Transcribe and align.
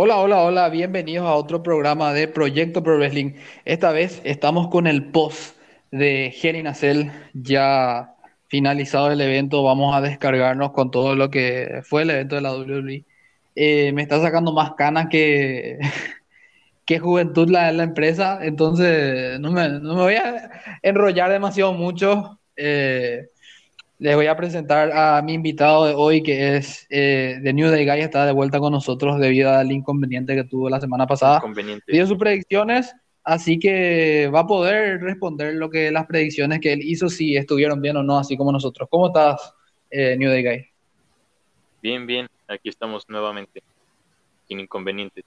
Hola, 0.00 0.18
hola, 0.18 0.42
hola, 0.44 0.68
bienvenidos 0.68 1.26
a 1.26 1.34
otro 1.34 1.60
programa 1.60 2.12
de 2.12 2.28
Proyecto 2.28 2.84
Pro 2.84 2.98
Wrestling. 2.98 3.32
Esta 3.64 3.90
vez 3.90 4.20
estamos 4.22 4.68
con 4.68 4.86
el 4.86 5.10
post 5.10 5.56
de 5.90 6.32
a 6.68 6.74
Cell. 6.74 7.10
Ya 7.34 8.14
finalizado 8.46 9.10
el 9.10 9.20
evento, 9.20 9.64
vamos 9.64 9.96
a 9.96 10.00
descargarnos 10.00 10.70
con 10.70 10.92
todo 10.92 11.16
lo 11.16 11.30
que 11.30 11.80
fue 11.82 12.02
el 12.02 12.10
evento 12.10 12.36
de 12.36 12.42
la 12.42 12.54
WWE. 12.54 13.06
Eh, 13.56 13.92
me 13.92 14.02
está 14.02 14.20
sacando 14.22 14.52
más 14.52 14.74
canas 14.74 15.08
que, 15.10 15.80
que 16.84 17.00
juventud 17.00 17.50
la, 17.50 17.72
la 17.72 17.82
empresa, 17.82 18.38
entonces 18.40 19.40
no 19.40 19.50
me, 19.50 19.68
no 19.68 19.96
me 19.96 20.02
voy 20.02 20.14
a 20.14 20.78
enrollar 20.80 21.32
demasiado 21.32 21.72
mucho. 21.72 22.38
Eh, 22.54 23.30
les 23.98 24.14
voy 24.14 24.26
a 24.26 24.36
presentar 24.36 24.92
a 24.92 25.20
mi 25.22 25.34
invitado 25.34 25.86
de 25.86 25.94
hoy, 25.94 26.22
que 26.22 26.56
es 26.56 26.86
eh, 26.88 27.40
The 27.42 27.52
New 27.52 27.68
Day 27.68 27.84
Guy, 27.84 28.00
está 28.00 28.26
de 28.26 28.32
vuelta 28.32 28.60
con 28.60 28.72
nosotros 28.72 29.18
debido 29.18 29.50
al 29.50 29.72
inconveniente 29.72 30.36
que 30.36 30.44
tuvo 30.44 30.70
la 30.70 30.80
semana 30.80 31.06
pasada. 31.06 31.42
Dio 31.86 32.06
sus 32.06 32.16
predicciones, 32.16 32.94
así 33.24 33.58
que 33.58 34.30
va 34.32 34.40
a 34.40 34.46
poder 34.46 35.00
responder 35.00 35.54
lo 35.54 35.68
que 35.68 35.90
las 35.90 36.06
predicciones 36.06 36.60
que 36.60 36.72
él 36.72 36.80
hizo, 36.82 37.08
si 37.08 37.36
estuvieron 37.36 37.82
bien 37.82 37.96
o 37.96 38.04
no, 38.04 38.18
así 38.18 38.36
como 38.36 38.52
nosotros. 38.52 38.88
¿Cómo 38.88 39.08
estás, 39.08 39.52
eh, 39.90 40.16
New 40.16 40.30
Day 40.30 40.44
Guy? 40.44 40.66
Bien, 41.82 42.06
bien, 42.06 42.28
aquí 42.46 42.68
estamos 42.68 43.08
nuevamente, 43.08 43.62
sin 44.46 44.60
inconvenientes. 44.60 45.24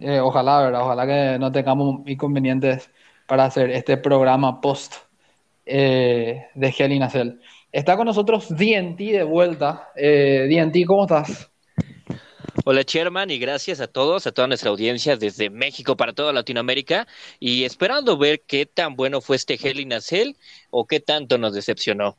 Eh, 0.00 0.20
ojalá, 0.20 0.62
¿verdad? 0.62 0.82
Ojalá 0.82 1.06
que 1.06 1.38
no 1.40 1.50
tengamos 1.50 2.02
inconvenientes 2.06 2.88
para 3.26 3.46
hacer 3.46 3.70
este 3.70 3.96
programa 3.96 4.60
post 4.60 5.09
eh, 5.66 6.46
de 6.54 6.74
Hell 6.76 6.92
in 6.92 7.04
Está 7.72 7.96
con 7.96 8.06
nosotros 8.06 8.48
DNT 8.48 8.98
de 8.98 9.22
vuelta. 9.22 9.90
Eh, 9.96 10.48
DNT, 10.48 10.86
¿cómo 10.86 11.02
estás? 11.02 11.50
Hola 12.64 12.84
Chairman 12.84 13.30
y 13.30 13.38
gracias 13.38 13.80
a 13.80 13.86
todos, 13.86 14.26
a 14.26 14.32
toda 14.32 14.48
nuestra 14.48 14.70
audiencia 14.70 15.16
desde 15.16 15.50
México 15.50 15.96
para 15.96 16.12
toda 16.12 16.32
Latinoamérica 16.32 17.06
y 17.38 17.64
esperando 17.64 18.18
ver 18.18 18.42
qué 18.46 18.66
tan 18.66 18.96
bueno 18.96 19.20
fue 19.20 19.36
este 19.36 19.54
Hell 19.54 19.80
in 19.80 19.92
o 20.70 20.86
qué 20.86 21.00
tanto 21.00 21.38
nos 21.38 21.54
decepcionó. 21.54 22.16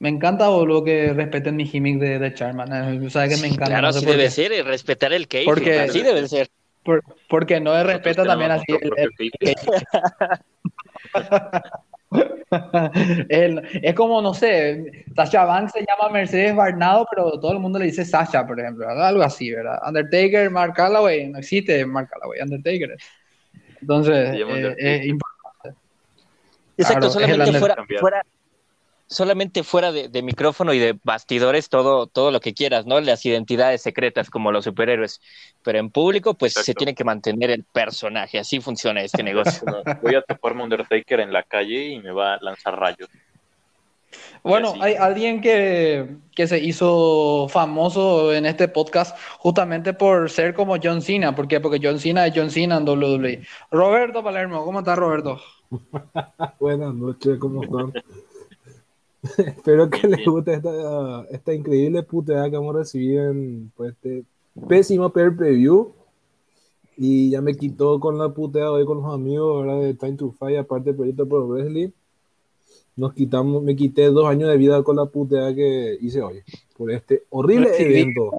Me 0.00 0.08
encanta, 0.08 0.48
boludo, 0.48 0.82
que 0.82 1.12
respeten 1.12 1.56
mi 1.56 1.66
gimmick 1.66 1.98
de, 1.98 2.18
de 2.18 2.34
Charman. 2.34 3.04
Eh, 3.04 3.10
¿Sabes 3.10 3.36
que 3.36 3.42
me 3.42 3.48
encanta? 3.48 3.66
Claro, 3.66 3.88
así 3.88 4.06
debe 4.06 4.30
ser, 4.30 4.50
y 4.50 4.62
respetar 4.62 5.12
el 5.12 5.28
cake. 5.28 5.44
Porque, 5.44 5.78
así 5.78 6.00
debe 6.00 6.26
ser. 6.26 6.48
porque 7.28 7.60
no 7.60 7.80
respeto 7.84 8.24
también 8.24 8.50
así 8.50 8.64
el, 8.68 9.10
es 13.28 13.94
como, 13.94 14.20
no 14.20 14.34
sé, 14.34 15.04
Sasha 15.14 15.44
Banks 15.44 15.72
se 15.72 15.86
llama 15.86 16.12
Mercedes 16.12 16.54
Barnado, 16.54 17.06
pero 17.10 17.38
todo 17.38 17.52
el 17.52 17.60
mundo 17.60 17.78
le 17.78 17.86
dice 17.86 18.04
Sasha, 18.04 18.46
por 18.46 18.58
ejemplo, 18.58 18.88
algo 18.88 19.22
así, 19.22 19.52
¿verdad? 19.52 19.78
Undertaker, 19.86 20.50
Mark 20.50 20.74
Calloway, 20.74 21.28
no 21.28 21.38
existe 21.38 21.84
Mark 21.86 22.08
Calloway, 22.10 22.40
Undertaker. 22.40 22.96
Entonces, 23.80 24.34
eh, 24.34 24.74
es 24.78 25.06
importante. 25.06 25.78
Exacto, 26.76 27.10
solamente 27.10 27.58
fuera, 27.58 27.76
fuera, 28.00 28.22
solamente 29.10 29.64
fuera 29.64 29.90
de, 29.90 30.22
micrófono 30.22 30.72
y 30.72 30.78
de 30.78 30.96
bastidores, 31.02 31.68
todo, 31.68 32.06
todo 32.06 32.30
lo 32.30 32.40
que 32.40 32.54
quieras, 32.54 32.86
¿no? 32.86 33.00
Las 33.00 33.26
identidades 33.26 33.82
secretas 33.82 34.30
como 34.30 34.52
los 34.52 34.64
superhéroes. 34.64 35.20
Pero 35.64 35.78
en 35.78 35.90
público, 35.90 36.34
pues 36.34 36.54
se 36.54 36.74
tiene 36.74 36.94
que 36.94 37.02
mantener 37.02 37.50
el 37.50 37.64
personaje. 37.64 38.38
Así 38.38 38.60
funciona 38.60 39.02
este 39.02 39.24
negocio. 39.24 39.62
Voy 40.02 40.14
a 40.14 40.22
toparme 40.22 40.62
Undertaker 40.62 41.20
en 41.20 41.32
la 41.32 41.42
calle 41.42 41.88
y 41.88 41.98
me 41.98 42.12
va 42.12 42.34
a 42.34 42.38
lanzar 42.40 42.78
rayos. 42.78 43.08
Bueno, 44.42 44.74
hay 44.80 44.94
alguien 44.94 45.40
que, 45.40 46.16
que, 46.34 46.46
se 46.46 46.58
hizo 46.58 47.46
famoso 47.48 48.32
en 48.32 48.46
este 48.46 48.66
podcast 48.68 49.16
justamente 49.38 49.92
por 49.92 50.30
ser 50.30 50.54
como 50.54 50.76
John 50.82 51.02
Cena. 51.02 51.34
¿Por 51.34 51.46
qué? 51.46 51.60
Porque 51.60 51.78
John 51.82 52.00
Cena 52.00 52.26
es 52.26 52.32
John 52.34 52.50
Cena 52.50 52.78
en 52.78 52.88
WWE. 52.88 53.42
Roberto 53.70 54.24
Palermo, 54.24 54.64
¿cómo 54.64 54.80
estás, 54.80 54.98
Roberto? 54.98 55.40
Buenas 56.58 56.94
noches, 56.94 57.38
¿cómo 57.38 57.62
están? 57.62 57.92
Espero 59.38 59.90
que 59.90 60.08
les 60.08 60.26
guste 60.26 60.54
esta, 60.54 61.24
esta 61.30 61.54
increíble 61.54 62.02
puteada 62.02 62.48
que 62.48 62.56
hemos 62.56 62.74
recibido 62.74 63.30
en 63.30 63.70
pues, 63.76 63.92
este 63.92 64.24
pésimo 64.68 65.10
per 65.10 65.36
preview. 65.36 65.92
Y 66.96 67.30
ya 67.30 67.40
me 67.40 67.54
quitó 67.54 67.98
con 67.98 68.18
la 68.18 68.28
puteada 68.28 68.72
hoy 68.72 68.84
con 68.84 68.98
los 68.98 69.12
amigos 69.12 69.66
de 69.82 69.94
Time 69.94 70.16
to 70.16 70.32
Fight, 70.32 70.58
aparte 70.58 70.90
del 70.90 70.96
proyecto 70.96 71.26
Pro 71.26 71.46
Wrestling. 71.46 71.90
Nos 72.96 73.14
quitamos, 73.14 73.62
me 73.62 73.74
quité 73.74 74.06
dos 74.06 74.26
años 74.26 74.50
de 74.50 74.58
vida 74.58 74.82
con 74.82 74.96
la 74.96 75.06
puteada 75.06 75.54
que 75.54 75.96
hice 76.00 76.20
hoy, 76.20 76.42
por 76.76 76.90
este 76.90 77.24
horrible 77.30 77.70
evento. 77.78 78.38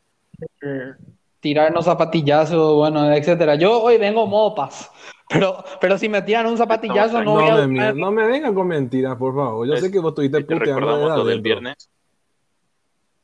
Tirarnos 1.42 1.86
zapatillazos, 1.86 2.76
bueno, 2.76 3.12
etcétera. 3.12 3.56
Yo 3.56 3.82
hoy 3.82 3.98
vengo 3.98 4.26
modo 4.28 4.56
paz. 4.56 4.90
Pero, 5.32 5.64
pero 5.80 5.98
si 5.98 6.10
me 6.10 6.22
tiran 6.24 6.46
un 6.46 6.58
zapatillazo, 6.58 7.24
no, 7.24 7.40
no, 7.40 7.66
me, 7.66 7.94
no 7.94 8.12
me 8.12 8.28
vengan 8.28 8.54
con 8.54 8.68
mentiras, 8.68 9.16
por 9.16 9.34
favor. 9.34 9.66
Yo 9.66 9.78
sé 9.78 9.90
que 9.90 10.00
vos 10.00 10.10
estuviste 10.12 10.42
puteando 10.42 11.24
del 11.24 11.40
viernes. 11.40 11.90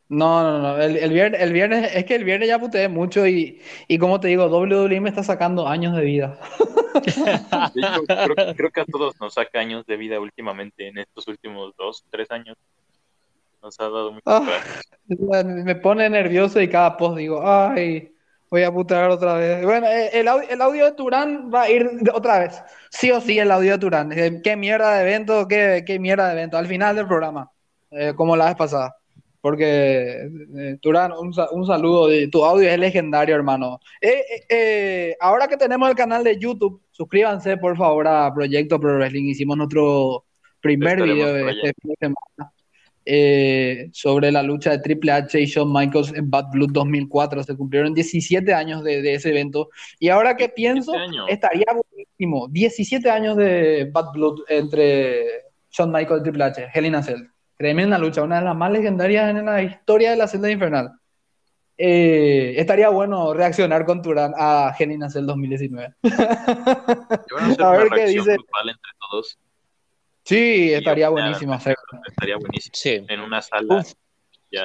No, 0.10 0.42
no, 0.42 0.60
no. 0.60 0.82
El, 0.82 0.96
el, 0.96 1.12
viernes, 1.12 1.42
el 1.42 1.52
viernes, 1.52 1.92
es 1.94 2.06
que 2.06 2.16
el 2.16 2.24
viernes 2.24 2.48
ya 2.48 2.60
puteé 2.60 2.88
mucho 2.88 3.28
y, 3.28 3.62
y 3.90 3.98
como 3.98 4.22
te 4.22 4.30
digo, 4.30 4.46
WWE 4.46 5.02
me 5.02 5.10
está 5.10 5.22
sacando 5.22 5.68
años 5.68 5.98
de 5.98 6.02
vida. 6.04 6.40
creo, 8.56 8.72
que 8.72 8.82
a 8.82 8.86
todos 8.86 9.20
nos 9.20 9.34
saca 9.34 9.60
años 9.60 9.86
de 9.86 9.98
vida 9.98 10.20
últimamente, 10.20 10.88
en 10.88 11.00
estos 11.00 11.28
últimos 11.28 11.76
dos, 11.76 12.06
tres 12.10 12.32
años. 12.32 12.56
Nos 13.68 13.78
ha 13.82 13.90
dado 13.90 14.12
mucho 14.14 14.24
ah, 14.28 14.48
Me 15.44 15.76
pone 15.76 16.10
nervioso 16.10 16.62
y 16.62 16.70
cada 16.70 16.96
post 16.96 17.18
digo, 17.18 17.42
ay, 17.46 18.14
Voy 18.50 18.64
a 18.64 18.72
putear 18.72 19.10
otra 19.10 19.34
vez. 19.34 19.62
Bueno, 19.66 19.88
eh, 19.88 20.10
el, 20.14 20.26
audio, 20.30 20.48
el 20.50 20.62
audio 20.62 20.86
de 20.86 20.94
Turán 20.94 21.52
va 21.54 21.64
a 21.64 21.70
ir 21.70 21.86
otra 22.14 22.40
vez. 22.40 22.64
Sí 22.90 23.12
o 23.12 23.20
sí, 23.20 23.38
el 23.38 23.52
audio 23.52 23.74
de 23.74 23.78
Turán. 23.78 24.14
Eh, 24.14 24.40
qué 24.42 24.56
mierda 24.56 24.96
de 24.96 25.02
evento, 25.02 25.50
qué, 25.50 25.84
qué 25.86 26.00
mierda 26.00 26.28
de 26.28 26.32
evento. 26.32 26.58
Al 26.58 26.66
final 26.66 26.96
del 26.96 27.08
programa, 27.08 27.52
eh, 27.92 28.14
como 28.16 28.38
la 28.38 28.46
vez 28.46 28.56
pasada. 28.56 28.96
Porque, 29.42 30.30
Turán, 30.82 31.12
un, 31.12 31.34
un, 31.52 31.68
saludo. 31.68 32.08
Tu 32.32 32.46
audio 32.46 32.70
es 32.70 32.80
legendario, 32.80 33.36
hermano. 33.36 33.82
ahora 35.20 35.50
que 35.50 35.58
tenemos 35.58 35.90
el 35.90 35.96
canal 35.96 36.24
de 36.24 36.40
YouTube, 36.40 36.82
suscríbanse, 36.92 37.58
por 37.58 37.76
favor, 37.76 38.08
a 38.08 38.34
Proyecto 38.34 38.80
Pro 38.80 38.96
Wrestling. 38.96 39.26
Hicimos 39.26 39.58
nuestro 39.58 40.24
primer 40.62 41.02
video 41.02 41.34
de 41.34 41.52
este 41.52 41.74
fin 41.82 41.92
de 41.92 41.96
semana. 42.00 42.54
Eh, 43.10 43.90
sobre 43.94 44.34
la 44.34 44.44
lucha 44.44 44.72
de 44.72 44.80
Triple 44.80 45.14
H 45.14 45.40
y 45.40 45.46
Shawn 45.46 45.72
Michaels 45.72 46.14
en 46.14 46.30
Bad 46.30 46.52
Blood 46.52 46.72
2004. 46.72 47.42
Se 47.42 47.56
cumplieron 47.56 47.94
17 47.94 48.54
años 48.54 48.84
de, 48.84 49.14
ese 49.14 49.30
evento. 49.30 49.70
Y 49.98 50.10
ahora 50.10 50.36
que 50.36 50.50
pienso, 50.50 50.92
estaría 51.30 51.68
buenísimo. 51.74 52.50
17 52.50 53.10
años 53.10 53.38
de 53.38 53.90
Bad 53.94 54.12
Blood 54.12 54.40
entre 54.50 55.46
Shawn 55.72 55.90
Michaels 55.90 56.20
y 56.20 56.24
Triple 56.24 56.44
H, 56.44 56.68
Hell 56.74 56.86
in 56.86 56.96
a 56.96 57.04
Cell. 57.04 57.22
Tremenda 57.56 57.98
lucha, 57.98 58.24
una 58.24 58.40
de 58.40 58.46
las 58.46 58.58
más 58.58 58.74
legendarias 58.74 59.30
en 59.30 59.46
la 59.46 59.64
historia 59.64 60.12
de 60.12 60.18
la 60.18 60.28
celda 60.28 60.52
infernal. 60.52 60.92
Eh, 61.78 62.56
estaría 62.58 62.90
bueno 62.90 63.34
reaccionar 63.34 63.86
con 63.86 64.02
Turán 64.02 64.34
a 64.38 64.76
Hell 64.78 64.92
in 64.92 65.04
a 65.04 65.10
Cell 65.10 65.26
2019. 65.26 65.96
a, 66.04 67.72
ver 67.72 67.90
qué 67.96 68.06
dice. 68.08 68.34
Entre 68.34 68.92
todos. 69.10 69.38
Sí, 70.28 70.74
estaría 70.74 71.08
buenísimo 71.08 71.54
hacerlo. 71.54 71.82
Estaría 72.06 72.36
buenísimo. 72.36 72.74
Sí. 72.74 73.02
En 73.08 73.22
una 73.22 73.42
sala. 73.42 73.82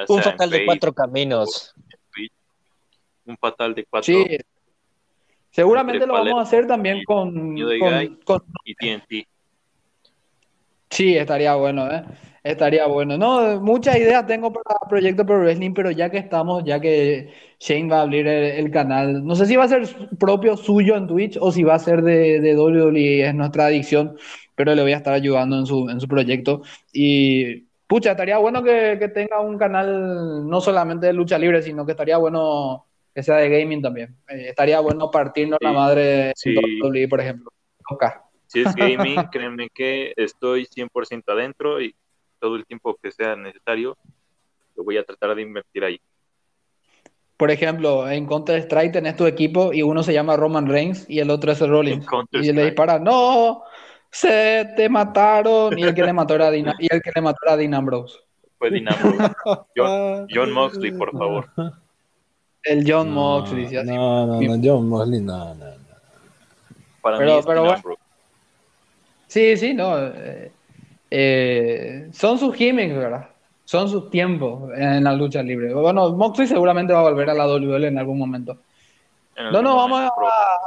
un 0.09 0.21
fatal 0.21 0.49
de 0.49 0.65
cuatro 0.65 0.91
caminos. 0.91 1.73
Un 3.25 3.37
fatal 3.37 3.73
de 3.73 3.85
cuatro. 3.85 4.13
Sí. 4.13 4.37
Seguramente 5.51 6.05
lo 6.05 6.15
vamos 6.15 6.39
a 6.39 6.41
hacer 6.41 6.67
también 6.67 7.05
con, 7.05 7.55
con, 8.25 8.43
y 8.65 8.75
TNT. 8.75 9.27
Sí, 10.89 11.15
estaría 11.15 11.55
bueno, 11.55 11.89
¿eh? 11.89 12.03
Estaría 12.43 12.85
bueno. 12.87 13.17
No, 13.17 13.61
muchas 13.61 13.95
ideas 13.95 14.27
tengo 14.27 14.51
para 14.51 14.79
el 14.83 14.89
Proyecto 14.89 15.25
Pro 15.25 15.39
Wrestling, 15.39 15.73
pero 15.73 15.91
ya 15.91 16.09
que 16.09 16.17
estamos, 16.17 16.65
ya 16.65 16.81
que 16.81 17.33
Shane 17.57 17.87
va 17.87 17.99
a 17.99 18.01
abrir 18.01 18.27
el, 18.27 18.69
canal, 18.69 19.25
no 19.25 19.33
sé 19.35 19.45
si 19.45 19.55
va 19.55 19.63
a 19.63 19.69
ser 19.69 19.87
propio 20.19 20.57
suyo 20.57 20.97
en 20.97 21.07
Twitch 21.07 21.37
o 21.39 21.53
si 21.53 21.63
va 21.63 21.75
a 21.75 21.79
ser 21.79 22.01
de, 22.01 22.41
de 22.41 22.57
WWE, 22.57 23.29
es 23.29 23.33
nuestra 23.33 23.67
adicción 23.67 24.17
pero 24.55 24.75
le 24.75 24.81
voy 24.81 24.93
a 24.93 24.97
estar 24.97 25.13
ayudando 25.13 25.57
en 25.57 25.65
su, 25.65 25.89
en 25.89 25.99
su 25.99 26.07
proyecto. 26.07 26.61
Y 26.91 27.61
pucha, 27.87 28.11
estaría 28.11 28.37
bueno 28.37 28.63
que, 28.63 28.97
que, 28.99 29.09
tenga 29.09 29.39
un 29.39 29.57
canal 29.57 30.47
no 30.47 30.61
solamente 30.61 31.07
de 31.07 31.13
lucha 31.13 31.37
libre, 31.37 31.61
sino 31.61 31.85
que 31.85 31.91
estaría 31.91 32.17
bueno 32.17 32.85
que 33.13 33.23
sea 33.23 33.37
de 33.37 33.49
gaming 33.49 33.81
también. 33.81 34.15
Eh, 34.27 34.49
estaría 34.49 34.79
bueno 34.79 35.11
partirnos 35.11 35.59
la 35.61 35.71
madre 35.71 36.33
sí. 36.35 36.55
WWE, 36.55 37.07
por 37.07 37.21
ejemplo. 37.21 37.51
Si 38.47 38.61
es 38.61 38.75
gaming, 38.75 39.15
créeme 39.31 39.69
que 39.69 40.13
estoy 40.15 40.65
100% 40.65 41.23
adentro 41.27 41.81
y 41.81 41.95
todo 42.39 42.55
el 42.55 42.65
tiempo 42.65 42.97
que 43.01 43.11
sea 43.11 43.35
necesario, 43.35 43.97
lo 44.75 44.83
voy 44.83 44.97
a 44.97 45.03
tratar 45.03 45.35
de 45.35 45.41
invertir 45.41 45.83
ahí. 45.83 45.99
Por 47.37 47.51
ejemplo, 47.51 48.09
en 48.09 48.25
Counter 48.25 48.57
Strike 48.59 48.93
tenés 48.93 49.15
tu 49.15 49.25
equipo 49.25 49.73
y 49.73 49.81
uno 49.81 50.03
se 50.03 50.13
llama 50.13 50.37
Roman 50.37 50.67
Reigns 50.67 51.09
y 51.09 51.19
el 51.19 51.29
otro 51.29 51.51
es 51.51 51.61
el 51.61 51.69
Rollins. 51.69 52.05
Y 52.31 52.51
le 52.51 52.65
dispara, 52.65 52.99
no, 52.99 53.63
se 54.13 54.71
te 54.75 54.87
mataron. 54.89 55.77
Y 55.77 55.83
el 55.83 55.93
que 55.93 56.03
le 56.03 56.13
mató 56.13 56.35
era 56.35 56.51
Dean, 56.51 56.73
y 56.79 56.87
el 56.93 57.01
que 57.01 57.11
le 57.13 57.21
mató 57.21 57.39
era 57.45 57.57
Dean 57.57 57.73
Ambrose. 57.73 58.19
Fue 58.59 58.69
Dean 58.69 58.87
Ambrose. 58.87 59.33
John, 59.75 60.51
Moxley, 60.53 60.91
por 60.91 61.11
favor. 61.17 61.49
El 62.63 62.89
John 62.89 63.11
Moxley. 63.11 63.67
No, 63.83 64.27
no, 64.27 64.39
no, 64.39 64.61
John 64.63 64.87
Moxley, 64.87 65.19
no, 65.19 65.55
no, 65.55 65.65
no. 65.65 65.83
Para 67.01 67.19
mí 67.19 67.31
es 67.31 67.45
pero 67.45 67.63
bueno. 67.63 67.81
Sí, 69.27 69.57
sí, 69.57 69.73
no. 69.73 69.97
Eh, 69.97 70.51
eh, 71.09 72.09
son 72.13 72.37
sus 72.37 72.55
gimmicks, 72.55 72.95
¿verdad? 72.95 73.29
Son 73.65 73.89
sus 73.89 74.11
tiempos 74.11 74.71
en 74.77 75.03
la 75.03 75.13
lucha 75.13 75.41
libre. 75.41 75.73
Bueno, 75.73 76.11
Moxley 76.11 76.47
seguramente 76.47 76.93
va 76.93 76.99
a 76.99 77.09
volver 77.09 77.31
a 77.31 77.33
la 77.33 77.47
WL 77.47 77.85
en 77.85 77.97
algún 77.97 78.19
momento. 78.19 78.59
No, 79.35 79.61
no, 79.61 79.75
vamos 79.75 80.11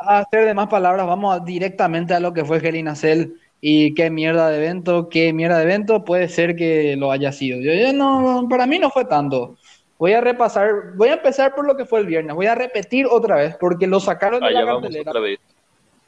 a, 0.05 0.19
hacer 0.19 0.45
de 0.45 0.55
más 0.55 0.69
palabras, 0.69 1.07
vamos 1.07 1.45
directamente 1.45 2.15
a 2.15 2.21
lo 2.21 2.33
que 2.33 2.45
fue 2.45 2.61
Gelina 2.61 2.95
Cell 2.95 3.33
y 3.61 3.95
qué 3.95 4.11
mierda 4.11 4.51
de 4.51 4.59
evento, 4.59 5.09
qué 5.09 5.33
mierda 5.33 5.59
de 5.59 5.65
evento 5.65 6.05
puede 6.05 6.29
ser 6.29 6.57
que 6.57 6.97
lo 6.97 7.13
haya 7.13 7.33
sido. 7.33 7.61
Yo, 7.61 7.93
no, 7.93 8.47
para 8.49 8.67
mí 8.67 8.79
no 8.79 8.91
fue 8.91 9.05
tanto. 9.05 9.57
Voy 9.99 10.13
a 10.13 10.21
repasar, 10.21 10.95
voy 10.97 11.09
a 11.09 11.15
empezar 11.15 11.55
por 11.55 11.67
lo 11.67 11.77
que 11.77 11.87
fue 11.87 12.01
el 12.01 12.07
viernes, 12.07 12.35
voy 12.35 12.47
a 12.47 12.55
repetir 12.55 13.07
otra 13.07 13.37
vez 13.37 13.57
porque 13.59 13.87
lo 13.87 14.01
sacaron 14.01 14.41
de 14.41 14.51
la 14.51 14.67
cartelera. 14.67 15.12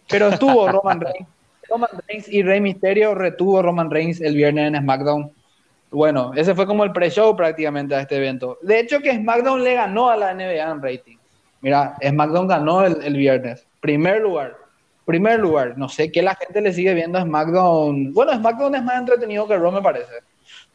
Pero 0.09 0.29
estuvo 0.29 0.69
Roman 0.73 1.01
Reigns, 1.01 1.29
Roman 1.69 1.91
Reigns 2.07 2.29
y 2.29 2.43
Rey 2.43 2.61
Mysterio 2.61 3.15
retuvo 3.15 3.63
Roman 3.63 3.91
Reigns 3.91 4.21
el 4.21 4.35
viernes 4.35 4.69
en 4.69 4.83
SmackDown. 4.83 5.33
Bueno, 5.91 6.33
ese 6.35 6.55
fue 6.55 6.67
como 6.67 6.85
el 6.85 6.93
pre-show 6.93 7.35
prácticamente 7.35 7.95
a 7.95 8.01
este 8.01 8.17
evento. 8.17 8.59
De 8.61 8.81
hecho 8.81 9.01
que 9.01 9.15
SmackDown 9.15 9.65
le 9.65 9.75
ganó 9.75 10.11
a 10.11 10.17
la 10.17 10.35
NBA 10.35 10.71
en 10.71 10.83
rating. 10.83 11.18
Mira, 11.61 11.97
SmackDown 12.03 12.49
ganó 12.49 12.85
el, 12.85 13.03
el 13.03 13.17
viernes. 13.17 13.67
Primer 13.81 14.21
lugar 14.21 14.57
primer 15.09 15.41
lugar, 15.41 15.79
no 15.79 15.89
sé 15.89 16.13
qué 16.13 16.21
la 16.21 16.35
gente 16.35 16.61
le 16.61 16.71
sigue 16.71 16.93
viendo 16.93 17.19
a 17.19 17.23
SmackDown. 17.23 18.13
Bueno, 18.13 18.35
SmackDown 18.35 18.75
es 18.75 18.85
más 18.85 18.99
entretenido 18.99 19.49
que 19.49 19.57
Raw, 19.57 19.73
me 19.73 19.81
parece. 19.81 20.13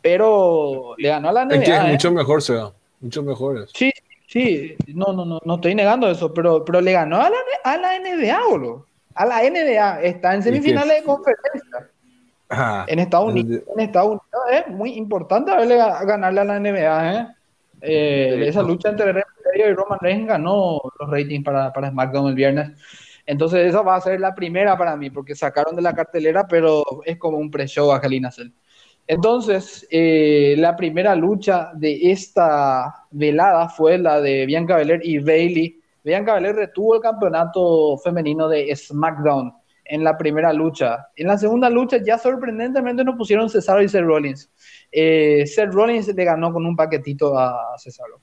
Pero 0.02 0.96
le 0.98 1.10
ganó 1.10 1.30
a 1.30 1.34
la 1.34 1.46
NBA. 1.46 1.56
Es 1.58 1.70
que 1.70 1.76
¿eh? 1.76 1.92
mucho 1.92 2.12
mejor, 2.12 2.42
sea. 2.42 2.72
Mucho 3.00 3.22
mejor. 3.22 3.68
Sí, 3.76 3.92
sí. 4.26 4.76
No, 4.88 5.14
no, 5.14 5.24
no, 5.24 5.40
no 5.46 5.56
estoy 5.56 5.76
negando 5.76 6.10
eso, 6.10 6.34
pero, 6.34 6.66
pero 6.66 6.82
le 6.82 6.94
ganó 6.94 7.22
a 7.22 7.30
la, 7.30 7.38
a 7.64 7.78
la 7.78 8.00
NBA, 8.00 8.40
boludo. 8.50 8.88
A 9.14 9.24
la 9.28 9.44
NBA. 9.48 10.02
Está 10.02 10.34
en 10.34 10.42
semifinales 10.42 11.02
de 11.02 11.04
conferencia. 11.04 11.90
Ah, 12.50 12.86
en 12.88 12.98
Estados 12.98 13.30
Unidos, 13.30 13.62
en 13.72 13.80
Estados 13.82 14.10
Unidos 14.10 14.68
es 14.68 14.74
muy 14.74 14.94
importante 14.94 15.52
haberle 15.52 15.78
ganarle 15.78 16.42
a 16.42 16.44
la 16.44 16.60
NBA, 16.60 17.14
¿eh? 17.14 17.28
eh 17.82 18.44
esa 18.48 18.64
lucha 18.64 18.90
entre 18.90 19.14
Y 19.56 19.74
Roman 19.74 20.00
Reigns 20.02 20.28
ganó 20.28 20.82
los 21.00 21.10
ratings 21.10 21.44
para, 21.44 21.72
para 21.72 21.90
SmackDown 21.90 22.30
el 22.30 22.36
viernes. 22.36 22.72
Entonces 23.26 23.68
esa 23.68 23.82
va 23.82 23.96
a 23.96 24.02
ser 24.02 24.20
la 24.20 24.36
primera 24.36 24.78
para 24.78 24.96
mí, 24.98 25.10
porque 25.10 25.36
sacaron 25.36 25.76
de 25.76 25.82
la 25.82 25.94
cartelera, 25.94 26.48
pero 26.48 26.84
es 27.06 27.18
como 27.18 27.38
un 27.38 27.50
pre-show 27.50 27.92
a 27.92 28.02
Cell. 28.32 28.52
Entonces, 29.08 29.86
eh, 29.90 30.56
la 30.58 30.76
primera 30.76 31.16
lucha 31.16 31.72
de 31.76 32.12
esta 32.12 33.06
velada 33.12 33.68
fue 33.70 33.98
la 33.98 34.22
de 34.22 34.46
Bianca 34.46 34.78
Belair 34.78 35.02
y 35.04 35.20
Bailey. 35.20 35.82
Bianca 36.04 36.36
Belair 36.36 36.56
retuvo 36.56 36.96
el 36.96 37.02
campeonato 37.02 37.98
femenino 37.98 38.48
de 38.48 38.74
SmackDown 38.76 39.54
en 39.86 40.04
la 40.04 40.18
primera 40.18 40.54
lucha. 40.54 41.10
En 41.16 41.28
la 41.28 41.38
segunda 41.38 41.70
lucha 41.70 41.98
ya 41.98 42.18
sorprendentemente 42.18 43.04
nos 43.04 43.16
pusieron 43.16 43.50
Cesaro 43.50 43.82
y 43.82 43.90
Seth 43.90 44.04
Rollins. 44.04 44.50
Eh, 44.92 45.46
Seth 45.46 45.74
Rollins 45.74 46.08
le 46.08 46.24
ganó 46.24 46.54
con 46.54 46.66
un 46.66 46.76
paquetito 46.76 47.38
a 47.38 47.78
Cesaro. 47.78 48.22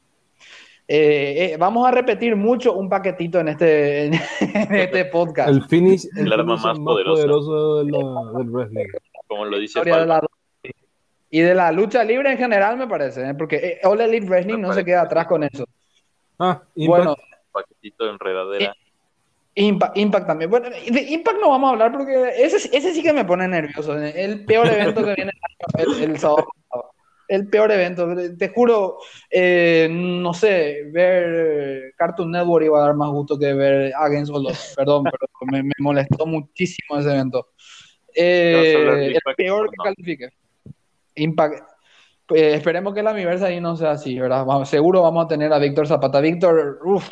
Eh, 0.92 1.52
eh, 1.52 1.56
vamos 1.56 1.86
a 1.86 1.92
repetir 1.92 2.34
mucho 2.34 2.72
un 2.72 2.88
paquetito 2.88 3.38
en 3.38 3.46
este, 3.46 4.06
en 4.06 4.14
este 4.74 5.04
podcast. 5.04 5.48
El 5.48 5.62
finish, 5.68 6.08
el, 6.16 6.32
arma 6.32 6.56
más, 6.56 6.76
poderoso 6.80 7.84
del 7.84 8.50
wrestling. 8.50 8.86
Como 9.28 9.44
lo 9.44 9.56
dice 9.60 9.80
Y 11.30 11.40
de 11.42 11.54
la 11.54 11.70
lucha 11.70 12.02
libre 12.02 12.32
en 12.32 12.38
general, 12.38 12.76
me 12.76 12.88
parece, 12.88 13.22
¿eh? 13.22 13.34
porque 13.34 13.78
All 13.84 14.00
Elite 14.00 14.26
Wrestling 14.26 14.58
no 14.58 14.72
se 14.72 14.84
queda 14.84 15.02
atrás 15.02 15.28
con 15.28 15.44
eso. 15.44 15.64
Ah, 16.40 16.60
Impact. 16.74 17.04
Bueno, 17.04 17.16
paquetito 17.52 18.06
de 18.06 18.10
enredadera. 18.10 18.74
Impact, 19.54 20.26
también. 20.26 20.50
Bueno, 20.50 20.70
de 20.70 21.02
Impact 21.02 21.38
no 21.38 21.50
vamos 21.50 21.68
a 21.68 21.72
hablar 21.74 21.92
porque 21.92 22.32
ese, 22.36 22.56
ese 22.76 22.92
sí 22.92 23.00
que 23.00 23.12
me 23.12 23.24
pone 23.24 23.46
nervioso. 23.46 23.96
El 23.96 24.44
peor 24.44 24.66
evento 24.66 25.04
que 25.04 25.14
viene 25.14 25.32
el, 25.78 26.02
el 26.02 26.18
sábado 26.18 26.48
el 27.30 27.46
peor 27.48 27.70
evento. 27.70 28.08
Te 28.36 28.48
juro, 28.48 28.98
eh, 29.30 29.88
no 29.88 30.34
sé, 30.34 30.82
ver 30.90 31.92
Cartoon 31.96 32.32
Network 32.32 32.64
iba 32.64 32.78
a 32.82 32.86
dar 32.86 32.96
más 32.96 33.08
gusto 33.10 33.38
que 33.38 33.54
ver 33.54 33.92
Against 33.96 34.32
All 34.34 34.48
Perdón, 34.76 35.04
pero 35.04 35.62
me, 35.62 35.70
molestó 35.78 36.26
muchísimo 36.26 36.98
ese 36.98 37.10
evento. 37.10 37.50
Eh, 38.14 39.12
el 39.14 39.34
peor 39.36 39.70
que 39.70 39.76
califique. 39.76 40.28
Impact. 41.14 41.62
Eh, 42.34 42.54
esperemos 42.54 42.94
que 42.94 43.02
la 43.02 43.12
universa 43.12 43.46
ahí 43.46 43.60
no 43.60 43.76
sea 43.76 43.92
así, 43.92 44.18
¿verdad? 44.18 44.64
seguro 44.64 45.02
vamos 45.02 45.24
a 45.24 45.28
tener 45.28 45.52
a 45.52 45.58
Víctor 45.60 45.86
Zapata. 45.86 46.20
Víctor, 46.20 46.80
uff, 46.84 47.08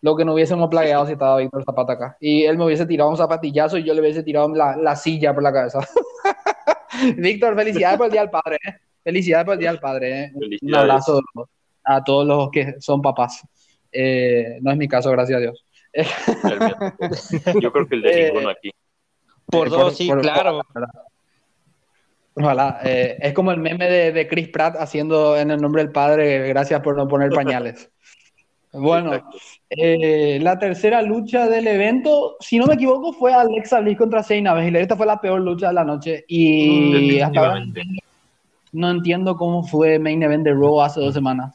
lo 0.00 0.16
que 0.16 0.24
no 0.24 0.32
hubiésemos 0.32 0.70
plagueado 0.70 1.04
si 1.04 1.12
estaba 1.12 1.36
Víctor 1.36 1.64
Zapata 1.64 1.92
acá. 1.92 2.16
Y 2.18 2.44
él 2.44 2.56
me 2.56 2.64
hubiese 2.64 2.86
tirado 2.86 3.10
un 3.10 3.18
zapatillazo 3.18 3.76
y 3.76 3.84
yo 3.84 3.92
le 3.92 4.00
hubiese 4.00 4.22
tirado 4.22 4.48
la, 4.54 4.74
la 4.74 4.96
silla 4.96 5.34
por 5.34 5.42
la 5.42 5.52
cabeza. 5.52 5.80
Víctor, 7.18 7.54
felicidades 7.54 7.98
por 7.98 8.06
el 8.06 8.12
Día 8.12 8.22
del 8.22 8.30
Padre. 8.30 8.56
¿eh? 8.66 8.87
Felicidades 9.08 9.46
por 9.46 9.54
el 9.54 9.60
Día 9.60 9.70
del 9.70 9.80
Padre. 9.80 10.20
¿eh? 10.20 10.32
Un 10.60 10.74
abrazo 10.74 11.22
a 11.82 12.04
todos 12.04 12.26
los 12.26 12.50
que 12.50 12.74
son 12.78 13.00
papás. 13.00 13.40
Eh, 13.90 14.58
no 14.60 14.70
es 14.70 14.76
mi 14.76 14.86
caso, 14.86 15.10
gracias 15.10 15.38
a 15.38 15.40
Dios. 15.40 15.64
Yo 17.58 17.72
creo 17.72 17.88
que 17.88 17.94
el 17.94 18.02
de 18.02 18.10
eh, 18.26 18.26
ninguno 18.26 18.50
aquí. 18.50 18.70
Por 19.46 19.70
dos, 19.70 19.96
sí, 19.96 20.10
claro. 20.20 20.60
Ojalá. 22.34 22.80
es 22.82 23.32
como 23.32 23.50
el 23.50 23.56
meme 23.56 23.88
de, 23.88 24.28
Chris 24.28 24.50
Pratt 24.50 24.76
haciendo 24.78 25.38
en 25.38 25.52
el 25.52 25.58
nombre 25.58 25.82
del 25.84 25.90
padre, 25.90 26.46
gracias 26.46 26.82
por 26.82 26.94
no 26.94 27.08
poner 27.08 27.30
pañales. 27.30 27.90
Bueno, 28.70 29.12
la 29.70 30.58
tercera 30.58 31.00
lucha 31.00 31.48
del 31.48 31.66
evento, 31.66 32.36
si 32.38 32.58
no 32.58 32.66
me 32.66 32.74
equivoco, 32.74 33.14
fue 33.14 33.32
Alexa 33.32 33.80
Bliss 33.80 33.96
contra 33.96 34.20
Shayna 34.20 34.52
Baszler. 34.52 34.82
Esta 34.82 34.94
fue 34.94 35.06
la 35.06 35.18
peor 35.18 35.40
lucha 35.40 35.68
de 35.68 35.72
la 35.72 35.84
noche 35.84 36.26
y 36.28 37.18
hasta 37.18 37.62
no 38.72 38.90
entiendo 38.90 39.36
cómo 39.36 39.62
fue 39.62 39.98
Main 39.98 40.22
Event 40.22 40.44
de 40.44 40.52
Raw 40.52 40.80
hace 40.82 41.00
dos 41.00 41.14
semanas. 41.14 41.54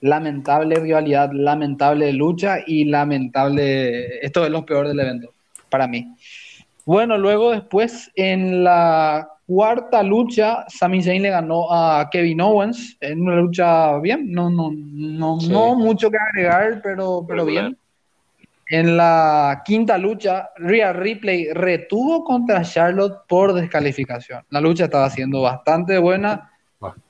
Lamentable 0.00 0.76
rivalidad, 0.76 1.30
lamentable 1.32 2.12
lucha 2.12 2.58
y 2.66 2.84
lamentable. 2.84 4.24
Esto 4.24 4.44
es 4.44 4.50
lo 4.50 4.64
peor 4.64 4.86
del 4.88 5.00
evento, 5.00 5.32
para 5.68 5.86
mí. 5.88 6.14
Bueno, 6.84 7.18
luego 7.18 7.50
después 7.50 8.10
en 8.14 8.64
la 8.64 9.28
cuarta 9.46 10.02
lucha, 10.02 10.64
Sami 10.68 11.02
Zayn 11.02 11.22
le 11.22 11.30
ganó 11.30 11.72
a 11.72 12.08
Kevin 12.10 12.40
Owens 12.40 12.96
en 13.00 13.22
una 13.22 13.36
lucha 13.36 13.98
bien, 13.98 14.30
no, 14.30 14.50
no, 14.50 14.70
no, 14.72 15.38
no 15.48 15.74
mucho 15.74 16.10
que 16.10 16.18
agregar, 16.18 16.80
pero, 16.82 17.24
pero 17.26 17.44
bien. 17.44 17.76
En 18.70 18.96
la 18.96 19.62
quinta 19.64 19.96
lucha, 19.96 20.50
Rhea 20.56 20.92
Ripley 20.92 21.48
retuvo 21.52 22.22
contra 22.22 22.62
Charlotte 22.62 23.22
por 23.26 23.54
descalificación. 23.54 24.44
La 24.50 24.60
lucha 24.60 24.84
estaba 24.84 25.08
siendo 25.08 25.40
bastante 25.42 25.96
buena. 25.98 26.50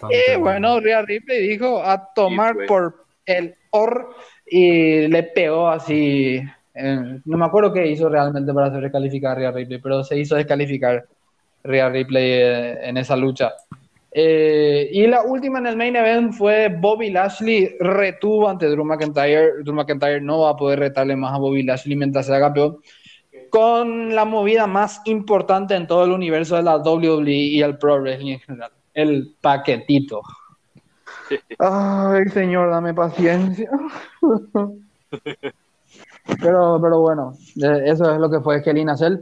y 0.09 0.37
bueno, 0.39 0.79
Rhea 0.79 1.03
Ripley 1.03 1.49
dijo 1.49 1.83
a 1.83 2.13
tomar 2.15 2.55
por 2.69 3.05
el 3.27 3.55
or 3.71 4.15
y 4.47 5.09
le 5.09 5.23
pegó 5.25 5.69
así. 5.69 6.41
Eh, 6.75 7.21
no 7.25 7.37
me 7.37 7.47
acuerdo 7.47 7.73
qué 7.73 7.89
hizo 7.89 8.09
realmente 8.09 8.53
para 8.55 8.69
hacer 8.69 8.83
descalificar 8.83 9.33
a 9.33 9.35
Rhea 9.35 9.51
Ripley, 9.51 9.81
pero 9.81 10.05
se 10.05 10.17
hizo 10.17 10.37
descalificar 10.37 11.07
Rhea 11.65 11.89
Ripley 11.89 12.31
eh, 12.31 12.89
en 12.89 12.97
esa 12.99 13.17
lucha. 13.17 13.53
Eh, 14.11 14.89
y 14.91 15.07
la 15.07 15.23
última 15.23 15.59
en 15.59 15.67
el 15.67 15.77
main 15.77 15.95
event 15.95 16.33
fue 16.33 16.69
Bobby 16.69 17.11
Lashley 17.11 17.77
retuvo 17.79 18.49
ante 18.49 18.67
Drew 18.67 18.85
McIntyre. 18.85 19.63
Drew 19.63 19.75
McIntyre 19.75 20.21
no 20.21 20.41
va 20.41 20.51
a 20.51 20.57
poder 20.57 20.79
retarle 20.79 21.17
más 21.17 21.35
a 21.35 21.39
Bobby 21.39 21.63
Lashley 21.63 21.97
mientras 21.97 22.27
sea 22.27 22.41
campeón. 22.41 22.79
Con 23.51 24.15
la 24.15 24.25
movida 24.25 24.67
más 24.67 25.01
importante 25.05 25.75
en 25.75 25.87
todo 25.87 26.05
el 26.05 26.13
universo 26.13 26.57
de 26.57 26.63
la 26.63 26.79
WWE 26.79 27.31
y 27.31 27.63
el 27.63 27.79
Pro 27.79 28.01
Wrestling 28.01 28.33
en 28.33 28.41
general. 28.41 28.73
El 28.95 29.35
paquetito. 29.41 30.23
Ay, 31.59 32.25
señor, 32.33 32.71
dame 32.71 32.95
paciencia. 32.95 33.71
pero, 36.43 36.79
pero 36.81 37.01
bueno, 37.01 37.35
eh, 37.63 37.83
eso 37.87 38.13
es 38.13 38.19
lo 38.19 38.31
que 38.31 38.41
fue 38.41 38.63
Kelly 38.63 38.85
Cell. 38.97 39.19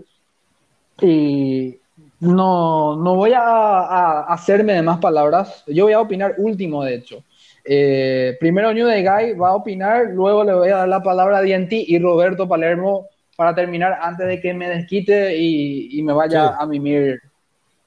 Y 1.00 1.78
no, 2.20 2.96
no 2.96 3.14
voy 3.14 3.32
a, 3.34 4.20
hacerme 4.22 4.74
de 4.74 4.82
más 4.82 4.98
palabras. 4.98 5.64
Yo 5.66 5.84
voy 5.84 5.92
a 5.92 6.00
opinar 6.00 6.34
último, 6.38 6.84
de 6.84 6.94
hecho. 6.94 7.24
Eh, 7.64 8.36
primero 8.38 8.72
New 8.72 8.86
Day 8.86 9.02
Guy 9.02 9.32
va 9.34 9.50
a 9.50 9.56
opinar, 9.56 10.10
luego 10.10 10.44
le 10.44 10.54
voy 10.54 10.68
a 10.68 10.76
dar 10.76 10.88
la 10.88 11.02
palabra 11.02 11.38
a 11.38 11.42
DNT 11.42 11.72
y 11.72 11.98
Roberto 11.98 12.48
Palermo 12.48 13.08
para 13.36 13.54
terminar 13.54 13.98
antes 14.00 14.26
de 14.26 14.40
que 14.40 14.54
me 14.54 14.68
desquite 14.68 15.36
y, 15.36 16.00
me 16.02 16.12
vaya 16.12 16.56
a 16.56 16.66
mimir, 16.66 17.20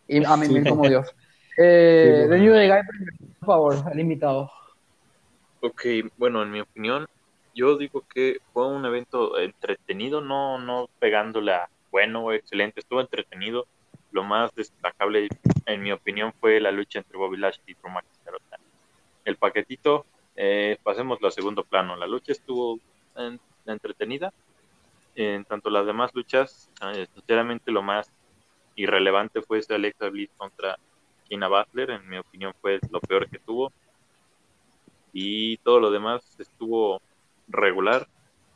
y 0.07 0.23
a 0.23 0.35
mimir 0.37 0.67
como 0.67 0.87
Dios. 0.87 1.07
Eh, 1.61 2.25
de 2.29 2.39
New 2.39 2.53
Day 2.53 2.69
Guy, 2.69 2.79
por 3.41 3.45
favor, 3.45 3.75
el 3.91 3.99
invitado. 3.99 4.49
Ok, 5.59 5.81
bueno, 6.15 6.41
en 6.41 6.51
mi 6.51 6.61
opinión, 6.61 7.05
yo 7.53 7.77
digo 7.77 8.05
que 8.13 8.37
fue 8.53 8.65
un 8.65 8.85
evento 8.85 9.37
entretenido, 9.37 10.21
no, 10.21 10.57
no 10.57 10.87
pegándola 10.99 11.67
bueno, 11.91 12.31
excelente, 12.31 12.79
estuvo 12.79 13.01
entretenido 13.01 13.67
lo 14.11 14.23
más 14.23 14.53
destacable, 14.55 15.27
en 15.65 15.81
mi 15.81 15.91
opinión, 15.91 16.33
fue 16.39 16.59
la 16.59 16.71
lucha 16.71 16.99
entre 16.99 17.17
Bobby 17.17 17.37
Lashley 17.37 17.63
y 17.67 17.73
Drew 17.75 17.91
McIntyre. 17.91 18.37
El 19.25 19.35
paquetito 19.37 20.05
eh, 20.35 20.77
pasemos 20.83 21.19
al 21.21 21.31
segundo 21.31 21.63
plano. 21.63 21.95
La 21.95 22.07
lucha 22.07 22.31
estuvo 22.31 22.79
entretenida. 23.65 24.33
En 25.15 25.43
tanto 25.43 25.69
las 25.69 25.85
demás 25.85 26.11
luchas, 26.13 26.69
eh, 26.93 27.07
sinceramente 27.13 27.71
lo 27.71 27.81
más 27.81 28.11
irrelevante 28.75 29.41
fue 29.41 29.59
ese 29.59 29.75
Alexa 29.75 30.09
Bliss 30.09 30.29
contra 30.37 30.77
Kina 31.27 31.47
Butler. 31.47 31.91
En 31.91 32.07
mi 32.07 32.17
opinión 32.17 32.53
fue 32.61 32.79
lo 32.89 32.99
peor 33.01 33.29
que 33.29 33.39
tuvo. 33.39 33.71
Y 35.11 35.57
todo 35.57 35.79
lo 35.79 35.91
demás 35.91 36.23
estuvo 36.39 37.01
regular. 37.47 38.07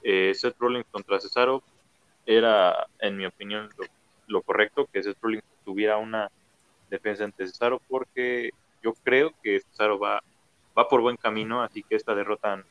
Eh, 0.03 0.33
Seth 0.33 0.57
Rollins 0.59 0.85
contra 0.91 1.19
Cesaro 1.19 1.63
era, 2.25 2.87
en 2.99 3.17
mi 3.17 3.25
opinión, 3.25 3.69
lo, 3.77 3.85
correcto, 4.41 4.87
que 4.91 5.03
Seth 5.03 5.17
Rollins 5.21 5.43
tuviera 5.63 5.97
una 5.97 6.31
defensa 6.89 7.23
ante 7.23 7.47
Cesaro, 7.47 7.81
porque 7.87 8.51
yo 8.81 8.93
creo 9.03 9.33
que 9.41 9.59
Cesaro 9.59 9.99
va, 9.99 10.21
va 10.77 10.87
por 10.87 11.01
buen 11.01 11.17
camino, 11.17 11.61
así 11.61 11.83
que 11.83 11.95
esta 11.95 12.15
derrota 12.15 12.63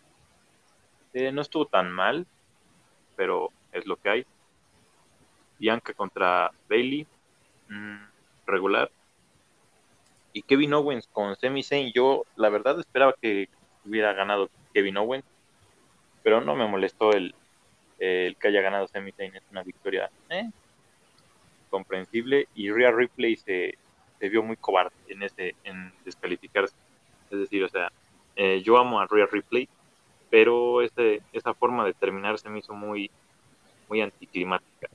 eh, 1.15 1.33
no 1.33 1.43
estuvo 1.43 1.67
tan 1.67 1.91
mal, 1.91 2.27
pero 3.17 3.51
es 3.73 3.87
lo 3.87 3.97
que 3.97 4.09
hay. 4.09 4.27
Bianca 5.59 5.93
contra 5.95 6.51
Bailey, 6.69 7.07
mm, 7.69 8.05
regular. 8.47 8.91
Y 10.33 10.43
Kevin 10.43 10.75
Owens 10.75 11.07
con 11.07 11.37
Semi 11.37 11.63
Zayn, 11.63 11.93
yo 11.93 12.25
la 12.37 12.49
verdad 12.49 12.81
esperaba 12.81 13.15
que 13.21 13.49
hubiera 13.85 14.13
ganado 14.13 14.51
Kevin 14.73 14.97
Owens, 14.97 15.25
pero 16.23 16.41
no 16.41 16.55
me 16.55 16.67
molestó 16.67 17.13
el, 17.13 17.35
el 17.99 18.37
que 18.37 18.49
haya 18.49 18.63
ganado 18.63 18.89
Sami 18.89 19.13
Zayn, 19.13 19.35
es 19.37 19.43
una 19.51 19.63
victoria 19.63 20.11
¿eh? 20.29 20.51
Comprensible 21.73 22.49
y 22.55 22.71
Rhea 22.71 22.93
Ripley 22.93 23.37
se, 23.37 23.79
se, 24.21 24.29
vio 24.29 24.43
muy 24.43 24.57
cobarde 24.57 24.95
en 25.09 25.23
ese 25.23 25.55
en 25.65 25.91
descalificarse. 26.05 26.77
Es 27.31 27.39
decir, 27.39 27.65
o 27.65 27.69
sea, 27.71 27.91
eh, 28.37 28.61
yo 28.63 28.77
amo 28.77 29.01
a 29.01 29.07
Rhea 29.07 29.27
Ripley, 29.27 29.71
pero 30.31 30.83
ese, 30.83 31.23
esa 31.33 31.55
forma 31.55 31.85
de 31.87 31.95
terminar 31.95 32.39
se 32.39 32.51
me 32.51 32.59
hizo 32.59 32.75
muy, 32.75 33.11
muy 33.89 34.03
anticlimática. 34.03 34.89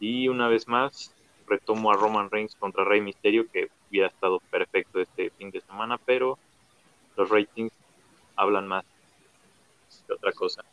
Y 0.00 0.28
una 0.28 0.48
vez 0.48 0.66
más, 0.68 1.14
retomo 1.46 1.90
a 1.90 1.96
Roman 1.96 2.30
Reigns 2.30 2.54
contra 2.56 2.84
Rey 2.84 3.02
Misterio, 3.02 3.46
que 3.52 3.68
hubiera 3.90 4.08
estado 4.08 4.40
perfecto 4.50 5.00
este 5.00 5.30
fin 5.30 5.50
de 5.50 5.60
semana, 5.60 5.98
pero 5.98 6.38
los 7.14 7.28
ratings 7.28 7.72
hablan 8.36 8.66
más 8.66 8.84
que 10.06 10.14
otra 10.14 10.32
cosa. 10.32 10.64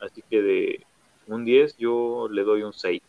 Así 0.00 0.22
que 0.28 0.42
de 0.42 0.86
un 1.26 1.44
10 1.44 1.76
yo 1.78 2.28
le 2.30 2.42
doy 2.42 2.62
un 2.62 2.72
6. 2.72 3.02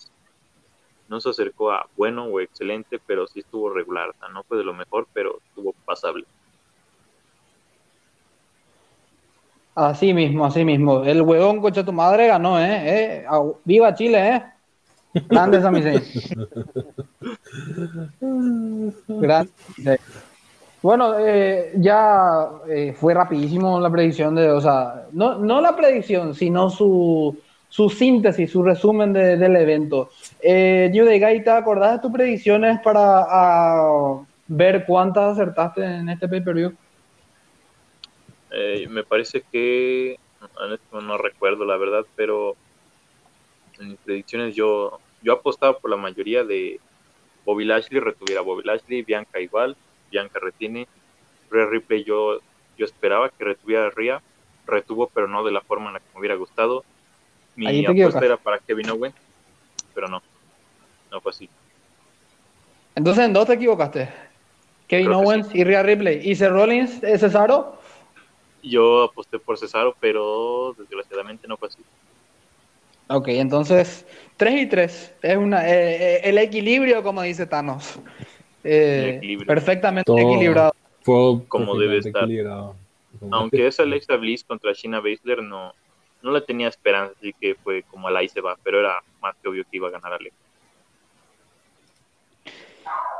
No 1.07 1.21
se 1.21 1.29
acercó 1.29 1.71
a 1.71 1.87
bueno 1.95 2.25
o 2.25 2.39
excelente, 2.39 2.99
pero 3.05 3.27
sí 3.27 3.39
estuvo 3.41 3.69
regular. 3.69 4.13
no 4.33 4.43
fue 4.43 4.57
de 4.57 4.63
lo 4.63 4.73
mejor, 4.73 5.07
pero 5.13 5.39
estuvo 5.49 5.73
pasable. 5.85 6.25
Así 9.75 10.13
mismo, 10.13 10.45
así 10.45 10.63
mismo. 10.63 11.03
El 11.03 11.21
huevón 11.21 11.59
coche 11.59 11.83
tu 11.83 11.91
madre 11.91 12.27
ganó, 12.27 12.57
¿eh? 12.59 13.23
¿Eh? 13.23 13.25
¡Viva 13.65 13.93
Chile, 13.93 14.29
eh! 14.29 14.43
Grande 15.27 15.61
Sami 15.61 15.81
Grande. 19.07 19.51
Bueno, 20.81 21.17
eh, 21.17 21.73
ya 21.77 22.47
eh, 22.69 22.95
fue 22.97 23.13
rapidísimo 23.13 23.79
la 23.79 23.89
predicción 23.89 24.35
de, 24.35 24.51
o 24.51 24.61
sea, 24.61 25.07
no, 25.13 25.39
no 25.39 25.59
la 25.59 25.75
predicción, 25.75 26.35
sino 26.35 26.69
su, 26.69 27.35
su 27.75 27.89
síntesis, 27.89 28.49
su 28.49 28.63
resumen 28.63 29.11
del 29.11 29.53
evento. 29.57 30.09
Eh, 30.41 30.89
¿te 30.93 31.49
acordás 31.49 31.95
de 31.95 31.99
tus 31.99 32.09
predicciones 32.09 32.79
para 32.79 33.25
ver 34.47 34.85
cuántas 34.85 35.33
acertaste 35.33 35.83
en 35.83 36.07
este 36.07 36.29
pay-per-view? 36.29 36.73
Eh, 38.51 38.87
me 38.89 39.03
parece 39.03 39.43
que, 39.51 40.17
no 40.93 41.17
recuerdo 41.17 41.65
la 41.65 41.75
verdad, 41.75 42.05
pero 42.15 42.55
en 43.81 43.89
mis 43.89 43.97
predicciones 43.97 44.55
yo, 44.55 44.97
yo 45.21 45.33
apostaba 45.33 45.77
por 45.77 45.91
la 45.91 45.97
mayoría 45.97 46.45
de 46.45 46.79
Bobby 47.43 47.65
Lashley, 47.65 47.99
retuviera 47.99 48.39
Bobby 48.39 48.63
Lashley, 48.63 49.01
Bianca 49.01 49.41
igual, 49.41 49.75
Bianca 50.09 50.39
retiene. 50.39 50.87
Rhea 51.51 51.65
Ripley 51.65 52.05
yo, 52.05 52.39
yo 52.77 52.85
esperaba 52.85 53.31
que 53.31 53.43
retuviera 53.43 53.87
a 53.87 53.89
Rhea, 53.89 54.21
retuvo 54.65 55.11
pero 55.13 55.27
no 55.27 55.43
de 55.43 55.51
la 55.51 55.59
forma 55.59 55.87
en 55.87 55.93
la 55.95 55.99
que 55.99 56.05
me 56.13 56.21
hubiera 56.21 56.35
gustado. 56.35 56.85
Mi 57.55 57.85
apuesta 57.85 58.25
era 58.25 58.37
para 58.37 58.59
Kevin 58.59 58.89
Owens, 58.89 59.15
pero 59.93 60.07
no, 60.07 60.21
no 61.11 61.21
fue 61.21 61.31
así. 61.31 61.49
Entonces, 62.95 63.25
¿en 63.25 63.33
dos 63.33 63.47
te 63.47 63.53
equivocaste? 63.53 64.09
Kevin 64.87 65.13
Owens 65.13 65.53
y 65.53 65.63
Rhea 65.63 65.83
Ripley. 65.83 66.21
¿Y 66.23 66.35
Seth 66.35 66.51
Rollins, 66.51 67.03
es 67.03 67.21
Cesaro? 67.21 67.77
Yo 68.61 69.03
aposté 69.03 69.39
por 69.39 69.57
Cesaro, 69.57 69.95
pero 69.99 70.75
desgraciadamente 70.77 71.47
no 71.47 71.57
fue 71.57 71.69
así. 71.69 71.79
Ok, 73.07 73.27
entonces 73.29 74.05
3 74.37 74.61
y 74.61 74.65
3. 74.67 75.13
Es 75.21 75.37
una, 75.37 75.67
eh, 75.67 76.15
eh, 76.15 76.21
el 76.23 76.37
equilibrio, 76.37 77.03
como 77.03 77.21
dice 77.21 77.45
Thanos. 77.45 77.99
Eh, 78.63 79.37
perfectamente 79.45 80.11
equilibrado. 80.11 80.73
Como 81.03 81.77
debe 81.77 81.99
estar. 81.99 82.27
Aunque 83.31 83.67
esa 83.67 83.83
Alexa 83.83 84.15
Bliss 84.15 84.43
contra 84.43 84.73
Shina 84.73 84.99
Baszler 84.99 85.43
no, 85.43 85.73
no 86.25 86.31
la 86.31 86.41
tenía 86.41 86.67
esperanza, 86.67 87.13
así 87.17 87.33
que 87.39 87.53
fue 87.55 87.83
como 87.83 88.07
al 88.07 88.17
ahí 88.17 88.27
se 88.27 88.41
va, 88.41 88.57
pero 88.63 88.79
era 88.79 88.99
más 89.21 89.35
que 89.41 89.47
obvio 89.47 89.63
que 89.63 89.77
iba 89.77 89.87
a 89.87 89.91
ganar 89.91 90.13
Alexa. 90.13 90.39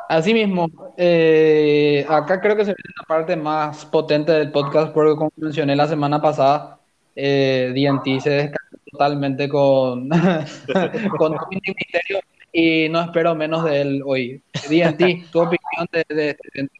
Así 0.10 0.34
mismo, 0.34 0.70
eh, 0.98 2.06
acá 2.10 2.42
creo 2.42 2.56
que 2.56 2.66
se 2.66 2.72
ve 2.72 2.78
la 2.98 3.06
parte 3.08 3.36
más 3.36 3.86
potente 3.86 4.32
del 4.32 4.52
podcast, 4.52 4.92
porque 4.92 5.16
como 5.16 5.32
mencioné 5.36 5.76
la 5.76 5.88
semana 5.88 6.20
pasada, 6.20 6.80
eh, 7.16 7.72
DNT 7.76 8.22
se 8.22 8.30
descargó 8.32 8.78
totalmente 8.92 9.50
con, 9.50 10.10
con 11.18 11.38
Misterio 11.52 12.20
y 12.52 12.90
no 12.90 13.02
espero 13.02 13.36
menos 13.36 13.66
de 13.66 13.82
él 13.82 14.02
hoy. 14.06 14.42
DNT, 14.68 15.30
tu 15.32 15.42
opinión 15.42 15.88
de, 15.92 16.30
este 16.30 16.50
evento. 16.54 16.74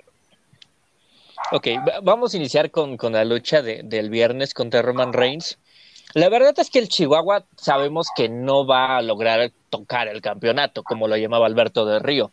Ok, 1.52 1.68
vamos 2.02 2.34
a 2.34 2.38
iniciar 2.38 2.72
con, 2.72 2.98
la 3.12 3.26
lucha 3.26 3.62
del 3.62 4.10
viernes 4.10 4.54
contra 4.54 4.82
Roman 4.82 5.14
Reigns. 5.14 5.60
La 6.16 6.30
verdad 6.30 6.58
es 6.58 6.70
que 6.70 6.80
el 6.80 6.88
Chihuahua 6.88 7.46
sabemos 7.58 8.08
que 8.16 8.30
no 8.30 8.66
va 8.66 8.96
a 8.96 9.02
lograr 9.02 9.52
tocar 9.70 10.08
el 10.08 10.22
campeonato, 10.22 10.82
como 10.82 11.10
lo 11.10 11.18
llamaba 11.18 11.46
Alberto 11.46 11.86
de 11.86 12.00
Río. 12.00 12.32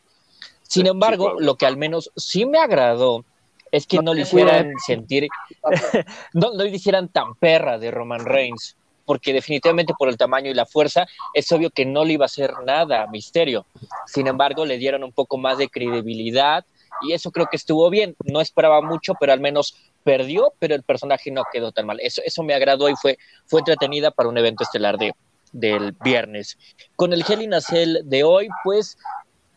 Sin 0.62 0.86
embargo, 0.86 1.40
lo 1.40 1.56
que 1.56 1.66
al 1.66 1.76
menos 1.76 2.12
sí 2.14 2.46
me 2.46 2.60
agradó 2.60 3.24
es 3.72 3.88
que 3.88 3.98
no, 3.98 4.14
le 4.14 4.22
hicieran 4.22 4.72
sentir, 4.86 5.26
no, 6.32 6.52
no 6.52 6.62
le 6.62 6.70
hicieran 6.70 7.08
tan 7.08 7.34
perra 7.34 7.76
de 7.78 7.90
Roman 7.90 8.24
Reigns 8.24 8.76
porque 9.04 9.32
definitivamente 9.32 9.94
por 9.98 10.08
el 10.08 10.16
tamaño 10.16 10.48
y 10.48 10.54
la 10.54 10.64
fuerza 10.64 11.08
es 11.34 11.50
obvio 11.50 11.70
que 11.70 11.84
no 11.84 12.04
le 12.04 12.12
iba 12.12 12.24
a 12.24 12.26
hacer 12.26 12.52
nada 12.64 13.02
a 13.02 13.08
Misterio. 13.08 13.66
Sin 14.06 14.28
embargo, 14.28 14.64
le 14.64 14.78
dieron 14.78 15.02
un 15.02 15.10
poco 15.10 15.38
más 15.38 15.58
de 15.58 15.68
credibilidad 15.68 16.64
y 17.02 17.14
eso 17.14 17.32
creo 17.32 17.46
que 17.50 17.56
estuvo 17.56 17.90
bien. 17.90 18.14
No 18.24 18.40
esperaba 18.40 18.80
mucho, 18.80 19.14
pero 19.18 19.32
al 19.32 19.40
menos 19.40 19.74
perdió, 20.04 20.52
pero 20.59 20.75
el 20.75 20.82
personaje 20.82 21.30
no 21.30 21.44
quedó 21.52 21.73
tan 21.73 21.87
mal. 21.87 21.99
Eso, 22.00 22.23
eso 22.25 22.42
me 22.42 22.54
agradó 22.54 22.88
y 22.88 22.94
fue, 22.97 23.18
fue 23.47 23.61
entretenida 23.61 24.11
para 24.11 24.28
un 24.28 24.38
evento 24.38 24.64
estelar 24.64 24.99
de, 24.99 25.14
del 25.52 25.92
viernes. 26.02 26.59
Con 26.97 27.12
el 27.12 27.25
Hell 27.26 27.42
in 27.42 27.54
a 27.54 27.61
Cell 27.61 27.99
de 28.04 28.25
hoy, 28.25 28.49
pues 28.64 28.99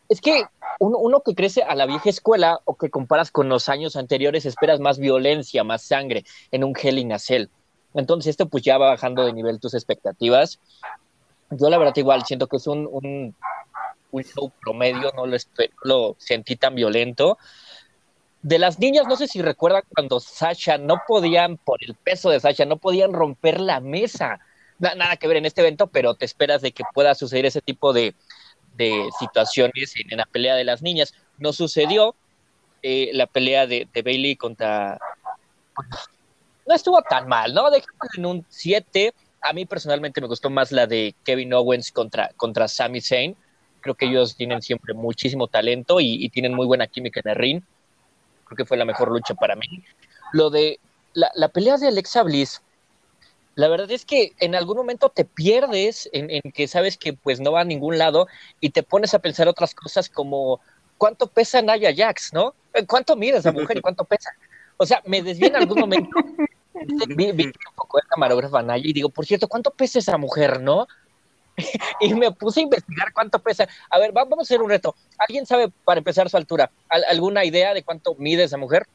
es 0.10 0.22
que 0.22 0.44
uno, 0.80 0.98
uno, 0.98 1.22
que 1.22 1.34
crece 1.34 1.64
a 1.64 1.74
la 1.74 1.86
vieja 1.86 2.10
escuela 2.10 2.60
o 2.66 2.76
que 2.76 2.90
comparas 2.90 3.32
con 3.32 3.50
los 3.50 3.70
años 3.70 3.96
anteriores, 3.96 4.46
esperas 4.46 4.80
más 4.80 5.00
violencia, 5.00 5.64
más 5.64 5.84
sangre 5.84 6.26
en 6.52 6.64
un 6.64 6.74
Hell 6.80 7.00
in 7.00 7.14
a 7.14 7.20
Cell. 7.20 7.48
Entonces 7.94 8.32
esto 8.32 8.48
pues 8.48 8.64
ya 8.64 8.78
va 8.78 8.90
bajando 8.90 9.26
de 9.26 9.34
nivel 9.34 9.60
tus 9.60 9.74
expectativas. 9.74 10.60
Yo 11.50 11.70
la 11.70 11.78
verdad 11.78 11.96
igual 11.96 12.24
siento 12.26 12.48
que 12.48 12.58
es 12.58 12.68
un, 12.68 12.88
un, 12.92 13.36
show 14.24 14.52
promedio, 14.62 15.12
no 15.16 15.26
lo, 15.26 15.38
lo 15.84 16.16
sentí 16.20 16.56
tan 16.56 16.76
violento. 16.76 17.38
De 18.46 18.60
las 18.60 18.78
niñas, 18.78 19.08
no 19.08 19.16
sé 19.16 19.28
si 19.28 19.42
recuerdan 19.42 19.82
cuando 19.96 20.20
Sasha 20.20 20.78
no 20.78 21.02
podían, 21.08 21.58
por 21.58 21.84
el 21.84 21.96
peso 21.96 22.30
de 22.30 22.40
Sasha, 22.40 22.64
no 22.66 22.78
podían 22.78 23.12
romper 23.12 23.60
la 23.60 23.80
mesa. 23.80 24.40
nada 24.78 25.18
que 25.18 25.28
ver 25.28 25.38
en 25.38 25.48
este 25.48 25.62
evento, 25.62 25.88
pero 25.88 26.14
te 26.14 26.26
esperas 26.26 26.62
de 26.62 26.72
que 26.72 26.84
pueda 26.94 27.16
suceder 27.16 27.48
ese 27.48 27.62
tipo 27.62 27.92
de, 27.92 28.14
de 28.78 29.10
situaciones 29.18 29.96
en, 29.98 30.16
la 30.16 30.28
pelea 30.28 30.54
de 30.54 30.64
las 30.64 30.84
niñas. 30.84 31.16
No 31.40 31.54
sucedió. 31.54 32.14
Eh, 32.84 33.10
la 33.14 33.26
pelea 33.26 33.66
de, 33.66 33.88
Bailey 33.96 34.36
contra 34.36 35.00
no 36.68 36.76
estuvo 36.76 37.02
tan 37.02 37.28
mal, 37.28 37.52
¿no? 37.52 37.72
Dejémoslo 37.72 38.10
en 38.16 38.26
un 38.28 38.46
7. 38.48 39.12
A 39.42 39.54
mí 39.54 39.66
personalmente 39.66 40.22
me 40.22 40.28
gustó 40.28 40.52
más 40.52 40.72
la 40.72 40.86
de 40.86 41.16
Kevin 41.24 41.52
Owens 41.56 41.92
contra, 41.92 42.30
contra 42.38 42.68
Sami 42.68 43.02
Zayn. 43.02 43.36
Creo 43.82 43.96
que 43.96 44.06
ellos 44.06 44.36
tienen 44.36 44.62
siempre 44.62 44.94
muchísimo 44.94 45.48
talento 45.48 46.00
y, 46.00 46.30
tienen 46.30 46.54
muy 46.54 46.68
buena 46.68 46.86
química 46.86 47.22
en 47.24 47.32
el 47.32 47.36
ring. 47.36 47.64
Creo 48.56 48.66
que 48.66 48.68
fue 48.68 48.78
la 48.78 48.86
mejor 48.86 49.12
lucha 49.12 49.34
para 49.34 49.56
mí. 49.56 49.84
Lo 50.32 50.50
de 50.50 50.80
la, 51.14 51.50
pelea 51.50 51.78
de 51.78 51.88
Alexa 51.88 52.24
Bliss, 52.24 52.62
la 53.56 53.68
verdad 53.68 53.92
es 53.92 54.06
que 54.06 54.34
en 54.40 54.56
algún 54.56 54.78
momento 54.78 55.10
te 55.10 55.26
pierdes 55.26 56.10
en, 56.14 56.30
en, 56.30 56.42
que 56.52 56.68
sabes 56.68 56.98
que 56.98 57.14
pues 57.14 57.40
no 57.40 57.52
va 57.52 57.62
a 57.62 57.66
ningún 57.66 57.98
lado 57.98 58.28
y 58.60 58.72
te 58.72 58.84
pones 58.84 59.14
a 59.14 59.20
pensar 59.20 59.48
otras 59.48 59.74
cosas 59.74 60.10
como 60.10 60.60
cuánto 60.98 61.28
pesa 61.28 61.62
Naya 61.62 61.94
Jax, 61.96 62.34
¿no? 62.34 62.54
¿Cuánto 62.88 63.16
mide 63.16 63.38
esa 63.38 63.52
mujer 63.52 63.78
y 63.78 63.82
cuánto 63.82 64.04
pesa? 64.04 64.32
O 64.78 64.86
sea, 64.86 65.02
me 65.06 65.22
desvié 65.22 65.48
en 65.48 65.56
algún 65.56 65.80
momento. 65.80 66.10
vi, 67.08 67.30
un 67.30 67.54
poco 67.76 68.00
el 68.00 68.08
camarógrafo 68.08 68.58
Anaya 68.58 68.84
y 68.86 68.94
digo, 68.94 69.10
por 69.10 69.26
cierto, 69.26 69.48
¿cuánto 69.48 69.72
pesa 69.72 70.00
esa 70.00 70.18
mujer, 70.18 70.62
no? 70.62 70.88
y 72.02 72.14
me 72.14 72.32
puse 72.32 72.60
a 72.60 72.64
investigar 72.64 73.14
cuánto 73.14 73.40
pesa. 73.40 73.68
A 73.90 74.00
ver, 74.00 74.12
vamos 74.12 74.40
a 74.40 74.42
hacer 74.42 74.62
un 74.62 74.70
reto. 74.70 74.96
¿Alguien 75.18 75.46
sabe, 75.46 75.70
para 75.84 76.00
empezar, 76.00 76.30
su 76.30 76.38
altura? 76.38 76.70
¿Alguna 76.90 77.46
idea 77.46 77.74
de 77.74 77.84
cuánto 77.84 78.16
mide 78.16 78.44
esa 78.44 78.58
mujer? 78.58 78.86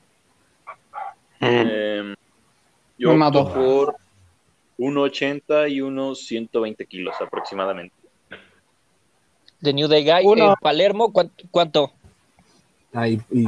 Eh, 1.41 2.15
yo 2.99 3.15
mato 3.15 3.53
por 3.53 3.97
1,80 4.79 5.71
y 5.71 5.81
unos 5.81 6.27
120 6.27 6.87
kilos 6.87 7.15
aproximadamente. 7.21 7.95
De 9.61 9.73
New 9.73 9.89
Day 9.89 10.05
Guy, 10.05 10.41
en 10.41 10.55
Palermo, 10.61 11.13
¿cuánto? 11.51 11.93
Ahí, 12.93 13.21
y 13.31 13.47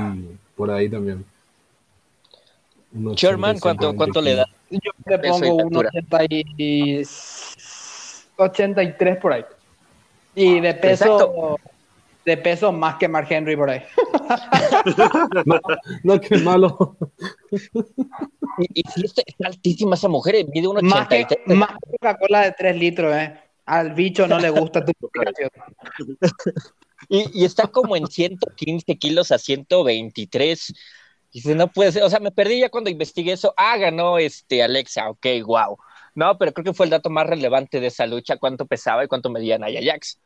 por 0.56 0.70
ahí 0.70 0.88
también. 0.88 1.24
Sherman, 3.14 3.58
¿cuánto, 3.58 3.96
cuánto 3.96 4.20
le 4.20 4.34
da? 4.34 4.46
Yo 4.70 4.92
le 5.06 5.18
pongo 5.18 5.54
un 5.54 5.86
83 8.36 9.16
por 9.18 9.32
ahí. 9.32 9.44
Y 10.34 10.60
de 10.60 10.74
peso, 10.74 11.58
de 12.24 12.36
peso 12.36 12.72
más 12.72 12.96
que 12.96 13.08
Mark 13.08 13.26
Henry 13.30 13.56
por 13.56 13.70
ahí. 13.70 13.82
no, 15.46 15.60
no, 16.04 16.20
qué 16.20 16.38
malo. 16.38 16.96
y, 18.58 18.80
y 18.80 18.82
si 18.94 19.04
está, 19.04 19.22
altísima 19.44 19.94
esa 19.94 20.08
mujer, 20.08 20.46
mide 20.52 20.68
un 20.68 20.86
Más 20.86 21.08
que, 21.08 21.26
más 21.46 21.70
Coca-Cola 21.90 22.42
de 22.42 22.52
3 22.52 22.76
litros, 22.76 23.14
¿eh? 23.14 23.38
Al 23.66 23.92
bicho 23.94 24.26
no 24.26 24.40
le 24.40 24.50
gusta 24.50 24.84
tu 24.84 24.92
y, 27.08 27.42
y 27.42 27.44
está 27.44 27.66
como 27.66 27.96
en 27.96 28.06
115 28.06 28.96
kilos 28.96 29.30
a 29.32 29.38
123. 29.38 30.70
Y 31.32 31.40
dice, 31.40 31.54
no 31.54 31.68
puede 31.68 31.92
ser, 31.92 32.02
o 32.02 32.10
sea, 32.10 32.20
me 32.20 32.30
perdí 32.30 32.60
ya 32.60 32.70
cuando 32.70 32.90
investigué 32.90 33.32
eso. 33.32 33.54
Ah, 33.56 33.76
ganó 33.76 34.18
este 34.18 34.62
Alexa, 34.62 35.08
ok, 35.10 35.26
wow. 35.44 35.78
No, 36.14 36.36
pero 36.38 36.52
creo 36.52 36.64
que 36.64 36.74
fue 36.74 36.86
el 36.86 36.90
dato 36.90 37.10
más 37.10 37.26
relevante 37.26 37.80
de 37.80 37.86
esa 37.86 38.06
lucha, 38.06 38.36
cuánto 38.36 38.66
pesaba 38.66 39.04
y 39.04 39.08
cuánto 39.08 39.30
medía 39.30 39.58
Naya 39.58 39.80
Jax. 39.82 40.18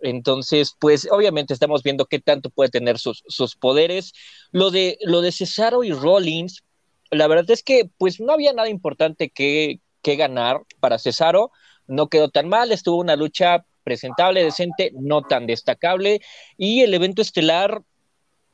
Entonces, 0.00 0.76
pues 0.78 1.08
obviamente 1.10 1.54
estamos 1.54 1.82
viendo 1.82 2.06
qué 2.06 2.18
tanto 2.18 2.50
puede 2.50 2.70
tener 2.70 2.98
sus, 2.98 3.56
poderes. 3.58 4.12
Lo 4.50 4.70
de, 4.70 4.98
lo 5.02 5.20
de 5.20 5.32
Cesaro 5.32 5.84
y 5.84 5.92
Rollins, 5.92 6.64
la 7.10 7.28
verdad 7.28 7.50
es 7.50 7.62
que 7.62 7.88
pues 7.98 8.20
no 8.20 8.32
había 8.32 8.52
nada 8.52 8.68
importante 8.68 9.30
que, 9.30 9.80
que 10.02 10.16
ganar 10.16 10.62
para 10.80 10.98
Cesaro. 10.98 11.50
No 11.86 12.08
quedó 12.08 12.28
tan 12.28 12.48
mal, 12.48 12.72
estuvo 12.72 12.96
una 12.98 13.16
lucha 13.16 13.64
presentable, 13.84 14.42
decente, 14.42 14.90
no 14.94 15.22
tan 15.22 15.46
destacable. 15.46 16.20
Y 16.58 16.82
el 16.82 16.92
evento 16.92 17.22
estelar 17.22 17.82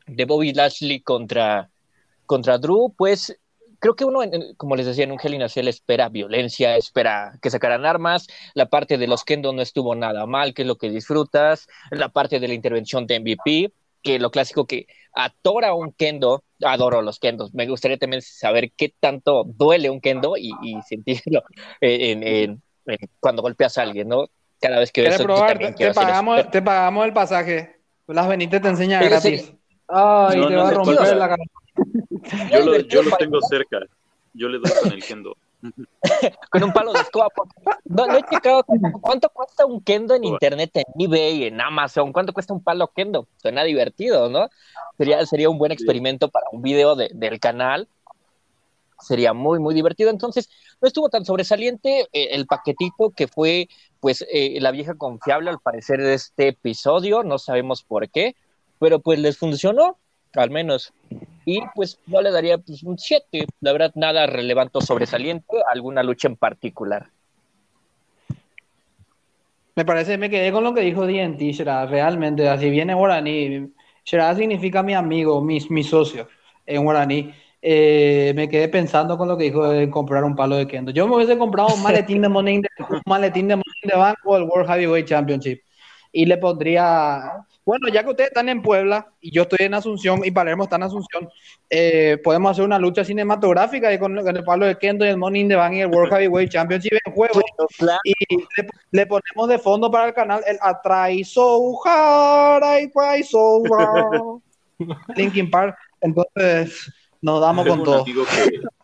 de 0.07 0.25
Bobby 0.27 0.53
Lashley 0.53 1.01
contra, 1.01 1.71
contra 2.27 2.59
Drew, 2.59 2.95
pues 2.97 3.37
creo 3.83 3.97
que 3.97 4.05
uno, 4.05 4.21
como 4.57 4.77
les 4.77 4.87
decía, 4.87 5.03
en 5.03 5.11
un 5.11 5.19
Hell 5.21 5.35
in 5.35 5.43
espera 5.43 6.09
violencia, 6.09 6.77
espera 6.77 7.37
que 7.43 7.51
sacaran 7.51 7.85
armas, 7.85 8.29
la 8.55 8.67
parte 8.67 8.97
de 8.97 9.09
los 9.09 9.25
Kendo 9.25 9.53
no 9.53 9.61
estuvo 9.61 9.97
nada 9.97 10.25
mal, 10.25 10.55
que 10.55 10.63
es 10.63 10.69
lo 10.69 10.77
que 10.77 10.89
disfrutas, 10.89 11.67
la 11.91 12.09
parte 12.09 12.39
de 12.39 12.47
la 12.47 12.55
intervención 12.55 13.09
de 13.09 13.19
MVP, 13.19 13.73
que 14.01 14.21
lo 14.21 14.31
clásico 14.31 14.67
que 14.67 14.87
atora 15.13 15.75
un 15.75 15.93
Kendo, 15.93 16.45
adoro 16.65 17.03
los 17.03 17.19
Kendos, 17.19 17.53
me 17.55 17.67
gustaría 17.67 17.99
también 17.99 18.23
saber 18.23 18.71
qué 18.77 18.95
tanto 19.01 19.43
duele 19.45 19.91
un 19.91 20.01
Kendo 20.01 20.37
y, 20.37 20.53
sentirlo 20.89 21.43
en, 21.81 22.63
cuando 23.19 23.43
golpeas 23.43 23.79
a 23.79 23.83
alguien, 23.83 24.07
¿no? 24.07 24.27
Cada 24.61 24.79
vez 24.79 24.93
que 24.93 25.03
ves 25.03 25.21
probar? 25.21 25.59
Te, 25.59 25.93
pagamos, 25.93 26.51
te 26.53 26.63
pagamos 26.63 27.05
el 27.05 27.13
pasaje, 27.13 27.81
las 28.07 28.29
Benítez 28.29 28.63
te 28.63 28.69
enseña 28.69 29.03
gratis. 29.03 29.53
Ay, 29.89 30.41
te 30.41 30.55
va 30.55 30.69
a 30.69 30.71
romper 30.71 31.17
la 31.17 31.29
cara. 31.29 31.43
Yo 32.53 32.61
lo, 32.61 32.79
yo 32.79 33.03
lo 33.03 33.17
tengo 33.17 33.41
cerca. 33.43 33.79
Yo 34.35 34.49
le 34.49 34.59
doy 34.59 34.73
con 34.83 34.93
el 34.93 35.05
kendo. 35.05 35.37
con 36.51 36.63
un 36.65 36.73
palo 36.73 36.93
de 36.93 37.01
escoba. 37.01 37.29
No, 37.85 38.07
no 38.07 38.17
he 38.17 38.23
checado 38.23 38.65
cuánto 39.01 39.29
cuesta 39.29 39.65
un 39.65 39.81
kendo 39.81 40.15
en 40.15 40.25
internet, 40.25 40.71
en 40.75 40.85
eBay, 40.99 41.45
en 41.45 41.61
Amazon. 41.61 42.13
¿Cuánto 42.13 42.33
cuesta 42.33 42.53
un 42.53 42.63
palo 42.63 42.89
kendo? 42.89 43.29
Suena 43.37 43.63
divertido, 43.63 44.29
¿no? 44.29 44.49
Sería, 44.99 45.25
sería 45.27 45.51
un 45.51 45.59
buen 45.59 45.73
experimento 45.73 46.29
para 46.29 46.47
un 46.51 46.63
video 46.63 46.97
de, 46.97 47.11
del 47.15 47.39
canal. 47.39 47.89
Sería 49.01 49.33
muy, 49.33 49.59
muy 49.59 49.75
divertido. 49.75 50.11
Entonces, 50.11 50.49
no 50.81 50.89
estuvo 50.89 51.09
tan 51.09 51.25
sobresaliente 51.25 52.09
eh, 52.13 52.29
el 52.33 52.47
paquetito 52.47 53.11
que 53.11 53.29
fue, 53.29 53.69
pues, 54.01 54.25
eh, 54.33 54.59
la 54.61 54.71
vieja 54.71 54.95
confiable 54.95 55.51
al 55.51 55.61
parecer 55.61 56.01
de 56.01 56.15
este 56.15 56.49
episodio. 56.49 57.23
No 57.23 57.39
sabemos 57.39 57.83
por 57.83 58.09
qué, 58.09 58.35
pero 58.79 59.01
pues 59.01 59.19
les 59.19 59.39
funcionó, 59.39 59.97
al 60.35 60.51
menos 60.51 60.93
y 61.45 61.61
pues 61.75 61.99
no 62.07 62.21
le 62.21 62.31
daría 62.31 62.59
pues, 62.59 62.83
un 62.83 62.99
7, 62.99 63.47
la 63.61 63.73
verdad 63.73 63.93
nada 63.95 64.27
relevante 64.27 64.79
o 64.79 64.81
sobresaliente, 64.81 65.57
alguna 65.73 66.03
lucha 66.03 66.29
en 66.29 66.37
particular. 66.37 67.09
Me 69.75 69.85
parece, 69.85 70.19
me 70.19 70.29
quedé 70.29 70.53
con 70.53 70.65
lo 70.65 70.75
que 70.75 70.83
dijo 70.83 71.07
DNT, 71.07 71.41
Shira, 71.41 71.87
realmente, 71.87 72.49
así 72.49 72.69
viene 72.69 72.95
guaraní, 72.95 73.73
Shira 74.05 74.35
significa 74.35 74.83
mi 74.83 74.95
amigo, 74.95 75.41
mi, 75.41 75.59
mi 75.71 75.83
socio 75.83 76.29
en 76.67 76.85
guaraní. 76.85 77.33
Eh, 77.65 78.33
me 78.35 78.49
quedé 78.49 78.69
pensando 78.69 79.17
con 79.17 79.29
lo 79.29 79.37
que 79.37 79.45
dijo 79.45 79.69
de 79.69 79.89
comprar 79.89 80.25
un 80.25 80.35
palo 80.35 80.57
de 80.57 80.67
kendo. 80.67 80.91
Yo 80.91 81.07
me 81.07 81.15
hubiese 81.15 81.39
comprado 81.39 81.75
un 81.75 81.83
maletín 81.83 82.21
de 82.21 82.29
Money 82.29 82.57
un 82.91 83.03
maletín 83.07 83.47
de 83.47 83.55
Money 83.55 83.83
de 83.85 83.97
Bank 83.97 84.19
o 84.25 84.37
el 84.37 84.43
World 84.43 84.69
Heavyweight 84.69 85.07
Championship 85.07 85.61
y 86.11 86.27
le 86.27 86.39
pondría 86.39 87.47
bueno, 87.65 87.89
ya 87.89 88.03
que 88.03 88.11
ustedes 88.11 88.31
están 88.31 88.49
en 88.49 88.61
Puebla 88.61 89.13
y 89.21 89.31
yo 89.31 89.43
estoy 89.43 89.67
en 89.67 89.75
Asunción 89.75 90.25
y 90.25 90.31
Palermo 90.31 90.65
está 90.65 90.77
en 90.77 90.83
Asunción, 90.83 91.29
eh, 91.71 92.19
podemos 92.23 92.51
hacer 92.51 92.65
una 92.65 92.79
lucha 92.79 93.05
cinematográfica 93.05 93.97
con, 93.99 94.19
el 94.19 94.45
palo 94.45 94.67
de 94.67 94.77
Kendo 94.77 95.05
y 95.05 95.09
el 95.09 95.17
Money 95.17 95.43
in 95.43 95.49
the 95.49 95.55
Bank 95.55 95.75
y 95.75 95.81
el 95.81 95.87
World 95.89 96.13
Heavyweight 96.13 96.51
Championship 96.51 96.99
en 97.05 97.13
juego. 97.13 97.41
Y 98.05 98.15
le, 98.91 99.07
ponemos 99.07 99.49
de 99.49 99.59
fondo 99.59 99.91
para 99.91 100.09
el 100.09 100.15
canal 100.15 100.43
el 100.47 100.59
Atrai 100.61 101.23
So 101.25 101.79
Hard, 101.85 102.65
I 102.65 102.91
Try 102.91 103.23
So 103.23 103.63
Hard. 103.65 104.43
Linkin 105.17 105.51
Park. 105.51 105.77
Entonces, 106.01 106.93
nos 107.21 107.41
damos 107.41 107.67
con 107.67 107.85
todo. 107.85 108.05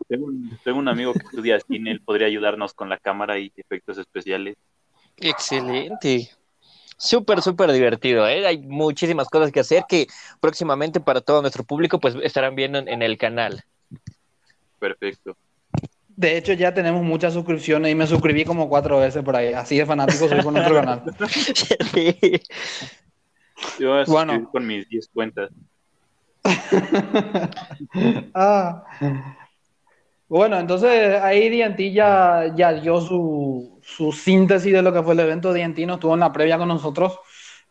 tengo, 0.07 0.25
un, 0.25 0.57
tengo 0.63 0.79
un 0.79 0.87
amigo 0.87 1.13
que 1.13 1.19
estudia 1.19 1.59
cine, 1.59 1.91
él 1.91 2.01
podría 2.01 2.27
ayudarnos 2.27 2.73
con 2.73 2.87
la 2.87 2.97
cámara 2.97 3.37
y 3.37 3.51
efectos 3.57 3.97
especiales. 3.97 4.55
Excelente. 5.17 6.29
Súper, 7.01 7.41
súper 7.41 7.71
divertido, 7.71 8.27
¿eh? 8.27 8.45
Hay 8.45 8.57
muchísimas 8.57 9.29
cosas 9.29 9.53
que 9.53 9.61
hacer 9.61 9.85
que 9.87 10.07
próximamente 10.41 10.99
para 10.99 11.21
todo 11.21 11.41
nuestro 11.41 11.63
público 11.63 11.97
pues 11.97 12.13
estarán 12.21 12.55
viendo 12.55 12.77
en, 12.79 13.01
el 13.01 13.17
canal. 13.17 13.63
Perfecto. 14.79 15.37
De 16.09 16.37
hecho, 16.37 16.51
ya 16.51 16.73
tenemos 16.73 17.01
muchas 17.01 17.33
suscripciones 17.33 17.89
y 17.89 17.95
me 17.95 18.05
suscribí 18.05 18.43
como 18.43 18.67
cuatro 18.67 18.99
veces 18.99 19.23
por 19.23 19.37
ahí. 19.37 19.53
Así 19.53 19.77
de 19.77 19.85
fanático 19.85 20.27
soy 20.27 20.43
con 20.43 20.55
nuestro 20.55 20.75
canal. 20.75 21.03
Yo 23.79 23.91
voy 23.91 24.01
a 24.01 24.03
bueno. 24.05 24.49
con 24.51 24.67
mis 24.67 24.89
10 24.89 25.09
cuentas. 25.13 25.51
ah. 28.33 28.83
Bueno, 30.27 30.59
entonces 30.59 31.15
ahí 31.21 31.49
DNT 31.49 31.93
ya, 31.93 32.53
ya 32.55 32.73
dio 32.73 32.99
su, 32.99 33.78
síntesis 34.11 34.73
de 34.73 34.81
lo 34.81 34.93
que 34.93 35.03
fue 35.03 35.13
el 35.13 35.19
evento. 35.19 35.53
DNT 35.53 35.79
no 35.79 35.95
estuvo 35.95 36.13
en 36.13 36.19
la 36.19 36.31
previa 36.31 36.57
con 36.57 36.67
nosotros, 36.67 37.19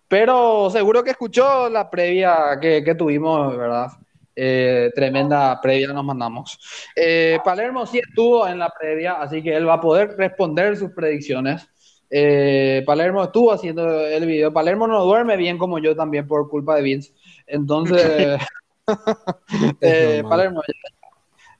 pero 0.06 0.70
seguro 0.70 1.04
que 1.04 1.10
escuchó 1.10 1.68
la 1.68 1.90
previa 1.90 2.58
que, 2.60 2.94
tuvimos, 2.96 3.56
¿verdad? 3.56 3.88
Eh, 4.34 4.90
tremenda 4.94 5.60
previa 5.60 5.88
nos 5.88 6.04
mandamos. 6.04 6.58
Eh, 6.94 7.38
Palermo 7.44 7.84
sí 7.86 7.98
estuvo 7.98 8.46
en 8.46 8.58
la 8.58 8.70
previa, 8.70 9.14
así 9.14 9.42
que 9.42 9.54
él 9.54 9.68
va 9.68 9.74
a 9.74 9.80
poder 9.80 10.16
responder 10.16 10.76
sus 10.76 10.92
predicciones. 10.92 11.68
Eh, 12.10 12.82
Palermo 12.86 13.24
estuvo 13.24 13.52
haciendo 13.52 14.06
el 14.06 14.24
video. 14.24 14.52
Palermo 14.52 14.86
no 14.86 15.04
duerme 15.04 15.36
bien 15.36 15.58
como 15.58 15.78
yo 15.78 15.94
también 15.94 16.26
por 16.26 16.48
culpa 16.48 16.76
de 16.76 16.82
Vince. 16.82 17.12
Entonces, 17.46 18.40
Palermo, 20.28 20.62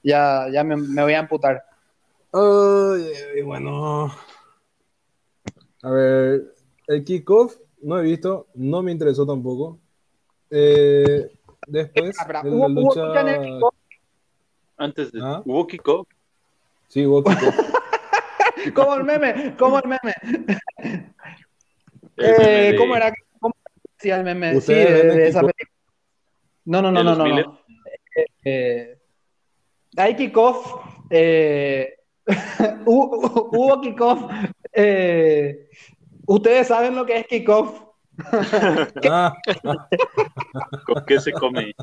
ya, 0.01 0.47
ya 0.51 0.63
me, 0.63 1.03
voy 1.03 1.13
a 1.13 1.19
amputar. 1.19 1.63
bueno. 2.31 4.11
A 5.81 5.91
ver, 5.91 6.53
el 6.87 7.03
kickoff 7.03 7.55
no 7.81 7.99
he 7.99 8.03
visto, 8.03 8.47
no 8.55 8.83
me 8.83 8.91
interesó 8.91 9.25
tampoco. 9.25 9.79
Eh, 10.49 11.31
después 11.67 12.17
de 12.43 12.49
la 12.51 12.67
lucha... 12.67 13.01
Antes 14.77 15.11
de... 15.11 15.19
¿Ah? 15.21 15.41
¿Hubo 15.45 15.67
kickoff? 15.67 16.07
Sí, 16.87 17.05
hubo 17.05 17.23
kickoff. 17.23 17.55
como 18.73 18.95
el 18.95 19.03
meme, 19.03 19.55
como 19.57 19.79
el 19.79 19.87
meme. 19.87 21.03
eh, 22.17 22.75
¿Cómo 22.77 22.95
era? 22.95 23.13
¿Cómo 23.39 23.55
decía 23.97 24.17
el 24.17 24.23
meme? 24.23 24.59
Sí, 24.61 24.73
de, 24.73 25.27
esa 25.27 25.41
película. 25.41 25.69
No, 26.65 26.81
no, 26.81 26.91
no, 26.91 27.03
no, 27.03 27.15
no. 27.15 27.25
no. 27.25 27.59
Eh, 28.43 28.97
hay 29.97 30.15
kickoff, 30.15 30.75
eh, 31.09 31.95
hubo 32.85 33.81
kickoff. 33.81 34.31
Eh, 34.81 35.67
¿Ustedes 36.25 36.67
saben 36.67 36.95
lo 36.95 37.05
que 37.05 37.17
es 37.17 37.27
kickoff? 37.27 37.83
Ah. 39.09 39.33
¿Con 40.85 41.05
qué 41.05 41.19
se 41.19 41.31
come? 41.31 41.73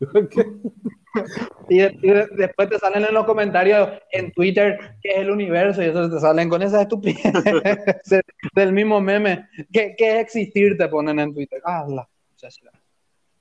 y, 1.68 1.78
después 1.78 2.68
te 2.68 2.78
salen 2.78 3.04
en 3.04 3.14
los 3.14 3.24
comentarios 3.24 3.90
en 4.10 4.32
Twitter 4.32 4.96
que 5.00 5.10
es 5.10 5.18
el 5.18 5.30
universo 5.30 5.80
y 5.80 5.86
eso 5.86 6.10
te 6.10 6.18
salen 6.18 6.48
con 6.48 6.62
esa 6.62 6.82
estupidez 6.82 7.22
del 8.54 8.72
mismo 8.72 9.00
meme. 9.00 9.48
¿Qué, 9.72 9.94
¿Qué, 9.96 10.16
es 10.16 10.20
existir? 10.20 10.76
Te 10.76 10.88
ponen 10.88 11.20
en 11.20 11.32
Twitter. 11.32 11.60
Ah, 11.64 11.86
la, 11.88 12.08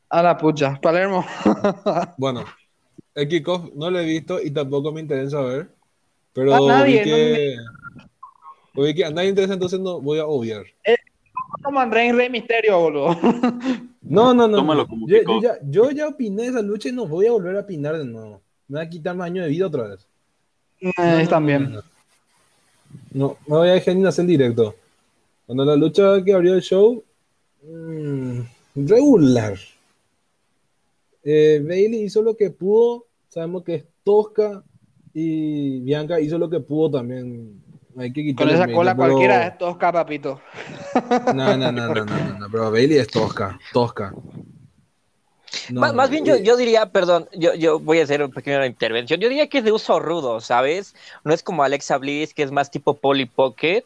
a 0.10 0.24
la 0.24 0.38
pucha. 0.38 0.80
Palermo. 0.82 1.26
bueno, 2.18 2.46
el 3.16 3.28
kickoff 3.28 3.74
no 3.74 3.90
lo 3.90 4.00
he 4.00 4.06
visto 4.06 4.40
y 4.42 4.52
tampoco 4.52 4.92
me 4.92 5.02
interesa 5.02 5.42
ver. 5.42 5.70
Pero 6.34 6.68
nadie, 6.68 7.00
vi 7.00 7.10
que... 7.10 7.56
No 7.58 7.77
que 8.96 9.06
a 9.06 9.12
nadie 9.12 9.30
interesa, 9.30 9.54
entonces 9.54 9.80
no 9.80 10.00
voy 10.00 10.20
a 10.20 10.26
obviar. 10.26 10.64
Es 10.84 10.98
como 11.64 11.80
Andrés 11.80 12.16
Rey 12.16 12.30
Misterio, 12.30 12.80
boludo. 12.80 13.18
No, 14.10 14.34
no, 14.34 14.48
no. 14.48 14.88
Yo, 15.06 15.18
yo, 15.22 15.42
ya, 15.42 15.58
yo, 15.64 15.92
ya, 15.92 16.08
opiné 16.08 16.44
de 16.44 16.48
esa 16.48 16.62
lucha 16.62 16.88
y 16.88 16.94
no 16.94 17.06
voy 17.06 17.26
a 17.26 17.34
volver 17.34 17.58
a 17.58 17.60
opinar 17.60 17.98
de 17.98 18.06
nuevo. 18.06 18.42
Me 18.70 18.78
va 18.78 18.84
a 18.84 18.90
quitar 18.90 19.14
más 19.18 19.26
años 19.26 19.44
de 19.44 19.52
vida 19.52 19.68
otra 19.68 19.84
vez. 19.84 20.08
Eh, 20.80 21.28
también. 21.30 21.78
No, 23.12 23.38
me 23.48 23.58
voy 23.58 23.68
a 23.68 23.74
dejar 23.74 23.98
ni 23.98 24.06
hacer 24.06 24.24
el 24.24 24.30
directo. 24.30 24.76
Cuando 25.46 25.66
la 25.66 25.76
lucha 25.76 26.24
que 26.24 26.34
abrió 26.34 26.54
el 26.54 26.62
show, 26.62 27.04
mmm, 27.64 28.40
regular. 28.76 29.58
Eh, 31.24 31.62
Bailey 31.62 32.04
hizo 32.04 32.22
lo 32.22 32.38
que 32.38 32.52
pudo, 32.52 33.08
sabemos 33.28 33.64
que 33.64 33.76
es 33.76 33.86
tosca 34.04 34.64
y 35.14 35.82
Bianca 35.82 36.20
hizo 36.22 36.38
lo 36.38 36.50
que 36.50 36.62
pudo 36.62 36.92
también. 36.92 37.62
Hay 37.98 38.14
que 38.14 38.36
Con 38.36 38.50
esa 38.50 38.68
cola 38.72 38.96
cualquiera 38.96 39.48
es 39.48 39.58
tosca, 39.58 39.92
papito. 39.92 40.40
No, 41.34 41.58
no, 41.58 41.72
no, 41.72 41.94
no, 41.94 42.06
no, 42.06 42.40
no, 42.40 42.48
pero 42.52 42.72
Bailey 42.72 42.98
es 42.98 43.08
tosca, 43.08 43.58
tosca. 43.74 44.14
más, 45.72 46.10
bien 46.10 46.24
yo, 46.24 46.36
eh, 46.36 46.44
yo, 46.44 46.58
diría, 46.58 46.92
perdón, 46.92 47.28
yo, 47.34 47.56
yo 47.56 47.80
voy 47.80 48.00
a 48.00 48.04
hacer 48.04 48.22
una 48.22 48.34
pequeña 48.34 48.66
intervención. 48.66 49.20
Yo 49.20 49.30
diría 49.30 49.48
que 49.48 49.60
es 49.60 49.64
de 49.64 49.72
uso 49.72 50.00
rudo, 50.00 50.42
¿sabes? 50.42 50.96
No 51.24 51.34
es 51.34 51.42
como 51.42 51.64
Alexa 51.64 51.98
Bliss, 51.98 52.34
que 52.34 52.44
es 52.44 52.52
más 52.52 52.70
tipo 52.70 52.96
Polly 52.96 53.26
Pocket. 53.26 53.84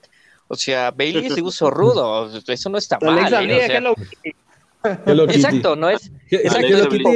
O 0.48 0.56
sea, 0.56 0.92
Bailey 0.92 1.28
es 1.28 1.36
de 1.36 1.42
uso 1.42 1.70
rudo. 1.70 2.30
Eso 2.48 2.70
no 2.70 2.78
está 2.78 3.00
mal. 3.00 3.20
Alexa 3.20 3.42
Bliss, 3.42 3.70
es 3.70 5.16
lo... 5.16 5.24
Exacto, 5.30 5.76
no 5.76 5.90
es. 5.90 6.12
Exacto, 6.30 6.90
tipo 6.90 7.12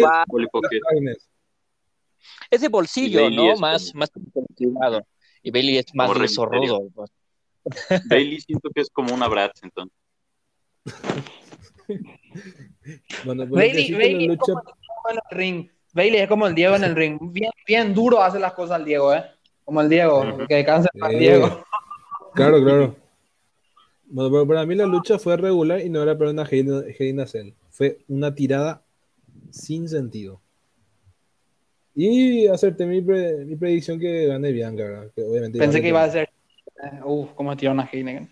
es 2.49 2.61
de 2.61 2.67
bolsillo, 2.67 3.29
¿no? 3.29 3.55
Más, 3.57 3.93
más 3.95 4.11
Y 5.45 5.51
Bailey 5.51 5.77
es 5.77 5.93
más 5.93 6.09
zorrudo. 6.33 6.89
Pues. 6.95 7.11
Bailey 8.09 8.41
siento 8.41 8.69
que 8.73 8.81
es 8.81 8.89
como 8.89 9.13
una 9.13 9.27
Bratz, 9.27 9.61
entonces. 9.61 9.95
bueno, 13.23 13.47
pues 13.47 13.51
Bailey, 13.51 13.91
Bailey 13.91 14.31
es 14.31 14.39
como 14.39 14.59
el 14.59 14.65
en 15.11 15.17
el 15.17 15.37
ring. 15.37 15.69
Bailey 15.93 16.21
es 16.21 16.27
como 16.27 16.47
el 16.47 16.55
Diego 16.55 16.75
en 16.75 16.83
el 16.83 16.95
ring. 16.95 17.19
Bien, 17.31 17.51
bien 17.67 17.93
duro 17.93 18.23
hace 18.23 18.39
las 18.39 18.53
cosas 18.53 18.79
el 18.79 18.85
Diego, 18.85 19.13
¿eh? 19.13 19.23
Como 19.63 19.81
el 19.81 19.89
Diego, 19.89 20.23
que 20.47 20.55
descanse 20.55 20.89
el 20.93 21.19
Diego. 21.19 21.63
Claro, 22.33 22.63
claro. 22.63 22.95
Bueno, 24.07 24.31
pero 24.31 24.47
para 24.47 24.65
mí 24.65 24.73
la 24.73 24.87
lucha 24.87 25.19
fue 25.19 25.37
regular 25.37 25.79
y 25.79 25.89
no 25.89 26.01
era 26.01 26.17
para 26.17 26.31
una 26.31 26.43
Heina 26.49 27.27
Cell. 27.27 27.53
Fue 27.69 27.99
una 28.07 28.33
tirada 28.33 28.83
sin 29.51 29.87
sentido. 29.87 30.41
Y 31.95 32.47
hacerte 32.47 32.85
mi, 32.85 33.01
mi 33.01 33.55
predicción 33.55 33.97
que 33.97 34.27
gane 34.27 34.51
Bianca, 34.51 35.09
que 35.15 35.23
obviamente 35.23 35.57
Pensé 35.57 35.81
que 35.81 35.87
iba 35.87 36.03
a 36.03 36.09
ser. 36.09 36.29
Uf, 37.05 37.31
como 37.33 37.55
tirar 37.55 37.73
una 37.73 37.89
Heineken. 37.89 38.29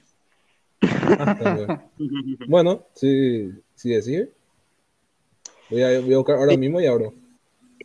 Ah, 1.17 1.81
bueno, 2.47 2.85
sí, 2.93 3.51
sí 3.73 3.89
decir. 3.89 4.33
Voy 5.69 5.81
a, 5.81 6.01
voy 6.01 6.13
a 6.13 6.17
buscar 6.17 6.35
ahora 6.35 6.57
mismo 6.57 6.81
y 6.81 6.87
abro. 6.87 7.13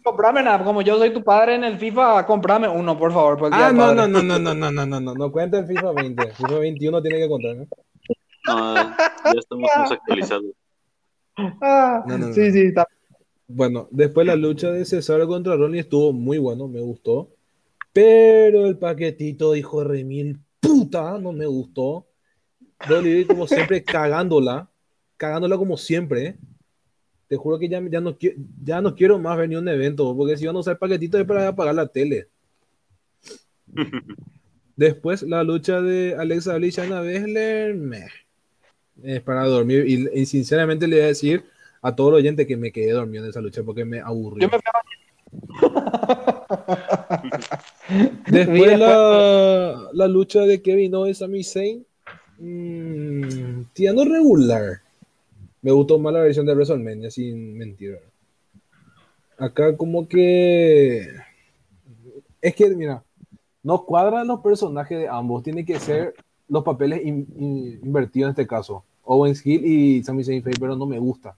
Comprame 0.03 0.43
nada, 0.43 0.64
como 0.64 0.83
yo 0.83 0.99
soy 0.99 1.12
tu 1.12 1.23
padre 1.23 1.55
en 1.55 1.64
el 1.64 1.79
FIFA, 1.79 2.27
comprame 2.27 2.67
uno, 2.69 2.99
por 2.99 3.12
favor. 3.12 3.38
ah, 3.53 3.73
no, 3.73 3.95
no, 3.95 4.09
no, 4.09 4.23
no, 4.23 4.38
no, 4.38 4.55
no, 4.55 4.71
no, 4.73 4.87
no, 4.87 5.01
no, 5.01 5.14
no 5.14 5.33
cuenta 5.33 5.59
el 5.59 5.67
FIFA 5.67 5.93
20. 5.93 6.31
FIFA 6.35 6.59
21 6.59 7.03
tiene 7.03 7.19
que 7.19 7.29
contar, 7.29 7.57
¿no? 7.57 7.67
No, 8.47 8.75
ya 8.75 9.38
estamos 9.38 9.71
más 9.77 9.93
actualizados. 9.93 10.45
Ah, 11.61 12.05
sí, 12.33 12.51
sí, 12.51 12.62
está 12.62 12.87
bueno, 13.49 13.89
después 13.91 14.27
la 14.27 14.37
lucha 14.37 14.71
de 14.71 14.85
Cesaro 14.85 15.27
contra 15.27 15.57
Ronnie 15.57 15.81
estuvo 15.81 16.13
muy 16.13 16.37
bueno, 16.37 16.69
me 16.69 16.81
gustó. 16.81 17.35
Pero 17.95 18.67
el 18.67 18.77
paquetito 18.77 19.53
dijo 19.53 19.83
Remil, 19.83 20.39
puta, 20.61 21.19
no 21.19 21.33
me 21.33 21.47
gustó. 21.47 22.07
Dolly 22.87 23.25
como 23.25 23.47
siempre 23.47 23.83
cagándola, 23.85 24.71
cagándola 25.17 25.57
como 25.57 25.79
siempre. 25.79 26.37
Te 27.27 27.37
juro 27.37 27.59
que 27.59 27.69
ya, 27.69 27.83
ya, 27.91 28.01
no, 28.01 28.17
ya 28.63 28.81
no 28.83 28.95
quiero 28.95 29.19
más 29.19 29.39
venir 29.39 29.57
a 29.57 29.61
un 29.61 29.69
evento, 29.69 30.15
porque 30.17 30.37
si 30.37 30.47
van 30.47 30.57
a 30.57 30.61
usar 30.61 30.73
el 30.73 30.79
paquetito 30.79 31.19
es 31.19 31.25
para 31.25 31.49
apagar 31.49 31.75
la 31.75 31.89
tele. 31.89 32.29
Después 34.77 35.23
la 35.23 35.43
lucha 35.43 35.81
de 35.81 36.15
Alexa 36.15 36.55
Bliss 36.57 36.79
y 36.79 36.81
Anna 36.83 37.01
Bessler, 37.01 37.77
es 39.03 39.21
para 39.23 39.47
dormir. 39.47 39.85
Y, 39.89 40.21
y 40.21 40.27
sinceramente 40.27 40.87
le 40.87 40.97
voy 40.97 41.05
a 41.05 41.09
decir, 41.09 41.45
a 41.83 41.95
todos 41.95 42.12
los 42.12 42.19
oyentes 42.19 42.47
que 42.47 42.57
me 42.57 42.73
quedé 42.73 42.93
dormido 42.93 43.25
en 43.25 43.31
esa 43.31 43.41
lucha 43.41 43.62
porque 43.62 43.85
me 43.85 44.01
aburrió. 44.01 44.49
Yo 44.49 44.53
me 44.53 44.59
Después 48.31 48.79
la, 48.79 49.88
la, 49.93 50.09
lucha 50.09 50.41
de 50.41 50.62
Kevin 50.62 50.95
Owens 50.95 51.23
a 51.23 51.29
mi 51.29 51.43
Zayn, 51.45 51.85
mmm, 52.38 53.62
tirando 53.73 54.05
regular. 54.05 54.81
Me 55.61 55.73
gustó 55.73 55.99
más 55.99 56.12
la 56.12 56.21
versión 56.21 56.47
de 56.47 56.55
WrestleMania, 56.55 57.11
sin 57.11 57.59
mentir. 57.59 57.99
Acá 59.37 59.77
como 59.77 60.09
que... 60.09 61.09
Es 62.41 62.55
que, 62.55 62.69
mira, 62.71 63.03
no 63.62 63.85
cuadran 63.85 64.29
los 64.29 64.41
personajes 64.41 64.99
de 64.99 65.09
ambos. 65.09 65.43
Tiene 65.43 65.64
que 65.64 65.81
ser 65.81 66.14
los 66.49 66.62
papeles 66.62 67.05
invertidos 67.05 68.29
en 68.29 68.31
este 68.31 68.47
caso. 68.47 68.85
Owens 69.03 69.45
Hill 69.45 69.64
y 69.64 70.05
Sami 70.05 70.23
Zayn 70.23 70.43
pero 70.43 70.77
no 70.77 70.87
me 70.87 70.99
gusta 70.99 71.35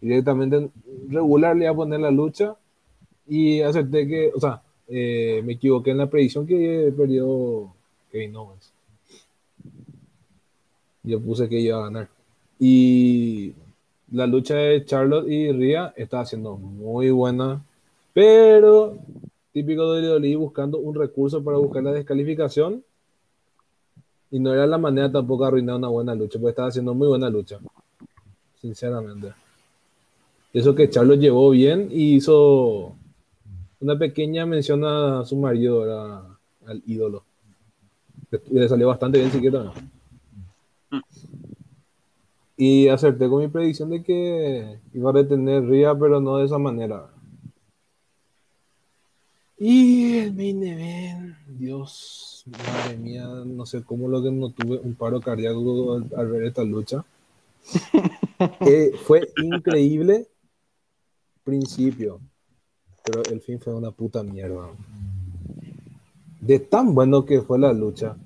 directamente 0.00 0.70
regular 1.08 1.56
le 1.56 1.64
iba 1.64 1.72
a 1.72 1.76
poner 1.76 2.00
la 2.00 2.10
lucha 2.10 2.56
y 3.26 3.60
acepté 3.60 4.06
que, 4.08 4.32
o 4.34 4.40
sea, 4.40 4.62
eh, 4.88 5.40
me 5.44 5.52
equivoqué 5.52 5.92
en 5.92 5.98
la 5.98 6.10
predicción 6.10 6.46
que 6.46 6.92
perdió 6.96 7.72
Kevin 8.10 8.36
Owens. 8.36 8.72
Yo 11.02 11.20
puse 11.20 11.48
que 11.48 11.60
iba 11.60 11.78
a 11.78 11.84
ganar. 11.84 12.08
Y 12.58 13.54
la 14.10 14.26
lucha 14.26 14.56
de 14.56 14.84
Charlotte 14.84 15.28
y 15.28 15.52
Ria 15.52 15.94
está 15.96 16.24
siendo 16.26 16.56
muy 16.56 17.10
buena, 17.10 17.64
pero 18.12 18.98
típico 19.52 19.92
de 19.94 20.16
WWE 20.16 20.36
buscando 20.36 20.78
un 20.78 20.94
recurso 20.94 21.42
para 21.42 21.58
buscar 21.58 21.82
la 21.82 21.92
descalificación. 21.92 22.84
Y 24.32 24.38
no 24.38 24.52
era 24.52 24.66
la 24.66 24.78
manera 24.78 25.10
tampoco 25.10 25.44
de 25.44 25.48
arruinar 25.48 25.76
una 25.76 25.88
buena 25.88 26.14
lucha, 26.14 26.38
porque 26.38 26.50
estaba 26.50 26.68
haciendo 26.68 26.94
muy 26.94 27.08
buena 27.08 27.28
lucha. 27.30 27.58
Sinceramente. 28.60 29.32
Eso 30.52 30.74
que 30.74 30.90
Charles 30.90 31.20
llevó 31.20 31.50
bien 31.50 31.88
y 31.92 32.16
hizo 32.16 32.96
una 33.80 33.98
pequeña 33.98 34.46
mención 34.46 34.84
a 34.84 35.24
su 35.24 35.36
marido, 35.36 35.84
al 36.66 36.82
ídolo. 36.86 37.24
Le 38.50 38.68
salió 38.68 38.88
bastante 38.88 39.18
bien 39.18 39.30
siquiera. 39.30 39.72
Y 42.56 42.88
acerté 42.88 43.28
con 43.28 43.40
mi 43.40 43.48
predicción 43.48 43.90
de 43.90 44.02
que 44.02 44.78
iba 44.92 45.10
a 45.10 45.14
detener 45.14 45.64
Ria, 45.64 45.94
pero 45.94 46.20
no 46.20 46.36
de 46.36 46.46
esa 46.46 46.58
manera. 46.58 47.08
Y 49.56 50.18
el 50.18 50.34
main 50.34 50.62
event, 50.64 51.36
Dios, 51.46 52.44
madre 52.46 52.96
mía, 52.96 53.26
no 53.46 53.66
sé 53.66 53.82
cómo 53.82 54.08
lo 54.08 54.22
que 54.22 54.30
no 54.30 54.50
tuve 54.50 54.78
un 54.78 54.94
paro 54.94 55.20
cardíaco 55.20 56.00
al, 56.16 56.28
ver 56.28 56.44
esta 56.44 56.64
lucha. 56.64 57.04
Eh, 58.60 58.92
fue 59.04 59.28
increíble 59.36 60.26
principio, 61.44 62.20
pero 63.04 63.22
el 63.30 63.40
fin 63.40 63.60
fue 63.60 63.74
una 63.74 63.90
puta 63.90 64.22
mierda. 64.22 64.68
De 66.40 66.58
tan 66.58 66.94
bueno 66.94 67.24
que 67.24 67.42
fue 67.42 67.58
la 67.58 67.72
lucha, 67.72 68.16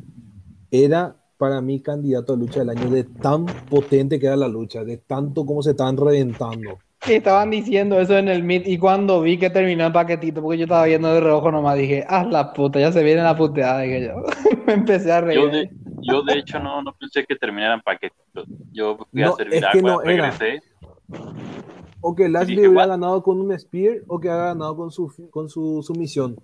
era 0.71 1.17
para 1.37 1.61
mí 1.61 1.81
candidato 1.81 2.33
a 2.33 2.37
lucha 2.37 2.61
del 2.61 2.71
año, 2.71 2.91
de 2.91 3.05
tan 3.05 3.47
potente 3.47 4.19
que 4.19 4.27
era 4.27 4.37
la 4.37 4.49
lucha, 4.49 4.85
de 4.85 4.99
tanto 4.99 5.45
como 5.45 5.63
se 5.63 5.73
estaban 5.73 5.97
reventando. 5.97 6.79
Estaban 7.07 7.51
diciendo 7.51 8.01
eso 8.01 8.17
en 8.17 8.29
el 8.29 8.43
Meet 8.43 8.67
y 8.67 8.79
cuando 8.79 9.21
vi 9.21 9.37
que 9.37 9.51
terminó 9.51 9.87
el 9.87 9.93
paquetito, 9.93 10.41
porque 10.41 10.59
yo 10.59 10.65
estaba 10.65 10.87
viendo 10.87 11.13
de 11.13 11.21
reojo 11.21 11.51
nomás, 11.51 11.77
dije, 11.77 12.05
ah, 12.09 12.25
la 12.25 12.53
puta, 12.53 12.81
ya 12.81 12.93
se 12.93 13.03
viene 13.03 13.23
la 13.23 13.37
puteada, 13.37 13.81
dije 13.81 14.07
yo. 14.07 14.23
Me 14.67 14.73
empecé 14.73 15.13
a 15.13 15.21
reír. 15.21 15.71
Yo 16.01 16.23
de, 16.23 16.39
hecho 16.39 16.59
no, 16.61 16.83
no 16.83 16.95
pensé 16.95 17.25
que 17.25 17.37
terminaran 17.37 17.81
paquetitos. 17.83 18.47
Yo 18.73 18.99
fui 19.11 19.23
a 19.23 19.33
servir 19.33 19.65
agua, 19.65 20.03
regresé 20.05 20.61
o 22.07 22.15
que 22.15 22.29
Lashley 22.29 22.67
hubiera 22.67 22.89
ganado 22.89 23.23
con 23.23 23.41
un 23.41 23.59
Spear 23.59 24.03
o 24.09 24.21
que 24.21 24.29
haya 24.29 24.49
ganado 24.49 24.77
con 24.77 24.91
su, 24.91 25.11
con 25.31 25.49
su 25.49 25.83
sumisión, 25.83 26.37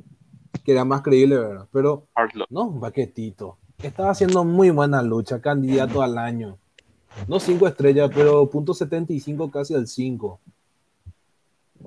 que 0.64 0.72
era 0.72 0.86
más 0.86 1.02
creíble, 1.02 1.36
¿verdad? 1.36 1.66
Pero 1.70 2.06
no, 2.48 2.68
un 2.68 2.80
paquetito. 2.80 3.58
Estaba 3.82 4.08
haciendo 4.08 4.42
muy 4.42 4.70
buena 4.70 5.02
lucha, 5.02 5.38
candidato 5.42 6.00
al 6.00 6.16
año. 6.16 6.56
no 7.28 7.38
5 7.38 7.68
estrellas, 7.68 8.10
pero 8.14 8.48
punto 8.48 8.72
75 8.72 9.50
casi 9.50 9.74
al 9.74 9.86
5. 9.86 10.40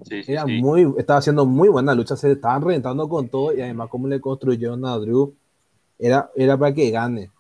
Sí, 0.04 0.22
Era 0.28 0.46
muy, 0.46 0.94
estaba 1.00 1.18
haciendo 1.18 1.48
muy 1.48 1.70
buena 1.70 1.96
lucha, 1.96 2.16
se 2.16 2.32
estaban 2.32 2.62
reventando 2.62 3.10
con 3.10 3.28
todo 3.28 3.56
y 3.56 3.62
además 3.62 3.90
como 3.90 4.08
le 4.08 4.22
construyeron 4.22 4.86
a 4.86 5.00
Drew, 5.00 5.34
era, 5.98 6.30
era 6.36 6.56
para 6.60 6.76
que 6.76 6.92
gane. 6.92 7.32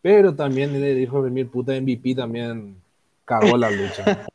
Pero 0.00 0.34
también 0.34 0.72
le 0.72 0.94
dijo 0.94 1.20
venir 1.20 1.50
puta 1.50 1.78
MVP 1.78 2.14
también 2.14 2.76
cagó 3.26 3.58
la 3.58 3.70
lucha. 3.70 4.26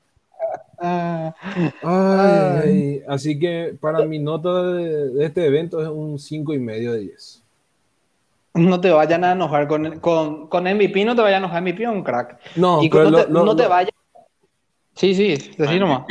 así 3.07 3.39
que 3.39 3.75
para 3.79 4.05
mi 4.05 4.19
nota 4.19 4.73
de, 4.73 5.25
este 5.25 5.45
evento 5.45 5.81
es 5.81 5.87
un 5.87 6.19
5 6.19 6.53
y 6.53 6.59
medio 6.59 6.91
de 6.93 6.99
10. 7.01 7.43
No 8.55 8.81
te 8.81 8.89
vayan 8.89 9.23
a 9.23 9.33
enojar 9.33 9.67
con, 9.67 9.99
con, 9.99 10.47
con 10.47 10.63
MVP, 10.63 11.05
no 11.05 11.15
te 11.15 11.21
vayan 11.21 11.43
a 11.43 11.45
enojar 11.45 11.61
MVP 11.61 11.87
o 11.87 11.91
un 11.91 12.03
crack. 12.03 12.39
No, 12.55 12.81
y 12.81 12.89
no, 12.89 13.11
te, 13.11 13.31
no 13.31 13.55
te 13.55 13.67
vayas. 13.67 13.91
Sí, 14.95 15.13
sí, 15.15 15.53
decí 15.57 15.79
nomás. 15.79 16.03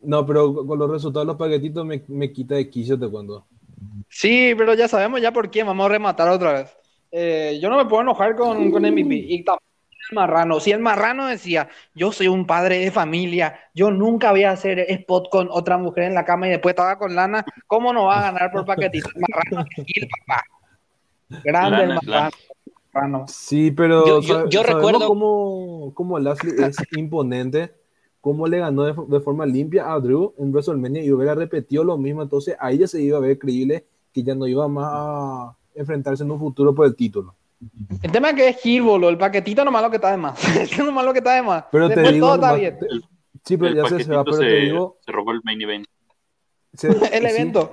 No, 0.00 0.24
pero 0.24 0.66
con 0.66 0.78
los 0.78 0.90
resultados 0.90 1.26
de 1.26 1.32
los 1.32 1.36
paquetitos 1.36 1.84
me, 1.84 2.02
me 2.08 2.32
quita 2.32 2.54
de 2.54 2.70
quicio 2.70 2.96
de 2.96 3.10
cuando. 3.10 3.44
Sí, 4.08 4.54
pero 4.56 4.74
ya 4.74 4.88
sabemos 4.88 5.20
ya 5.20 5.32
por 5.32 5.50
qué, 5.50 5.64
vamos 5.64 5.86
a 5.86 5.90
rematar 5.90 6.30
otra 6.30 6.52
vez. 6.52 6.76
Eh, 7.10 7.58
yo 7.60 7.68
no 7.68 7.76
me 7.76 7.84
puedo 7.84 8.02
enojar 8.02 8.36
con, 8.36 8.70
con 8.70 8.82
MVP. 8.82 9.14
Y 9.14 9.44
tampoco 9.44 9.67
el 10.10 10.14
marrano. 10.14 10.60
Si 10.60 10.70
el 10.72 10.80
marrano 10.80 11.26
decía, 11.26 11.68
yo 11.94 12.12
soy 12.12 12.28
un 12.28 12.46
padre 12.46 12.78
de 12.78 12.90
familia, 12.90 13.58
yo 13.74 13.90
nunca 13.90 14.30
voy 14.30 14.44
a 14.44 14.52
hacer 14.52 14.80
spot 14.80 15.28
con 15.30 15.48
otra 15.50 15.78
mujer 15.78 16.04
en 16.04 16.14
la 16.14 16.24
cama 16.24 16.46
y 16.46 16.50
después 16.50 16.72
estaba 16.72 16.98
con 16.98 17.14
lana, 17.14 17.44
¿cómo 17.66 17.92
no 17.92 18.06
va 18.06 18.18
a 18.18 18.32
ganar 18.32 18.50
por 18.50 18.64
paquetito? 18.64 19.08
El 19.14 19.22
marrano 19.28 19.66
el 19.76 20.08
papá. 20.26 20.44
Grande 21.44 21.82
el 21.84 21.94
marrano. 22.92 23.26
Sí, 23.28 23.70
pero 23.70 24.20
yo, 24.20 24.62
recuerdo 24.62 25.06
cómo, 25.06 25.92
cómo 25.94 26.18
Lashley 26.18 26.54
es 26.58 26.76
imponente, 26.96 27.72
cómo 28.20 28.46
le 28.46 28.58
ganó 28.58 28.84
de, 28.84 29.20
forma 29.20 29.46
limpia 29.46 29.92
a 29.92 30.00
Drew 30.00 30.34
en 30.38 30.50
WrestleMania 30.50 31.04
y 31.04 31.12
hubiera 31.12 31.34
repetido 31.34 31.84
lo 31.84 31.96
mismo, 31.96 32.22
entonces 32.22 32.56
ahí 32.58 32.78
ya 32.78 32.88
se 32.88 33.00
iba 33.00 33.18
a 33.18 33.20
ver 33.20 33.38
creíble 33.38 33.86
que 34.12 34.22
ya 34.22 34.34
no 34.34 34.46
iba 34.46 34.66
más 34.68 34.88
a 34.90 35.56
enfrentarse 35.74 36.24
en 36.24 36.30
un 36.30 36.38
futuro 36.38 36.74
por 36.74 36.86
el 36.86 36.96
título. 36.96 37.34
El 38.02 38.12
tema 38.12 38.30
es 38.30 38.36
que 38.36 38.48
es 38.48 38.56
Gilbolo, 38.60 39.08
el 39.08 39.18
paquetito 39.18 39.64
nomás 39.64 39.82
lo 39.82 39.90
que 39.90 39.96
está 39.96 40.10
de 40.10 40.16
más. 40.16 40.56
es 40.56 40.78
nomás 40.78 41.04
lo 41.04 41.12
que 41.12 41.18
está 41.18 41.34
de 41.34 41.42
más. 41.42 41.64
Pero 41.72 41.88
te 41.88 42.12
digo, 42.12 42.26
todo 42.26 42.34
está 42.36 42.54
bien. 42.54 42.78
sí, 43.44 43.56
pero 43.56 43.74
ya 43.74 43.88
se, 43.88 44.04
se 44.04 44.14
va, 44.14 44.24
pero 44.24 44.36
se, 44.36 44.44
te 44.44 44.54
digo. 44.60 44.98
Se 45.04 45.12
robó 45.12 45.32
el 45.32 45.40
main 45.44 45.60
event. 45.62 45.86
el 47.12 47.26
evento. 47.26 47.72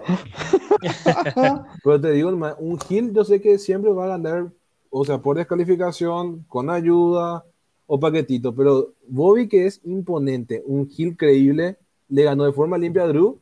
pero 1.84 2.02
te 2.02 2.12
digo, 2.12 2.30
un 2.30 2.80
Gil 2.80 3.14
yo 3.14 3.24
sé 3.24 3.42
que 3.42 3.58
siempre 3.60 3.92
va 3.92 4.06
a 4.06 4.18
ganar, 4.18 4.52
o 4.90 5.06
sea, 5.06 5.20
por 5.20 5.38
descalificación, 5.38 6.44
con 6.48 6.70
ayuda 6.70 7.46
o 7.88 8.00
paquetito, 8.00 8.56
pero 8.56 8.94
Bobby 9.08 9.48
que 9.48 9.68
es 9.68 9.82
imponente, 9.84 10.64
un 10.66 10.90
Gil 10.90 11.16
creíble, 11.16 11.78
le 12.10 12.24
ganó 12.24 12.46
de 12.46 12.54
forma 12.54 12.78
limpia 12.78 13.04
a 13.04 13.08
Drew, 13.08 13.40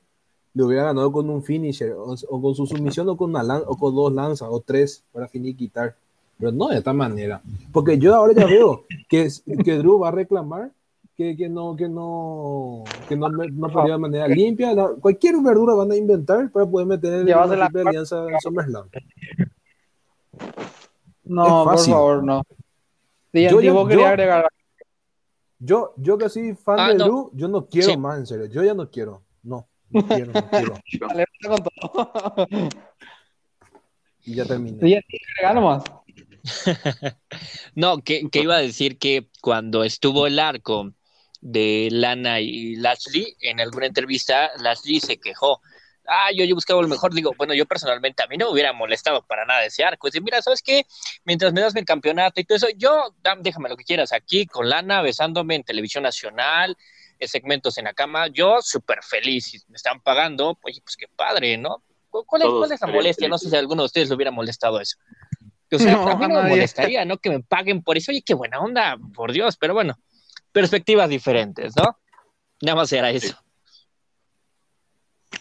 le 0.54 0.64
hubiera 0.64 0.86
ganado 0.86 1.12
con 1.12 1.30
un 1.30 1.44
finisher, 1.44 1.94
o, 1.94 2.42
con 2.42 2.56
su 2.56 2.66
sumisión, 2.66 3.08
o 3.10 3.18
con, 3.18 3.30
una 3.30 3.60
o 3.60 3.78
con 3.78 3.96
dos 3.96 4.12
lanzas, 4.12 4.50
o 4.52 4.60
tres, 4.60 5.04
para 5.12 5.28
finiquitar. 5.28 5.96
Pero 6.38 6.52
no 6.52 6.70
de 6.70 6.78
esta 6.78 6.94
manera. 6.94 7.42
Porque 7.72 7.98
yo 7.98 8.16
ahora 8.16 8.34
ya 8.34 8.46
veo 8.48 8.86
que, 9.08 9.30
que 9.64 9.78
Drew 9.78 10.00
va 10.00 10.10
a 10.10 10.12
reclamar 10.12 10.72
que, 11.16 11.36
que 11.38 11.48
no, 11.48 11.76
que 11.76 11.88
no, 11.88 12.84
que 13.08 13.16
no, 13.16 13.30
no 13.30 13.70
podía 13.70 13.94
de 13.94 14.00
manera 14.00 14.28
limpia. 14.28 14.74
cualquier 15.00 15.36
verdura 15.42 15.76
van 15.76 15.92
a 15.92 15.96
inventar 15.96 16.52
para 16.52 16.66
poder 16.66 16.88
meter 16.88 17.26
la 17.26 17.66
alianza 17.66 18.28
en 18.28 18.40
SummerSlam. 18.40 18.90
No, 21.26 21.64
por 21.66 21.80
favor, 21.80 22.24
no. 22.24 22.44
yo, 23.32 23.62
yo, 23.62 23.88
quería 23.88 24.10
agregar. 24.10 24.48
Yo, 25.60 25.94
yo 25.98 26.18
que 26.18 26.28
soy 26.30 26.56
fan 26.56 26.80
ah, 26.80 26.90
de 26.90 26.96
Drew, 26.96 27.32
yo 27.34 27.48
no 27.48 27.68
quiero 27.68 27.98
más, 27.98 28.20
en 28.20 28.26
serio. 28.26 28.48
Yo 28.48 28.64
ya 28.64 28.74
no 28.74 28.90
quiero. 28.90 29.22
No, 29.44 29.68
no 29.90 30.06
quiero, 30.08 30.34
no 30.34 30.50
quiero. 30.50 30.76
y 34.26 34.36
ya 34.36 34.46
terminé. 34.46 34.90
Y 34.90 34.96
agregar 34.96 35.64
más. 35.64 35.84
no, 37.76 38.04
que, 38.04 38.28
iba 38.34 38.56
a 38.56 38.62
decir 38.62 38.98
que 38.98 39.30
cuando 39.42 39.84
estuvo 39.84 40.28
el 40.28 40.40
arco 40.40 40.94
de 41.42 41.90
Lana 41.92 42.40
y 42.40 42.76
Lashley, 42.76 43.36
en 43.42 43.60
alguna 43.60 43.88
entrevista, 43.88 44.52
Lashley 44.58 45.00
se 45.00 45.18
quejó. 45.20 45.62
Ah, 46.06 46.32
yo, 46.36 46.44
yo 46.44 46.56
buscaba 46.56 46.82
lo 46.82 46.88
mejor. 46.88 47.14
Digo, 47.14 47.32
bueno, 47.38 47.54
yo 47.54 47.66
personalmente 47.66 48.24
a 48.24 48.28
mí 48.28 48.38
no 48.38 48.48
me 48.48 48.54
hubiera 48.54 48.74
molestado 48.74 49.26
para 49.26 49.46
nada 49.46 49.66
ese 49.66 49.86
arco. 49.86 50.08
Dice, 50.08 50.20
mira, 50.20 50.42
¿sabes 50.42 50.62
qué? 50.62 50.86
Mientras 51.24 51.54
me 51.54 51.62
das 51.62 51.74
mi 51.74 51.86
campeonato 51.86 52.42
y 52.42 52.44
todo 52.44 52.58
eso, 52.58 52.68
yo, 52.76 53.16
déjame 53.40 53.70
lo 53.70 53.78
que 53.78 53.86
quieras 53.86 54.12
aquí 54.12 54.46
con 54.46 54.70
Lana, 54.70 55.02
besándome 55.02 55.56
en 55.56 55.64
televisión 55.64 56.04
nacional, 56.04 56.78
en 57.20 57.28
segmentos 57.28 57.78
en 57.78 57.86
la 57.86 57.94
cama. 57.94 58.28
Yo 58.28 58.62
súper 58.62 59.02
feliz. 59.02 59.46
Si 59.46 59.60
me 59.70 59.78
están 59.78 60.02
pagando, 60.02 60.56
pues, 60.56 60.82
pues 60.82 60.98
qué 60.98 61.08
padre, 61.08 61.58
¿no? 61.58 61.84
¿Cuál 62.10 62.44
es, 62.44 62.48
¿Cuál 62.50 62.72
es 62.72 62.82
la 62.82 62.88
molestia? 62.88 63.28
No 63.28 63.38
sé 63.38 63.50
si 63.50 63.56
a 63.56 63.60
alguno 63.60 63.82
de 63.84 63.88
ustedes 63.88 64.10
le 64.10 64.16
hubiera 64.16 64.30
molestado 64.30 64.80
eso. 64.80 64.98
O 65.76 65.80
sea, 65.80 65.94
no, 65.94 66.08
a 66.08 66.16
mí 66.16 66.28
no 66.28 66.42
me 66.42 66.50
molestaría, 66.50 67.06
¿no? 67.06 67.18
Que 67.18 67.30
me 67.30 67.40
paguen 67.42 67.82
por 67.82 67.98
eso. 67.98 68.12
Oye, 68.12 68.24
qué 68.26 68.34
buena 68.34 68.60
onda, 68.60 68.98
por 69.14 69.32
Dios, 69.32 69.58
pero 69.58 69.74
bueno, 69.74 69.96
perspectivas 70.52 71.10
diferentes, 71.10 71.76
¿no? 71.76 72.00
Nada 72.62 72.76
más 72.76 72.92
era 72.94 73.10
eso. 73.12 73.43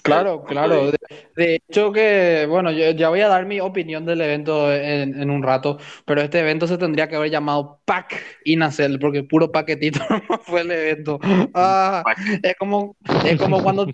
Claro, 0.03 0.43
claro. 0.47 0.91
De, 1.37 1.55
hecho 1.55 1.93
que, 1.93 2.47
bueno, 2.49 2.71
yo 2.71 2.91
ya 2.91 3.09
voy 3.09 3.21
a 3.21 3.29
dar 3.29 3.47
mi 3.47 3.61
opinión 3.61 4.05
del 4.05 4.21
evento 4.21 4.73
en, 4.73 5.31
un 5.31 5.43
rato, 5.43 5.79
pero 6.05 6.21
este 6.21 6.41
evento 6.41 6.67
se 6.67 6.79
tendría 6.79 7.09
que 7.09 7.17
haber 7.17 7.31
llamado 7.31 7.81
Pack 7.85 8.21
Inacel, 8.45 8.99
porque 8.99 9.23
puro 9.23 9.51
paquetito 9.51 10.01
fue 10.45 10.62
el 10.62 10.71
evento. 10.71 11.19
Ah, 11.55 12.03
es 12.43 12.55
como, 12.59 12.97
es 13.25 13.41
como 13.41 13.62
cuando, 13.62 13.87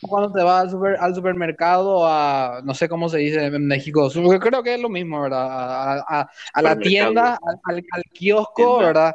cuando 0.00 0.32
te 0.32 0.42
vas 0.42 0.72
al, 0.72 0.96
al 0.98 1.14
supermercado 1.14 2.06
a, 2.06 2.60
no 2.64 2.74
sé 2.74 2.88
cómo 2.88 3.08
se 3.08 3.18
dice 3.18 3.44
en 3.44 3.66
México, 3.66 4.08
creo 4.40 4.62
que 4.62 4.74
es 4.74 4.80
lo 4.80 4.88
mismo, 4.88 5.20
¿verdad? 5.20 6.04
A, 6.08 6.28
la 6.62 6.78
tienda, 6.78 7.38
al, 7.64 7.82
kiosco, 8.12 8.78
¿verdad? 8.78 9.12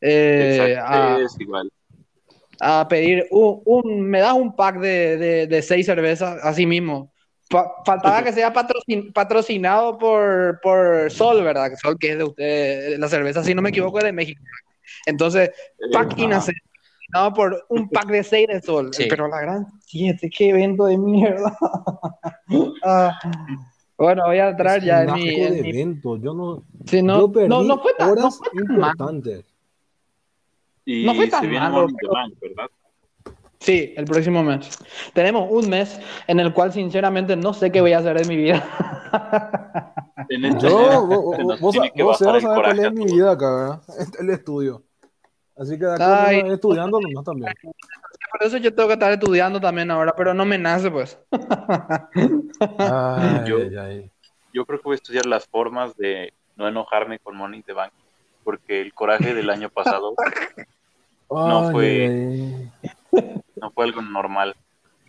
Eh, 0.00 0.76
es 1.24 1.40
igual 1.40 1.70
a 2.64 2.86
pedir 2.86 3.26
un, 3.32 4.02
me 4.02 4.20
das 4.20 4.34
un 4.34 4.54
pack 4.54 4.78
de, 4.78 5.46
de, 5.48 5.62
seis 5.62 5.84
cervezas, 5.84 6.38
así 6.44 6.64
mismo. 6.64 7.12
faltaba 7.84 8.22
que 8.22 8.32
sea 8.32 8.52
patrocinado 8.52 9.98
por, 9.98 10.60
por 10.62 11.10
Sol, 11.10 11.42
¿verdad? 11.42 11.72
Sol, 11.82 11.98
que 11.98 12.12
es 12.12 12.18
de 12.18 12.24
usted, 12.24 12.98
la 12.98 13.08
cerveza, 13.08 13.42
si 13.42 13.52
no 13.52 13.62
me 13.62 13.70
equivoco, 13.70 13.98
es 13.98 14.04
de 14.04 14.12
México. 14.12 14.40
Entonces, 15.06 15.50
pack 15.92 16.10
patrocinado 16.10 17.34
por 17.34 17.66
un 17.68 17.88
pack 17.88 18.06
de 18.06 18.22
seis 18.22 18.46
de 18.46 18.62
Sol. 18.62 18.92
Pero 18.96 19.26
la 19.26 19.40
gran 19.40 19.66
siete, 19.80 20.30
qué 20.30 20.50
evento 20.50 20.86
de 20.86 20.98
mierda. 20.98 21.56
Ah, 22.84 23.18
bueno, 23.96 24.24
voy 24.26 24.38
a 24.38 24.50
entrar 24.50 24.82
ya 24.82 25.04
en 25.04 25.14
mi, 25.14 25.28
evento. 25.40 26.18
Yo 26.18 26.34
no, 26.34 26.64
no, 27.02 27.28
no, 27.48 27.62
no, 27.62 27.78
fue 27.80 27.94
tan, 27.94 28.14
no 28.14 28.30
fue 28.30 28.48
y 30.84 31.04
no 31.04 31.14
fue 31.14 31.28
tan 31.28 31.42
se 31.42 31.46
viene 31.46 31.68
malo, 31.68 31.86
¿verdad? 32.40 32.70
Sí, 33.60 33.94
el 33.96 34.04
próximo 34.06 34.42
mes. 34.42 34.76
Tenemos 35.14 35.48
un 35.48 35.70
mes 35.70 36.00
en 36.26 36.40
el 36.40 36.52
cual 36.52 36.72
sinceramente 36.72 37.36
no 37.36 37.54
sé 37.54 37.70
qué 37.70 37.80
voy 37.80 37.92
a 37.92 37.98
hacer 37.98 38.20
en 38.20 38.28
mi 38.28 38.36
vida. 38.36 38.68
Yo, 40.58 41.06
vos, 41.06 41.60
vos, 41.60 41.76
vos 41.94 42.18
sabés 42.18 42.44
cuál 42.44 42.78
es 42.78 42.92
mi 42.92 43.04
vida 43.04 43.32
acá, 43.32 43.54
¿verdad? 43.54 43.82
El 44.20 44.30
estudio. 44.30 44.82
Así 45.56 45.78
que 45.78 45.86
acá 45.86 46.32
estudiando 46.32 46.98
nomás 47.00 47.24
también. 47.24 47.52
Por 47.62 48.42
eso 48.42 48.56
yo 48.56 48.74
tengo 48.74 48.88
que 48.88 48.94
estar 48.94 49.12
estudiando 49.12 49.60
también 49.60 49.90
ahora, 49.90 50.14
pero 50.16 50.34
no 50.34 50.44
me 50.44 50.58
nace, 50.58 50.90
pues. 50.90 51.18
Ay, 52.78 53.42
yo, 53.46 53.58
yo 54.52 54.66
creo 54.66 54.78
que 54.78 54.84
voy 54.84 54.94
a 54.94 54.96
estudiar 54.96 55.26
las 55.26 55.46
formas 55.46 55.96
de 55.96 56.32
no 56.56 56.66
enojarme 56.66 57.20
con 57.20 57.36
Money 57.36 57.62
de 57.64 57.74
Bank 57.74 57.92
porque 58.44 58.80
el 58.80 58.92
coraje 58.92 59.34
del 59.34 59.50
año 59.50 59.68
pasado 59.68 60.14
no 61.34 61.70
fue 61.70 62.70
no 63.60 63.70
fue 63.70 63.84
algo 63.84 64.02
normal. 64.02 64.54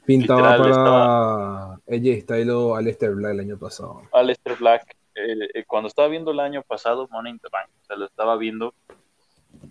Pintaba 0.06 0.58
para 0.58 1.80
ella 1.88 2.20
Style 2.20 2.52
o 2.52 2.76
Aleister 2.76 3.12
Black 3.12 3.34
el 3.34 3.40
año 3.40 3.58
pasado. 3.58 4.02
Aleister 4.12 4.56
Black, 4.58 4.96
eh, 5.16 5.48
eh, 5.54 5.64
cuando 5.66 5.88
estaba 5.88 6.08
viendo 6.10 6.32
el 6.32 6.40
año 6.40 6.62
pasado 6.62 7.08
Money 7.10 7.34
in 7.34 7.40
the 7.40 7.48
Bank, 7.52 7.70
o 7.82 7.86
sea, 7.86 7.96
lo 7.96 8.06
estaba 8.06 8.36
viendo 8.38 8.74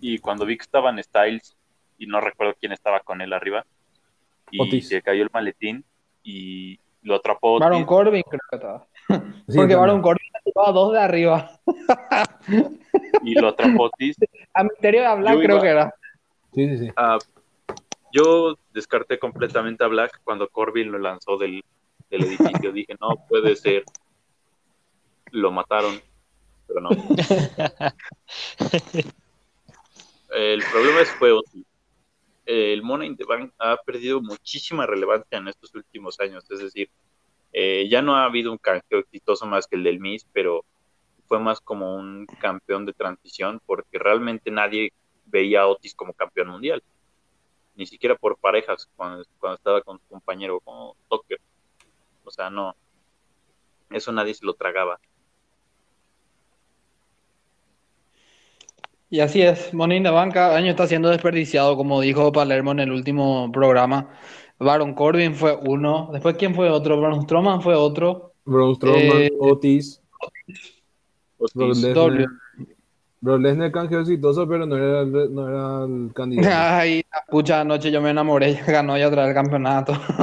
y 0.01 0.19
cuando 0.19 0.47
vi 0.47 0.57
que 0.57 0.63
estaban 0.63 1.03
Styles 1.03 1.57
y 1.99 2.07
no 2.07 2.21
recuerdo 2.21 2.55
quién 2.59 2.73
estaba 2.73 3.01
con 3.01 3.21
él 3.21 3.33
arriba 3.33 3.65
y 4.51 4.83
se 4.83 5.03
cayó 5.03 5.23
el 5.23 5.31
maletín 5.33 5.85
y 6.23 6.79
lo 7.03 7.17
atrapó. 7.17 7.59
Baron 7.59 7.85
Corbin 7.85 8.23
creo 8.23 8.41
que 8.51 8.57
estaba. 8.57 8.87
Porque 9.55 9.75
Baron 9.75 10.03
Corbin 10.03 10.31
llevaba 10.45 10.73
dos 10.73 10.93
de 10.93 11.01
arriba. 11.01 11.51
y 13.23 13.35
lo 13.35 13.49
atrapó 13.49 13.85
Otis. 13.85 14.17
A 14.55 14.65
misterio 14.65 15.01
de 15.01 15.07
hablar 15.07 15.39
creo 15.39 15.61
que 15.61 15.69
era. 15.69 15.95
Sí, 16.55 16.69
sí, 16.69 16.79
sí. 16.79 16.89
Ah, 16.97 17.19
yo 18.13 18.59
descarté 18.73 19.19
completamente 19.19 19.83
a 19.85 19.89
Black 19.89 20.21
cuando 20.23 20.49
Corbin 20.49 20.93
lo 20.93 20.99
lanzó 20.99 21.39
del, 21.39 21.65
del 22.11 22.25
edificio. 22.25 22.73
Dije, 22.73 22.95
no 23.01 23.25
puede 23.29 23.57
ser. 23.57 23.85
Lo 25.31 25.51
mataron, 25.51 25.99
pero 26.67 26.81
no. 26.83 26.91
el 30.31 30.63
problema 30.71 31.01
es 31.01 31.11
fue. 31.13 31.33
El 32.45 32.83
Money 32.83 33.09
in 33.09 33.17
the 33.17 33.25
Bank 33.25 33.55
ha 33.59 33.77
perdido 33.79 34.21
muchísima 34.21 34.85
relevancia 34.85 35.39
en 35.39 35.49
estos 35.49 35.75
últimos 35.75 36.21
años. 36.21 36.45
Es 36.51 36.59
decir, 36.59 36.91
eh, 37.53 37.89
ya 37.89 38.03
no 38.03 38.17
ha 38.17 38.25
habido 38.25 38.53
un 38.53 38.59
canjeo 38.59 38.99
exitoso 38.99 39.47
más 39.47 39.67
que 39.67 39.77
el 39.77 39.85
del 39.85 40.01
Miss, 40.01 40.27
pero 40.33 40.67
fue 41.29 41.39
más 41.39 41.61
como 41.61 41.97
un 41.97 42.27
campeón 42.41 42.85
de 42.85 42.93
transición 42.93 43.61
porque 43.65 43.99
realmente 43.99 44.51
nadie 44.51 44.93
veía 45.27 45.63
a 45.63 45.69
Otis 45.69 45.95
como 45.95 46.13
campeón 46.13 46.49
mundial. 46.49 46.83
Ni 47.75 47.87
siquiera 47.87 48.15
por 48.17 48.37
parejas 48.37 48.89
cuando, 48.97 49.25
cuando 49.39 49.57
estaba 49.57 49.81
con 49.83 49.99
su 49.99 50.07
compañero 50.09 50.61
como 50.61 50.97
Tucker. 51.09 51.41
O 52.25 52.31
sea, 52.31 52.51
no. 52.51 52.75
Eso 53.91 54.13
nadie 54.13 54.35
se 54.35 54.45
lo 54.45 54.55
tragaba. 54.55 55.01
Y 59.13 59.21
así 59.21 59.43
es, 59.43 59.75
Money 59.75 59.99
in 59.99 60.05
the 60.05 60.11
Bank 60.11 60.35
año 60.39 60.71
está 60.71 60.87
siendo 60.87 61.11
desperdiciado, 61.11 61.77
como 61.77 62.01
dijo 62.01 62.33
Palermo 62.33 62.73
en 62.73 62.81
el 62.81 62.93
último 62.93 63.53
programa. 63.53 64.09
Baron 64.59 64.95
Corbin 64.95 65.35
fue 65.35 65.55
uno, 65.55 66.09
después 66.13 66.37
¿quién 66.39 66.55
fue 66.55 66.71
otro? 66.71 66.99
Braun 66.99 67.25
Strowman 67.25 67.61
fue 67.61 67.75
otro. 67.75 68.33
Braun 68.47 68.75
Strowman, 68.77 69.23
eh, 69.23 69.33
Otis. 69.39 70.01
Otis. 70.19 70.83
Lesnar. 71.55 72.27
Brock 73.23 73.41
Lesnar 73.41 73.71
canjeó 73.71 74.01
exitoso, 74.01 74.49
pero 74.49 74.67
no 74.67 74.77
era, 74.77 75.03
el, 75.03 75.33
no 75.33 75.49
era 75.49 75.85
el 75.85 76.13
candidato. 76.13 76.49
Ay, 76.53 77.05
pucha, 77.31 77.61
anoche 77.61 77.93
yo 77.93 78.03
me 78.03 78.11
enamoré, 78.11 78.55
ya 78.55 78.65
ganó 78.65 78.99
ya 78.99 79.07
otra 79.07 79.23
vez 79.23 79.29
el 79.29 79.35
campeonato. 79.35 79.93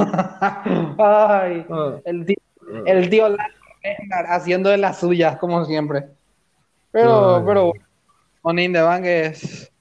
Ay, 0.98 1.64
ah. 1.70 1.94
el 2.04 2.26
tío, 2.26 2.36
el 2.84 3.08
tío 3.08 3.28
Lesnar 3.30 4.26
haciendo 4.28 4.68
de 4.68 4.76
las 4.76 5.00
suyas, 5.00 5.38
como 5.38 5.64
siempre. 5.64 6.08
Pero, 6.92 7.42
pero 7.46 7.72
Money 8.42 8.66
in 8.66 8.72
the 8.74 8.82
Bank 8.82 9.04
es 9.06 9.72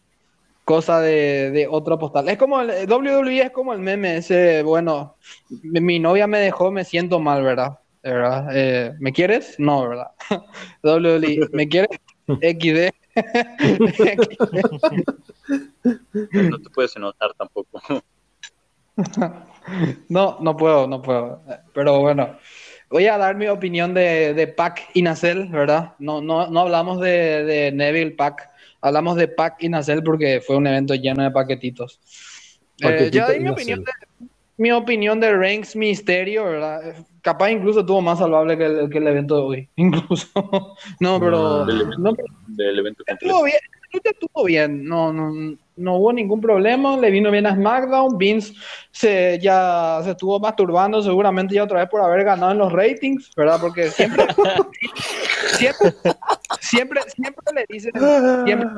cosa 0.63 1.01
de, 1.01 1.67
otro 1.69 1.99
postal. 1.99 2.29
Es 2.29 2.37
como 2.37 2.61
el 2.61 2.89
WWE 2.89 3.41
es 3.41 3.51
como 3.51 3.73
el 3.73 3.79
meme 3.79 4.15
ese, 4.15 4.63
bueno, 4.63 5.17
mi 5.49 5.99
novia 5.99 6.25
me 6.25 6.39
dejó, 6.39 6.71
me 6.71 6.85
siento 6.85 7.19
mal, 7.19 7.43
¿verdad? 7.43 7.79
¿verdad? 8.01 8.47
Eh, 8.53 8.93
¿Me 8.99 9.11
quieres? 9.11 9.55
No, 9.57 9.89
¿verdad? 9.89 10.11
WWE, 10.83 11.49
¿me 11.51 11.67
quieres? 11.67 11.99
XD. 12.27 12.98
No 16.49 16.59
te 16.59 16.69
puedes 16.73 16.95
enojar 16.95 17.33
tampoco. 17.37 17.81
no, 20.09 20.37
no 20.41 20.57
puedo, 20.57 20.87
no 20.87 21.01
puedo. 21.01 21.41
Pero 21.73 21.99
bueno, 21.99 22.37
voy 22.89 23.07
a 23.07 23.17
dar 23.17 23.35
mi 23.35 23.47
opinión 23.47 23.93
de, 23.93 24.33
de 24.33 24.47
Pac 24.47 24.89
y 24.93 25.01
Nacel, 25.01 25.49
¿verdad? 25.49 25.95
No, 25.99 26.21
no, 26.21 26.49
no 26.49 26.59
hablamos 26.61 26.99
de, 26.99 27.43
de 27.43 27.71
Neville 27.71 28.11
Pac, 28.11 28.49
hablamos 28.81 29.15
de 29.15 29.27
Pac 29.27 29.61
y 29.63 29.69
Nacel 29.69 30.03
porque 30.03 30.41
fue 30.41 30.57
un 30.57 30.67
evento 30.67 30.95
lleno 30.95 31.23
de 31.23 31.31
paquetitos. 31.31 31.99
Eh, 32.81 33.09
ya 33.11 33.29
di 33.29 33.39
mi 33.39 33.49
opinión, 33.49 33.83
de, 33.83 33.91
mi 34.59 34.71
opinión 34.71 35.21
de 35.21 35.35
Ranks 35.35 35.75
Misterio, 35.75 36.43
¿verdad? 36.43 36.93
Capaz 37.21 37.49
incluso 37.49 37.85
tuvo 37.85 38.01
más 38.01 38.19
salvable 38.19 38.57
que 38.57 38.65
el, 38.65 38.89
que 38.89 38.97
el 38.97 39.07
evento 39.07 39.35
de 39.35 39.41
hoy, 39.41 39.69
incluso. 39.77 40.27
no, 40.99 41.19
pero... 41.19 41.65
No, 41.65 42.13
del 42.47 42.79
evento, 42.79 43.03
estuvo 43.07 43.43
bien, 43.43 43.59
estuvo 44.03 44.43
bien, 44.43 44.85
no, 44.85 45.13
no, 45.13 45.55
no 45.77 45.95
hubo 45.95 46.11
ningún 46.11 46.41
problema, 46.41 46.97
le 46.97 47.09
vino 47.09 47.31
bien 47.31 47.45
a 47.45 47.55
SmackDown, 47.55 48.17
Vince 48.17 48.53
se, 48.91 49.39
ya 49.41 50.01
se 50.03 50.11
estuvo 50.11 50.37
masturbando 50.39 51.01
seguramente 51.01 51.55
ya 51.55 51.63
otra 51.63 51.79
vez 51.79 51.89
por 51.89 52.01
haber 52.01 52.25
ganado 52.25 52.51
en 52.51 52.57
los 52.57 52.71
ratings, 52.73 53.31
¿verdad? 53.35 53.59
Porque 53.61 53.89
siempre, 53.89 54.25
siempre, 55.53 55.93
siempre, 56.59 57.01
siempre 57.15 57.53
le 57.55 57.65
dicen, 57.69 57.93
siempre, 58.45 58.69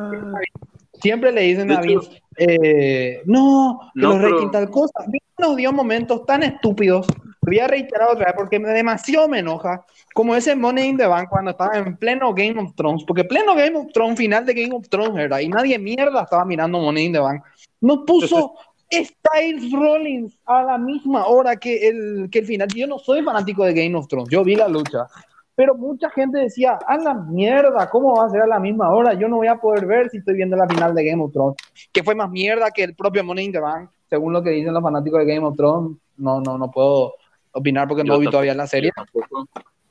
siempre 1.02 1.32
le 1.32 1.41
dicen 1.41 1.72
a 1.72 1.82
Vince, 1.82 2.22
eh, 2.38 3.22
no, 3.26 3.91
que 3.96 4.00
los 4.00 4.22
ratings 4.22 4.52
tal 4.52 4.70
cosa. 4.70 5.06
Nos 5.41 5.56
dio 5.56 5.73
momentos 5.73 6.23
tan 6.27 6.43
estúpidos, 6.43 7.08
voy 7.41 7.58
a 7.58 7.67
reiterar 7.67 8.10
otra 8.10 8.25
vez 8.25 8.36
porque 8.38 8.60
demasiado 8.60 9.27
me 9.27 9.39
enoja, 9.39 9.84
como 10.13 10.36
ese 10.36 10.56
Money 10.56 10.89
in 10.89 10.97
the 10.97 11.08
Bank 11.08 11.30
cuando 11.30 11.49
estaba 11.49 11.77
en 11.80 11.97
pleno 11.97 12.32
Game 12.32 12.62
of 12.62 12.75
Thrones, 12.75 13.04
porque 13.08 13.23
pleno 13.23 13.56
Game 13.56 13.75
of 13.75 13.91
Thrones, 13.91 14.19
final 14.19 14.45
de 14.45 14.54
Game 14.54 14.75
of 14.75 14.88
Thrones, 14.88 15.15
¿verdad? 15.15 15.39
Y 15.39 15.47
nadie 15.47 15.80
mierda 15.80 16.21
estaba 16.21 16.45
mirando 16.45 16.77
Money 16.77 17.06
in 17.06 17.13
the 17.13 17.19
Bank. 17.19 17.41
Nos 17.82 18.01
puso 18.06 18.54
Styles 18.91 19.71
Rollins 19.71 20.38
a 20.45 20.62
la 20.62 20.77
misma 20.77 21.25
hora 21.25 21.56
que 21.56 21.88
el, 21.88 22.30
que 22.30 22.38
el 22.39 22.45
final. 22.45 22.67
Yo 22.67 22.86
no 22.86 22.99
soy 22.99 23.23
fanático 23.23 23.65
de 23.65 23.73
Game 23.73 23.97
of 23.97 24.08
Thrones, 24.08 24.30
yo 24.30 24.43
vi 24.43 24.56
la 24.56 24.67
lucha. 24.67 25.08
Pero 25.56 25.73
mucha 25.73 26.12
gente 26.12 26.38
decía, 26.38 26.77
a 26.88 26.97
la 26.97 27.15
mierda, 27.15 27.89
¿cómo 27.89 28.15
va 28.15 28.27
a 28.27 28.30
ser 28.30 28.41
a 28.41 28.47
la 28.47 28.60
misma 28.60 28.91
hora? 28.91 29.15
Yo 29.15 29.27
no 29.27 29.38
voy 29.38 29.47
a 29.47 29.56
poder 29.56 29.88
ver 29.88 30.10
si 30.12 30.17
estoy 30.17 30.36
viendo 30.36 30.56
la 30.56 30.67
final 30.67 30.93
de 30.93 31.04
Game 31.04 31.23
of 31.23 31.32
Thrones. 31.32 31.58
Que 31.91 32.04
fue 32.04 32.13
más 32.13 32.30
mierda 32.30 32.69
que 32.69 32.84
el 32.84 32.95
propio 32.95 33.23
Money 33.23 33.45
in 33.45 33.51
the 33.51 33.60
Bank, 33.60 33.89
según 34.12 34.34
lo 34.34 34.43
que 34.43 34.50
dicen 34.50 34.74
los 34.74 34.84
fanáticos 34.84 35.19
de 35.19 35.34
Game 35.34 35.47
of 35.47 35.56
Thrones. 35.56 35.97
No, 36.17 36.41
no, 36.41 36.58
no 36.58 36.69
puedo 36.69 37.13
opinar 37.54 37.88
porque 37.88 38.04
no 38.04 38.19
vi 38.19 38.28
todavía 38.28 38.54
la 38.54 38.67
serie. 38.67 38.91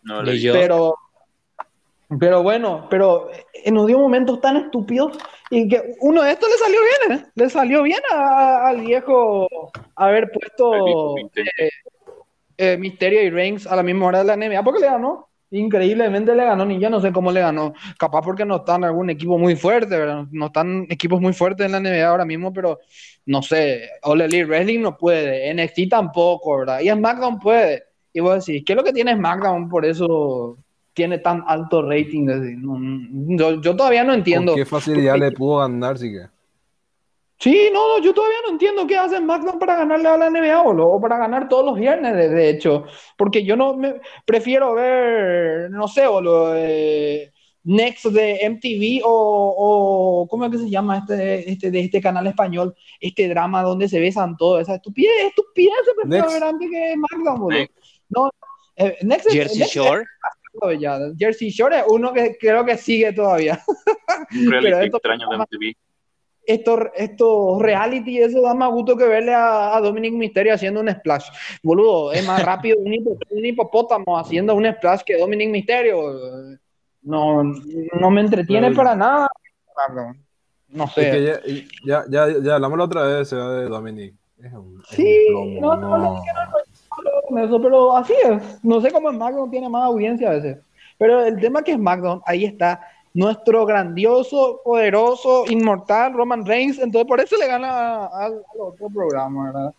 No, 0.03 0.23
pero, 0.53 0.95
pero 2.19 2.43
bueno, 2.43 2.87
pero 2.91 3.31
eh, 3.55 3.71
nos 3.71 3.87
dio 3.87 3.99
momentos 3.99 4.39
tan 4.43 4.59
estúpidos 4.59 5.19
y 5.49 5.69
que 5.69 5.95
uno 6.01 6.23
de 6.23 6.33
estos 6.33 6.51
le 6.51 6.57
salió 6.59 6.81
bien, 6.83 7.19
¿eh? 7.19 7.27
Le 7.35 7.49
salió 7.49 7.83
bien 7.83 8.01
al 8.11 8.83
viejo 8.83 9.49
haber 9.97 10.31
puesto 10.31 11.17
eh, 11.17 11.71
eh, 12.59 12.77
Misterio 12.77 13.23
y 13.23 13.31
Reigns 13.31 13.67
a 13.67 13.75
la 13.75 13.83
misma 13.83 14.07
hora 14.07 14.19
de 14.19 14.25
la 14.25 14.37
NBA 14.37 14.63
porque 14.63 14.81
le 14.81 14.87
ganó. 14.87 15.30
Increíblemente 15.53 16.35
le 16.35 16.45
ganó, 16.45 16.65
ni 16.65 16.79
yo 16.79 16.89
no 16.91 17.01
sé 17.01 17.13
cómo 17.13 17.33
le 17.33 17.41
ganó. 17.41 17.75
Capaz 17.99 18.23
porque 18.23 18.45
no 18.45 18.57
están 18.57 18.85
algún 18.85 19.11
equipo 19.11 19.37
muy 19.37 19.57
fuerte, 19.57 19.97
¿verdad? 19.97 20.25
No 20.31 20.47
están 20.47 20.87
equipos 20.89 21.21
muy 21.21 21.33
fuertes 21.33 21.67
en 21.67 21.73
la 21.73 21.81
NBA 21.81 22.09
ahora 22.09 22.25
mismo, 22.25 22.53
pero 22.53 22.79
no 23.27 23.43
sé. 23.43 23.89
Ole 24.03 24.29
Lee 24.29 24.45
Wrestling 24.45 24.81
no 24.81 24.97
puede, 24.97 25.53
NXT 25.53 25.89
tampoco, 25.91 26.59
¿verdad? 26.59 26.81
Y 26.81 26.89
SmackDown 26.89 27.39
puede. 27.39 27.83
Y 28.13 28.21
vos 28.21 28.45
decís, 28.45 28.63
¿qué 28.65 28.73
es 28.73 28.77
lo 28.77 28.85
que 28.85 28.93
tiene 28.93 29.15
SmackDown? 29.15 29.69
Por 29.69 29.85
eso 29.85 30.57
tiene 30.95 31.19
tan 31.19 31.43
alto 31.47 31.83
rating. 31.83 32.27
yo, 33.37 33.77
todavía 33.77 34.05
no 34.05 34.15
entiendo. 34.15 34.55
¿Qué 34.55 34.65
facilidad 34.65 35.17
le 35.17 35.33
pudo 35.33 35.59
ganar, 35.59 35.99
sí 35.99 36.13
que? 36.13 36.27
Sí, 37.41 37.71
no, 37.73 37.99
yo 38.03 38.13
todavía 38.13 38.37
no 38.45 38.53
entiendo 38.53 38.87
qué 38.87 38.99
hace 38.99 39.17
SmackDown 39.17 39.59
para 39.59 39.77
ganarle 39.77 40.09
a 40.09 40.17
la 40.19 40.29
NBA 40.29 40.61
o, 40.61 41.01
para 41.01 41.17
ganar 41.17 41.49
todos 41.49 41.65
los 41.65 41.79
viernes, 41.79 42.15
de, 42.15 42.51
hecho. 42.51 42.85
Porque 43.17 43.43
yo 43.43 43.57
no 43.57 43.75
me 43.75 43.99
prefiero 44.27 44.75
ver, 44.75 45.71
no 45.71 45.89
sé, 45.89 46.07
o 46.07 46.21
lo 46.21 46.55
Next 47.63 48.07
de 48.07 48.41
MTV 48.45 49.01
o, 49.05 50.27
¿cómo 50.29 50.45
es 50.45 50.51
que 50.51 50.59
se 50.59 50.69
llama 50.69 50.99
este, 50.99 51.51
este, 51.51 51.71
de 51.71 51.81
este 51.81 52.03
canal 52.03 52.27
español? 52.27 52.75
Este 53.01 53.27
drama 53.27 53.63
donde 53.63 53.89
se 53.89 54.01
besan 54.01 54.37
todos, 54.37 54.61
esa 54.61 54.75
estupidez, 54.75 55.29
estupidez 55.29 55.73
se 55.87 55.95
prefiero 55.95 56.31
ver 56.31 56.45
antes 56.45 56.71
que 56.71 56.93
SmackDown, 56.93 57.41
boludo. 57.41 57.67
No, 58.11 58.31
eh, 58.77 58.99
Next 59.01 59.31
Jersey 59.31 59.63
Shore. 59.67 60.05
Jersey 61.19 61.49
Shore 61.49 61.79
es 61.79 61.85
uno 61.89 62.13
que 62.13 62.37
creo 62.39 62.67
que 62.67 62.77
sigue 62.77 63.15
todavía. 63.15 63.63
Pero 64.51 64.81
extraño 64.81 65.27
de 65.31 65.39
MTV 65.39 65.90
esto, 66.53 66.93
esto 66.95 67.59
reality, 67.61 68.19
eso 68.19 68.43
da 68.43 68.55
más 68.55 68.71
gusto 68.71 68.97
que 68.97 69.07
verle 69.07 69.33
a, 69.35 69.79
Dominic 69.81 70.13
Mysterio 70.13 70.55
haciendo 70.55 70.81
un 70.81 70.91
splash. 70.91 71.29
Boludo, 71.63 72.13
es 72.13 72.27
más 72.27 72.45
rápido 72.45 72.79
un, 72.81 73.45
hipopótamo 73.45 74.19
haciendo 74.19 74.55
un 74.55 74.67
splash 74.67 75.03
que 75.05 75.19
Dominic 75.19 75.51
Mysterio. 75.51 76.59
No, 77.03 77.43
no 77.43 78.11
me 78.11 78.21
entretiene 78.21 78.73
para 78.73 78.95
nada. 78.95 79.29
No 80.69 80.87
sé. 80.89 81.41
ya, 81.85 82.05
ya, 82.09 82.29
ya, 82.43 82.55
hablamos 82.55 82.79
la 82.79 82.85
otra 82.85 83.03
vez 83.03 83.31
de 83.31 83.65
Dominic. 83.65 84.15
sí, 84.91 85.27
no, 85.61 85.77
no, 85.77 85.99
no, 85.99 86.23
eso, 87.39 87.63
pero 87.63 87.97
así 87.97 88.15
es. 88.25 88.65
No 88.65 88.81
sé 88.81 88.91
cómo 88.91 89.13
SmackDown 89.13 89.51
tiene 89.51 89.69
más 89.69 89.85
audiencia 89.85 90.29
a 90.29 90.33
veces. 90.33 90.59
Pero 90.99 91.25
el 91.25 91.41
tema 91.41 91.63
que 91.63 91.75
SmackDown, 91.75 92.21
ahí 92.27 92.45
está 92.45 92.81
nuestro 93.15 93.67
grandioso, 93.67 94.61
poderoso, 94.65 95.45
inmortal 95.49 96.13
Roman 96.13 96.47
Reigns. 96.47 96.79
Entonces, 96.79 97.07
por 97.07 97.21
eso 97.21 97.37
le 97.37 97.47
gana 97.47 98.07
al, 98.07 98.43
otro 98.59 98.89
programa, 98.89 99.47
¿verdad? 99.47 99.75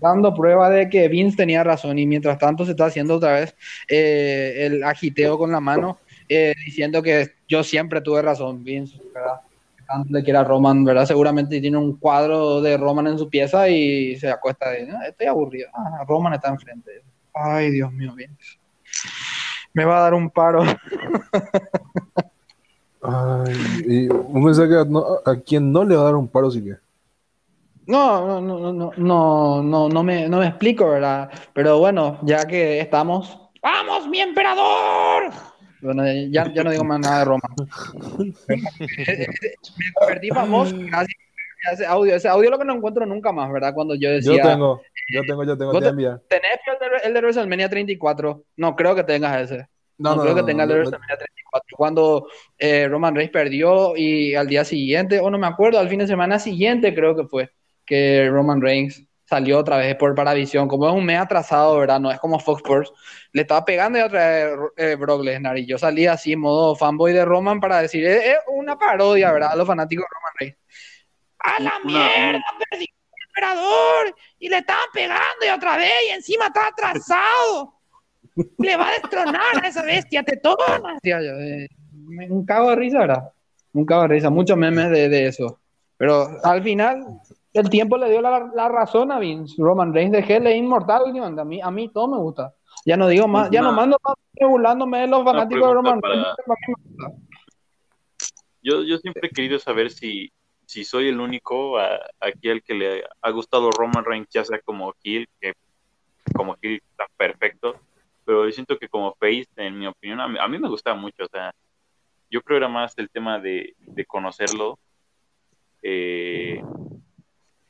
Dando 0.00 0.34
prueba 0.34 0.68
de 0.68 0.88
que 0.90 1.08
Vince 1.08 1.38
tenía 1.38 1.64
razón 1.64 1.98
y 1.98 2.06
mientras 2.06 2.38
tanto 2.38 2.64
se 2.66 2.72
está 2.72 2.86
haciendo 2.86 3.16
otra 3.16 3.32
vez 3.32 3.56
eh, 3.88 4.66
el 4.66 4.84
agiteo 4.84 5.38
con 5.38 5.50
la 5.50 5.60
mano, 5.60 5.98
eh, 6.28 6.54
diciendo 6.66 7.02
que 7.02 7.32
yo 7.48 7.64
siempre 7.64 8.02
tuve 8.02 8.20
razón, 8.20 8.62
Vince, 8.62 9.00
¿verdad? 9.14 9.40
Tanto 9.86 10.12
le 10.12 10.22
quiera 10.22 10.44
Roman, 10.44 10.84
¿verdad? 10.84 11.06
Seguramente 11.06 11.60
tiene 11.60 11.78
un 11.78 11.96
cuadro 11.96 12.60
de 12.60 12.76
Roman 12.76 13.06
en 13.06 13.18
su 13.18 13.30
pieza 13.30 13.68
y 13.70 14.16
se 14.16 14.28
acuesta 14.28 14.70
de, 14.70 14.86
estoy 15.08 15.28
aburrido. 15.28 15.70
Ah, 15.72 16.04
Roman 16.06 16.34
está 16.34 16.48
enfrente. 16.48 17.02
Ay, 17.32 17.70
Dios 17.70 17.90
mío, 17.92 18.12
Vince. 18.14 18.58
Me 19.72 19.84
va 19.84 19.98
a 19.98 20.02
dar 20.02 20.14
un 20.14 20.28
paro. 20.28 20.62
Ay, 23.06 23.54
y 23.86 24.08
un 24.08 24.44
mensaje 24.44 24.74
a, 24.74 25.30
a, 25.30 25.36
quien 25.40 25.70
no 25.70 25.84
le 25.84 25.94
va 25.94 26.02
a 26.02 26.04
dar 26.06 26.16
un 26.16 26.28
paro 26.28 26.50
si 26.50 26.62
que. 26.62 26.74
No, 27.86 28.26
no, 28.26 28.40
no, 28.40 28.72
no, 28.72 28.92
no, 28.96 29.62
no, 29.62 29.88
no 29.88 30.02
me, 30.02 30.28
no 30.28 30.40
me 30.40 30.48
explico, 30.48 30.88
¿verdad? 30.88 31.30
Pero 31.52 31.78
bueno, 31.78 32.18
ya 32.22 32.44
que 32.46 32.80
estamos. 32.80 33.38
¡Vamos, 33.62 34.08
mi 34.08 34.20
emperador! 34.20 35.30
Bueno, 35.80 36.04
ya, 36.30 36.52
ya 36.52 36.64
no 36.64 36.70
digo 36.70 36.84
más 36.84 37.00
nada 37.00 37.18
de 37.20 37.24
Roman. 37.26 37.52
Me 38.48 39.92
convertí 39.94 40.28
famoso 40.30 40.74
gracias 40.76 41.26
ese 41.72 41.86
audio. 41.86 42.14
Ese 42.14 42.28
audio 42.28 42.50
lo 42.50 42.58
que 42.58 42.64
no 42.64 42.74
encuentro 42.74 43.06
nunca 43.06 43.32
más, 43.32 43.50
¿verdad? 43.52 43.74
Cuando 43.74 43.94
yo 43.94 44.10
decía. 44.10 44.36
Yo 44.36 44.42
tengo, 44.42 44.82
yo 45.12 45.22
tengo, 45.26 45.44
yo 45.44 45.56
tengo. 45.56 45.72
Te 45.72 45.80
¿Tenés 45.80 46.58
el 46.66 46.78
de, 46.78 47.08
el 47.08 47.14
de 47.14 47.20
WrestleMania 47.20 47.68
34? 47.68 48.44
No 48.56 48.76
creo 48.76 48.94
que 48.94 49.04
tengas 49.04 49.42
ese. 49.42 49.68
No, 49.98 50.14
no, 50.14 50.22
creo 50.22 50.34
que 50.34 50.42
tenga 50.42 50.64
el 50.64 50.68
de 50.68 50.74
WrestleMania 50.74 51.16
34. 51.16 51.76
Cuando 51.76 52.28
eh, 52.58 52.86
Roman 52.88 53.14
Reigns 53.14 53.32
perdió 53.32 53.96
y 53.96 54.34
al 54.34 54.46
día 54.46 54.64
siguiente, 54.64 55.20
o 55.20 55.30
no 55.30 55.38
me 55.38 55.46
acuerdo, 55.46 55.78
al 55.78 55.88
fin 55.88 56.00
de 56.00 56.06
semana 56.06 56.38
siguiente 56.38 56.94
creo 56.94 57.16
que 57.16 57.24
fue, 57.24 57.50
que 57.84 58.28
Roman 58.30 58.60
Reigns 58.60 59.06
salió 59.26 59.58
otra 59.58 59.78
vez 59.78 59.96
por 59.96 60.14
Paravisión. 60.14 60.68
Como 60.68 60.88
es 60.88 60.94
un 60.94 61.04
mes 61.04 61.18
atrasado, 61.18 61.78
¿verdad? 61.78 62.00
No 62.00 62.10
es 62.10 62.18
como 62.18 62.38
Fox 62.38 62.58
Sports. 62.58 62.92
Le 63.32 63.42
estaba 63.42 63.64
pegando 63.64 63.98
y 63.98 64.02
otra 64.02 64.28
vez 64.28 64.58
eh, 64.76 64.94
Brock 64.96 65.22
Lesnar. 65.22 65.58
Y 65.58 65.66
yo 65.66 65.78
salí 65.78 66.06
así 66.06 66.32
en 66.32 66.40
modo 66.40 66.76
fanboy 66.76 67.12
de 67.12 67.24
Roman 67.24 67.60
para 67.60 67.82
decir, 67.82 68.04
es, 68.06 68.36
una 68.48 68.78
parodia, 68.78 69.32
¿verdad? 69.32 69.52
A 69.52 69.56
los 69.56 69.66
fanáticos 69.66 70.04
de 70.04 70.08
Roman 70.14 70.32
Reigns. 70.38 70.58
¡A 71.38 71.62
la 71.62 71.78
mierda! 71.84 72.44
Perdí 72.70 72.84
el 72.84 73.26
emperador 73.28 74.16
y 74.38 74.48
le 74.48 74.58
estaban 74.58 74.88
pegando 74.92 75.46
y 75.46 75.48
otra 75.48 75.76
vez 75.76 75.92
y 76.08 76.10
encima 76.10 76.46
está 76.46 76.68
atrasado. 76.68 77.75
Le 78.58 78.76
va 78.76 78.88
a 78.88 78.92
destronar 78.92 79.62
a 79.62 79.66
esa 79.66 79.82
bestia 79.82 80.22
tetona. 80.22 80.98
Eh, 81.02 81.68
un 82.28 82.44
cago 82.44 82.70
de 82.70 82.76
risa, 82.76 83.00
¿verdad? 83.00 83.32
Un 83.72 83.84
cago 83.84 84.02
de 84.02 84.08
risa. 84.08 84.30
Muchos 84.30 84.56
memes 84.56 84.90
de, 84.90 85.08
de 85.08 85.26
eso. 85.28 85.58
Pero 85.96 86.28
al 86.44 86.62
final, 86.62 87.20
el 87.52 87.70
tiempo 87.70 87.96
le 87.96 88.10
dio 88.10 88.20
la, 88.20 88.50
la 88.54 88.68
razón 88.68 89.10
a 89.10 89.18
Vince. 89.18 89.54
Roman 89.58 89.94
Reigns 89.94 90.12
de 90.12 90.18
Hell 90.18 90.46
es 90.46 90.56
inmortal 90.56 91.02
últimamente. 91.06 91.40
A 91.40 91.44
mí, 91.44 91.60
a 91.60 91.70
mí 91.70 91.88
todo 91.88 92.08
me 92.08 92.18
gusta. 92.18 92.54
Ya 92.84 92.96
no 92.96 93.08
digo 93.08 93.26
más, 93.26 93.50
ya 93.50 93.62
no 93.62 93.72
mando 93.72 93.98
más 94.04 94.14
burlándome 94.38 95.00
de 95.00 95.06
los 95.08 95.24
fanáticos 95.24 95.68
de 95.68 95.74
Roman 95.74 96.00
Reigns. 96.02 96.26
Yo, 98.62 98.82
yo 98.82 98.98
siempre 98.98 99.28
he 99.28 99.30
querido 99.30 99.58
saber 99.58 99.90
si 99.90 100.30
si 100.66 100.84
soy 100.84 101.08
el 101.08 101.20
único 101.20 101.78
aquí 102.20 102.50
al 102.50 102.62
que 102.62 102.74
le 102.74 103.04
ha 103.22 103.30
gustado 103.30 103.70
Roman 103.70 104.04
Reigns, 104.04 104.28
ya 104.30 104.44
sea 104.44 104.58
como 104.60 104.92
Hill, 105.02 105.28
que 105.40 105.54
como 106.34 106.56
Hill 106.60 106.82
está 106.90 107.04
perfecto, 107.16 107.76
pero 108.26 108.44
yo 108.44 108.52
siento 108.52 108.76
que 108.78 108.88
como 108.88 109.14
Face, 109.14 109.46
en 109.56 109.78
mi 109.78 109.86
opinión, 109.86 110.20
a 110.20 110.48
mí, 110.48 110.58
me 110.58 110.68
gustaba 110.68 110.96
mucho, 110.96 111.24
o 111.24 111.28
sea, 111.28 111.52
yo 112.28 112.42
creo 112.42 112.58
era 112.58 112.68
más 112.68 112.92
el 112.98 113.08
tema 113.08 113.38
de, 113.38 113.74
conocerlo, 114.08 114.78
eh, 115.80 116.60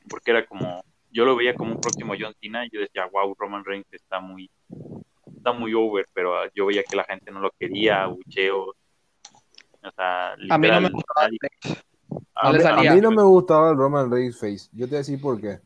porque 0.09 0.31
era 0.31 0.47
como, 0.47 0.83
yo 1.11 1.27
lo 1.27 1.37
veía 1.37 1.55
como 1.55 1.73
un 1.73 1.81
próximo 1.81 2.15
John 2.19 2.35
Cena 2.41 2.65
y 2.65 2.71
yo 2.73 2.81
decía, 2.81 3.07
wow, 3.13 3.35
Roman 3.39 3.65
Reigns 3.65 3.93
está 3.93 4.19
muy, 4.19 4.51
está 5.37 5.53
muy 5.53 5.75
over, 5.75 6.07
pero 6.15 6.35
yo 6.55 6.67
veía 6.67 6.83
que 6.83 6.97
la 6.97 7.05
gente 7.05 7.31
no 7.31 7.41
lo 7.41 7.51
quería, 7.59 8.07
bucheos, 8.07 8.75
o 9.83 9.91
sea, 9.95 10.33
a 10.33 10.59
mí 10.59 10.69
no 10.69 10.81
me 10.81 10.91
a, 12.35 12.95
mí, 12.95 13.01
no 13.01 13.11
me 13.11 13.23
gustaba 13.23 13.71
el 13.71 13.77
Roman 13.77 14.11
Reigns 14.11 14.39
Face. 14.39 14.69
Yo 14.73 14.87
te 14.87 14.91
voy 14.91 14.97
a 14.97 14.99
decir 14.99 15.21
por 15.21 15.41
qué. 15.41 15.59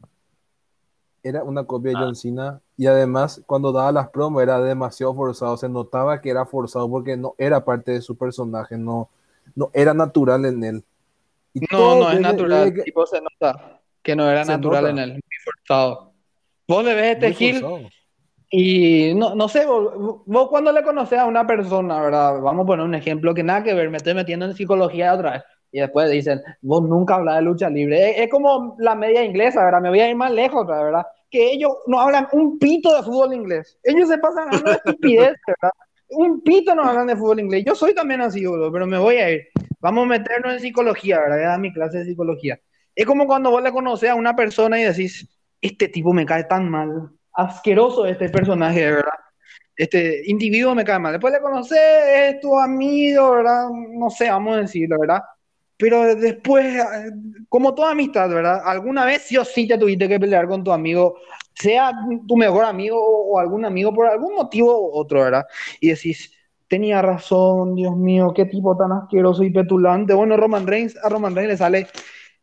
Era 1.22 1.44
una 1.44 1.64
copia 1.64 1.90
de 1.90 1.96
John 1.96 2.12
ah. 2.12 2.14
Cena 2.14 2.60
y 2.76 2.86
además 2.86 3.42
cuando 3.46 3.72
daba 3.72 3.92
las 3.92 4.08
promos 4.08 4.42
era 4.42 4.60
demasiado 4.60 5.14
forzado. 5.14 5.56
Se 5.56 5.68
notaba 5.68 6.20
que 6.20 6.30
era 6.30 6.46
forzado 6.46 6.88
porque 6.90 7.16
no 7.16 7.34
era 7.38 7.64
parte 7.64 7.92
de 7.92 8.00
su 8.00 8.16
personaje, 8.16 8.78
no, 8.78 9.10
no 9.54 9.70
era 9.72 9.94
natural 9.94 10.44
en 10.46 10.64
él. 10.64 10.84
no, 11.70 11.96
no 11.96 12.10
es 12.10 12.20
natural. 12.20 12.72
Tipo 12.84 13.06
se 13.06 13.20
nota 13.20 13.80
que 14.02 14.16
no 14.16 14.28
era 14.28 14.44
natural 14.44 14.86
en 14.86 14.98
él, 14.98 15.12
muy 15.12 15.20
forzado. 15.44 16.12
Vos 16.66 16.84
le 16.84 16.94
ves 16.94 17.16
este 17.16 17.34
Gil 17.34 17.64
y 18.52 19.14
no, 19.14 19.36
no 19.36 19.48
sé, 19.48 19.64
vos, 19.64 20.22
vos, 20.26 20.48
cuando 20.48 20.72
le 20.72 20.82
conoces 20.82 21.18
a 21.18 21.26
una 21.26 21.46
persona, 21.46 22.00
¿verdad? 22.00 22.40
Vamos 22.40 22.64
a 22.64 22.66
poner 22.66 22.84
un 22.84 22.96
ejemplo 22.96 23.32
que 23.32 23.44
nada 23.44 23.62
que 23.62 23.74
ver, 23.74 23.90
me 23.90 23.98
estoy 23.98 24.14
metiendo 24.14 24.46
en 24.46 24.54
psicología 24.54 25.14
otra 25.14 25.32
vez 25.32 25.42
y 25.72 25.80
después 25.80 26.10
dicen, 26.10 26.42
vos 26.62 26.82
nunca 26.82 27.14
hablas 27.14 27.36
de 27.36 27.42
lucha 27.42 27.70
libre. 27.70 28.22
Es, 28.22 28.30
como 28.30 28.76
la 28.78 28.94
media 28.94 29.24
inglesa, 29.24 29.64
¿verdad? 29.64 29.80
Me 29.80 29.88
voy 29.88 30.00
a 30.00 30.08
ir 30.08 30.16
más 30.16 30.32
lejos, 30.32 30.66
¿verdad? 30.66 31.06
Que 31.30 31.52
ellos 31.52 31.72
no 31.86 32.00
hablan 32.00 32.26
un 32.32 32.58
pito 32.58 32.94
de 32.94 33.02
fútbol 33.02 33.34
inglés. 33.34 33.78
Ellos 33.84 34.08
se 34.08 34.18
pasan 34.18 34.52
a 34.52 34.58
una 34.58 34.72
estupidez, 34.72 35.34
¿verdad? 35.46 35.72
Un 36.10 36.42
pito 36.42 36.74
no 36.74 36.82
hablan 36.82 37.06
de 37.06 37.16
fútbol 37.16 37.40
inglés. 37.40 37.64
Yo 37.64 37.74
soy 37.74 37.94
también 37.94 38.20
así, 38.20 38.44
boludo, 38.44 38.72
pero 38.72 38.86
me 38.86 38.98
voy 38.98 39.16
a 39.16 39.30
ir. 39.30 39.42
Vamos 39.78 40.04
a 40.04 40.08
meternos 40.08 40.54
en 40.54 40.60
psicología, 40.60 41.20
¿verdad? 41.20 41.36
Voy 41.36 41.54
a 41.54 41.58
mi 41.58 41.72
clase 41.72 41.98
de 41.98 42.04
psicología. 42.04 42.60
Es 42.94 43.06
como 43.06 43.26
cuando 43.26 43.50
vos 43.50 43.62
le 43.62 43.70
conoces 43.70 44.10
a 44.10 44.16
una 44.16 44.34
persona 44.34 44.80
y 44.80 44.84
decís, 44.84 45.28
este 45.60 45.88
tipo 45.88 46.12
me 46.12 46.26
cae 46.26 46.44
tan 46.44 46.68
mal, 46.68 47.10
asqueroso 47.32 48.06
este 48.06 48.28
personaje, 48.28 48.90
¿verdad? 48.90 49.12
Este 49.76 50.22
individuo 50.26 50.74
me 50.74 50.84
cae 50.84 50.98
mal. 50.98 51.12
Después 51.12 51.32
le 51.32 51.40
conoces, 51.40 51.78
es 51.78 52.40
tu 52.40 52.58
amigo, 52.58 53.30
¿verdad? 53.36 53.68
No 53.70 54.10
sé, 54.10 54.28
vamos 54.28 54.56
a 54.56 54.60
decirlo, 54.62 54.98
¿verdad? 54.98 55.22
Pero 55.80 56.14
después, 56.14 56.76
como 57.48 57.74
toda 57.74 57.92
amistad, 57.92 58.28
¿verdad? 58.28 58.60
Alguna 58.62 59.06
vez 59.06 59.22
sí 59.22 59.38
o 59.38 59.46
sí 59.46 59.66
te 59.66 59.78
tuviste 59.78 60.08
que 60.08 60.20
pelear 60.20 60.46
con 60.46 60.62
tu 60.62 60.72
amigo, 60.72 61.16
sea 61.54 61.90
tu 62.28 62.36
mejor 62.36 62.66
amigo 62.66 62.98
o, 63.02 63.38
algún 63.38 63.64
amigo 63.64 63.92
por 63.94 64.06
algún 64.06 64.34
motivo 64.34 64.78
u 64.78 64.90
otro, 64.92 65.22
¿verdad? 65.22 65.46
Y 65.80 65.88
decís, 65.88 66.34
tenía 66.68 67.00
razón, 67.00 67.76
Dios 67.76 67.96
mío, 67.96 68.34
qué 68.36 68.44
tipo 68.44 68.76
tan 68.76 68.92
asqueroso 68.92 69.42
y 69.42 69.50
petulante. 69.50 70.12
Bueno, 70.12 70.36
Roman 70.36 70.66
Reigns, 70.66 70.98
a 71.02 71.08
Roman 71.08 71.34
Reigns 71.34 71.52
le 71.52 71.56
sale 71.56 71.86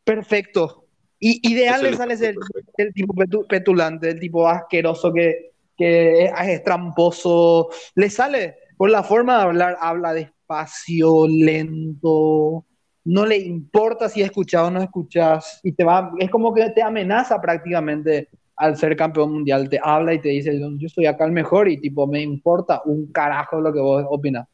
perfecto. 0.04 0.86
Y 1.20 1.48
ideal 1.48 1.84
le 1.84 1.96
sale 1.96 2.18
ser 2.18 2.36
el 2.78 2.92
tipo 2.92 3.14
petulante, 3.48 4.10
el 4.10 4.20
tipo 4.20 4.48
asqueroso 4.48 5.14
que, 5.14 5.52
que 5.78 6.26
es, 6.26 6.32
es 6.48 6.64
tramposo. 6.64 7.70
Le 7.94 8.10
sale 8.10 8.56
por 8.78 8.90
la 8.90 9.04
forma 9.04 9.38
de 9.38 9.44
hablar, 9.44 9.78
habla 9.80 10.14
despacio, 10.14 11.28
lento 11.28 12.66
no 13.08 13.26
le 13.26 13.38
importa 13.38 14.10
si 14.10 14.22
escuchado 14.22 14.68
o 14.68 14.72
no 14.72 14.82
escuchas, 14.82 15.62
y 15.64 15.72
te 15.72 15.86
va, 15.86 16.12
es 16.20 16.30
como 16.30 16.53
que 16.53 16.70
te 16.72 16.82
amenaza 16.82 17.39
prácticamente 17.39 18.28
al 18.58 18.76
ser 18.76 18.97
campeón 18.97 19.32
mundial, 19.32 19.70
te 19.70 19.80
habla 19.82 20.14
y 20.14 20.20
te 20.20 20.30
dice, 20.30 20.60
yo 20.60 20.89
soy 20.89 21.05
acá 21.05 21.24
el 21.24 21.32
mejor 21.32 21.70
y 21.70 21.78
tipo, 21.78 22.05
me 22.05 22.22
importa 22.22 22.82
un 22.84 23.12
carajo 23.12 23.62
lo 23.62 23.72
que 23.72 23.80
vos 23.80 24.05
opinas. 24.10 24.47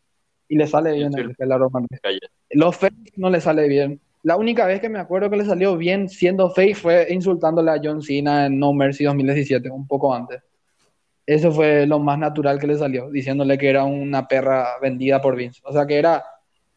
Y 0.47 0.55
le 0.55 0.67
sale 0.67 0.91
bien 0.93 1.11
el, 1.17 1.33
Roman 1.57 1.87
Los 2.51 2.75
face 2.77 2.93
no 3.15 3.31
le 3.31 3.41
sale 3.41 3.67
bien. 3.67 3.99
La 4.21 4.37
única 4.37 4.67
vez 4.67 4.79
que 4.81 4.89
me 4.89 4.99
acuerdo 4.99 5.31
que 5.31 5.37
le 5.37 5.45
salió 5.45 5.75
bien 5.75 6.07
siendo 6.07 6.49
face 6.49 6.75
fue 6.75 7.07
insultándole 7.09 7.71
a 7.71 7.81
John 7.83 8.03
Cena 8.03 8.45
en 8.45 8.59
No 8.59 8.71
Mercy 8.71 9.05
2017, 9.05 9.71
un 9.71 9.87
poco 9.87 10.13
antes. 10.13 10.43
Eso 11.25 11.51
fue 11.51 11.87
lo 11.87 11.97
más 11.97 12.19
natural 12.19 12.59
que 12.59 12.67
le 12.67 12.77
salió, 12.77 13.09
diciéndole 13.09 13.57
que 13.57 13.69
era 13.69 13.83
una 13.83 14.27
perra 14.27 14.77
vendida 14.79 15.21
por 15.21 15.35
Vince. 15.35 15.61
O 15.63 15.73
sea, 15.73 15.87
que 15.87 15.97
era, 15.97 16.23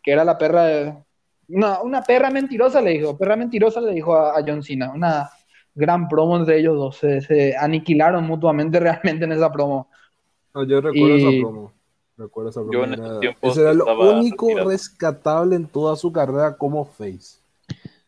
que 0.03 0.13
era 0.13 0.25
la 0.25 0.39
perra 0.39 0.65
de, 0.65 0.95
no, 1.49 1.83
una 1.83 2.03
perra 2.03 2.31
mentirosa 2.31 2.81
le 2.81 2.93
dijo, 2.93 3.17
perra 3.17 3.37
mentirosa 3.37 3.81
le 3.81 3.93
dijo 3.93 4.17
a, 4.17 4.43
John 4.47 4.63
Cena, 4.63 4.91
una 4.93 5.31
gran 5.75 6.09
promo 6.09 6.37
entre 6.37 6.59
ellos 6.59 6.77
dos, 6.77 6.97
se, 6.97 7.57
aniquilaron 7.57 8.25
mutuamente 8.25 8.81
realmente 8.81 9.25
en 9.25 9.33
esa 9.33 9.53
promo. 9.53 9.89
yo 10.67 10.81
recuerdo 10.81 11.17
esa 11.17 11.41
promo. 11.41 11.73
Recuerdo 12.17 12.51
esa 12.51 12.65
promo. 12.65 13.21
ese 13.43 13.61
era 13.61 13.75
lo 13.75 14.17
único 14.17 14.49
rescatable 14.65 15.57
en 15.57 15.67
toda 15.67 15.97
su 15.97 16.13
carrera 16.13 16.57
como 16.57 16.85
face. 16.85 17.39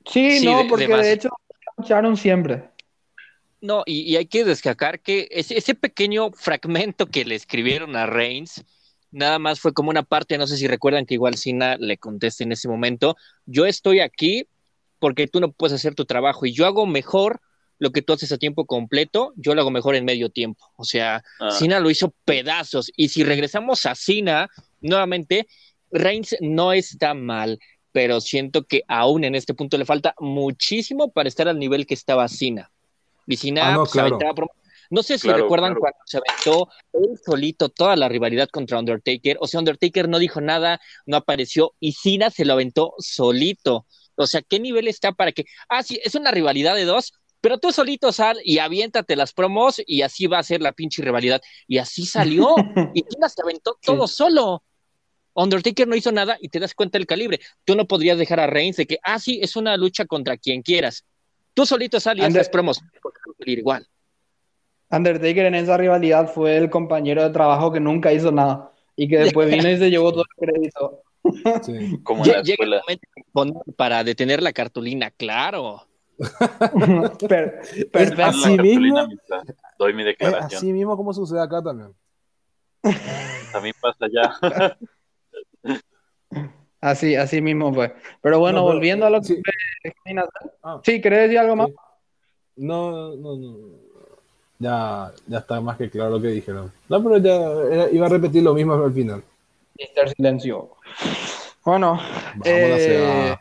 Sí, 0.06 0.44
no, 0.44 0.66
porque 0.68 0.88
de, 0.88 1.12
hecho 1.12 1.28
lucharon 1.76 2.16
siempre. 2.16 2.70
No, 3.60 3.82
y, 3.84 4.16
hay 4.16 4.26
que 4.26 4.44
destacar 4.44 5.00
que 5.00 5.28
ese, 5.30 5.58
ese, 5.58 5.74
pequeño 5.74 6.30
fragmento 6.30 7.06
que 7.06 7.24
le 7.24 7.34
escribieron 7.34 7.96
a 7.96 8.06
Reigns 8.06 8.64
nada 9.10 9.38
más 9.38 9.60
fue 9.60 9.72
como 9.72 9.90
una 9.90 10.02
parte, 10.02 10.38
no 10.38 10.46
sé 10.46 10.56
si 10.56 10.66
recuerdan 10.66 11.06
que 11.06 11.14
igual 11.14 11.36
Sina 11.36 11.76
le 11.76 11.98
conteste 11.98 12.44
en 12.44 12.52
ese 12.52 12.68
momento, 12.68 13.16
yo 13.46 13.66
estoy 13.66 14.00
aquí 14.00 14.46
porque 14.98 15.28
tú 15.28 15.40
no 15.40 15.52
puedes 15.52 15.74
hacer 15.74 15.94
tu 15.94 16.04
trabajo 16.04 16.46
y 16.46 16.52
yo 16.52 16.66
hago 16.66 16.86
mejor 16.86 17.40
lo 17.78 17.90
que 17.90 18.02
tú 18.02 18.12
haces 18.12 18.32
a 18.32 18.38
tiempo 18.38 18.66
completo, 18.66 19.32
yo 19.36 19.54
lo 19.54 19.60
hago 19.60 19.70
mejor 19.70 19.94
en 19.94 20.04
medio 20.04 20.30
tiempo. 20.30 20.72
O 20.76 20.84
sea, 20.84 21.22
ah. 21.40 21.50
Sina 21.52 21.78
lo 21.78 21.90
hizo 21.90 22.12
pedazos. 22.24 22.90
Y 22.96 23.08
si 23.08 23.22
regresamos 23.22 23.86
a 23.86 23.94
Sina, 23.94 24.48
nuevamente, 24.80 25.46
Reigns 25.92 26.36
no 26.40 26.72
está 26.72 27.14
mal, 27.14 27.60
pero 27.92 28.20
siento 28.20 28.64
que 28.64 28.82
aún 28.88 29.24
en 29.24 29.34
este 29.34 29.54
punto 29.54 29.78
le 29.78 29.84
falta 29.84 30.14
muchísimo 30.18 31.12
para 31.12 31.28
estar 31.28 31.48
al 31.48 31.58
nivel 31.58 31.86
que 31.86 31.94
estaba 31.94 32.26
Sina. 32.26 32.70
Y 33.26 33.36
Sina 33.36 33.74
ah, 33.74 33.76
pues, 33.76 33.92
no 34.90 35.02
sé 35.02 35.18
si 35.18 35.28
recuerdan 35.28 35.74
cuando 35.74 35.98
se 36.06 36.18
aventó 36.18 36.68
él 36.92 37.18
solito 37.24 37.68
toda 37.68 37.96
la 37.96 38.08
rivalidad 38.08 38.48
contra 38.48 38.78
Undertaker. 38.78 39.36
O 39.40 39.46
sea, 39.46 39.60
Undertaker 39.60 40.08
no 40.08 40.18
dijo 40.18 40.40
nada, 40.40 40.80
no 41.06 41.16
apareció 41.16 41.74
y 41.78 41.92
Cena 41.92 42.30
se 42.30 42.44
lo 42.44 42.54
aventó 42.54 42.94
solito. 42.98 43.86
O 44.16 44.26
sea, 44.26 44.42
¿qué 44.42 44.58
nivel 44.58 44.88
está 44.88 45.12
para 45.12 45.32
que... 45.32 45.44
Ah, 45.68 45.82
sí, 45.82 46.00
es 46.02 46.14
una 46.14 46.30
rivalidad 46.30 46.74
de 46.74 46.84
dos, 46.84 47.12
pero 47.40 47.58
tú 47.58 47.70
solito 47.70 48.12
sal 48.12 48.38
y 48.42 48.58
aviéntate 48.58 49.14
las 49.14 49.32
promos 49.32 49.80
y 49.86 50.02
así 50.02 50.26
va 50.26 50.38
a 50.38 50.42
ser 50.42 50.60
la 50.60 50.72
pinche 50.72 51.02
rivalidad. 51.02 51.40
Y 51.66 51.78
así 51.78 52.06
salió. 52.06 52.56
y 52.94 53.04
Cena 53.08 53.28
se 53.28 53.42
aventó 53.42 53.78
todo 53.82 54.08
solo. 54.08 54.64
Undertaker 55.34 55.86
no 55.86 55.94
hizo 55.94 56.10
nada 56.10 56.36
y 56.40 56.48
te 56.48 56.58
das 56.58 56.74
cuenta 56.74 56.98
del 56.98 57.06
calibre. 57.06 57.40
Tú 57.64 57.76
no 57.76 57.86
podrías 57.86 58.18
dejar 58.18 58.40
a 58.40 58.48
Reigns 58.48 58.76
de 58.76 58.86
que, 58.86 58.98
ah, 59.02 59.20
sí, 59.20 59.38
es 59.40 59.54
una 59.54 59.76
lucha 59.76 60.04
contra 60.06 60.36
quien 60.36 60.62
quieras. 60.62 61.04
Tú 61.54 61.66
solito 61.66 62.00
sal 62.00 62.18
y 62.18 62.22
haces 62.22 62.48
promos. 62.48 62.80
Igual. 63.44 63.86
Undertaker 64.90 65.46
en 65.46 65.54
esa 65.54 65.76
rivalidad 65.76 66.32
fue 66.32 66.56
el 66.56 66.70
compañero 66.70 67.22
de 67.22 67.30
trabajo 67.30 67.72
que 67.72 67.80
nunca 67.80 68.12
hizo 68.12 68.32
nada. 68.32 68.72
y 68.96 69.08
que 69.08 69.18
después 69.18 69.50
vino 69.50 69.68
y 69.68 69.76
se 69.76 69.90
llevó 69.90 70.12
todo 70.12 70.24
el 70.38 70.48
crédito. 70.48 71.02
Como 72.02 72.24
en 72.24 72.32
la 72.32 72.40
escuela. 72.40 72.82
Para 73.76 74.02
detener 74.02 74.42
la 74.42 74.52
cartulina, 74.52 75.10
claro. 75.10 75.86
perfecto. 77.28 78.24
Así 78.24 78.58
mismo, 78.58 79.06
doy 79.78 79.94
mi 79.94 80.02
declaración. 80.02 80.58
Así 80.58 80.72
mismo 80.72 80.96
como 80.96 81.12
sucede 81.14 81.40
acá 81.40 81.62
también. 81.62 81.94
También 83.52 83.74
pasa 83.80 84.04
allá. 84.04 84.76
así, 86.80 87.16
así 87.16 87.40
mismo 87.40 87.72
fue. 87.72 87.94
Pero 88.20 88.38
bueno, 88.38 88.62
volviendo 88.62 89.06
a 89.06 89.10
lo 89.10 89.20
que... 89.20 89.40
Ah. 90.62 90.80
Sí, 90.84 91.00
¿querés 91.00 91.22
decir 91.22 91.38
algo 91.38 91.56
más? 91.56 91.68
No, 92.56 93.16
no, 93.16 93.36
no. 93.36 93.87
Ya, 94.58 95.12
ya 95.26 95.38
está 95.38 95.60
más 95.60 95.76
que 95.76 95.88
claro 95.88 96.10
lo 96.10 96.20
que 96.20 96.28
dijeron. 96.28 96.72
No, 96.88 97.02
pero 97.02 97.18
ya 97.18 97.90
iba 97.92 98.06
a 98.06 98.10
repetir 98.10 98.42
lo 98.42 98.54
mismo 98.54 98.74
al 98.74 98.92
final. 98.92 99.22
Mister 99.78 100.08
Silencio. 100.10 100.70
Bueno, 101.64 102.00
eh, 102.44 103.36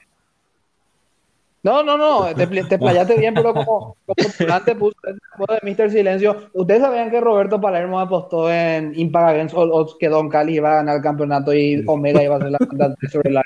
no, 1.64 1.84
no, 1.84 1.98
no, 1.98 2.34
te, 2.36 2.48
te 2.48 2.78
playaste 2.80 3.18
bien, 3.18 3.34
pero 3.34 3.54
como, 3.54 3.98
como 4.06 4.54
antes 4.54 4.76
puso 4.76 4.96
de 5.04 5.60
Mister 5.64 5.92
Silencio, 5.92 6.50
ustedes 6.54 6.82
sabían 6.82 7.10
que 7.10 7.20
Roberto 7.20 7.60
Palermo 7.60 8.00
apostó 8.00 8.50
en 8.52 8.98
Impact 8.98 9.30
Against 9.30 9.56
All 9.56 9.72
Odds 9.72 9.96
que 10.00 10.08
Don 10.08 10.30
Cali 10.30 10.56
iba 10.56 10.72
a 10.72 10.76
ganar 10.76 10.98
el 10.98 11.02
campeonato 11.02 11.54
y 11.54 11.84
Omega 11.88 12.24
iba 12.24 12.38
a 12.38 12.40
ser 12.40 12.52
la 12.52 12.58
cantante 12.60 13.08
sobre 13.10 13.32
la 13.32 13.44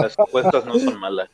Las 0.00 0.18
apuestas 0.18 0.64
no 0.64 0.78
son 0.78 1.00
malas. 1.00 1.28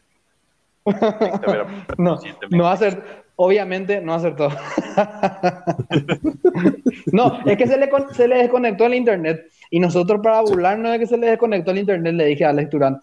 no, 1.99 2.19
no 2.51 2.69
hacer, 2.69 3.03
obviamente 3.41 4.01
no 4.01 4.15
acertó. 4.15 4.49
no, 7.13 7.39
es 7.47 7.57
que 7.57 7.67
se 7.67 7.79
le, 7.79 7.89
se 8.13 8.27
le 8.27 8.39
desconectó 8.39 8.87
el 8.87 8.95
internet 8.95 9.47
y 9.71 9.79
nosotros 9.79 10.21
para 10.23 10.41
burlarnos 10.41 10.93
de 10.93 10.99
que 10.99 11.07
se 11.07 11.17
le 11.17 11.29
desconectó 11.29 11.71
el 11.71 11.79
internet 11.79 12.15
le 12.15 12.27
dije 12.27 12.45
a 12.45 12.51
Alex 12.51 12.71
Turán, 12.71 13.01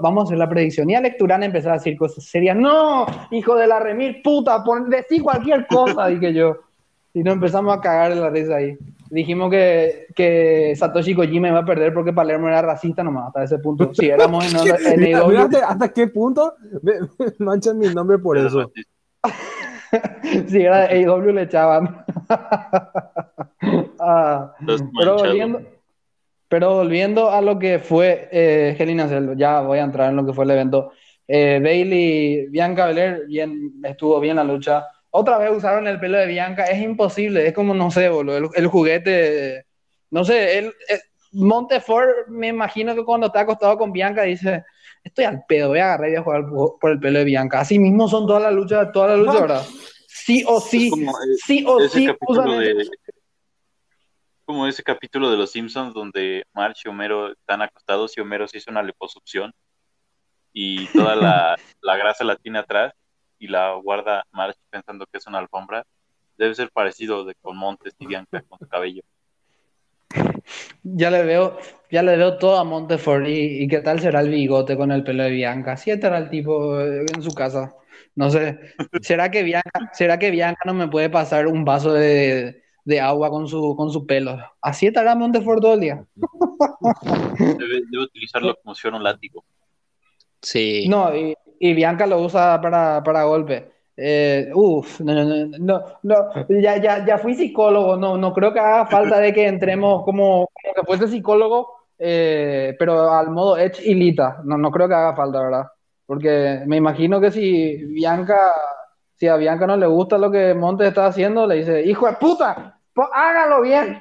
vamos 0.00 0.22
a 0.22 0.24
hacer 0.24 0.38
la 0.38 0.48
predicción. 0.48 0.90
Y 0.90 0.96
Alex 0.96 1.16
Turán 1.16 1.44
empezó 1.44 1.70
a 1.70 1.74
decir 1.74 1.96
cosas 1.96 2.24
serias. 2.24 2.56
No, 2.56 3.06
hijo 3.30 3.54
de 3.54 3.68
la 3.68 3.78
remil, 3.78 4.20
puta, 4.22 4.64
pon, 4.64 4.90
decí 4.90 5.20
cualquier 5.20 5.66
cosa, 5.68 6.08
dije 6.08 6.34
yo. 6.34 6.56
Y 7.14 7.22
nos 7.22 7.34
empezamos 7.34 7.76
a 7.76 7.80
cagar 7.80 8.12
en 8.12 8.20
la 8.20 8.30
risa 8.30 8.56
ahí. 8.56 8.76
Dijimos 9.10 9.50
que, 9.50 10.06
que 10.14 10.74
Satoshi 10.76 11.14
Kojima 11.14 11.48
iba 11.48 11.60
a 11.60 11.64
perder 11.64 11.94
porque 11.94 12.12
Palermo 12.12 12.48
era 12.48 12.62
racista 12.62 13.04
nomás, 13.04 13.28
hasta 13.28 13.44
ese 13.44 13.58
punto. 13.58 13.94
Si 13.94 14.08
éramos 14.08 14.52
en, 14.52 15.02
en 15.04 15.54
¿Hasta 15.54 15.92
qué 15.92 16.08
punto 16.08 16.54
manchan 17.38 17.78
mi 17.78 17.94
nombre 17.94 18.18
por 18.18 18.36
eso? 18.36 18.72
si 20.48 20.62
era 20.62 20.88
de 20.88 21.04
AEW 21.04 21.32
le 21.32 21.42
echaban. 21.42 22.04
Ah, 24.00 24.54
pero, 24.96 25.16
volviendo, 25.16 25.60
pero, 26.48 26.74
volviendo, 26.76 27.30
a 27.30 27.40
lo 27.40 27.58
que 27.58 27.80
fue 27.80 28.28
eh, 28.30 28.76
Helena 28.78 29.08
ya 29.36 29.60
voy 29.60 29.78
a 29.78 29.82
entrar 29.82 30.10
en 30.10 30.16
lo 30.16 30.24
que 30.24 30.32
fue 30.32 30.44
el 30.44 30.52
evento. 30.52 30.92
Eh, 31.26 31.58
Bailey, 31.60 32.46
Bianca 32.46 32.86
Belair, 32.86 33.26
bien, 33.26 33.72
estuvo 33.82 34.20
bien 34.20 34.36
la 34.36 34.44
lucha 34.44 34.86
otra 35.10 35.38
vez 35.38 35.50
usaron 35.50 35.86
el 35.86 35.98
pelo 35.98 36.18
de 36.18 36.26
Bianca, 36.26 36.64
es 36.64 36.82
imposible, 36.82 37.46
es 37.46 37.54
como, 37.54 37.74
no 37.74 37.90
sé, 37.90 38.08
boludo, 38.08 38.50
el, 38.54 38.66
juguete, 38.66 39.64
no 40.10 40.24
sé, 40.24 40.58
el, 40.58 40.72
Montefort, 41.32 42.28
me 42.28 42.48
imagino 42.48 42.94
que 42.94 43.04
cuando 43.04 43.26
está 43.26 43.40
acostado 43.40 43.76
con 43.76 43.92
Bianca 43.92 44.22
dice, 44.22 44.64
estoy 45.08 45.24
al 45.24 45.44
pedo, 45.46 45.68
voy 45.68 45.80
a 45.80 45.86
agarrar 45.86 46.08
y 46.08 46.12
voy 46.12 46.20
a 46.20 46.22
jugar 46.22 46.78
por 46.80 46.90
el 46.90 47.00
pelo 47.00 47.18
de 47.18 47.24
Bianca. 47.24 47.60
Así 47.60 47.78
mismo 47.78 48.08
son 48.08 48.26
todas 48.26 48.42
las 48.42 48.52
luchas, 48.52 48.92
todas 48.92 49.10
las 49.10 49.18
luchas, 49.18 49.40
¿verdad? 49.40 49.66
Sí 50.06 50.44
o 50.46 50.60
sí, 50.60 50.90
sí 51.44 51.64
o 51.66 51.88
sí 51.88 52.08
Como 54.44 54.66
ese 54.66 54.82
capítulo 54.82 55.30
de 55.30 55.36
Los 55.36 55.52
Simpsons 55.52 55.94
donde 55.94 56.44
March 56.52 56.82
y 56.84 56.88
Homero 56.88 57.32
están 57.32 57.62
acostados 57.62 58.16
y 58.16 58.20
Homero 58.20 58.46
se 58.48 58.58
hizo 58.58 58.70
una 58.70 58.82
liposucción 58.82 59.52
y 60.52 60.86
toda 60.88 61.16
la, 61.16 61.56
la 61.82 61.96
grasa 61.96 62.24
la 62.24 62.36
tiene 62.36 62.58
atrás 62.58 62.92
y 63.38 63.48
la 63.48 63.74
guarda 63.74 64.24
March 64.32 64.56
pensando 64.70 65.06
que 65.06 65.18
es 65.18 65.26
una 65.26 65.38
alfombra, 65.38 65.84
debe 66.36 66.54
ser 66.54 66.70
parecido 66.70 67.24
de 67.24 67.34
con 67.36 67.56
Montes 67.56 67.94
y 67.98 68.06
Bianca 68.06 68.42
con 68.48 68.58
su 68.58 68.66
cabello. 68.66 69.02
Ya 70.82 71.10
le 71.10 71.22
veo, 71.24 71.58
ya 71.90 72.02
le 72.02 72.16
veo 72.16 72.38
todo 72.38 72.58
a 72.58 72.64
Montefort 72.64 73.26
y, 73.26 73.62
y, 73.62 73.68
qué 73.68 73.80
tal 73.80 74.00
será 74.00 74.20
el 74.20 74.30
bigote 74.30 74.76
con 74.76 74.90
el 74.90 75.04
pelo 75.04 75.24
de 75.24 75.30
Bianca. 75.30 75.72
Así 75.72 75.90
estará 75.90 76.18
el 76.18 76.30
tipo 76.30 76.80
en 76.80 77.22
su 77.22 77.30
casa. 77.32 77.74
No 78.14 78.30
sé. 78.30 78.58
¿Será 79.02 79.30
que 79.30 79.42
Bianca, 79.42 79.90
será 79.92 80.18
que 80.18 80.30
Bianca 80.30 80.62
no 80.64 80.74
me 80.74 80.88
puede 80.88 81.10
pasar 81.10 81.46
un 81.46 81.64
vaso 81.64 81.92
de, 81.92 82.62
de 82.84 83.00
agua 83.00 83.30
con 83.30 83.46
su, 83.46 83.76
con 83.76 83.90
su 83.90 84.06
pelo? 84.06 84.38
Así 84.60 84.86
estará 84.86 85.14
Montefort 85.14 85.60
todo 85.60 85.74
el 85.74 85.80
día. 85.80 86.04
Debe, 87.38 87.82
debe 87.90 88.04
utilizarlo 88.04 88.56
como 88.62 88.74
si 88.74 88.82
fuera 88.82 88.96
un 88.96 89.04
látigo. 89.04 89.44
Sí. 90.42 90.86
No, 90.88 91.14
y, 91.14 91.34
y 91.60 91.74
Bianca 91.74 92.06
lo 92.06 92.20
usa 92.20 92.60
para, 92.60 93.02
para 93.02 93.24
golpe. 93.24 93.77
Eh, 94.00 94.52
uf, 94.54 95.00
no, 95.00 95.12
no, 95.12 95.46
no, 95.58 95.84
no, 96.04 96.16
ya, 96.48 96.76
ya, 96.76 97.04
ya 97.04 97.18
fui 97.18 97.34
psicólogo, 97.34 97.96
no, 97.96 98.16
no 98.16 98.32
creo 98.32 98.52
que 98.52 98.60
haga 98.60 98.86
falta 98.86 99.18
de 99.18 99.32
que 99.32 99.48
entremos 99.48 100.04
como, 100.04 100.48
como 100.52 100.74
que 100.74 100.82
fuese 100.86 101.08
psicólogo, 101.08 101.72
eh, 101.98 102.76
pero 102.78 103.10
al 103.10 103.30
modo 103.30 103.58
Edge 103.58 103.82
y 103.84 103.94
Lita, 103.94 104.40
no, 104.44 104.56
no 104.56 104.70
creo 104.70 104.86
que 104.86 104.94
haga 104.94 105.16
falta, 105.16 105.42
¿verdad? 105.42 105.66
Porque 106.06 106.62
me 106.66 106.76
imagino 106.76 107.20
que 107.20 107.32
si 107.32 107.84
Bianca, 107.86 108.52
si 109.16 109.26
a 109.26 109.34
Bianca 109.34 109.66
no 109.66 109.76
le 109.76 109.88
gusta 109.88 110.16
lo 110.16 110.30
que 110.30 110.54
Montes 110.54 110.86
está 110.86 111.06
haciendo, 111.06 111.44
le 111.48 111.56
dice, 111.56 111.82
hijo 111.82 112.06
de 112.06 112.12
puta, 112.12 112.78
pues 112.94 113.08
hágalo 113.12 113.62
bien. 113.62 114.00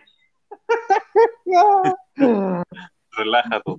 Relájate. 3.17 3.77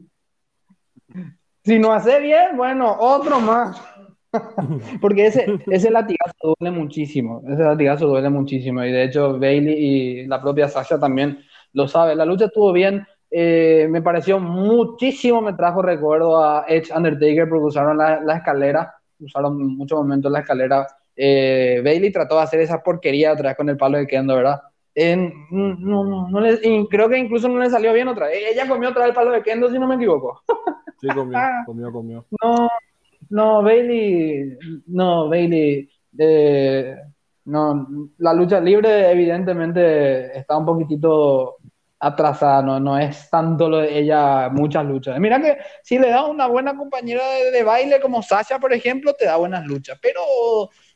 Si 1.62 1.78
no 1.78 1.92
hace 1.92 2.18
bien, 2.18 2.56
bueno, 2.56 2.96
otro 2.98 3.38
más. 3.38 3.80
Porque 5.00 5.26
ese, 5.26 5.46
ese 5.66 5.90
latigazo 5.90 6.54
duele 6.58 6.76
muchísimo. 6.76 7.42
Ese 7.48 7.62
latigazo 7.62 8.06
duele 8.06 8.28
muchísimo. 8.30 8.84
Y 8.84 8.92
de 8.92 9.04
hecho, 9.04 9.38
Bailey 9.38 9.74
y 9.74 10.26
la 10.26 10.40
propia 10.40 10.68
Sasha 10.68 10.98
también 10.98 11.38
lo 11.72 11.88
sabe. 11.88 12.14
La 12.14 12.24
lucha 12.24 12.46
estuvo 12.46 12.72
bien. 12.72 13.06
Eh, 13.30 13.86
me 13.90 14.00
pareció 14.00 14.40
muchísimo, 14.40 15.42
me 15.42 15.52
trajo 15.52 15.82
recuerdo 15.82 16.42
a 16.42 16.64
Edge 16.66 16.90
Undertaker 16.94 17.48
porque 17.48 17.64
usaron 17.64 17.98
la, 17.98 18.20
la 18.20 18.36
escalera. 18.36 18.94
Usaron 19.20 19.76
muchos 19.76 19.98
momentos 19.98 20.30
la 20.30 20.40
escalera. 20.40 20.86
Eh, 21.16 21.80
Bailey 21.82 22.12
trató 22.12 22.36
de 22.36 22.42
hacer 22.42 22.60
esa 22.60 22.82
porquería 22.82 23.34
vez 23.34 23.56
con 23.56 23.68
el 23.68 23.76
palo 23.76 23.98
de 23.98 24.06
Kendo, 24.06 24.36
¿verdad? 24.36 24.60
no, 24.94 26.04
no, 26.04 26.28
no 26.28 26.40
le, 26.40 26.58
creo 26.88 27.08
que 27.08 27.18
incluso 27.18 27.48
no 27.48 27.58
le 27.60 27.70
salió 27.70 27.92
bien 27.92 28.08
otra. 28.08 28.32
Ella 28.32 28.68
comió 28.68 28.90
otra 28.90 29.02
vez 29.02 29.10
el 29.10 29.14
palo 29.14 29.30
de 29.30 29.42
Kendo, 29.42 29.70
si 29.70 29.78
no 29.78 29.86
me 29.86 29.94
equivoco. 29.94 30.42
Sí, 31.00 31.06
comió, 31.08 31.38
comió, 31.66 31.92
comió. 31.92 32.26
No, 32.42 32.68
no, 33.30 33.62
Bailey, 33.62 34.56
no, 34.86 35.28
Bailey, 35.28 35.88
eh, 36.18 36.96
no, 37.44 37.86
la 38.18 38.34
lucha 38.34 38.60
libre 38.60 39.10
evidentemente 39.10 40.38
está 40.38 40.56
un 40.56 40.66
poquitito 40.66 41.56
atrasada, 42.00 42.62
no, 42.62 42.78
no 42.78 42.98
es 42.98 43.28
tanto 43.28 43.68
lo 43.68 43.78
de 43.78 43.98
ella 43.98 44.48
muchas 44.50 44.84
luchas. 44.84 45.18
Mira 45.18 45.40
que 45.40 45.58
si 45.82 45.98
le 45.98 46.10
da 46.10 46.26
una 46.26 46.46
buena 46.46 46.76
compañera 46.76 47.22
de, 47.52 47.62
baile 47.62 48.00
como 48.00 48.22
Sasha, 48.22 48.58
por 48.58 48.72
ejemplo, 48.72 49.14
te 49.14 49.24
da 49.24 49.36
buenas 49.36 49.66
luchas, 49.66 49.98
pero 50.00 50.20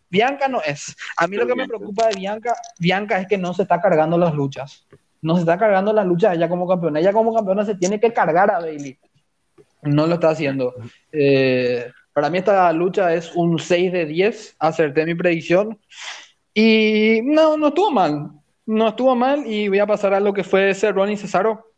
Bianca 0.08 0.46
no 0.48 0.60
es. 0.62 0.94
A 1.16 1.26
mí 1.26 1.36
lo 1.36 1.46
que 1.46 1.54
me 1.54 1.66
preocupa 1.66 2.08
de 2.08 2.16
Bianca, 2.16 2.54
Bianca 2.78 3.18
es 3.18 3.26
que 3.26 3.38
no 3.38 3.52
se 3.54 3.62
está 3.62 3.80
cargando 3.80 4.16
las 4.16 4.34
luchas. 4.34 4.86
No 5.22 5.36
se 5.36 5.40
está 5.40 5.56
cargando 5.56 5.92
las 5.92 6.04
luchas 6.04 6.36
ella 6.36 6.48
como 6.48 6.68
campeona. 6.68 7.00
Ella 7.00 7.12
como 7.12 7.34
campeona 7.34 7.64
se 7.64 7.76
tiene 7.76 7.98
que 7.98 8.12
cargar 8.12 8.50
a 8.50 8.58
Bailey. 8.58 8.98
No 9.82 10.06
lo 10.06 10.14
está 10.14 10.30
haciendo. 10.30 10.74
Eh, 11.10 11.90
para 12.12 12.30
mí 12.30 12.38
esta 12.38 12.72
lucha 12.72 13.14
es 13.14 13.32
un 13.34 13.58
6 13.58 13.92
de 13.92 14.06
10. 14.06 14.56
Acerté 14.58 15.06
mi 15.06 15.14
predicción. 15.14 15.78
Y 16.54 17.20
no, 17.24 17.56
no 17.56 17.68
estuvo 17.68 17.90
mal. 17.90 18.30
No 18.66 18.88
estuvo 18.88 19.14
mal 19.16 19.46
y 19.46 19.68
voy 19.68 19.78
a 19.78 19.86
pasar 19.86 20.14
a 20.14 20.20
lo 20.20 20.32
que 20.32 20.44
fue 20.44 20.74
Cerrón 20.74 21.10
y 21.10 21.16
Cesaro. 21.16 21.72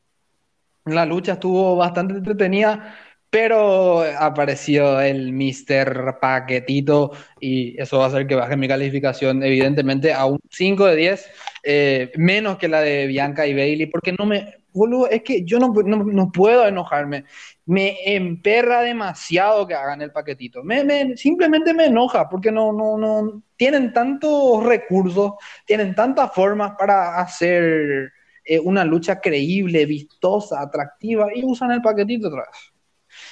La 0.85 1.07
lucha 1.07 1.35
estuvo 1.35 1.77
bastante 1.77 2.15
entretenida, 2.15 2.97
pero 3.31 4.03
apareció 4.19 5.01
el 5.01 5.33
Mr. 5.33 6.19
Paquetito 6.21 7.13
y 7.41 7.81
eso 7.81 7.99
va 7.99 8.05
a 8.05 8.09
hacer 8.09 8.27
que 8.27 8.35
baje 8.35 8.57
mi 8.57 8.69
calificación 8.69 9.43
evidentemente 9.43 10.13
a 10.13 10.27
un 10.27 10.39
5 10.51 10.87
de 10.87 10.97
10, 10.97 11.31
eh, 11.63 12.13
menos 12.17 12.59
que 12.59 12.69
la 12.69 12.81
de 12.81 13.07
Bianca 13.07 13.47
y 13.47 13.55
Bailey, 13.55 13.87
porque 13.87 14.13
no 14.13 14.27
me, 14.27 14.64
boludo, 14.75 15.09
es 15.09 15.23
que 15.23 15.45
yo 15.45 15.59
no, 15.59 15.73
no, 15.73 16.33
puedo 16.33 16.67
enojarme. 16.67 17.25
Me 17.65 18.15
emperra 18.15 18.83
demasiado 18.83 19.67
que 19.67 19.75
hagan 19.75 20.03
el 20.03 20.13
paquetito. 20.13 20.63
Me, 20.63 21.17
simplemente 21.17 21.73
me 21.73 21.87
enoja 21.87 22.29
porque 22.29 22.53
no, 22.53 22.73
no, 22.73 22.99
no 22.99 23.43
tienen 23.57 23.93
tantos 23.93 24.65
recursos, 24.65 25.33
tienen 25.65 25.95
tantas 25.95 26.33
formas 26.35 26.73
para 26.79 27.21
hacer 27.21 28.13
eh, 28.45 28.61
una 28.61 28.85
lucha 28.85 29.21
creíble, 29.21 29.87
vistosa, 29.87 30.61
atractiva 30.61 31.29
y 31.35 31.45
usan 31.45 31.71
el 31.71 31.81
paquetito 31.81 32.29
otra 32.29 32.43
vez. 32.43 32.73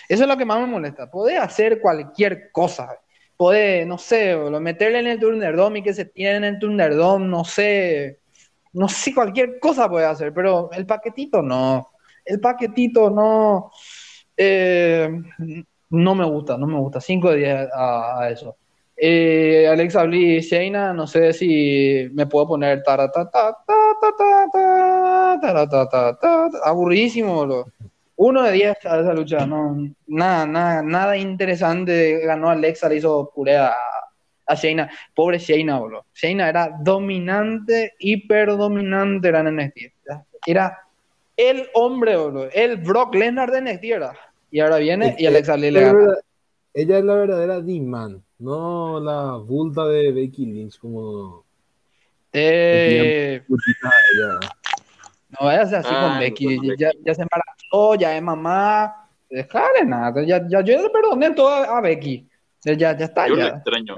Eso 0.08 0.22
es 0.22 0.28
lo 0.28 0.36
que 0.36 0.44
más 0.44 0.60
me 0.60 0.66
molesta. 0.66 1.10
Puede 1.10 1.36
hacer 1.36 1.80
cualquier 1.80 2.50
cosa. 2.52 2.98
Puede, 3.36 3.84
no 3.84 3.98
sé, 3.98 4.36
meterle 4.60 5.00
en 5.00 5.06
el 5.08 5.18
Thunderdome 5.18 5.80
y 5.80 5.82
que 5.82 5.94
se 5.94 6.04
tiene 6.04 6.36
en 6.36 6.44
el 6.44 6.58
Thunderdome, 6.60 7.26
no 7.26 7.44
sé, 7.44 8.21
no 8.72 8.88
sé, 8.88 9.14
cualquier 9.14 9.58
cosa 9.58 9.88
puede 9.88 10.06
hacer, 10.06 10.32
pero 10.32 10.70
el 10.72 10.86
paquetito 10.86 11.42
no. 11.42 11.90
El 12.24 12.40
paquetito 12.40 13.10
no. 13.10 13.70
Eh, 14.36 15.10
no 15.90 16.14
me 16.14 16.24
gusta, 16.24 16.56
no 16.56 16.66
me 16.66 16.78
gusta. 16.78 17.00
5 17.00 17.30
de 17.30 17.36
10 17.36 17.68
a, 17.74 18.28
eso. 18.30 18.56
Eh, 18.96 19.66
Alexa 19.70 20.04
Bliss, 20.04 20.46
Shayna, 20.50 20.92
no 20.92 21.06
sé 21.06 21.32
si 21.32 22.08
me 22.12 22.26
puedo 22.26 22.48
poner 22.48 22.82
aburridísimo. 26.64 27.66
Uno 28.16 28.42
de 28.42 28.52
10 28.52 28.86
a 28.86 29.00
esa 29.00 29.12
lucha, 29.12 29.46
no, 29.46 29.76
nada, 30.06 30.46
nada, 30.46 30.82
nada 30.82 31.16
interesante. 31.16 32.20
Ganó 32.20 32.50
Alexa, 32.50 32.88
le 32.88 32.96
hizo 32.96 33.30
puré 33.34 33.56
a, 33.56 33.74
a 34.46 34.54
Shayna. 34.54 34.90
Pobre 35.14 35.38
Shayna, 35.38 35.78
boludo. 35.78 36.06
Shayna 36.14 36.48
era 36.48 36.70
dominante, 36.80 37.94
hiper 37.98 38.56
dominante 38.56 39.28
era 39.28 39.40
en 39.40 39.56
NXT. 39.56 39.78
Era 40.46 40.78
el 41.36 41.68
hombre, 41.74 42.16
boludo. 42.16 42.48
El 42.52 42.76
Brock 42.78 43.14
Lesnar 43.14 43.50
de 43.50 43.60
NXT 43.60 43.84
era. 43.84 44.12
Y 44.50 44.60
ahora 44.60 44.78
viene 44.78 45.16
y 45.18 45.26
Alexa 45.26 45.56
Lee 45.56 45.70
le 45.70 45.80
gana. 45.80 46.14
Ella 46.74 46.98
es 46.98 47.04
la 47.04 47.14
verdadera 47.14 47.60
D-Man, 47.60 48.22
no 48.38 48.98
la 48.98 49.36
bulta 49.36 49.86
de 49.86 50.10
Becky 50.10 50.46
Lynch 50.46 50.78
como... 50.78 51.44
Eh... 52.32 53.42
No 55.38 55.46
vayas 55.46 55.72
así 55.72 55.88
con 55.88 55.96
ah, 55.96 56.18
Becky. 56.20 56.58
Ya, 56.78 56.90
ya, 57.04 57.14
se 57.14 57.22
embarazó, 57.22 57.94
ya 57.98 58.16
es 58.16 58.22
mamá. 58.22 59.08
Déjale 59.30 59.84
nada. 59.86 60.22
Ya, 60.26 60.46
ya, 60.46 60.60
yo 60.60 60.82
le 60.82 60.90
perdoné 60.90 61.30
todo 61.30 61.48
a, 61.48 61.80
Becky. 61.80 62.28
Ya, 62.64 62.74
ya 62.74 62.90
está. 62.90 63.28
Yo 63.28 63.36
ya. 63.36 63.48
extraño. 63.48 63.96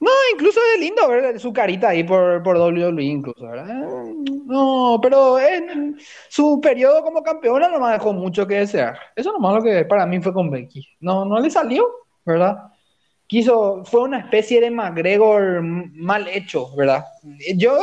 No, 0.00 0.10
incluso 0.32 0.60
es 0.74 0.80
lindo 0.80 1.08
ver 1.08 1.40
su 1.40 1.52
carita 1.52 1.88
ahí 1.88 2.04
por, 2.04 2.40
por 2.42 2.56
WWE, 2.56 3.02
incluso, 3.02 3.48
¿verdad? 3.48 3.82
No, 4.46 4.98
pero 5.02 5.40
en 5.40 5.98
su 6.28 6.60
periodo 6.60 7.02
como 7.02 7.22
campeona 7.22 7.68
no 7.68 7.80
me 7.80 7.92
dejó 7.92 8.12
mucho 8.12 8.46
que 8.46 8.60
desear. 8.60 8.96
Eso 9.16 9.32
nomás 9.32 9.56
lo 9.56 9.62
que 9.62 9.84
para 9.84 10.06
mí 10.06 10.20
fue 10.20 10.32
con 10.32 10.50
Becky. 10.50 10.86
No, 11.00 11.24
no 11.24 11.40
le 11.40 11.50
salió, 11.50 11.84
¿verdad? 12.24 12.70
Quiso, 13.26 13.84
fue 13.84 14.02
una 14.02 14.20
especie 14.20 14.60
de 14.60 14.70
McGregor 14.70 15.62
mal 15.62 16.28
hecho, 16.28 16.74
¿verdad? 16.76 17.04
Yo, 17.56 17.76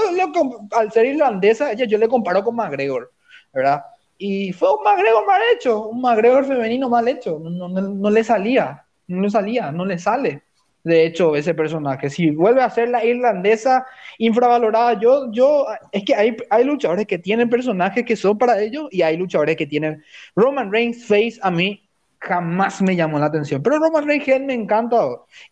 al 0.71 0.91
ser 0.93 1.05
irlandesa, 1.07 1.73
ella, 1.73 1.85
yo 1.85 1.97
le 1.97 2.07
comparo 2.07 2.43
con 2.43 2.55
McGregor, 2.55 3.11
¿verdad? 3.53 3.83
Y 4.17 4.53
fue 4.53 4.73
un 4.73 4.83
McGregor 4.83 5.27
mal 5.27 5.41
hecho, 5.53 5.89
un 5.89 6.01
McGregor 6.01 6.45
femenino 6.45 6.89
mal 6.89 7.07
hecho. 7.09 7.39
No, 7.39 7.67
no, 7.67 7.81
no 7.81 8.09
le 8.09 8.23
salía, 8.23 8.85
no 9.07 9.21
le 9.21 9.29
salía, 9.29 9.71
no 9.71 9.85
le 9.85 9.99
sale 9.99 10.44
de 10.85 11.05
hecho, 11.05 11.35
ese 11.35 11.55
personaje. 11.55 12.11
Si 12.11 12.29
vuelve 12.29 12.61
a 12.61 12.69
ser 12.69 12.89
la 12.89 13.03
irlandesa 13.03 13.87
infravalorada, 14.19 14.99
yo, 14.99 15.31
yo, 15.31 15.65
es 15.91 16.05
que 16.05 16.13
hay, 16.13 16.37
hay 16.51 16.63
luchadores 16.63 17.07
que 17.07 17.17
tienen 17.17 17.49
personajes 17.49 18.05
que 18.05 18.15
son 18.15 18.37
para 18.37 18.61
ellos 18.61 18.87
y 18.91 19.01
hay 19.01 19.17
luchadores 19.17 19.57
que 19.57 19.65
tienen. 19.65 20.03
Roman 20.35 20.71
Reigns 20.71 21.05
Face 21.07 21.39
a 21.41 21.49
mí 21.49 21.89
jamás 22.19 22.83
me 22.83 22.95
llamó 22.95 23.17
la 23.17 23.25
atención, 23.25 23.63
pero 23.63 23.79
Roman 23.79 24.05
Reigns 24.07 24.41
me 24.41 24.53
encanta. 24.53 24.97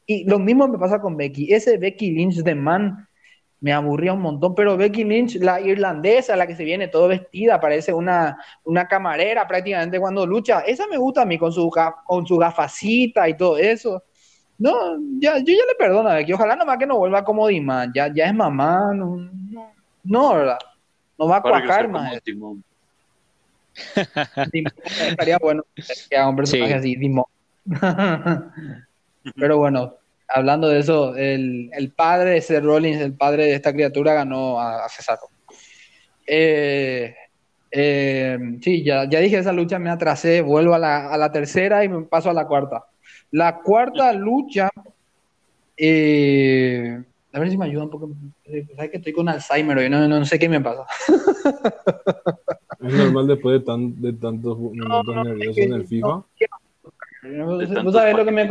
Y 0.06 0.24
lo 0.26 0.38
mismo 0.38 0.68
me 0.68 0.78
pasa 0.78 1.02
con 1.02 1.18
Becky. 1.18 1.52
Ese 1.52 1.78
Becky 1.80 2.12
Lynch 2.12 2.44
de 2.44 2.54
man 2.54 3.08
me 3.60 3.74
aburría 3.74 4.14
un 4.14 4.22
montón, 4.22 4.54
pero 4.54 4.78
Becky 4.78 5.04
Lynch, 5.04 5.38
la 5.38 5.60
irlandesa, 5.62 6.36
la 6.36 6.46
que 6.46 6.56
se 6.56 6.64
viene 6.64 6.90
todo 6.90 7.08
vestida, 7.08 7.60
parece 7.60 7.92
una, 7.92 8.38
una 8.66 8.88
camarera 8.88 9.48
prácticamente 9.48 10.00
cuando 10.00 10.28
lucha, 10.28 10.60
esa 10.62 10.86
me 10.88 10.98
gusta 10.98 11.24
a 11.24 11.26
mí 11.26 11.40
con 11.40 11.52
su, 11.52 11.72
con 12.06 12.28
su 12.28 12.38
gafacita 12.38 13.28
y 13.28 13.36
todo 13.36 13.58
eso. 13.58 14.04
No, 14.58 14.98
ya, 15.20 15.38
yo 15.40 15.54
ya 15.54 15.66
le 15.68 15.76
perdono 15.78 16.10
a 16.10 16.16
Becky. 16.16 16.34
Ojalá 16.34 16.56
nomás 16.56 16.78
que 16.78 16.86
no 16.86 16.98
vuelva 16.98 17.24
como 17.24 17.48
Diman. 17.48 17.92
Ya, 17.94 18.14
ya 18.14 18.26
es 18.26 18.34
mamá. 18.34 18.94
No, 18.94 19.30
no, 20.04 20.36
¿verdad? 20.36 20.60
No 21.18 21.28
va 21.28 21.38
a 21.38 21.42
cuajar 21.42 21.88
más. 21.88 22.22
estaría 24.54 25.38
bueno 25.40 25.64
que 26.10 26.16
haga 26.16 26.30
un 26.30 26.36
personaje 26.36 26.74
así, 26.74 26.96
Dimon. 26.96 27.26
Pero 29.36 29.58
bueno, 29.58 29.96
hablando 30.28 30.68
de 30.70 30.80
eso, 30.80 31.16
el, 31.16 31.70
el, 31.74 31.92
padre 31.92 32.32
de 32.32 32.42
Seth 32.42 32.64
Rollins, 32.64 33.02
el 33.02 33.14
padre 33.14 33.46
de 33.46 33.54
esta 33.56 33.72
criatura, 33.72 34.14
ganó 34.14 34.60
a, 34.60 34.86
a 34.86 34.90
Cesaro. 34.90 35.30
Eh, 36.28 37.16
eh, 37.72 38.38
sí, 38.62 38.84
ya, 38.84 39.06
ya 39.10 39.20
dije 39.20 39.38
esa 39.38 39.54
lucha, 39.54 39.80
me 39.80 39.90
atrasé, 39.90 40.42
vuelvo 40.42 40.74
a 40.74 40.80
la, 40.80 41.10
a 41.10 41.18
la 41.18 41.32
tercera 41.32 41.84
y 41.84 41.90
me 41.90 42.04
paso 42.04 42.30
a 42.30 42.34
la 42.34 42.46
cuarta. 42.46 42.86
La 43.34 43.60
cuarta 43.62 44.14
lucha, 44.14 44.70
eh, 45.76 47.04
a 47.32 47.40
ver 47.40 47.50
si 47.50 47.58
me 47.58 47.66
ayuda 47.66 47.86
un 47.86 47.90
poco. 47.90 48.12
Eh, 48.46 48.64
sabes 48.76 48.92
que 48.92 48.98
estoy 48.98 49.12
con 49.12 49.28
Alzheimer 49.28 49.84
y 49.84 49.90
no, 49.90 50.08
no, 50.08 50.24
sé 50.24 50.38
qué 50.38 50.48
me 50.48 50.62
pasa. 50.62 50.86
Es 52.80 52.94
normal 52.94 53.28
después 53.28 53.60
de, 53.60 53.66
tan, 53.66 54.02
de 54.02 54.12
tantos 54.12 54.60
momentos 54.60 55.16
nerviosos 55.26 55.58
en 55.58 55.74
el 55.74 55.88
FIFA. 55.88 56.26
No, 57.24 57.92
sabes 57.94 58.18
lo 58.18 58.26
que 58.26 58.32
me. 58.32 58.50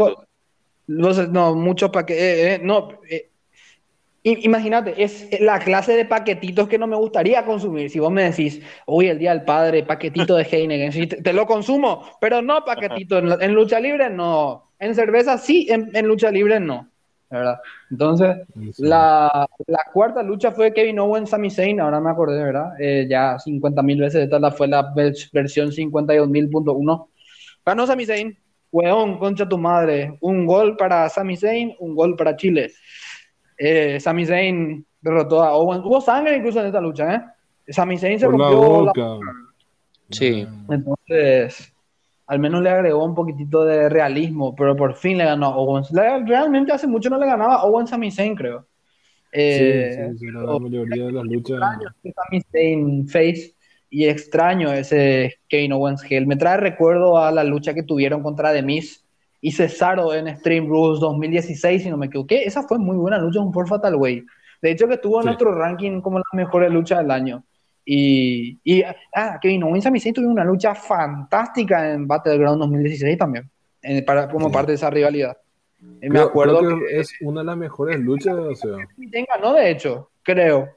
no, 0.87 1.55
mucho 1.55 1.93
para 1.93 2.07
que. 2.07 2.55
Eh, 2.55 2.59
no, 2.59 2.89
Imagínate, 4.25 5.03
es 5.03 5.29
la 5.41 5.59
clase 5.59 5.97
de 5.97 6.05
paquetitos 6.05 6.69
que 6.69 6.79
no 6.79 6.87
me 6.87 6.97
gustaría 6.97 7.45
consumir. 7.45 7.91
Si 7.91 7.99
vos 7.99 8.13
me 8.13 8.23
decís, 8.23 8.63
hoy 8.87 9.09
el 9.09 9.19
día 9.19 9.35
del 9.35 9.43
padre, 9.43 9.83
paquetito 9.83 10.37
de 10.37 10.45
Heineken, 10.45 11.23
te, 11.23 11.33
lo 11.33 11.45
consumo, 11.45 12.09
pero 12.21 12.41
no 12.41 12.65
paquetito. 12.65 13.19
en, 13.19 13.53
lucha 13.53 13.81
libre 13.81 14.11
no. 14.11 14.71
En 14.79 14.95
cerveza 14.95 15.39
sí, 15.39 15.67
en, 15.69 16.07
lucha 16.07 16.31
libre 16.31 16.61
no. 16.61 16.89
¿verdad? 17.31 17.59
Entonces, 17.91 18.37
la, 18.79 19.49
cuarta 19.93 20.23
lucha 20.23 20.53
fue 20.53 20.73
Kevin 20.73 21.01
Owens, 21.01 21.31
Sami 21.31 21.51
Zayn, 21.51 21.81
ahora 21.81 21.99
me 21.99 22.11
acordé, 22.11 22.45
¿verdad? 22.45 22.75
Eh, 22.79 23.07
ya 23.09 23.39
50 23.39 23.83
mil 23.83 24.01
veces, 24.01 24.23
esta 24.31 24.51
fue 24.53 24.69
la 24.69 24.93
versión 25.33 25.71
52.000.1. 25.71 27.09
Ganó 27.65 27.87
Sami 27.87 28.07
Zayn, 28.07 28.39
weón, 28.71 29.19
concha 29.19 29.49
tu 29.49 29.59
madre. 29.59 30.17
Un 30.21 30.47
gol 30.47 30.77
para 30.77 31.09
Sami 31.09 31.37
Zayn, 31.37 31.75
un 31.79 31.95
gol 31.95 32.17
para 32.17 32.37
Chile. 32.37 32.73
Eh, 33.57 34.01
Sami 34.01 34.27
Zayn 34.27 34.85
derrotó 35.01 35.43
a 35.43 35.55
Owens. 35.55 35.85
Hubo 35.85 36.01
sangre 36.01 36.37
incluso 36.37 36.61
en 36.61 36.67
esta 36.67 36.81
lucha, 36.81 37.15
¿eh? 37.15 37.23
Sami 37.69 37.99
Zayn 37.99 38.19
se 38.19 38.27
rompió 38.27 38.85
la 38.85 39.19
Sí. 40.11 40.47
Entonces, 40.69 41.73
al 42.27 42.39
menos 42.39 42.63
le 42.63 42.71
agregó 42.71 43.05
un 43.05 43.15
poquitito 43.15 43.65
de 43.65 43.89
realismo, 43.89 44.55
pero 44.55 44.77
por 44.77 44.95
fin 44.95 45.19
le 45.19 45.25
ganó 45.25 45.47
a 45.47 45.57
Owens. 45.57 45.91
Realmente 45.91 46.73
hace 46.73 46.87
mucho 46.87 47.09
no 47.09 47.19
le 47.19 47.27
ganaba 47.27 47.57
a 47.57 47.65
Owens 47.65 47.93
a 47.93 47.99
Zayn, 48.11 48.35
creo. 48.35 48.67
Eh, 49.33 50.11
sí, 50.13 50.19
sí, 50.19 50.27
la 50.31 50.59
mayoría 50.59 51.07
de 51.07 51.13
las 51.13 51.25
luchas. 51.25 51.61
Sami 52.03 52.41
Zayn 52.53 53.09
face 53.09 53.55
y 53.89 54.07
extraño 54.07 54.73
ese 54.73 55.39
Kane 55.49 55.73
Owens 55.73 56.11
Hill. 56.11 56.27
Me 56.27 56.37
trae 56.37 56.57
recuerdo 56.59 57.19
a 57.19 57.31
la 57.31 57.45
lucha 57.45 57.75
que 57.75 57.83
tuvieron 57.83 58.23
contra 58.23 58.53
The 58.53 58.63
Miz 58.63 59.02
y 59.45 59.51
Cesaro 59.51 60.15
en 60.15 60.35
Stream 60.39 60.69
Rules 60.69 61.01
2016, 61.01 61.83
si 61.83 61.91
no 61.91 61.97
me 61.97 62.07
equivoqué. 62.07 62.45
Esa 62.45 62.63
fue 62.63 62.79
muy 62.79 62.97
buena 62.97 63.19
lucha, 63.19 63.41
un 63.41 63.51
por 63.51 63.69
Fatal 63.69 63.97
Way. 63.97 64.25
De 64.63 64.71
hecho, 64.71 64.87
que 64.87 64.95
estuvo 64.95 65.19
en 65.19 65.27
nuestro 65.27 65.53
ranking 65.53 66.01
como 66.01 66.19
la 66.19 66.25
mejor 66.33 66.71
lucha 66.71 66.99
del 66.99 67.11
año. 67.11 67.45
Y, 67.85 68.61
y 68.63 68.85
ah, 69.13 69.41
Kevin 69.43 69.65
Owens 69.65 69.85
y 69.85 70.13
tuvieron 70.13 70.31
una 70.31 70.45
lucha 70.45 70.77
fantástica 70.77 71.93
en 71.93 72.07
Battleground 72.07 72.61
2016 72.61 73.19
también, 73.19 73.51
para, 74.07 74.29
como 74.29 74.53
parte 74.53 74.71
de 74.71 74.77
esa 74.77 74.89
rivalidad. 74.89 75.37
Eh, 76.01 76.09
me 76.09 76.21
acuerdo 76.21 76.61
que, 76.61 77.01
es 77.01 77.13
una 77.21 77.41
de 77.41 77.47
las 77.47 77.57
mejores 77.57 77.99
luchas. 77.99 78.37
O 78.37 78.55
sea. 78.55 78.77
ganó, 79.29 79.55
de 79.55 79.71
hecho, 79.71 80.11
creo. 80.23 80.69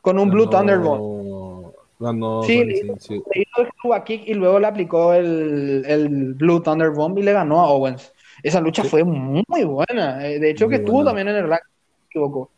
Con 0.00 0.20
un 0.20 0.30
Blue 0.30 0.48
Thunderbolt. 0.48 1.23
Ganó. 2.04 2.42
Sí, 2.42 2.62
sí, 2.98 3.22
hizo 3.34 3.94
el 3.94 4.02
kick 4.04 4.28
y 4.28 4.34
luego 4.34 4.60
le 4.60 4.66
aplicó 4.66 5.14
el, 5.14 5.82
el 5.86 6.34
Blue 6.34 6.62
Thunderbomb 6.62 7.16
y 7.18 7.22
le 7.22 7.32
ganó 7.32 7.60
a 7.60 7.70
Owens. 7.70 8.12
Esa 8.42 8.60
lucha 8.60 8.84
fue 8.84 9.02
muy 9.04 9.64
buena. 9.64 10.26
Eh, 10.26 10.38
de 10.38 10.50
hecho, 10.50 10.68
que 10.68 10.76
estuvo 10.76 11.02
también 11.02 11.28
en 11.28 11.36
el 11.36 11.48
ranking, 11.48 11.64
me 11.72 12.06
equivoco. 12.06 12.50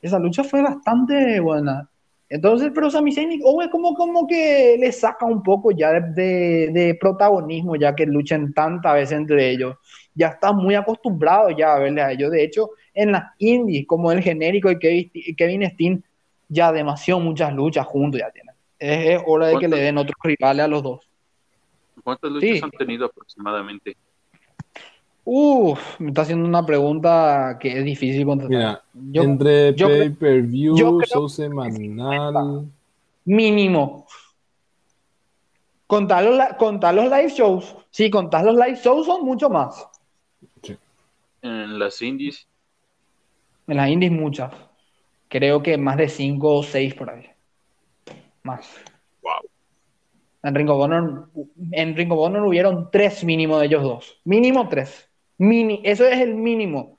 Esa 0.00 0.18
lucha 0.18 0.42
fue 0.42 0.62
bastante 0.62 1.38
buena. 1.40 1.86
Entonces, 2.30 2.72
pero 2.74 2.90
Sami 2.90 3.12
Zayn, 3.12 3.42
Owens 3.44 3.70
como, 3.70 3.94
como 3.94 4.26
que 4.26 4.76
le 4.80 4.90
saca 4.90 5.26
un 5.26 5.42
poco 5.42 5.70
ya 5.70 5.92
de, 6.00 6.70
de, 6.72 6.96
protagonismo, 6.98 7.76
ya 7.76 7.94
que 7.94 8.06
luchen 8.06 8.54
tantas 8.54 8.94
veces 8.94 9.18
entre 9.18 9.50
ellos. 9.50 9.76
Ya 10.14 10.28
está 10.28 10.52
muy 10.52 10.74
acostumbrado 10.74 11.50
ya 11.50 11.74
a 11.74 11.78
verle 11.78 12.00
a 12.00 12.12
ellos. 12.12 12.30
De 12.30 12.42
hecho, 12.42 12.70
en 12.94 13.12
las 13.12 13.24
indies, 13.36 13.86
como 13.86 14.10
el 14.10 14.22
genérico 14.22 14.70
y 14.70 14.78
Kevin 15.36 15.70
Steen, 15.70 16.02
ya 16.48 16.72
demasiado 16.72 17.20
muchas 17.20 17.52
luchas 17.52 17.86
juntos 17.86 18.20
ya 18.20 18.30
tienen. 18.30 18.53
Es, 18.78 19.22
hora 19.26 19.48
de 19.48 19.58
que 19.58 19.68
le 19.68 19.76
den 19.78 19.98
otros 19.98 20.16
rivales 20.22 20.64
a 20.64 20.68
los 20.68 20.82
dos. 20.82 21.00
¿Cuántas 22.02 22.30
luchas 22.30 22.62
han 22.62 22.70
tenido 22.70 23.06
aproximadamente? 23.06 23.96
Uf, 25.24 25.98
me 26.00 26.08
está 26.08 26.22
haciendo 26.22 26.46
una 26.46 26.66
pregunta 26.66 27.56
que 27.58 27.78
es 27.78 27.84
difícil 27.84 28.26
contestar. 28.26 28.82
entre 29.14 29.72
pay-per-view, 29.72 31.02
show 31.02 31.28
semanal. 31.28 32.66
Mínimo. 33.24 34.06
Contar 35.86 36.24
los, 36.24 36.36
los 36.94 37.04
live 37.04 37.30
shows. 37.30 37.74
Sí, 37.90 38.10
contar 38.10 38.44
los 38.44 38.54
live 38.54 38.76
shows 38.76 39.06
son 39.06 39.24
mucho 39.24 39.48
más. 39.48 39.86
En 41.40 41.78
las 41.78 42.00
indies. 42.00 42.46
En 43.66 43.76
las 43.76 43.88
indies 43.88 44.12
muchas. 44.12 44.52
Creo 45.28 45.62
que 45.62 45.76
más 45.76 45.96
de 45.96 46.08
5 46.08 46.54
o 46.54 46.62
6 46.62 46.94
por 46.94 47.10
ahí. 47.10 47.33
Más. 48.44 48.68
Wow. 49.22 49.50
En 50.42 50.54
Ringo 50.54 50.76
Bonner, 50.76 51.02
en 51.72 51.96
Ringo 51.96 52.16
Bonner 52.16 52.42
hubieron 52.42 52.90
tres 52.92 53.24
mínimo 53.24 53.58
de 53.58 53.66
ellos 53.66 53.82
dos. 53.82 54.20
Mínimo 54.24 54.68
tres. 54.68 55.10
Mini, 55.38 55.80
eso 55.84 56.06
es 56.06 56.20
el 56.20 56.34
mínimo. 56.34 56.98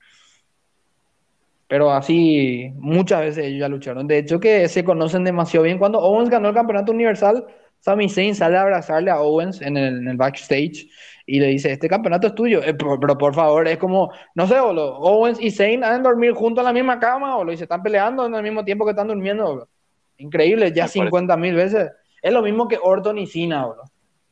Pero 1.67 1.91
así 1.91 2.71
muchas 2.75 3.21
veces 3.21 3.45
ellos 3.45 3.59
ya 3.59 3.69
lucharon. 3.69 4.07
De 4.07 4.17
hecho 4.17 4.39
que 4.39 4.67
se 4.67 4.83
conocen 4.83 5.23
demasiado 5.23 5.63
bien. 5.63 5.77
Cuando 5.77 5.99
Owens 5.99 6.29
ganó 6.29 6.49
el 6.49 6.55
campeonato 6.55 6.91
universal, 6.91 7.45
Sami 7.79 8.09
Zayn 8.09 8.33
sale 8.33 8.57
a 8.57 8.61
abrazarle 8.61 9.11
a 9.11 9.21
Owens 9.21 9.61
en 9.61 9.77
el, 9.77 10.17
backstage 10.17 10.87
y 11.27 11.39
le 11.39 11.47
dice, 11.47 11.71
este 11.71 11.87
campeonato 11.87 12.27
es 12.27 12.35
tuyo. 12.35 12.63
Eh, 12.63 12.73
pero, 12.73 13.17
por 13.17 13.35
favor, 13.35 13.67
es 13.67 13.77
como, 13.77 14.11
no 14.33 14.47
sé, 14.47 14.59
boludo, 14.59 14.97
Owens 14.97 15.39
y 15.39 15.51
Zayn 15.51 15.83
han 15.83 16.01
dormir 16.01 16.33
juntos 16.33 16.61
en 16.63 16.65
la 16.65 16.73
misma 16.73 16.99
cama, 16.99 17.37
o 17.37 17.51
y 17.51 17.57
se 17.57 17.63
están 17.63 17.83
peleando 17.83 18.25
en 18.25 18.33
el 18.33 18.43
mismo 18.43 18.65
tiempo 18.65 18.85
que 18.85 18.91
están 18.91 19.07
durmiendo. 19.07 19.69
Increíble, 20.17 20.71
ya 20.71 20.87
50 20.87 21.35
mil 21.37 21.55
veces. 21.55 21.91
Es 22.21 22.33
lo 22.33 22.41
mismo 22.41 22.67
que 22.67 22.79
Orton 22.81 23.17
y 23.17 23.27
Cena, 23.27 23.65
boludo. 23.65 23.83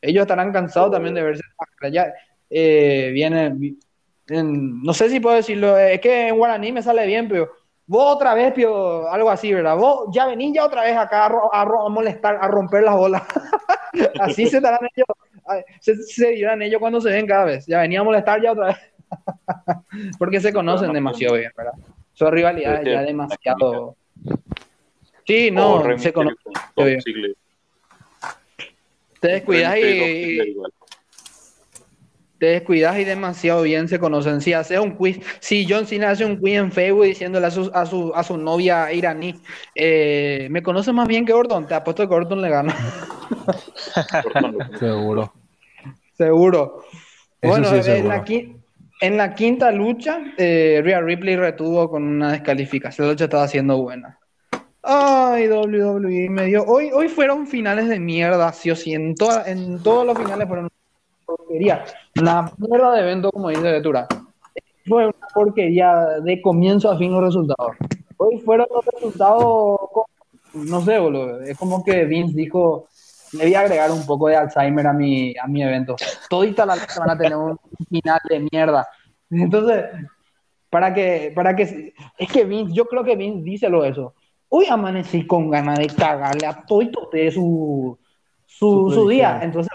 Ellos 0.02 0.22
estarán 0.22 0.52
cansados 0.52 0.92
también 0.92 1.16
de 1.16 1.24
verse. 1.24 1.44
Ya 1.92 2.14
eh, 2.50 3.12
viene, 3.14 3.56
no 4.30 4.94
sé 4.94 5.10
si 5.10 5.20
puedo 5.20 5.36
decirlo, 5.36 5.78
es 5.78 6.00
que 6.02 6.28
en 6.28 6.38
guaraní 6.38 6.72
me 6.72 6.82
sale 6.82 7.06
bien, 7.06 7.28
pero 7.28 7.50
vos 7.88 8.16
otra 8.16 8.34
vez, 8.34 8.54
pio, 8.54 9.10
algo 9.10 9.30
así, 9.30 9.54
¿verdad? 9.54 9.78
Vos 9.78 10.10
ya 10.14 10.26
venís 10.26 10.54
ya 10.54 10.66
otra 10.66 10.84
vez 10.84 10.98
acá 10.98 11.26
a, 11.26 11.66
molestar, 11.90 12.38
a 12.42 12.48
romper 12.48 12.84
las 12.84 12.96
bolas. 12.96 13.24
así 14.20 14.48
se 14.48 14.60
darán 14.60 14.88
ellos, 14.96 15.08
se, 15.80 15.96
se 15.96 16.30
dirán 16.30 16.62
ellos 16.62 16.80
cuando 16.80 17.00
se 17.00 17.10
ven 17.10 17.26
cada 17.26 17.46
vez. 17.46 17.66
Ya 17.66 17.82
venía 17.82 18.02
a 18.02 18.04
molestar 18.04 18.42
ya 18.42 18.52
otra 18.52 18.68
vez. 18.68 18.78
Porque 20.20 20.40
se 20.40 20.52
conocen 20.52 20.92
demasiado 20.94 21.36
bien, 21.36 21.52
¿verdad? 21.56 21.74
Son 22.14 22.32
rivalidades 22.32 22.86
ya 22.86 23.02
demasiado. 23.02 23.96
Sí, 25.26 25.52
no, 25.52 25.84
se 25.98 26.14
conocen. 26.14 26.38
Te 29.20 29.28
descuidas 29.28 29.78
y, 29.78 30.56
te 32.44 32.48
descuidas 32.48 33.00
y 33.00 33.06
demasiado 33.06 33.62
bien 33.62 33.88
se 33.88 34.00
conocen. 34.00 34.42
Si 34.42 34.52
hace 34.52 34.78
un 34.78 34.98
quiz, 34.98 35.22
si 35.40 35.66
John 35.66 35.88
Cena 35.88 36.10
hace 36.10 36.26
un 36.26 36.36
quiz 36.36 36.56
en 36.56 36.74
Facebook 36.74 37.06
diciéndole 37.06 37.46
a 37.46 37.52
su, 37.52 37.72
a 37.74 37.86
su, 37.86 38.12
a 38.14 38.22
su 38.22 38.36
novia 38.36 38.92
iraní, 38.92 39.36
eh, 39.74 40.50
me 40.52 40.62
conoce 40.62 40.92
más 40.92 41.08
bien 41.08 41.26
que 41.26 41.32
Gordon, 41.32 41.68
te 41.68 41.74
apuesto 41.74 42.04
que 42.04 42.14
Gordon 42.14 42.42
le 42.42 42.50
gana. 42.50 42.76
Seguro. 44.78 45.34
Seguro. 46.18 46.84
bueno, 47.42 47.70
En, 49.00 49.18
la, 49.18 49.36
quinta 49.36 49.72
lucha, 49.72 50.20
eh, 50.38 50.82
Rhea 50.84 51.00
Ripley 51.00 51.38
retuvo 51.38 51.90
con 51.90 52.04
una 52.04 52.34
descalificación. 52.34 53.08
La 53.08 53.14
lucha 53.14 53.24
estaba 53.24 53.48
siendo 53.48 53.82
buena. 53.82 54.20
Ay, 54.86 55.48
WWE 55.48 56.30
me 56.30 56.46
dio. 56.46 56.66
Hoy, 56.66 56.92
hoy 56.94 57.08
fueron 57.08 57.48
finales 57.48 57.88
de 57.88 58.00
mierda, 58.00 58.52
sí 58.52 58.70
o 58.70 58.76
sí. 58.76 58.94
En, 58.94 59.16
en 59.46 59.82
todos 59.82 60.06
los 60.06 60.18
finales 60.18 60.46
fueron 60.46 60.70
porquería. 61.26 61.86
Una 62.20 62.52
mierda 62.58 62.92
de 62.92 63.02
evento, 63.02 63.32
como 63.32 63.48
dice 63.48 63.62
Vetura. 63.62 64.08
Fue 64.86 65.06
una 65.06 65.28
porquería 65.34 66.20
de 66.22 66.42
comienzo 66.42 66.92
a 66.92 66.98
fin 66.98 67.14
los 67.14 67.24
resultados. 67.24 67.78
Hoy 68.18 68.40
fueron 68.40 68.68
los 68.70 68.86
resultados, 68.86 69.80
no 70.54 70.82
sé, 70.82 71.00
boludo. 71.00 71.40
Es 71.42 71.58
como 71.58 71.82
que 71.84 72.04
Vince 72.04 72.36
dijo, 72.36 72.88
le 73.32 73.46
voy 73.46 73.56
a 73.56 73.62
agregar 73.62 73.90
un 73.90 74.06
poco 74.06 74.28
de 74.28 74.36
Alzheimer 74.36 74.86
a 74.86 74.94
mi, 74.94 75.34
a 75.38 75.48
mi 75.48 75.64
evento. 75.64 75.96
Todita 76.30 76.66
la 76.66 76.76
van 76.98 77.10
a 77.10 77.18
tener 77.18 77.38
un 77.38 77.58
final 77.90 78.20
de 78.30 78.48
mierda. 78.52 78.86
Entonces, 79.32 79.86
para 80.70 80.94
que, 80.94 81.32
para 81.34 81.56
que, 81.56 81.94
es 82.18 82.32
que 82.32 82.44
Vince, 82.44 82.74
yo 82.74 82.86
creo 82.86 83.06
que 83.06 83.16
Vince 83.16 83.44
dice 83.44 83.70
lo 83.70 83.86
eso. 83.86 84.14
Hoy 84.56 84.68
amanecí 84.70 85.26
con 85.26 85.50
ganas 85.50 85.80
de 85.80 85.88
cagarle 85.88 86.46
a 86.46 86.54
todo 86.54 87.10
de 87.12 87.32
su, 87.32 87.98
su, 88.46 88.92
su 88.94 89.10
día. 89.10 89.40
Entonces, 89.42 89.72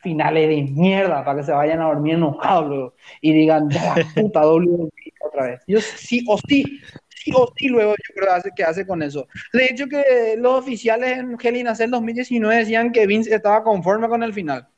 finales 0.00 0.46
de 0.46 0.60
mierda 0.60 1.24
para 1.24 1.38
que 1.40 1.46
se 1.46 1.52
vayan 1.52 1.80
a 1.80 1.86
dormir 1.86 2.16
enojados 2.16 2.92
y 3.22 3.32
digan, 3.32 3.70
ya 3.70 3.96
la 3.96 4.04
puta 4.14 4.46
WWE 4.46 4.90
otra 5.22 5.46
vez. 5.46 5.62
Yo 5.66 5.80
sí 5.80 6.22
o 6.28 6.36
sí, 6.46 6.82
sí 7.08 7.32
o 7.34 7.50
sí 7.56 7.68
luego 7.68 7.92
yo 7.92 8.14
creo 8.14 8.54
que 8.54 8.62
hace 8.62 8.86
con 8.86 9.02
eso. 9.02 9.26
De 9.54 9.64
hecho 9.64 9.86
que 9.86 10.36
los 10.36 10.52
oficiales 10.52 11.16
en 11.16 11.38
Hell 11.42 11.56
in 11.56 11.90
2019 11.90 12.56
decían 12.56 12.92
que 12.92 13.06
Vince 13.06 13.34
estaba 13.34 13.64
conforme 13.64 14.06
con 14.06 14.22
el 14.22 14.34
final. 14.34 14.68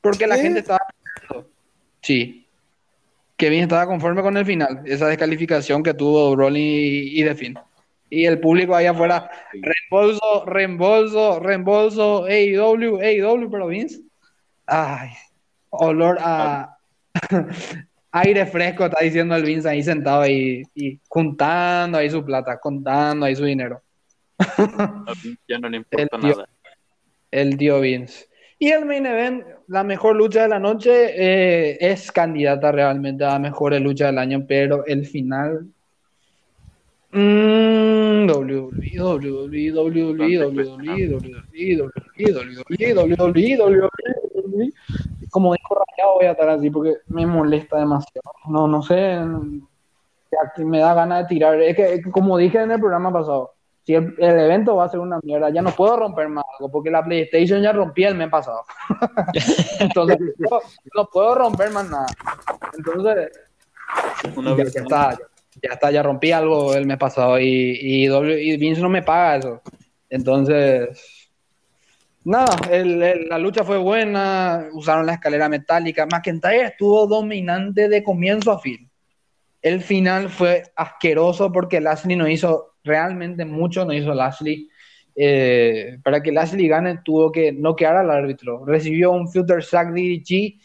Porque 0.00 0.26
la 0.26 0.38
gente 0.38 0.58
estaba... 0.58 0.80
Sí. 2.02 2.44
Que 3.36 3.48
Vince 3.48 3.62
estaba 3.62 3.86
conforme 3.86 4.22
con 4.22 4.36
el 4.36 4.44
final. 4.44 4.82
Esa 4.86 5.06
descalificación 5.06 5.84
que 5.84 5.94
tuvo 5.94 6.34
Rolling 6.34 6.60
y, 6.60 7.20
y 7.20 7.24
The 7.24 7.67
y 8.10 8.24
el 8.24 8.40
público 8.40 8.74
ahí 8.74 8.86
afuera, 8.86 9.30
reembolso, 9.52 10.44
reembolso, 10.46 11.40
reembolso, 11.40 12.24
AEW, 12.24 13.00
AEW, 13.00 13.50
pero 13.50 13.66
Vince, 13.66 14.00
ay, 14.66 15.10
olor 15.70 16.18
a 16.20 16.76
aire 18.12 18.46
fresco, 18.46 18.86
está 18.86 19.04
diciendo 19.04 19.34
el 19.36 19.44
Vince 19.44 19.68
ahí 19.68 19.82
sentado 19.82 20.22
ahí 20.22 20.62
y 20.74 20.98
juntando 21.08 21.98
ahí 21.98 22.10
su 22.10 22.24
plata, 22.24 22.58
contando 22.58 23.26
ahí 23.26 23.36
su 23.36 23.44
dinero. 23.44 23.82
ya 25.48 25.58
no 25.58 25.68
le 25.68 25.78
importa 25.78 26.18
nada. 26.18 26.48
El 27.30 27.56
tío 27.58 27.80
Vince. 27.80 28.26
Y 28.58 28.70
el 28.70 28.86
main 28.86 29.06
event, 29.06 29.44
la 29.68 29.84
mejor 29.84 30.16
lucha 30.16 30.42
de 30.42 30.48
la 30.48 30.58
noche, 30.58 30.90
eh, 31.14 31.78
es 31.80 32.10
candidata 32.10 32.72
realmente 32.72 33.24
a 33.24 33.34
la 33.34 33.38
mejor 33.38 33.78
lucha 33.80 34.06
del 34.06 34.18
año, 34.18 34.44
pero 34.48 34.84
el 34.86 35.06
final 35.06 35.68
como 45.30 45.54
dijo 45.54 45.74
Rayado 45.74 46.14
voy 46.16 46.26
a 46.26 46.32
estar 46.32 46.48
así 46.50 46.70
porque 46.70 46.96
me 47.08 47.26
molesta 47.26 47.78
demasiado. 47.78 48.30
No, 48.48 48.68
no 48.68 48.82
sé, 48.82 49.18
me 50.58 50.78
da 50.78 50.94
ganas 50.94 51.22
de 51.22 51.28
tirar. 51.28 51.60
Es 51.62 51.76
que, 51.76 52.02
como 52.10 52.36
dije 52.36 52.60
en 52.60 52.72
el 52.72 52.80
programa 52.80 53.12
pasado, 53.12 53.54
si 53.84 53.94
el, 53.94 54.14
evento 54.18 54.76
va 54.76 54.84
a 54.84 54.88
ser 54.90 55.00
una 55.00 55.18
mierda, 55.22 55.48
ya 55.48 55.62
no 55.62 55.70
puedo 55.70 55.96
romper 55.96 56.28
más 56.28 56.44
algo 56.58 56.70
porque 56.70 56.90
la 56.90 57.02
PlayStation 57.02 57.62
ya 57.62 57.72
rompí 57.72 58.04
el 58.04 58.16
mes 58.16 58.28
pasado. 58.28 58.62
Entonces, 59.80 60.18
no, 60.94 61.08
puedo 61.10 61.34
romper 61.34 61.70
más 61.70 61.88
nada. 61.88 62.06
Entonces, 62.76 63.30
ya, 64.22 64.62
está 64.62 65.12
ya 65.12 65.27
está, 65.62 65.90
ya 65.90 66.02
rompí 66.02 66.32
algo 66.32 66.74
el 66.74 66.86
mes 66.86 66.98
pasado 66.98 67.38
y, 67.38 67.78
y, 67.80 68.56
Vince 68.56 68.80
no 68.80 68.88
me 68.88 69.02
paga 69.02 69.36
eso. 69.36 69.62
Entonces, 70.10 71.30
nada, 72.24 72.56
la 73.28 73.38
lucha 73.38 73.64
fue 73.64 73.78
buena, 73.78 74.68
usaron 74.72 75.06
la 75.06 75.14
escalera 75.14 75.48
metálica. 75.48 76.06
McIntyre 76.06 76.66
estuvo 76.66 77.06
dominante 77.06 77.88
de 77.88 78.02
comienzo 78.02 78.52
a 78.52 78.60
fin. 78.60 78.88
El 79.60 79.80
final 79.80 80.28
fue 80.28 80.62
asqueroso 80.76 81.50
porque 81.50 81.80
Lashley 81.80 82.16
no 82.16 82.28
hizo 82.28 82.74
realmente 82.84 83.44
mucho, 83.44 83.84
no 83.84 83.92
hizo 83.92 84.14
Lashley. 84.14 84.68
Eh, 85.20 85.98
para 86.04 86.22
que 86.22 86.30
Lashley 86.30 86.68
gane 86.68 87.00
tuvo 87.04 87.32
que 87.32 87.50
noquear 87.52 87.96
al 87.96 88.10
árbitro. 88.10 88.64
Recibió 88.64 89.10
un 89.10 89.28
filter 89.28 89.64
sack 89.64 89.88
DDG 89.90 90.60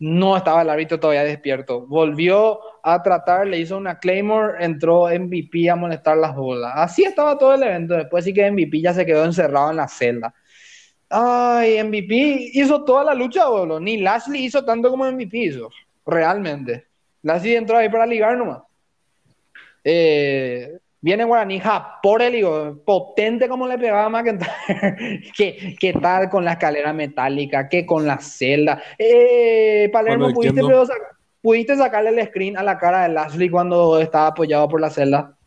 no 0.00 0.36
estaba 0.36 0.62
el 0.62 0.70
árbitro 0.70 0.98
todavía 0.98 1.24
despierto. 1.24 1.86
Volvió 1.86 2.58
a 2.82 3.02
tratar, 3.02 3.46
le 3.46 3.58
hizo 3.58 3.76
una 3.76 3.98
Claymore, 3.98 4.64
entró 4.64 5.06
MVP 5.08 5.68
a 5.68 5.76
molestar 5.76 6.16
las 6.16 6.34
bolas. 6.34 6.72
Así 6.74 7.04
estaba 7.04 7.36
todo 7.36 7.54
el 7.54 7.62
evento. 7.62 7.94
Después 7.94 8.24
sí 8.24 8.32
que 8.32 8.50
MVP 8.50 8.80
ya 8.80 8.94
se 8.94 9.04
quedó 9.04 9.24
encerrado 9.24 9.70
en 9.70 9.76
la 9.76 9.88
celda. 9.88 10.34
Ay, 11.10 11.82
MVP 11.84 12.50
hizo 12.54 12.82
toda 12.82 13.04
la 13.04 13.14
lucha, 13.14 13.46
boludo. 13.46 13.78
Ni 13.78 13.98
Lashley 13.98 14.46
hizo 14.46 14.64
tanto 14.64 14.90
como 14.90 15.04
MVP 15.04 15.36
hizo. 15.36 15.70
Realmente. 16.06 16.86
Lashley 17.22 17.56
entró 17.56 17.76
ahí 17.76 17.90
para 17.90 18.06
ligar 18.06 18.38
nomás. 18.38 18.62
Eh, 19.84 20.78
Viene 21.02 21.24
Guaraní 21.24 21.62
por 22.02 22.20
el 22.20 22.32
digo, 22.34 22.82
potente 22.84 23.48
como 23.48 23.66
le 23.66 23.78
pegaba 23.78 24.04
a 24.04 24.08
McIntyre. 24.10 24.50
¿Qué, 25.36 25.76
¿Qué, 25.80 25.94
tal 25.94 26.28
con 26.28 26.44
la 26.44 26.52
escalera 26.52 26.92
metálica? 26.92 27.68
¿Qué 27.68 27.86
con 27.86 28.06
la 28.06 28.18
celda? 28.18 28.82
Eh, 28.98 29.88
Palermo, 29.92 30.30
¿pudiste, 31.42 31.76
sacarle 31.76 32.10
el 32.10 32.26
screen 32.28 32.58
a 32.58 32.62
la 32.62 32.76
cara 32.76 33.04
de 33.04 33.14
Lashley 33.14 33.48
cuando 33.48 33.98
estaba 33.98 34.28
apoyado 34.28 34.68
por 34.68 34.80
la 34.80 34.90
celda? 34.90 35.38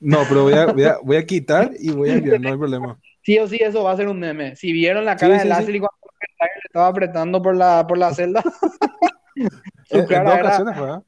No, 0.00 0.18
pero 0.28 0.42
voy 0.42 0.54
a, 0.54 0.98
voy 1.02 1.16
a, 1.16 1.24
quitar 1.26 1.70
y 1.78 1.90
voy 1.90 2.10
a 2.10 2.14
enviar, 2.14 2.40
no 2.40 2.48
hay 2.48 2.56
problema. 2.56 2.98
Sí 3.22 3.38
o 3.38 3.46
sí, 3.46 3.58
eso 3.60 3.84
va 3.84 3.92
a 3.92 3.96
ser 3.96 4.08
un 4.08 4.18
meme. 4.18 4.56
Si 4.56 4.72
vieron 4.72 5.04
la 5.04 5.14
cara 5.14 5.38
de 5.38 5.44
Lashley 5.44 5.78
cuando 5.78 5.96
le 6.20 6.48
estaba 6.64 6.88
apretando 6.88 7.40
por 7.40 7.54
la, 7.54 7.86
por 7.86 7.98
la 7.98 8.12
celda. 8.12 8.42
en, 9.36 10.06
dos 10.06 10.40
ocasiones 10.40 10.76
fue, 10.76 10.98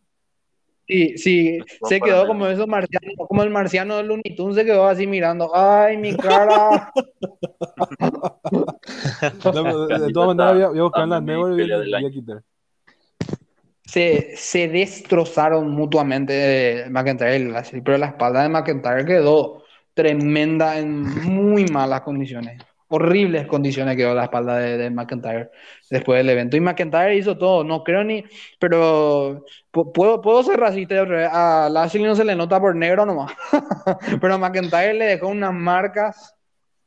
¿eh? 0.90 1.14
Sí, 1.16 1.18
sí, 1.18 1.58
se 1.88 2.00
quedó 2.00 2.26
como 2.26 2.46
esos 2.46 2.66
marcianos, 2.66 3.14
como 3.28 3.42
el 3.42 3.50
marciano 3.50 3.96
de 3.96 4.02
Looney 4.02 4.34
Tunes 4.36 4.56
se 4.56 4.64
quedó 4.64 4.86
así 4.86 5.06
mirando, 5.06 5.50
ay, 5.54 5.96
mi 5.96 6.16
cara. 6.16 6.92
de, 9.20 10.12
todas 10.12 10.36
maneras, 10.36 10.70
voy 10.70 10.78
a 10.78 10.82
buscar 10.82 11.08
las 11.08 11.22
nuevas 11.22 11.58
y 11.58 11.70
voy 11.70 12.06
a 12.06 12.10
quitar. 12.10 12.42
se, 13.84 14.36
se 14.36 14.68
destrozaron 14.68 15.70
mutuamente 15.70 16.86
McIntyre 16.90 17.38
y 17.72 17.80
pero 17.80 17.98
la 17.98 18.06
espalda 18.06 18.42
de 18.42 18.48
McIntyre 18.48 19.04
quedó 19.04 19.62
tremenda 19.94 20.78
en 20.78 21.02
muy 21.02 21.66
malas 21.66 22.00
condiciones. 22.02 22.62
Horribles 22.92 23.46
condiciones 23.46 23.96
quedó 23.96 24.14
la 24.14 24.24
espalda 24.24 24.56
de, 24.56 24.76
de, 24.76 24.90
McIntyre 24.90 25.50
después 25.90 26.18
del 26.18 26.28
evento. 26.28 26.56
Y 26.56 26.60
McIntyre 26.60 27.16
hizo 27.16 27.38
todo, 27.38 27.62
no 27.62 27.84
creo 27.84 28.02
ni. 28.02 28.24
Pero 28.58 29.44
puedo, 29.70 30.20
puedo 30.20 30.42
ser 30.42 30.58
racista. 30.58 30.96
A 31.30 31.68
Lashley 31.68 32.02
no 32.02 32.16
se 32.16 32.24
le 32.24 32.34
nota 32.34 32.60
por 32.60 32.74
negro 32.74 33.06
nomás. 33.06 33.32
pero 34.20 34.34
a 34.34 34.38
McIntyre 34.38 34.94
le 34.94 35.04
dejó 35.04 35.28
unas 35.28 35.54
marcas, 35.54 36.34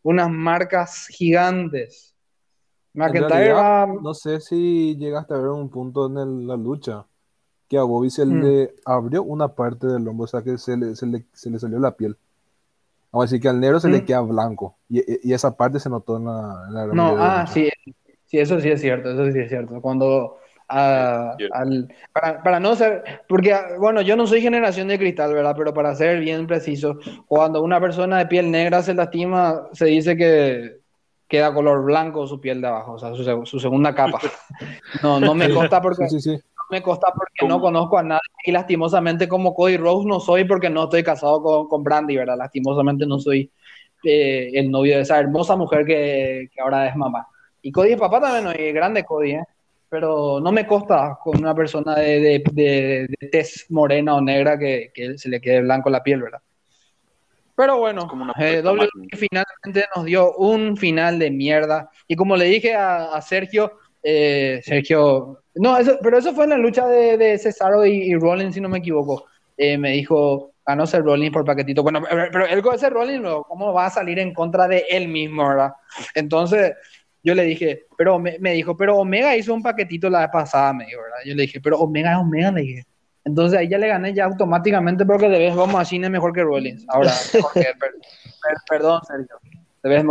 unas 0.01 0.29
marcas 0.29 1.07
gigantes. 1.07 2.13
McIntyre 2.93 3.53
va... 3.53 3.87
No 3.87 4.13
sé 4.13 4.41
si 4.41 4.97
llegaste 4.97 5.33
a 5.33 5.37
ver 5.37 5.47
un 5.47 5.69
punto 5.69 6.07
en 6.07 6.45
la 6.45 6.57
lucha 6.57 7.05
que 7.67 7.77
a 7.77 7.83
Bobby 7.83 8.09
se 8.09 8.25
le 8.25 8.65
hmm. 8.65 8.69
abrió 8.85 9.23
una 9.23 9.47
parte 9.47 9.87
del 9.87 10.07
hombro, 10.07 10.25
o 10.25 10.27
sea 10.27 10.43
que 10.43 10.57
se 10.57 10.77
le, 10.77 10.95
se 10.95 11.07
le, 11.07 11.25
se 11.33 11.49
le 11.49 11.59
salió 11.59 11.79
la 11.79 11.95
piel. 11.95 12.17
Vamos 13.13 13.25
a 13.25 13.27
decir 13.27 13.41
que 13.41 13.47
al 13.47 13.59
negro 13.59 13.79
se 13.79 13.89
le 13.89 14.01
mm. 14.01 14.05
queda 14.05 14.21
blanco. 14.21 14.79
Y, 14.89 15.29
y, 15.29 15.33
esa 15.33 15.55
parte 15.55 15.79
se 15.79 15.87
notó 15.87 16.17
en 16.17 16.25
la. 16.25 16.87
no, 16.91 17.15
ah, 17.19 17.45
sí, 17.45 17.69
sí, 18.25 18.39
eso 18.39 18.59
sí 18.59 18.71
es 18.71 18.81
cierto, 18.81 19.11
eso 19.11 19.31
sí 19.31 19.39
es 19.39 19.49
cierto. 19.49 19.79
Cuando. 19.81 20.39
Ah, 20.67 21.35
al, 21.51 21.87
para, 22.11 22.41
para, 22.41 22.59
no 22.59 22.75
ser, 22.75 23.03
porque 23.27 23.55
bueno, 23.77 24.01
yo 24.01 24.15
no 24.15 24.25
soy 24.25 24.41
generación 24.41 24.87
de 24.87 24.97
cristal, 24.97 25.31
¿verdad? 25.31 25.53
Pero 25.55 25.73
para 25.73 25.93
ser 25.93 26.21
bien 26.21 26.47
preciso, 26.47 26.97
cuando 27.27 27.61
una 27.61 27.79
persona 27.79 28.17
de 28.17 28.25
piel 28.25 28.49
negra 28.49 28.81
se 28.81 28.95
lastima, 28.95 29.67
se 29.73 29.85
dice 29.85 30.17
que 30.17 30.79
queda 31.27 31.53
color 31.53 31.83
blanco 31.83 32.25
su 32.25 32.41
piel 32.41 32.61
de 32.61 32.67
abajo, 32.67 32.93
o 32.93 32.97
sea, 32.97 33.13
su, 33.13 33.45
su 33.45 33.59
segunda 33.59 33.93
capa. 33.93 34.19
No, 35.03 35.19
no 35.19 35.35
me 35.35 35.51
consta 35.51 35.81
porque 35.81 36.07
sí, 36.07 36.21
sí, 36.21 36.37
sí 36.37 36.43
me 36.69 36.81
consta 36.81 37.07
porque 37.15 37.47
no 37.47 37.59
conozco 37.59 37.97
a 37.97 38.03
nadie 38.03 38.21
y 38.45 38.51
lastimosamente 38.51 39.27
como 39.27 39.53
Cody 39.53 39.77
Rose 39.77 40.07
no 40.07 40.19
soy 40.19 40.45
porque 40.45 40.69
no 40.69 40.85
estoy 40.85 41.03
casado 41.03 41.41
con, 41.41 41.67
con 41.67 41.83
Brandy, 41.83 42.17
¿verdad? 42.17 42.37
Lastimosamente 42.37 43.05
no 43.05 43.19
soy 43.19 43.51
eh, 44.03 44.51
el 44.53 44.69
novio 44.69 44.97
de 44.97 45.03
esa 45.03 45.19
hermosa 45.19 45.55
mujer 45.55 45.85
que, 45.85 46.49
que, 46.53 46.61
ahora 46.61 46.87
es 46.87 46.95
mamá. 46.95 47.27
Y 47.61 47.71
Cody 47.71 47.93
es 47.93 47.99
papá 47.99 48.19
también, 48.19 48.43
¿no? 48.43 48.51
y 48.51 48.71
grande 48.71 49.03
Cody, 49.03 49.31
¿eh? 49.31 49.43
Pero 49.89 50.39
no 50.41 50.51
me 50.51 50.65
consta 50.65 51.17
con 51.23 51.37
una 51.37 51.53
persona 51.53 51.95
de, 51.95 52.19
de, 52.19 52.43
de, 52.51 53.27
tez 53.31 53.67
morena 53.69 54.15
o 54.15 54.21
negra 54.21 54.57
que, 54.57 54.91
que, 54.93 55.17
se 55.17 55.29
le 55.29 55.39
quede 55.39 55.61
blanco 55.61 55.89
la 55.89 56.01
piel, 56.01 56.23
¿verdad? 56.23 56.41
Pero 57.55 57.77
bueno, 57.77 58.07
eh, 58.39 58.63
WWE 58.65 58.89
finalmente 59.15 59.85
nos 59.95 60.05
dio 60.05 60.35
un 60.35 60.75
final 60.75 61.19
de 61.19 61.29
mierda. 61.29 61.91
Y 62.07 62.15
como 62.15 62.35
le 62.35 62.45
dije 62.45 62.73
a, 62.73 63.13
a 63.13 63.21
Sergio, 63.21 63.73
eh, 64.01 64.59
Sergio, 64.63 65.42
no, 65.55 65.77
eso, 65.77 65.97
pero 66.01 66.17
eso 66.17 66.33
fue 66.33 66.45
en 66.45 66.51
la 66.51 66.57
lucha 66.57 66.87
de, 66.87 67.17
de 67.17 67.37
Cesaro 67.37 67.85
y, 67.85 68.15
Rollins, 68.15 68.55
si 68.55 68.61
no 68.61 68.69
me 68.69 68.79
equivoco. 68.79 69.25
Eh, 69.55 69.77
me 69.77 69.91
dijo, 69.91 70.51
ganó 70.65 70.87
ser 70.87 71.03
Rollins 71.03 71.31
por 71.31 71.45
paquetito. 71.45 71.83
Bueno, 71.83 72.01
pero 72.09 72.45
él 72.47 72.61
con 72.61 72.75
ese 72.75 72.89
Rollins, 72.89 73.27
¿cómo 73.47 73.73
va 73.73 73.85
a 73.85 73.91
salir 73.91 74.17
en 74.19 74.33
contra 74.33 74.67
de 74.67 74.85
él 74.89 75.07
mismo, 75.07 75.47
verdad? 75.47 75.73
Entonces, 76.15 76.73
yo 77.21 77.35
le 77.35 77.43
dije, 77.43 77.85
pero 77.97 78.19
me, 78.19 78.37
dijo, 78.53 78.75
pero 78.75 78.97
Omega 78.97 79.35
hizo 79.35 79.53
un 79.53 79.61
paquetito 79.61 80.09
la 80.09 80.21
vez 80.21 80.29
pasada, 80.31 80.73
me 80.73 80.85
dijo, 80.85 81.01
¿verdad? 81.01 81.17
Yo 81.25 81.35
le 81.35 81.43
dije, 81.43 81.61
pero 81.61 81.79
Omega 81.79 82.11
es 82.13 82.17
Omega, 82.17 82.51
le 82.51 82.61
dije. 82.61 82.83
Entonces 83.25 83.57
ahí 83.57 83.69
ya 83.69 83.77
le 83.77 83.87
gané 83.87 84.13
ya 84.13 84.25
automáticamente 84.25 85.05
porque 85.05 85.29
de 85.29 85.39
vez 85.39 85.55
vamos 85.55 85.79
a 85.79 85.85
cine 85.85 86.09
mejor 86.09 86.33
que 86.33 86.43
Rollins. 86.43 86.85
Ahora, 86.89 87.13
perdón, 88.69 88.99
Sergio. 89.07 89.37
De 89.81 89.89
vez 89.89 90.03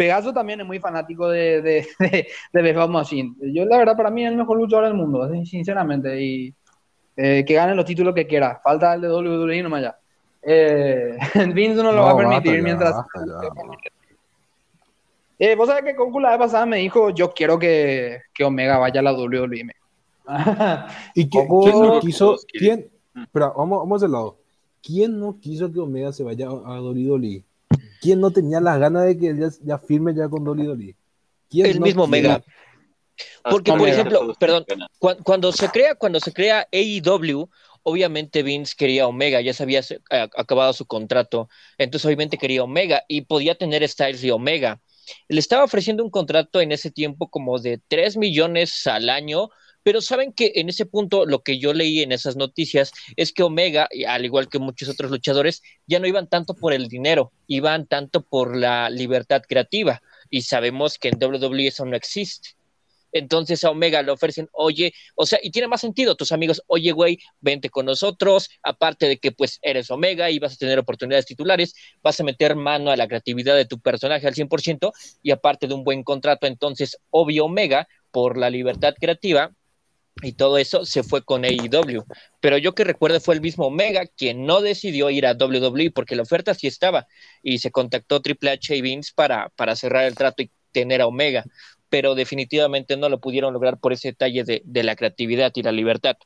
Pegaso 0.00 0.32
también 0.32 0.58
es 0.58 0.66
muy 0.66 0.78
fanático 0.78 1.28
de, 1.28 1.60
de, 1.60 1.86
de, 2.52 2.62
de 2.62 2.86
Machine. 2.88 3.34
Yo, 3.52 3.66
la 3.66 3.76
verdad, 3.76 3.98
para 3.98 4.10
mí 4.10 4.24
es 4.24 4.30
el 4.30 4.38
mejor 4.38 4.56
luchador 4.56 4.86
del 4.86 4.94
mundo, 4.94 5.28
sinceramente. 5.44 6.18
Y 6.18 6.54
eh, 7.14 7.44
que 7.46 7.52
gane 7.52 7.74
los 7.74 7.84
títulos 7.84 8.14
que 8.14 8.26
quiera. 8.26 8.58
Falta 8.64 8.94
el 8.94 9.02
de 9.02 9.10
WWE 9.10 9.62
nomás 9.62 9.82
ya. 9.82 9.98
Eh, 10.40 11.18
Vince 11.54 11.82
no 11.82 11.92
lo 11.92 12.02
va 12.02 12.12
a 12.12 12.16
permitir 12.16 12.62
mientras. 12.62 12.94
Eh, 15.38 15.54
Vos 15.54 15.68
sabés 15.68 15.84
que 15.84 15.94
Concu 15.94 16.18
la 16.18 16.30
vez 16.30 16.38
pasada 16.38 16.64
me 16.64 16.78
dijo: 16.78 17.10
Yo 17.10 17.30
quiero 17.32 17.58
que, 17.58 18.22
que 18.32 18.44
Omega 18.44 18.78
vaya 18.78 19.00
a 19.00 19.02
la 19.02 19.12
WWE. 19.12 19.70
¿Y 21.14 21.28
quién 21.28 21.46
no 21.46 22.00
quiso? 22.00 22.38
¿Quién? 22.50 22.88
Espera, 23.14 23.52
vamos, 23.54 23.80
vamos 23.80 24.00
del 24.00 24.12
lado. 24.12 24.38
¿Quién 24.82 25.20
no 25.20 25.38
quiso 25.38 25.70
que 25.70 25.78
Omega 25.78 26.10
se 26.10 26.24
vaya 26.24 26.46
a 26.46 26.80
WWE? 26.80 27.44
¿Quién 28.00 28.20
no 28.20 28.30
tenía 28.30 28.60
las 28.60 28.78
ganas 28.78 29.04
de 29.06 29.18
que 29.18 29.50
ya, 29.62 29.78
firme 29.78 30.14
ya 30.14 30.28
con 30.28 30.44
Dolly 30.44 30.66
Dolly? 30.66 30.96
El 31.52 31.80
mismo 31.80 32.06
Mega. 32.06 32.42
Porque, 33.42 33.72
por 33.72 33.88
ejemplo, 33.88 34.34
perdón, 34.38 34.64
cuando, 35.24 35.52
se 35.52 35.68
crea, 35.68 35.94
cuando 35.94 36.20
se 36.20 36.32
crea 36.32 36.66
AEW, 36.72 37.48
obviamente 37.82 38.42
Vince 38.42 38.74
quería 38.76 39.06
Omega, 39.06 39.40
ya 39.40 39.52
se 39.52 39.62
había 39.62 39.82
acabado 40.10 40.72
su 40.72 40.86
contrato, 40.86 41.48
entonces 41.78 42.06
obviamente 42.06 42.38
quería 42.38 42.64
Omega 42.64 43.04
y 43.08 43.22
podía 43.22 43.54
tener 43.56 43.86
Styles 43.86 44.24
y 44.24 44.30
Omega. 44.30 44.80
Le 45.28 45.40
estaba 45.40 45.64
ofreciendo 45.64 46.04
un 46.04 46.10
contrato 46.10 46.60
en 46.60 46.72
ese 46.72 46.90
tiempo 46.90 47.28
como 47.28 47.58
de 47.58 47.80
3 47.88 48.16
millones 48.16 48.86
al 48.86 49.08
año 49.08 49.50
pero 49.82 50.00
saben 50.00 50.32
que 50.32 50.52
en 50.56 50.68
ese 50.68 50.86
punto 50.86 51.26
lo 51.26 51.42
que 51.42 51.58
yo 51.58 51.72
leí 51.72 52.00
en 52.00 52.12
esas 52.12 52.36
noticias 52.36 52.92
es 53.16 53.32
que 53.32 53.42
Omega, 53.42 53.88
al 54.08 54.24
igual 54.24 54.48
que 54.48 54.58
muchos 54.58 54.88
otros 54.88 55.10
luchadores, 55.10 55.62
ya 55.86 55.98
no 55.98 56.06
iban 56.06 56.28
tanto 56.28 56.54
por 56.54 56.72
el 56.72 56.88
dinero, 56.88 57.32
iban 57.46 57.86
tanto 57.86 58.22
por 58.22 58.56
la 58.56 58.90
libertad 58.90 59.42
creativa. 59.48 60.02
Y 60.28 60.42
sabemos 60.42 60.98
que 60.98 61.08
en 61.08 61.18
WWE 61.22 61.66
eso 61.66 61.84
no 61.84 61.96
existe. 61.96 62.50
Entonces 63.12 63.64
a 63.64 63.70
Omega 63.70 64.02
le 64.02 64.12
ofrecen, 64.12 64.48
oye, 64.52 64.92
o 65.16 65.26
sea, 65.26 65.38
y 65.42 65.50
tiene 65.50 65.68
más 65.68 65.80
sentido, 65.80 66.14
tus 66.14 66.32
amigos, 66.32 66.62
oye, 66.66 66.92
güey, 66.92 67.18
vente 67.40 67.68
con 67.68 67.86
nosotros, 67.86 68.50
aparte 68.62 69.08
de 69.08 69.18
que 69.18 69.32
pues 69.32 69.58
eres 69.62 69.90
Omega 69.90 70.30
y 70.30 70.38
vas 70.38 70.54
a 70.54 70.56
tener 70.56 70.78
oportunidades 70.78 71.26
titulares, 71.26 71.74
vas 72.02 72.20
a 72.20 72.24
meter 72.24 72.54
mano 72.54 72.90
a 72.90 72.96
la 72.96 73.08
creatividad 73.08 73.56
de 73.56 73.64
tu 73.64 73.80
personaje 73.80 74.26
al 74.26 74.34
100% 74.34 74.92
y 75.22 75.32
aparte 75.32 75.66
de 75.66 75.74
un 75.74 75.84
buen 75.84 76.04
contrato, 76.04 76.46
entonces, 76.46 76.98
obvio 77.10 77.46
Omega, 77.46 77.88
por 78.10 78.36
la 78.36 78.50
libertad 78.50 78.94
creativa, 78.98 79.52
y 80.22 80.32
todo 80.32 80.58
eso 80.58 80.84
se 80.84 81.02
fue 81.02 81.22
con 81.22 81.44
AEW. 81.44 82.04
Pero 82.40 82.58
yo 82.58 82.74
que 82.74 82.84
recuerdo 82.84 83.20
fue 83.20 83.34
el 83.34 83.40
mismo 83.40 83.66
Omega 83.66 84.06
quien 84.06 84.44
no 84.44 84.60
decidió 84.60 85.10
ir 85.10 85.26
a 85.26 85.32
WWE 85.32 85.90
porque 85.92 86.16
la 86.16 86.22
oferta 86.22 86.54
sí 86.54 86.66
estaba 86.66 87.06
y 87.42 87.58
se 87.58 87.70
contactó 87.70 88.20
Triple 88.20 88.50
H 88.50 88.76
y 88.76 88.82
Vince 88.82 89.12
para, 89.14 89.48
para 89.50 89.76
cerrar 89.76 90.04
el 90.04 90.16
trato 90.16 90.42
y 90.42 90.50
tener 90.72 91.00
a 91.00 91.06
Omega, 91.06 91.44
pero 91.88 92.14
definitivamente 92.14 92.96
no 92.96 93.08
lo 93.08 93.20
pudieron 93.20 93.52
lograr 93.52 93.78
por 93.78 93.92
ese 93.92 94.08
detalle 94.08 94.44
de, 94.44 94.82
la 94.82 94.96
creatividad 94.96 95.52
y 95.54 95.62
la 95.62 95.72
libertad. 95.72 96.16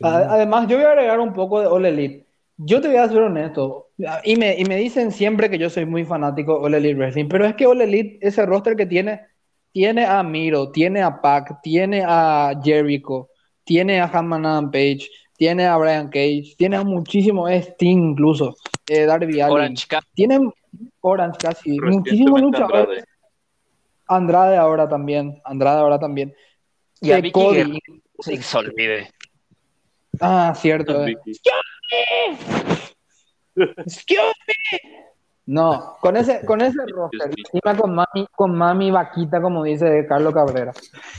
Además, 0.00 0.66
yo 0.68 0.76
voy 0.76 0.86
a 0.86 0.90
agregar 0.90 1.20
un 1.20 1.32
poco 1.32 1.60
de 1.60 1.66
All 1.66 1.86
Elite. 1.86 2.26
Yo 2.56 2.80
te 2.80 2.88
voy 2.88 2.96
a 2.96 3.08
ser 3.08 3.18
honesto, 3.18 3.90
y 4.22 4.36
me, 4.36 4.56
y 4.58 4.64
me 4.64 4.76
dicen 4.76 5.10
siempre 5.10 5.50
que 5.50 5.58
yo 5.58 5.68
soy 5.68 5.86
muy 5.86 6.04
fanático 6.04 6.58
de 6.58 6.66
All 6.66 6.74
Elite 6.74 6.94
Wrestling, 6.94 7.28
pero 7.28 7.44
es 7.44 7.54
que 7.54 7.66
All 7.66 7.80
Elite, 7.80 8.18
ese 8.20 8.46
roster 8.46 8.76
que 8.76 8.86
tiene, 8.86 9.22
tiene 9.74 10.06
a 10.06 10.22
Miro, 10.22 10.70
tiene 10.70 11.02
a 11.02 11.20
Pac, 11.20 11.60
tiene 11.60 12.04
a 12.06 12.54
Jericho, 12.62 13.30
tiene 13.64 14.00
a 14.00 14.04
Hammond 14.04 14.70
Page, 14.70 15.10
tiene 15.36 15.66
a 15.66 15.76
Brian 15.76 16.08
Cage, 16.08 16.54
tiene 16.56 16.76
a 16.76 16.84
muchísimo, 16.84 17.48
Sting 17.48 18.10
incluso, 18.10 18.54
eh, 18.86 19.04
Darby 19.04 19.40
Allin. 19.40 19.74
Tienen 20.14 20.52
Orange 21.00 21.38
casi, 21.38 21.80
muchísimos 21.80 22.40
luchadores. 22.40 23.04
Andrade. 24.06 24.56
ahora 24.56 24.88
también, 24.88 25.42
Andrade 25.44 25.80
ahora 25.80 25.98
también. 25.98 26.32
Y 27.00 27.10
a 27.10 27.20
Cody. 27.32 27.80
se 28.20 28.56
olvide. 28.56 29.10
Ah, 30.20 30.54
cierto. 30.56 31.04
Eh. 31.04 31.16
Excuse 33.56 34.34
me. 34.46 35.03
No, 35.46 35.96
con 36.00 36.16
ese, 36.16 36.44
con 36.44 36.62
ese 36.62 36.78
roster, 36.88 37.30
encima 37.36 37.76
con 37.76 37.94
mami, 37.94 38.26
con 38.34 38.54
mami 38.54 38.90
vaquita, 38.90 39.40
como 39.40 39.64
dice 39.64 40.06
Carlos 40.08 40.32
Cabrera. 40.32 40.72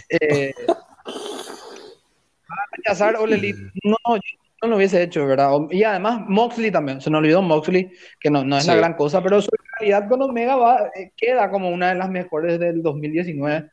Eh, 0.10 0.54
a 0.68 2.56
rechazar 2.76 3.16
Ole 3.18 3.54
no, 3.84 4.16
yo 4.16 4.22
no 4.62 4.70
lo 4.70 4.76
hubiese 4.78 5.04
hecho, 5.04 5.28
¿verdad? 5.28 5.52
Y 5.70 5.84
además 5.84 6.22
Moxley 6.28 6.72
también, 6.72 7.02
se 7.02 7.10
nos 7.10 7.20
olvidó 7.20 7.42
Moxley, 7.42 7.92
que 8.20 8.32
no, 8.32 8.44
no 8.44 8.58
es 8.58 8.66
la 8.66 8.76
gran 8.76 8.96
cosa, 8.96 9.22
pero 9.22 9.42
su 9.42 9.52
calidad 9.78 10.08
con 10.08 10.22
Omega 10.22 10.56
va, 10.56 10.88
eh, 10.96 11.12
queda 11.16 11.52
como 11.52 11.70
una 11.70 11.90
de 11.90 11.96
las 11.96 12.10
mejores 12.10 12.60
del 12.60 12.82
2019. 12.82 13.70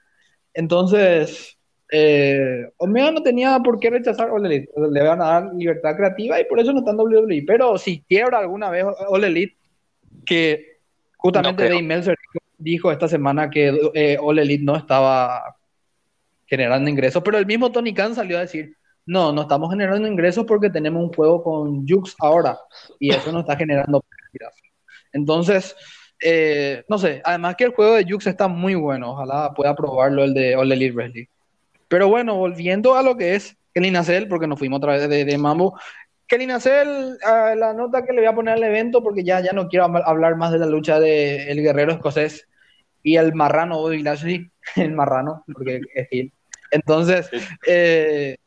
Entonces, 0.54 1.56
eh, 1.90 2.66
Omega 2.76 3.10
no 3.10 3.22
tenía 3.22 3.58
por 3.60 3.78
qué 3.78 3.90
rechazar 3.90 4.30
Elite, 4.36 4.68
le 4.90 5.02
van 5.02 5.22
a 5.22 5.26
dar 5.26 5.54
libertad 5.54 5.96
creativa 5.96 6.40
y 6.40 6.44
por 6.44 6.60
eso 6.60 6.72
no 6.72 6.80
está 6.80 6.90
en 6.90 6.98
WWE, 6.98 7.44
pero 7.46 7.78
si 7.78 8.02
quiebra 8.02 8.38
alguna 8.38 8.70
vez 8.70 8.84
Ole 9.08 9.28
Elite, 9.28 9.56
que 10.24 10.78
justamente 11.16 11.68
Dave 11.68 11.82
Meltzer 11.82 12.18
dijo 12.58 12.90
esta 12.92 13.08
semana 13.08 13.50
que 13.50 13.72
eh, 13.94 14.16
All 14.20 14.38
Elite 14.38 14.64
no 14.64 14.76
estaba 14.76 15.56
generando 16.46 16.88
ingresos, 16.88 17.22
pero 17.24 17.38
el 17.38 17.46
mismo 17.46 17.72
Tony 17.72 17.94
Khan 17.94 18.14
salió 18.14 18.38
a 18.38 18.42
decir, 18.42 18.76
no, 19.06 19.32
no 19.32 19.42
estamos 19.42 19.70
generando 19.70 20.06
ingresos 20.06 20.44
porque 20.46 20.70
tenemos 20.70 21.02
un 21.02 21.12
juego 21.12 21.42
con 21.42 21.86
Jux 21.88 22.14
ahora 22.18 22.58
y 23.00 23.10
eso 23.10 23.32
no 23.32 23.40
está 23.40 23.56
generando 23.56 24.04
Entonces, 25.12 25.74
eh, 26.22 26.84
no 26.88 26.98
sé, 26.98 27.20
además 27.24 27.56
que 27.56 27.64
el 27.64 27.74
juego 27.74 27.94
de 27.94 28.06
Jux 28.08 28.26
está 28.26 28.48
muy 28.48 28.74
bueno, 28.74 29.12
ojalá 29.12 29.52
pueda 29.54 29.74
probarlo 29.74 30.24
el 30.24 30.34
de 30.34 30.54
All 30.54 30.70
Elite 30.70 30.94
Wrestling. 30.94 31.26
Pero 31.88 32.08
bueno, 32.08 32.36
volviendo 32.36 32.94
a 32.94 33.02
lo 33.02 33.16
que 33.16 33.34
es 33.34 33.56
Kelly 33.74 33.90
Nacel, 33.90 34.28
porque 34.28 34.46
nos 34.46 34.58
fuimos 34.58 34.78
otra 34.78 34.92
vez 34.92 35.08
de, 35.08 35.24
de 35.24 35.38
Mambo. 35.38 35.78
Kelly 36.32 36.46
Nacel, 36.46 37.18
la 37.20 37.74
nota 37.74 38.06
que 38.06 38.14
le 38.14 38.22
voy 38.22 38.28
a 38.28 38.34
poner 38.34 38.54
al 38.54 38.64
evento, 38.64 39.02
porque 39.02 39.22
ya, 39.22 39.40
ya 39.40 39.52
no 39.52 39.68
quiero 39.68 39.84
hablar 39.84 40.36
más 40.36 40.50
de 40.50 40.58
la 40.60 40.64
lucha 40.64 40.98
del 40.98 41.46
el 41.46 41.60
guerrero 41.60 41.92
escocés 41.92 42.48
y 43.02 43.16
el 43.16 43.34
marrano 43.34 43.76
Bobby 43.76 44.02
Lashley, 44.02 44.50
el 44.76 44.92
marrano, 44.92 45.44
porque 45.52 45.82
es 45.94 46.08
Gil. 46.08 46.32
Entonces, 46.70 47.28
eh, 47.66 48.38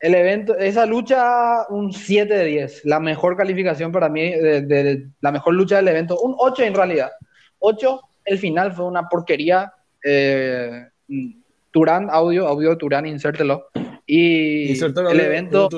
el 0.00 0.14
evento, 0.14 0.54
esa 0.58 0.84
lucha, 0.84 1.66
un 1.70 1.94
7 1.94 2.30
de 2.30 2.44
10, 2.44 2.84
la 2.84 3.00
mejor 3.00 3.38
calificación 3.38 3.90
para 3.90 4.10
mí, 4.10 4.32
de, 4.32 5.08
la 5.22 5.32
mejor 5.32 5.54
lucha 5.54 5.76
del 5.76 5.88
evento, 5.88 6.20
un 6.20 6.34
8 6.36 6.64
en 6.64 6.74
realidad. 6.74 7.10
8, 7.60 8.02
el 8.26 8.38
final 8.38 8.74
fue 8.74 8.84
una 8.84 9.08
porquería. 9.08 9.72
Eh, 10.04 10.88
Turán, 11.70 12.08
audio, 12.10 12.46
audio 12.46 12.68
de 12.68 12.76
Turán, 12.76 13.06
insértelo. 13.06 13.68
Y 14.04 14.78
el 14.78 15.20
evento, 15.20 15.70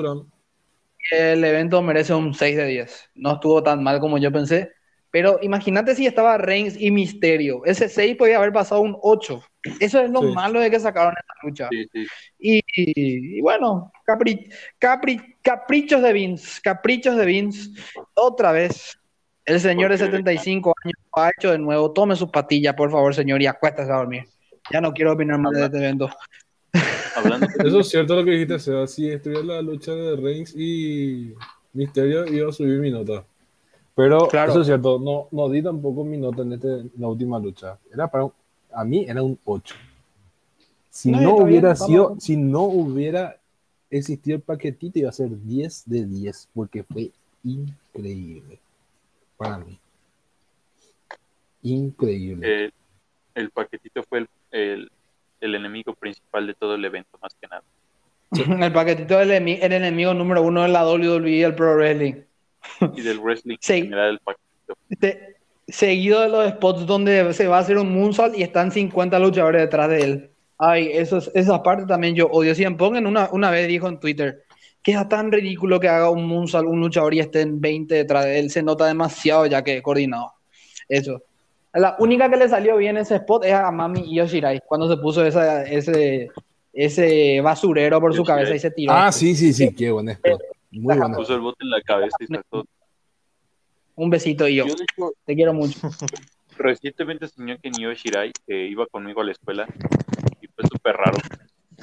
el 1.11 1.43
evento 1.43 1.81
merece 1.81 2.13
un 2.13 2.33
6 2.33 2.57
de 2.57 2.65
10. 2.65 3.11
No 3.15 3.33
estuvo 3.33 3.61
tan 3.61 3.83
mal 3.83 3.99
como 3.99 4.17
yo 4.17 4.31
pensé. 4.31 4.71
Pero 5.11 5.37
imagínate 5.43 5.93
si 5.93 6.07
estaba 6.07 6.39
Reigns 6.39 6.75
y 6.75 6.89
Misterio. 6.89 7.63
Ese 7.65 7.87
6 7.87 8.15
podía 8.15 8.37
haber 8.37 8.51
pasado 8.51 8.81
un 8.81 8.97
8. 8.99 9.43
Eso 9.79 9.99
es 9.99 10.09
lo 10.09 10.23
malo 10.23 10.59
de 10.59 10.71
que 10.71 10.79
sacaron 10.79 11.13
esta 11.15 11.33
lucha. 11.43 11.69
Y, 12.39 13.39
bueno, 13.41 13.91
capri, 14.05 14.49
capri, 14.79 15.21
caprichos 15.43 16.01
de 16.01 16.13
Vince. 16.13 16.59
Caprichos 16.63 17.15
de 17.15 17.25
Vince. 17.27 17.69
Otra 18.15 18.51
vez. 18.51 18.97
El 19.45 19.59
señor 19.59 19.91
de 19.91 19.99
75 19.99 20.73
años 20.83 20.95
ha 21.15 21.29
hecho 21.29 21.51
de 21.51 21.59
nuevo. 21.59 21.91
Tome 21.93 22.15
sus 22.15 22.31
patillas, 22.31 22.73
por 22.73 22.89
favor, 22.89 23.13
señor, 23.13 23.39
y 23.39 23.45
acuéstase 23.45 23.91
a 23.91 23.97
dormir. 23.97 24.23
Ya 24.71 24.81
no 24.81 24.93
quiero 24.93 25.13
opinar 25.13 25.37
más 25.37 25.51
de 25.53 25.65
este 25.65 25.77
evento. 25.77 26.09
Eso 27.63 27.79
es 27.79 27.89
cierto 27.89 28.15
lo 28.15 28.25
que 28.25 28.31
dijiste, 28.31 28.59
Seba. 28.59 28.87
Si 28.87 29.09
estuviera 29.09 29.43
la 29.43 29.61
lucha 29.61 29.93
de 29.93 30.15
Reigns 30.15 30.55
y 30.55 31.33
Misterio, 31.73 32.25
iba 32.27 32.49
a 32.49 32.53
subir 32.53 32.79
mi 32.79 32.91
nota. 32.91 33.25
Pero 33.95 34.27
eso 34.31 34.61
es 34.61 34.67
cierto, 34.67 34.99
no, 34.99 35.27
no 35.31 35.49
di 35.49 35.61
tampoco 35.61 36.03
mi 36.03 36.17
nota 36.17 36.41
en, 36.41 36.53
este, 36.53 36.85
la 36.97 37.07
última 37.07 37.37
lucha. 37.39 37.77
Era 37.91 38.07
para 38.07 38.27
a 38.73 38.83
mí 38.83 39.05
era 39.07 39.21
un 39.21 39.37
8. 39.45 39.75
Si 40.89 41.11
no, 41.11 41.35
hubiera 41.37 41.75
sido, 41.75 42.15
si 42.19 42.37
no 42.37 42.63
hubiera 42.63 43.39
existido 43.89 44.37
el 44.37 44.41
paquetito, 44.41 44.99
iba 44.99 45.09
a 45.09 45.13
ser 45.13 45.29
10 45.29 45.83
de 45.85 46.05
10, 46.05 46.49
porque 46.53 46.83
fue 46.83 47.11
increíble 47.43 48.59
para 49.37 49.59
mí. 49.59 49.79
Increíble. 51.63 52.71
el 53.35 53.49
paquetito 53.51 54.03
fue 54.03 54.19
el, 54.19 54.29
el, 54.51 54.91
enemigo 55.55 55.93
principal 55.93 56.47
de 56.47 56.53
todo 56.53 56.75
el 56.75 56.85
evento, 56.85 57.17
más 57.21 57.33
que 57.39 57.47
nada. 57.47 57.63
El 58.65 58.73
paquetito 58.73 59.19
es 59.21 59.29
el, 59.29 59.73
enemigo 59.73 60.13
número 60.13 60.41
uno 60.41 60.63
de 60.63 60.69
la 60.69 60.87
WWE 60.87 61.29
y 61.29 61.43
el 61.43 61.53
Pro 61.53 61.75
Wrestling 61.75 62.23
y 62.95 63.01
del 63.01 63.19
wrestling 63.19 63.57
en 63.67 63.83
general 63.83 64.21
seguido 65.67 66.21
de 66.21 66.29
los 66.29 66.49
spots 66.51 66.85
donde 66.85 67.33
se 67.33 67.47
va 67.47 67.57
a 67.57 67.59
hacer 67.61 67.77
un 67.77 67.93
moonsault 67.93 68.37
y 68.37 68.43
están 68.43 68.71
50 68.71 69.17
luchadores 69.19 69.61
detrás 69.61 69.89
de 69.89 70.01
él. 70.01 70.29
Ay, 70.57 70.89
eso, 70.91 71.19
esa 71.33 71.63
parte 71.63 71.85
también 71.85 72.15
yo 72.15 72.27
odio. 72.27 72.53
Si 72.53 72.65
pongan 72.71 73.07
una, 73.07 73.29
una 73.31 73.49
vez 73.49 73.67
dijo 73.67 73.87
en 73.87 73.99
Twitter 73.99 74.43
que 74.81 74.91
es 74.91 75.09
tan 75.09 75.31
ridículo 75.31 75.79
que 75.79 75.87
haga 75.87 76.09
un 76.09 76.27
moonsault 76.27 76.67
un 76.67 76.81
luchador 76.81 77.13
y 77.13 77.19
estén 77.19 77.61
20 77.61 77.95
detrás 77.95 78.25
de 78.25 78.39
él. 78.39 78.49
Se 78.49 78.61
nota 78.61 78.85
demasiado 78.85 79.45
ya 79.45 79.63
que 79.63 79.81
coordinado. 79.81 80.33
Eso. 80.89 81.23
La 81.73 81.95
única 81.97 82.29
que 82.29 82.37
le 82.37 82.47
salió 82.47 82.77
bien 82.77 82.97
ese 82.97 83.15
spot 83.15 83.45
es 83.45 83.53
a 83.53 83.71
Mami 83.71 84.15
Yoshirai, 84.15 84.61
cuando 84.65 84.87
se 84.87 85.01
puso 85.01 85.25
esa, 85.25 85.63
ese, 85.63 86.29
ese 86.71 87.41
basurero 87.41 87.99
por 87.99 88.13
su 88.13 88.23
cabeza 88.23 88.53
y 88.53 88.59
se 88.59 88.69
tiró. 88.69 88.93
Ah, 88.93 89.11
sí, 89.11 89.35
sí, 89.35 89.53
sí, 89.53 89.73
qué 89.73 89.91
buen 89.91 90.09
spot. 90.09 90.39
Muy 90.71 90.97
bueno. 90.97 91.15
Puso 91.15 91.33
el 91.33 91.41
bote 91.41 91.63
en 91.63 91.71
la 91.71 91.81
cabeza 91.81 92.15
y 92.19 92.27
sacó. 92.27 92.63
Un 93.95 94.09
besito 94.09 94.47
y 94.47 94.55
yo. 94.55 94.65
Te 95.25 95.35
quiero 95.35 95.53
mucho. 95.53 95.79
Recientemente 96.57 97.27
soñé 97.27 97.57
que 97.57 97.71
Nio 97.71 97.91
Shirai, 97.93 98.31
que 98.45 98.67
iba 98.67 98.85
conmigo 98.87 99.21
a 99.21 99.23
la 99.23 99.31
escuela, 99.31 99.67
y 100.41 100.47
fue 100.47 100.65
súper 100.67 100.95
raro, 100.95 101.17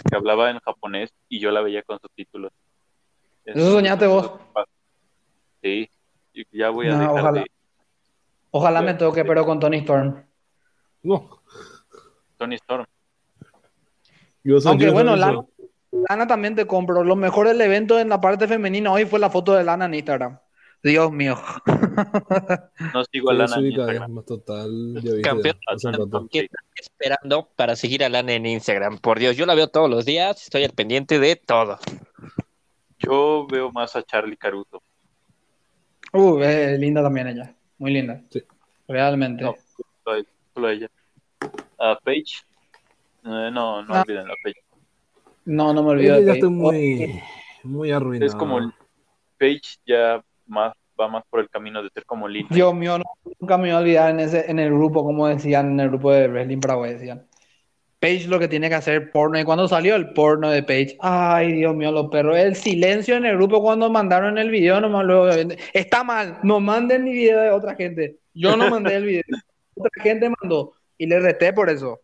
que 0.08 0.16
hablaba 0.16 0.50
en 0.50 0.60
japonés 0.60 1.12
y 1.28 1.40
yo 1.40 1.50
la 1.50 1.60
veía 1.60 1.82
con 1.82 1.98
subtítulos. 2.00 2.52
¿Eso 3.44 3.72
soñaste 3.72 4.06
vos? 4.06 4.32
Sí, 5.62 5.90
ya 6.52 6.70
voy 6.70 6.86
a 6.86 6.98
dejar 6.98 7.10
ojalá. 7.10 7.40
de... 7.40 7.50
Ojalá 8.50 8.82
me 8.82 8.94
toque, 8.94 9.24
pero 9.24 9.44
con 9.44 9.60
Tony 9.60 9.78
Storm. 9.78 10.24
No. 11.02 11.42
Tony 12.36 12.56
Storm. 12.56 12.84
Aunque 14.64 14.90
bueno, 14.90 15.16
Lana, 15.16 15.44
Lana 16.08 16.26
también 16.26 16.56
te 16.56 16.66
compro. 16.66 17.04
Lo 17.04 17.16
mejor 17.16 17.48
del 17.48 17.60
evento 17.60 17.98
en 17.98 18.08
la 18.08 18.20
parte 18.20 18.48
femenina 18.48 18.92
hoy 18.92 19.04
fue 19.04 19.18
la 19.18 19.30
foto 19.30 19.52
de 19.52 19.64
Lana 19.64 19.84
en 19.84 19.94
Instagram. 19.94 20.38
Dios 20.82 21.12
mío. 21.12 21.38
No 22.94 23.04
sigo 23.04 23.30
a 23.30 23.34
Lana 23.34 23.56
en 23.56 23.66
Instagram. 23.66 24.24
Total, 24.24 25.02
Campeón, 25.22 25.58
¿qué 26.30 26.40
estás 26.40 26.64
esperando 26.80 27.48
para 27.54 27.76
seguir 27.76 28.02
a 28.02 28.08
Lana 28.08 28.32
en 28.32 28.46
Instagram? 28.46 28.98
Por 28.98 29.18
Dios, 29.18 29.36
yo 29.36 29.46
la 29.46 29.54
veo 29.54 29.68
todos 29.68 29.90
los 29.90 30.04
días, 30.04 30.42
estoy 30.42 30.64
al 30.64 30.72
pendiente 30.72 31.18
de 31.18 31.36
todo. 31.36 31.78
Yo 32.98 33.46
veo 33.46 33.70
más 33.70 33.94
a 33.96 34.02
Charlie 34.02 34.36
Caruso. 34.36 34.82
Uh, 36.12 36.40
linda 36.78 37.02
también 37.02 37.28
ella. 37.28 37.54
Muy 37.80 37.92
linda. 37.92 38.22
Sí. 38.30 38.42
Realmente. 38.86 39.42
No, 39.42 39.54
solo 40.54 40.68
ella. 40.68 40.88
A 41.78 41.98
Paige. 42.04 42.42
Eh, 43.24 43.50
no, 43.50 43.82
no 43.82 43.86
ah. 43.88 44.02
olviden 44.02 44.30
a 44.30 44.34
Paige. 44.44 44.60
No, 45.46 45.72
no 45.72 45.82
me 45.82 45.90
olvido. 45.90 46.20
Ya 46.20 46.34
estoy 46.34 46.50
muy, 46.50 47.22
muy 47.64 47.90
arruinado. 47.90 48.26
Es 48.26 48.34
como 48.34 48.58
Page 49.38 49.78
ya 49.86 50.22
más 50.46 50.74
va 51.00 51.08
más 51.08 51.24
por 51.30 51.40
el 51.40 51.48
camino 51.48 51.82
de 51.82 51.88
ser 51.88 52.04
como 52.04 52.28
Lina. 52.28 52.48
Dios 52.50 52.74
mío, 52.74 52.98
nunca 53.40 53.56
me 53.56 53.62
voy 53.62 53.70
a 53.70 53.78
olvidar 53.78 54.10
en, 54.10 54.20
ese, 54.20 54.50
en 54.50 54.58
el 54.58 54.70
grupo, 54.70 55.02
como 55.02 55.26
decían, 55.26 55.70
en 55.72 55.80
el 55.80 55.88
grupo 55.88 56.12
de 56.12 56.28
Wrestling 56.28 56.60
Paraguay, 56.60 56.92
decían. 56.92 57.26
Page 58.00 58.26
lo 58.28 58.38
que 58.38 58.48
tiene 58.48 58.68
que 58.68 58.74
hacer 58.74 59.12
porno. 59.12 59.38
Y 59.38 59.44
cuando 59.44 59.68
salió 59.68 59.94
el 59.94 60.12
porno 60.12 60.50
de 60.50 60.62
Page, 60.62 60.96
ay 61.00 61.52
Dios 61.52 61.74
mío, 61.76 61.92
los 61.92 62.08
perros. 62.08 62.36
El 62.36 62.56
silencio 62.56 63.16
en 63.16 63.26
el 63.26 63.36
grupo 63.36 63.62
cuando 63.62 63.90
mandaron 63.90 64.38
el 64.38 64.50
video, 64.50 64.80
nomás 64.80 65.04
luego. 65.04 65.28
Está 65.72 66.02
mal, 66.02 66.38
no 66.42 66.60
manden 66.60 67.04
mi 67.04 67.12
video 67.12 67.40
de 67.40 67.50
otra 67.50 67.74
gente. 67.74 68.18
Yo 68.34 68.56
no 68.56 68.70
mandé 68.70 68.96
el 68.96 69.04
video. 69.04 69.22
Otra 69.74 70.02
gente 70.02 70.30
mandó. 70.40 70.74
Y 70.98 71.06
le 71.06 71.20
reté 71.20 71.54
por 71.54 71.70
eso. 71.70 72.00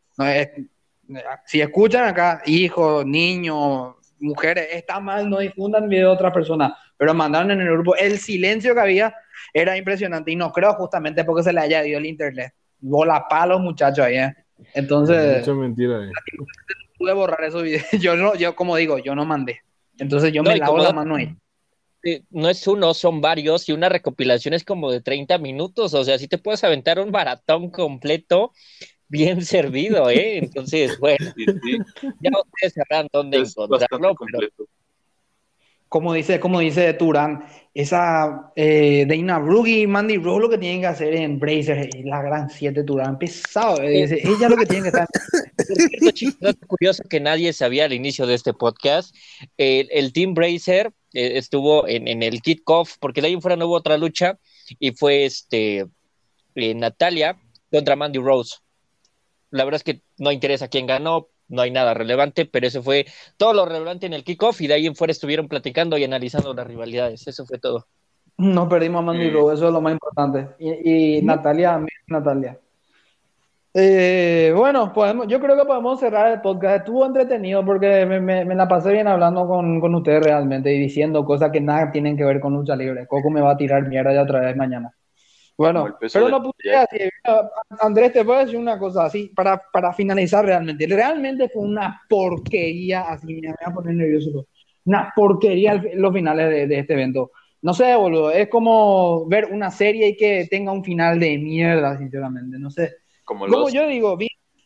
Si 1.45 1.61
escuchan 1.61 2.05
acá, 2.05 2.41
hijos, 2.47 3.05
niños, 3.05 3.97
mujeres, 4.19 4.69
está 4.73 5.01
mal, 5.01 5.29
no 5.29 5.39
difundan 5.39 5.89
video 5.89 6.09
de 6.09 6.15
otras 6.15 6.33
personas, 6.33 6.73
pero 6.97 7.15
mandaron 7.15 7.51
en 7.51 7.61
el 7.61 7.73
grupo, 7.73 7.97
el 7.97 8.19
silencio 8.19 8.75
que 8.75 8.81
había 8.81 9.15
era 9.53 9.77
impresionante 9.77 10.33
y 10.33 10.37
no 10.37 10.53
creo 10.53 10.73
justamente 10.75 11.25
porque 11.25 11.43
se 11.43 11.53
le 11.53 11.61
haya 11.61 11.85
ido 11.87 11.99
el 11.99 12.07
internet. 12.07 12.53
Bola 12.79 13.27
palos 13.29 13.61
muchachos 13.61 14.05
ahí, 14.05 14.17
¿eh? 14.17 14.35
Entonces... 14.75 15.47
Mucha 15.47 15.55
mentira 15.55 15.99
ahí. 16.03 16.11
Pude 16.99 17.13
borrar 17.13 17.45
esos 17.45 17.63
videos. 17.65 17.85
Yo, 18.01 18.17
no, 18.17 18.35
yo, 18.35 18.55
como 18.57 18.77
digo, 18.77 18.99
yo 18.99 19.15
no 19.15 19.25
mandé. 19.25 19.61
Entonces 19.99 20.33
yo 20.33 20.43
me 20.43 20.57
lavo 20.57 20.79
la 20.79 20.93
mano 20.93 21.17
ahí 21.17 21.37
no 22.31 22.49
es 22.49 22.67
uno, 22.67 22.95
son 22.95 23.21
varios 23.21 23.69
y 23.69 23.73
una 23.73 23.89
recopilación 23.89 24.55
es 24.55 24.65
como 24.65 24.91
de 24.91 25.01
30 25.01 25.39
minutos, 25.39 25.95
o 25.95 26.05
sea, 26.05 26.19
si 26.19 26.29
te 26.29 26.39
puedes 26.39 26.63
aventar 26.65 26.99
un 26.99 27.11
maratón 27.11 27.71
completo 27.71 28.53
bien 29.09 29.43
servido, 29.43 30.11
¿eh? 30.11 30.39
Entonces, 30.39 30.99
bueno, 30.99 31.33
ya 32.21 32.31
ustedes 32.45 32.75
sabrán 32.75 33.09
dónde 33.13 33.39
encontrarlo. 33.39 34.49
Como 35.89 36.13
dice, 36.13 36.41
como 36.41 36.61
dice 36.61 36.93
Turán, 36.95 37.45
esa 37.73 38.53
eh, 38.57 39.07
Dana 39.09 39.39
Brooke 39.39 39.69
y 39.69 39.87
Mandy 39.87 40.17
Rose 40.17 40.41
lo 40.41 40.51
que 40.51 40.59
tienen 40.59 40.81
que 40.81 40.89
hacer 40.89 41.15
en 41.15 41.39
Bracer, 41.39 41.89
la 42.05 42.23
gran 42.23 42.51
7 42.51 42.83
Turán, 42.83 43.19
pesado, 43.19 43.81
ella 43.83 44.49
lo 44.49 44.57
que 44.57 44.67
tiene 44.67 44.83
que 44.83 44.89
estar. 44.89 45.07
Es 45.59 46.57
curioso 46.67 47.03
que 47.09 47.19
nadie 47.19 47.53
sabía 47.53 47.87
al 47.87 47.93
inicio 47.93 48.27
de 48.27 48.35
este 48.35 48.53
podcast, 48.53 49.15
el, 49.57 50.13
Team 50.13 50.35
Bracer 50.35 50.93
eh, 51.13 51.33
estuvo 51.39 51.89
en, 51.89 52.07
en 52.09 52.23
el 52.23 52.41
kickoff, 52.41 52.97
porque 53.01 53.21
de 53.21 53.29
ahí 53.29 53.33
en 53.33 53.43
fuera 53.43 53.57
no 53.57 53.67
hubo 53.67 53.75
otra 53.75 53.97
lucha, 53.97 54.39
y 54.79 54.93
fue 54.93 55.25
este 55.25 55.87
eh, 56.55 56.75
Natalia 56.75 57.37
contra 57.71 57.97
Mandy 57.97 58.19
Rose 58.19 58.57
la 59.51 59.65
verdad 59.65 59.77
es 59.77 59.85
que 59.85 60.03
no 60.19 60.33
interesa 60.33 60.69
quién 60.69 60.87
ganó, 60.87 61.29
no 61.49 61.63
hay 61.63 61.71
nada 61.71 61.95
relevante, 61.95 62.47
pero 62.47 62.67
eso 62.67 62.83
fue 62.83 63.07
todo 63.37 63.53
lo 63.53 63.67
relevante 63.67 64.07
en 64.07 64.13
el 64.13 64.25
kickoff 64.25 64.61
y 64.61 64.67
de 64.67 64.75
ahí 64.75 64.87
en 64.87 64.95
fuera 64.95 65.13
estuvieron 65.13 65.49
platicando 65.49 65.97
y 65.99 66.05
analizando 66.05 66.55
las 66.55 66.67
rivalidades. 66.67 67.27
Eso 67.27 67.47
fue 67.47 67.59
todo. 67.59 67.87
No 68.39 68.69
perdimos 68.69 69.01
a 69.01 69.03
Mandy 69.03 69.29
eso 69.29 69.53
es 69.53 69.61
lo 69.61 69.81
más 69.81 69.93
importante. 69.93 70.49
Y, 70.59 71.23
Natalia, 71.23 71.81
Natalia. 72.07 72.59
Eh, 73.73 74.55
bueno, 74.57 74.93
podemos, 74.93 75.27
yo 75.27 75.39
creo 75.39 75.57
que 75.57 75.65
podemos 75.65 76.01
cerrar 76.01 76.33
el 76.33 76.41
podcast. 76.41 76.79
Estuvo 76.79 77.05
entretenido 77.05 77.65
porque 77.65 78.07
me, 78.07 78.55
la 78.55 78.69
pasé 78.69 78.93
bien 78.93 79.07
hablando 79.07 79.47
con, 79.47 79.81
con, 79.81 79.95
ustedes 79.95 80.25
realmente 80.25 80.73
y 80.73 80.79
diciendo 80.79 81.25
cosas 81.25 81.51
que 81.51 81.61
nada 81.61 81.91
tienen 81.91 82.17
que 82.17 82.25
ver 82.25 82.41
con 82.41 82.55
lucha 82.55 82.75
libre. 82.75 83.07
Coco 83.07 83.31
me 83.31 83.41
va 83.41 83.53
a 83.53 83.57
tirar 83.57 83.87
mierda 83.87 84.15
ya 84.15 84.23
otra 84.23 84.41
vez 84.41 84.57
mañana. 84.57 84.93
Bueno, 85.57 85.97
pero 85.99 86.29
no 86.29 86.43
pude 86.43 86.77
así. 86.77 86.99
Andrés, 87.81 88.13
te 88.13 88.25
puedo 88.25 88.41
decir 88.41 88.59
una 88.59 88.79
cosa 88.79 89.07
así, 89.07 89.33
para, 89.35 89.63
para 89.73 89.93
finalizar 89.93 90.45
realmente. 90.45 90.87
Realmente 90.87 91.49
fue 91.49 91.63
una 91.63 92.03
porquería, 92.09 93.03
así 93.03 93.41
me 93.41 93.49
voy 93.49 93.57
a 93.65 93.71
poner 93.73 93.95
nervioso. 93.95 94.47
Una 94.85 95.13
porquería 95.17 95.83
los 95.95 96.13
finales 96.13 96.51
de, 96.51 96.67
de 96.67 96.79
este 96.79 96.93
evento. 96.93 97.31
No 97.63 97.73
sé, 97.73 97.97
boludo, 97.97 98.31
es 98.31 98.49
como 98.49 99.27
ver 99.27 99.47
una 99.51 99.71
serie 99.71 100.09
y 100.09 100.17
que 100.17 100.47
tenga 100.51 100.73
un 100.73 100.85
final 100.85 101.19
de 101.19 101.39
mierda, 101.39 101.97
sinceramente. 101.99 102.59
No 102.59 102.71
sé. 102.71 102.97
Como, 103.25 103.69
yo 103.71 103.89
digo, 103.89 104.17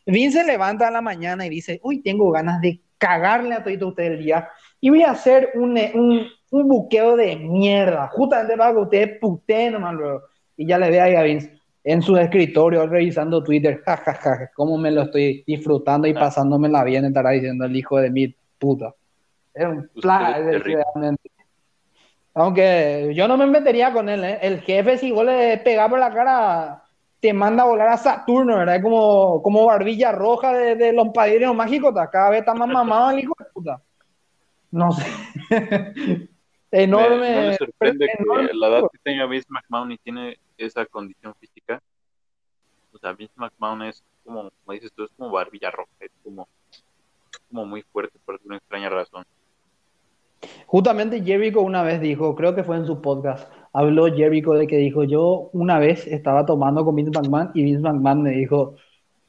Vin, 0.06 0.32
se 0.32 0.44
levanta 0.44 0.88
a 0.88 0.90
la 0.90 1.00
mañana 1.00 1.46
y 1.46 1.50
dice, 1.50 1.80
uy, 1.82 2.02
tengo 2.02 2.30
ganas 2.30 2.60
de 2.60 2.82
cagarle 2.98 3.54
a 3.54 3.64
todo 3.64 3.88
usted 3.88 4.04
el 4.04 4.18
día 4.22 4.48
y 4.80 4.90
voy 4.90 5.02
a 5.02 5.12
hacer 5.12 5.52
un, 5.54 5.78
un, 5.94 6.26
un 6.50 6.68
buqueo 6.68 7.16
de 7.16 7.36
mierda, 7.36 8.08
justamente 8.08 8.56
para 8.56 8.72
que 8.72 8.78
ustedes 8.78 9.18
puteen 9.18 9.72
nomás 9.72 9.94
luego 9.94 10.22
y 10.60 10.66
ya 10.66 10.78
le 10.78 10.90
ve 10.90 11.00
a 11.00 11.22
Vince 11.22 11.58
en 11.82 12.02
su 12.02 12.14
escritorio 12.18 12.86
revisando 12.86 13.42
Twitter, 13.42 13.80
jajaja, 13.82 14.12
ja, 14.12 14.36
ja, 14.36 14.50
cómo 14.54 14.76
me 14.76 14.90
lo 14.90 15.04
estoy 15.04 15.42
disfrutando 15.46 16.06
y 16.06 16.12
pasándomela 16.12 16.84
bien, 16.84 17.06
estará 17.06 17.30
diciendo 17.30 17.64
el 17.64 17.74
hijo 17.74 17.96
de 17.96 18.10
mi 18.10 18.36
puta. 18.58 18.94
Es 19.54 19.64
un 19.64 19.88
pues 19.88 20.02
plan, 20.02 20.34
realmente. 20.62 21.30
Aunque 22.34 23.10
yo 23.14 23.26
no 23.26 23.38
me 23.38 23.46
metería 23.46 23.90
con 23.90 24.10
él, 24.10 24.22
¿eh? 24.22 24.38
El 24.42 24.60
jefe, 24.60 24.98
si 24.98 25.10
vos 25.10 25.24
le 25.24 25.56
pegás 25.64 25.88
por 25.88 25.98
la 25.98 26.12
cara, 26.12 26.84
te 27.20 27.32
manda 27.32 27.62
a 27.62 27.66
volar 27.66 27.88
a 27.88 27.96
Saturno, 27.96 28.58
¿verdad? 28.58 28.82
Como, 28.82 29.40
como 29.42 29.64
barbilla 29.64 30.12
roja 30.12 30.52
de, 30.52 30.92
los 30.92 31.08
padrinos 31.08 31.56
mágicos, 31.56 31.94
cada 32.12 32.28
vez 32.28 32.40
está 32.40 32.52
más 32.52 32.68
mamado 32.68 33.12
el 33.12 33.20
hijo 33.20 33.34
de 33.38 33.46
puta. 33.54 33.80
No 34.72 34.92
sé. 34.92 35.06
enorme. 36.70 37.48
Me, 37.48 37.56
sorprende 37.56 38.06
que 38.06 38.54
la 38.54 38.68
edad 38.68 38.82
que 38.92 38.98
tenga 39.02 39.26
Vince 39.26 39.48
McMahon 39.48 39.92
y 39.92 39.98
tiene 39.98 40.38
esa 40.56 40.86
condición 40.86 41.34
física. 41.40 41.82
O 42.92 42.98
sea, 42.98 43.12
Vince 43.12 43.34
McMahon 43.36 43.82
es 43.82 44.02
como, 44.24 44.50
como 44.50 44.72
dices 44.72 44.92
tú, 44.94 45.04
es 45.04 45.10
como 45.16 45.30
barbilla 45.30 45.70
roja, 45.70 45.90
es 46.00 46.10
como, 46.22 46.48
como 47.48 47.66
muy 47.66 47.82
fuerte 47.82 48.18
por 48.24 48.40
una 48.44 48.56
extraña 48.56 48.88
razón. 48.88 49.24
Justamente 50.66 51.22
Jericho 51.22 51.60
una 51.60 51.82
vez 51.82 52.00
dijo, 52.00 52.34
creo 52.34 52.54
que 52.54 52.64
fue 52.64 52.76
en 52.76 52.86
su 52.86 53.00
podcast, 53.02 53.52
habló 53.72 54.06
Jericho 54.06 54.52
de 54.52 54.66
que 54.66 54.78
dijo, 54.78 55.04
yo 55.04 55.50
una 55.52 55.78
vez 55.78 56.06
estaba 56.06 56.46
tomando 56.46 56.84
con 56.84 56.96
Vince 56.96 57.10
McMahon 57.10 57.50
y 57.54 57.64
Vince 57.64 57.82
McMahon 57.82 58.22
me 58.22 58.30
dijo, 58.30 58.76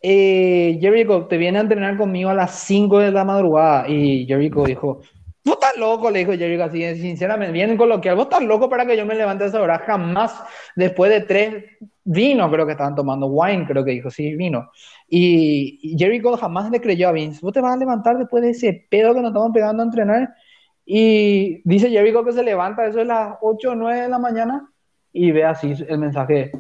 eh, 0.02 0.80
Jericho, 0.82 1.28
te 1.28 1.38
viene 1.38 1.60
a 1.60 1.62
entrenar 1.62 1.98
conmigo 1.98 2.30
a 2.30 2.34
las 2.34 2.60
5 2.62 3.00
de 3.00 3.12
la 3.12 3.24
madrugada. 3.24 3.88
Y 3.88 4.26
Jericho 4.26 4.64
dijo, 4.64 5.02
Vos 5.44 5.56
estás 5.56 5.76
loco, 5.78 6.12
le 6.12 6.20
dijo 6.20 6.34
Jerry 6.34 6.62
así, 6.62 7.02
sinceramente, 7.02 7.52
bien 7.52 7.76
coloquial. 7.76 8.16
Vos 8.16 8.26
estás 8.26 8.44
loco 8.44 8.70
para 8.70 8.86
que 8.86 8.96
yo 8.96 9.06
me 9.08 9.16
levante 9.16 9.44
a 9.44 9.48
esa 9.48 9.62
hora. 9.62 9.80
Jamás, 9.80 10.44
después 10.76 11.12
de 11.12 11.22
tres 11.22 11.66
vinos, 12.04 12.52
creo 12.52 12.66
que 12.66 12.74
estaban 12.74 12.96
tomando 12.96 13.26
wine, 13.28 13.66
creo 13.66 13.84
que 13.84 13.92
dijo, 13.92 14.12
sí, 14.12 14.36
vino. 14.36 14.70
Y, 15.08 15.96
Jericho 15.98 16.38
jamás 16.38 16.70
le 16.70 16.80
creyó 16.80 17.10
a 17.10 17.12
Vince. 17.12 17.39
Vos 17.42 17.54
te 17.54 17.62
vas 17.62 17.74
a 17.74 17.78
levantar 17.78 18.18
después 18.20 18.44
de 18.44 18.52
ese 18.52 18.88
pedo 18.89 19.16
que 19.16 19.22
nos 19.22 19.30
estamos 19.30 19.52
pegando 19.52 19.82
a 19.82 19.86
entrenar. 19.86 20.36
Y 20.86 21.62
dice 21.68 21.89
Jericho 21.89 22.24
que 22.24 22.34
se 22.34 22.44
levanta, 22.44 22.86
eso 22.86 23.02
es 23.02 23.08
las 23.08 23.36
8 23.42 23.72
o 23.72 23.76
9 23.76 24.02
de 24.02 24.10
la 24.10 24.20
mañana, 24.20 24.70
y 25.14 25.32
ve 25.32 25.46
así 25.46 25.74
el 25.88 25.98
mensaje: 26.00 26.52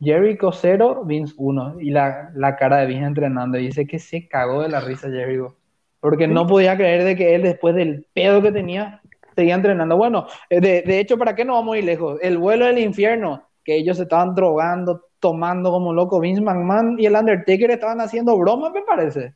Jericho 0.00 0.52
0, 0.52 1.04
Vince 1.06 1.34
1. 1.36 1.80
Y 1.80 1.90
la, 1.90 2.30
la 2.34 2.56
cara 2.56 2.78
de 2.78 2.86
Vince 2.86 3.04
entrenando. 3.06 3.58
Y 3.58 3.66
dice 3.66 3.86
que 3.86 3.98
se 3.98 4.28
cagó 4.28 4.62
de 4.62 4.68
la 4.68 4.80
risa 4.80 5.08
Jericho 5.10 5.57
porque 6.00 6.28
no 6.28 6.46
podía 6.46 6.76
creer 6.76 7.04
de 7.04 7.16
que 7.16 7.34
él 7.34 7.42
después 7.42 7.74
del 7.74 8.06
pedo 8.12 8.42
que 8.42 8.52
tenía 8.52 9.00
seguía 9.38 9.54
entrenando. 9.54 9.96
Bueno, 9.96 10.26
eh, 10.50 10.60
de, 10.60 10.82
de 10.82 10.98
hecho, 10.98 11.16
¿para 11.16 11.34
qué 11.34 11.44
no 11.44 11.52
vamos 11.52 11.66
muy 11.66 11.82
lejos? 11.82 12.18
El 12.22 12.38
vuelo 12.38 12.66
del 12.66 12.78
infierno, 12.78 13.48
que 13.64 13.76
ellos 13.76 13.96
se 13.96 14.02
estaban 14.02 14.34
drogando, 14.34 15.04
tomando 15.20 15.70
como 15.70 15.92
loco. 15.92 16.18
Vince 16.20 16.42
McMahon 16.42 16.98
y 16.98 17.06
el 17.06 17.14
Undertaker 17.14 17.70
estaban 17.70 18.00
haciendo 18.00 18.36
bromas, 18.36 18.72
me 18.72 18.82
parece. 18.82 19.34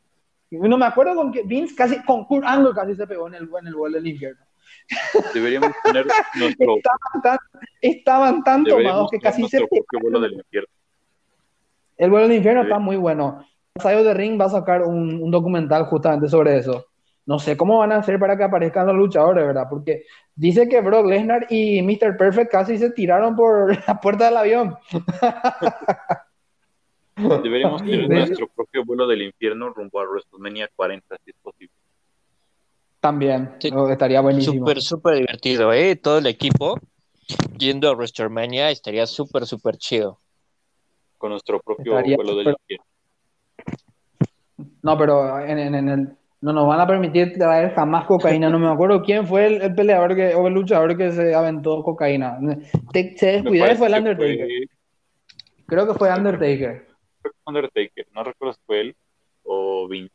No 0.50 0.76
me 0.76 0.86
acuerdo 0.86 1.14
con 1.14 1.32
que 1.32 1.44
Vince 1.44 1.74
casi, 1.74 2.02
con 2.02 2.24
Kurt 2.24 2.44
Angle 2.44 2.74
casi 2.74 2.94
se 2.94 3.06
pegó 3.06 3.28
en 3.28 3.34
el, 3.34 3.48
en 3.60 3.66
el 3.66 3.74
vuelo 3.74 3.96
del 3.96 4.06
infierno. 4.08 4.44
Deberíamos 5.32 5.70
tener 5.84 6.04
nuestro... 6.34 6.76
Estaban 6.76 7.22
tan, 7.22 7.38
estaban 7.80 8.42
tan 8.42 8.64
tomados 8.64 9.10
que 9.10 9.18
casi 9.18 9.46
se 9.48 9.60
vuelo 10.00 10.20
del 10.20 10.32
infierno. 10.34 10.68
El 11.96 12.10
vuelo 12.10 12.26
del 12.26 12.36
infierno 12.38 12.62
está 12.62 12.78
muy 12.78 12.96
bueno. 12.96 13.46
Sayo 13.80 14.04
de 14.04 14.14
Ring 14.14 14.40
va 14.40 14.46
a 14.46 14.50
sacar 14.50 14.82
un, 14.82 15.30
documental 15.30 15.84
justamente 15.86 16.28
sobre 16.28 16.58
eso. 16.58 16.86
No 17.24 17.38
sé 17.38 17.56
cómo 17.56 17.78
van 17.78 17.92
a 17.92 17.96
hacer 17.96 18.18
para 18.18 18.36
que 18.36 18.44
aparezcan 18.44 18.86
los 18.86 18.96
luchadores, 18.96 19.46
¿verdad? 19.46 19.66
Porque 19.70 20.04
dice 20.34 20.68
que 20.68 20.80
Brock 20.80 21.06
Lesnar 21.06 21.46
y 21.50 21.80
Mr. 21.82 22.16
Perfect 22.16 22.50
casi 22.50 22.78
se 22.78 22.90
tiraron 22.90 23.36
por 23.36 23.76
la 23.88 24.00
puerta 24.00 24.26
del 24.26 24.36
avión. 24.36 24.76
Deberíamos 27.16 27.82
tener 27.82 28.08
nuestro 28.08 28.48
propio 28.48 28.84
vuelo 28.84 29.06
del 29.06 29.22
infierno 29.22 29.70
rumbo 29.70 30.00
a 30.00 30.04
WrestleMania 30.04 30.68
40, 30.74 31.16
si 31.24 31.30
es 31.30 31.36
posible. 31.42 31.74
También, 33.00 33.56
estaría 33.60 34.20
buenísimo. 34.20 34.58
Súper, 34.58 34.80
súper 34.80 35.14
divertido, 35.16 35.72
¿eh? 35.72 35.96
Todo 35.96 36.18
el 36.18 36.26
equipo 36.26 36.78
yendo 37.58 37.88
a 37.88 37.94
WrestleMania 37.94 38.70
estaría 38.70 39.06
súper, 39.06 39.46
súper 39.46 39.76
chido. 39.76 40.20
Con 41.18 41.30
nuestro 41.30 41.60
propio 41.60 41.92
vuelo 41.94 42.36
del 42.36 42.48
infierno. 42.48 42.91
No, 44.82 44.98
pero 44.98 45.38
en, 45.40 45.74
el, 45.74 46.08
no 46.40 46.52
nos 46.52 46.66
van 46.66 46.80
a 46.80 46.86
permitir 46.86 47.32
traer 47.38 47.72
jamás 47.72 48.04
cocaína. 48.06 48.50
No 48.50 48.58
me 48.58 48.68
acuerdo 48.68 49.02
quién 49.02 49.26
fue 49.26 49.46
el, 49.46 49.74
peleador 49.74 50.16
que, 50.16 50.34
o 50.34 50.48
el 50.48 50.54
luchador 50.54 50.96
que 50.96 51.12
se 51.12 51.34
aventó 51.34 51.82
cocaína. 51.82 52.38
se 52.92 53.26
descuidó 53.26 53.70
y 53.70 53.76
fue 53.76 53.86
el 53.86 53.94
Undertaker. 53.94 54.48
Creo 55.66 55.86
que 55.86 55.94
fue 55.94 56.12
Undertaker. 56.12 56.86
Undertaker, 57.46 58.06
no 58.12 58.24
recuerdo 58.24 58.54
si 58.54 58.60
fue 58.66 58.80
él 58.80 58.96
o 59.44 59.86
Vince. 59.88 60.14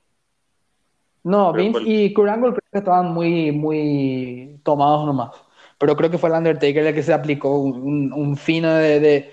No, 1.23 1.51
Vince 1.53 1.81
y 1.83 2.13
Kurt 2.13 2.29
Angle 2.29 2.51
creo 2.51 2.69
que 2.71 2.77
estaban 2.77 3.13
muy, 3.13 3.51
muy 3.51 4.59
tomados 4.63 5.05
nomás. 5.05 5.31
Pero 5.77 5.95
creo 5.95 6.09
que 6.09 6.17
fue 6.17 6.29
el 6.29 6.35
Undertaker 6.35 6.87
el 6.87 6.93
que 6.93 7.03
se 7.03 7.13
aplicó 7.13 7.59
un, 7.59 8.11
un 8.11 8.35
fino 8.35 8.73
de 8.73 8.99
de 8.99 9.31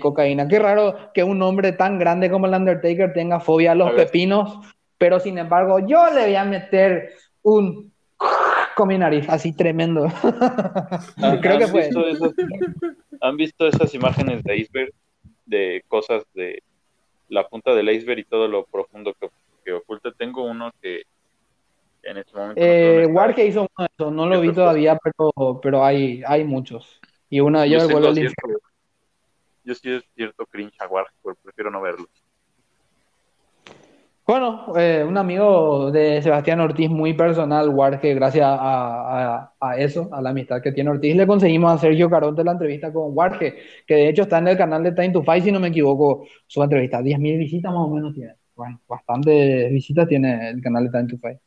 cocaína. 0.00 0.48
Qué 0.48 0.58
raro 0.58 1.12
que 1.12 1.24
un 1.24 1.42
hombre 1.42 1.72
tan 1.72 1.98
grande 1.98 2.30
como 2.30 2.46
el 2.46 2.54
Undertaker 2.54 3.12
tenga 3.12 3.40
fobia 3.40 3.72
a 3.72 3.74
los 3.74 3.92
pepinos, 3.92 4.58
pero 4.98 5.20
sin 5.20 5.38
embargo 5.38 5.78
yo 5.80 6.10
le 6.10 6.26
voy 6.26 6.34
a 6.36 6.44
meter 6.44 7.12
un 7.42 7.92
con 8.76 8.88
mi 8.88 8.98
nariz, 8.98 9.28
así 9.28 9.52
tremendo. 9.54 10.06
Creo 11.40 11.58
que 11.58 11.66
fue. 11.66 11.90
¿Han 13.20 13.36
visto 13.36 13.66
esas 13.66 13.94
imágenes 13.94 14.42
de 14.44 14.56
iceberg? 14.56 14.92
De 15.44 15.84
cosas 15.88 16.24
de 16.34 16.62
la 17.28 17.46
punta 17.46 17.74
del 17.74 17.88
iceberg 17.90 18.20
y 18.20 18.24
todo 18.24 18.48
lo 18.48 18.64
profundo 18.64 19.14
que, 19.64 19.72
oculta. 19.72 20.10
Tengo 20.12 20.44
uno 20.44 20.72
que 20.80 21.02
en 22.02 22.18
este 22.18 22.36
momento. 22.36 22.60
Eh, 22.62 23.08
que 23.34 23.46
hizo 23.46 23.60
uno 23.62 23.86
de 23.86 23.88
esos, 23.96 24.12
no 24.12 24.26
lo 24.26 24.40
vi 24.40 24.52
todavía, 24.52 24.98
pero, 25.02 25.60
pero 25.60 25.84
hay, 25.84 26.22
hay 26.26 26.44
muchos. 26.44 27.00
Y 27.28 27.40
uno 27.40 27.60
de 27.60 27.66
ellos 27.66 27.84
es 27.84 27.90
vuelo 27.90 28.12
yo 29.66 29.74
sí 29.74 29.90
es 29.90 30.04
cierto 30.14 30.46
cringe 30.46 30.80
a 30.80 30.86
Warhol, 30.86 31.36
prefiero 31.42 31.70
no 31.70 31.80
verlo. 31.80 32.06
Bueno, 34.24 34.76
eh, 34.76 35.04
un 35.06 35.16
amigo 35.16 35.90
de 35.92 36.20
Sebastián 36.20 36.58
Ortiz 36.58 36.88
muy 36.90 37.14
personal, 37.14 37.68
Warge, 37.68 38.14
gracias 38.14 38.44
a, 38.48 39.52
eso, 39.78 40.08
a 40.12 40.20
la 40.20 40.30
amistad 40.30 40.60
que 40.60 40.72
tiene 40.72 40.90
Ortiz, 40.90 41.14
le 41.14 41.26
conseguimos 41.26 41.72
a 41.72 41.78
Sergio 41.78 42.10
Caronte 42.10 42.42
la 42.42 42.52
entrevista 42.52 42.92
con 42.92 43.16
Warge, 43.16 43.54
que 43.86 43.94
de 43.94 44.08
hecho 44.08 44.22
está 44.22 44.38
en 44.38 44.48
el 44.48 44.56
canal 44.56 44.82
de 44.82 44.92
Time 44.92 45.10
to 45.10 45.22
Fight, 45.22 45.44
si 45.44 45.52
no 45.52 45.60
me 45.60 45.68
equivoco, 45.68 46.26
su 46.46 46.60
entrevista. 46.60 47.00
10.000 47.00 47.38
visitas 47.38 47.72
más 47.72 47.82
o 47.82 47.88
menos 47.88 48.14
tiene. 48.14 48.34
Bueno, 48.56 48.80
bastantes 48.88 49.70
visitas 49.70 50.08
tiene 50.08 50.50
el 50.50 50.60
canal 50.60 50.84
de 50.84 50.90
Time 50.90 51.08
to 51.08 51.18
Fight. 51.18 51.38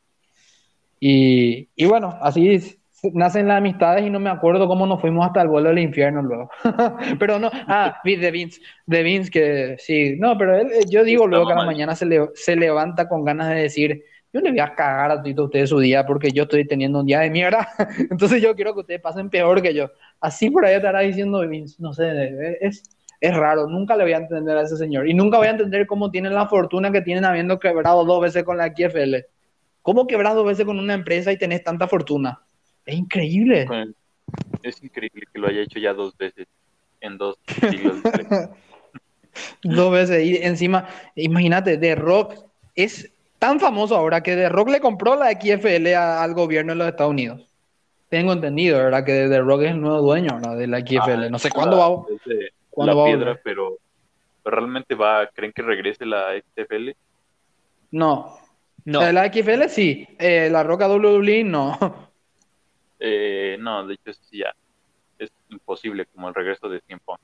Y 1.01 1.85
bueno, 1.85 2.17
así 2.21 2.49
es, 2.49 2.79
nacen 3.13 3.47
las 3.47 3.57
amistades 3.57 4.05
y 4.05 4.09
no 4.09 4.19
me 4.19 4.29
acuerdo 4.29 4.67
cómo 4.67 4.85
nos 4.85 5.01
fuimos 5.01 5.25
hasta 5.25 5.41
el 5.41 5.47
vuelo 5.47 5.69
del 5.69 5.79
infierno 5.79 6.21
luego. 6.21 6.49
pero 7.19 7.39
no, 7.39 7.49
ah, 7.53 7.99
de 8.03 8.31
Vince, 8.31 8.61
de 8.85 9.03
Vince 9.03 9.31
que 9.31 9.75
sí, 9.79 10.15
no, 10.17 10.37
pero 10.37 10.57
él, 10.57 10.67
eh, 10.71 10.85
yo 10.89 11.03
digo 11.03 11.27
luego 11.27 11.47
que 11.47 11.53
a 11.53 11.57
la 11.57 11.65
mañana 11.65 11.95
se, 11.95 12.05
le, 12.05 12.29
se 12.33 12.55
levanta 12.55 13.07
con 13.07 13.23
ganas 13.23 13.49
de 13.49 13.55
decir, 13.55 14.03
yo 14.31 14.41
le 14.41 14.51
voy 14.51 14.59
a 14.59 14.75
cagar 14.75 15.11
a 15.11 15.21
todos 15.23 15.45
ustedes 15.45 15.69
su 15.69 15.79
día 15.79 16.05
porque 16.05 16.31
yo 16.31 16.43
estoy 16.43 16.65
teniendo 16.65 16.99
un 16.99 17.05
día 17.05 17.21
de 17.21 17.29
mierda, 17.29 17.69
entonces 18.11 18.41
yo 18.41 18.55
quiero 18.55 18.73
que 18.73 18.81
ustedes 18.81 19.01
pasen 19.01 19.29
peor 19.29 19.61
que 19.61 19.73
yo. 19.73 19.89
Así 20.19 20.49
por 20.49 20.65
ahí 20.65 20.75
estará 20.75 20.99
diciendo 20.99 21.39
Vince, 21.47 21.77
no 21.79 21.93
sé, 21.93 22.57
es, 22.61 22.83
es 23.19 23.35
raro, 23.35 23.67
nunca 23.67 23.95
le 23.95 24.03
voy 24.03 24.13
a 24.13 24.17
entender 24.17 24.57
a 24.57 24.61
ese 24.61 24.77
señor 24.77 25.07
y 25.07 25.13
nunca 25.13 25.37
voy 25.37 25.47
a 25.47 25.51
entender 25.51 25.87
cómo 25.87 26.11
tienen 26.11 26.33
la 26.33 26.47
fortuna 26.47 26.91
que 26.91 27.01
tienen 27.01 27.25
habiendo 27.25 27.59
quebrado 27.59 28.05
dos 28.05 28.21
veces 28.21 28.43
con 28.43 28.57
la 28.57 28.67
XFL. 28.67 29.25
¿Cómo 29.81 30.07
quebras 30.07 30.35
dos 30.35 30.45
veces 30.45 30.65
con 30.65 30.77
una 30.77 30.93
empresa 30.93 31.31
y 31.31 31.37
tenés 31.37 31.63
tanta 31.63 31.87
fortuna? 31.87 32.41
Es 32.89 32.95
increíble. 32.95 33.67
Es 34.63 34.83
increíble 34.83 35.25
que 35.31 35.39
lo 35.39 35.47
haya 35.47 35.61
hecho 35.61 35.77
ya 35.77 35.93
dos 35.93 36.17
veces 36.17 36.47
en 37.01 37.19
dos 37.19 37.37
siglos. 37.69 37.97
dos 39.63 39.91
veces. 39.91 40.25
Y 40.25 40.37
encima, 40.37 40.87
imagínate, 41.15 41.77
The 41.77 41.93
Rock 41.95 42.33
es 42.75 43.11
tan 43.37 43.59
famoso 43.59 43.95
ahora 43.95 44.21
que 44.23 44.35
The 44.35 44.49
Rock 44.49 44.69
le 44.69 44.79
compró 44.79 45.15
la 45.15 45.31
XFL 45.31 45.93
al 45.93 46.33
gobierno 46.33 46.73
de 46.73 46.79
los 46.79 46.87
Estados 46.87 47.11
Unidos. 47.11 47.47
Tengo 48.09 48.33
entendido, 48.33 48.79
¿verdad? 48.79 49.05
Que 49.05 49.27
The 49.29 49.39
Rock 49.39 49.61
es 49.61 49.71
el 49.71 49.81
nuevo 49.81 50.01
dueño 50.01 50.39
de 50.39 50.65
la 50.65 50.79
XFL. 50.79 51.25
Ah, 51.25 51.29
no 51.29 51.37
sé 51.37 51.51
cuándo 51.51 51.77
va, 51.77 52.85
la 52.85 53.05
piedra, 53.05 53.39
pero, 53.43 53.77
realmente 54.43 54.95
va, 54.95 55.27
¿creen 55.27 55.53
que 55.53 55.61
regrese 55.61 56.07
la 56.07 56.29
XFL? 56.39 56.89
No. 57.91 58.35
No. 58.85 59.11
La 59.11 59.31
XFL 59.31 59.67
sí, 59.67 60.07
eh, 60.17 60.49
la 60.51 60.63
Roca 60.63 60.89
WWE 60.89 61.43
no. 61.43 61.77
Eh, 62.99 63.57
no, 63.59 63.87
de 63.87 63.93
hecho 63.93 64.13
sí 64.13 64.39
ya 64.39 64.53
es 65.17 65.31
imposible 65.49 66.05
como 66.05 66.29
el 66.29 66.35
regreso 66.35 66.69
de 66.69 66.81
Cien 66.81 66.99
Pong. 66.99 67.17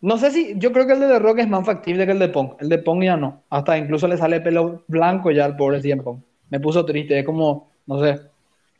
No 0.00 0.18
sé 0.18 0.32
si, 0.32 0.54
yo 0.56 0.72
creo 0.72 0.86
que 0.86 0.94
el 0.94 1.00
de 1.00 1.06
The 1.06 1.18
Rock 1.20 1.38
es 1.38 1.48
más 1.48 1.64
factible 1.64 2.06
que 2.06 2.12
el 2.12 2.18
de 2.18 2.28
Pong. 2.28 2.54
El 2.58 2.68
de 2.68 2.78
Pong 2.78 3.04
ya 3.04 3.16
no. 3.16 3.44
Hasta 3.50 3.78
incluso 3.78 4.08
le 4.08 4.16
sale 4.16 4.40
pelo 4.40 4.82
blanco 4.88 5.30
ya 5.30 5.44
al 5.44 5.56
pobre 5.56 5.80
Cien 5.80 6.02
Pong. 6.02 6.20
Me 6.50 6.58
puso 6.58 6.84
triste, 6.84 7.18
es 7.18 7.24
como, 7.24 7.70
no 7.86 8.02
sé, 8.02 8.20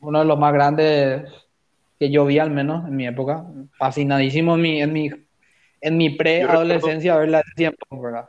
uno 0.01 0.19
de 0.19 0.25
los 0.25 0.39
más 0.39 0.53
grandes 0.53 1.31
que 1.99 2.11
yo 2.11 2.27
vi 2.27 2.41
al 2.41 2.51
menos 2.51 2.87
en 2.89 2.97
mi 2.97 3.07
época. 3.07 3.45
Fascinadísimo 3.79 4.57
en 4.57 4.61
mi, 4.61 4.83
en 4.83 4.93
mi, 4.93 5.11
en 5.81 5.97
mi 5.97 6.11
pre-adolescencia 6.11 7.17
verla 7.17 7.39
de 7.39 7.55
tiempo, 7.55 8.03
¿verdad? 8.03 8.29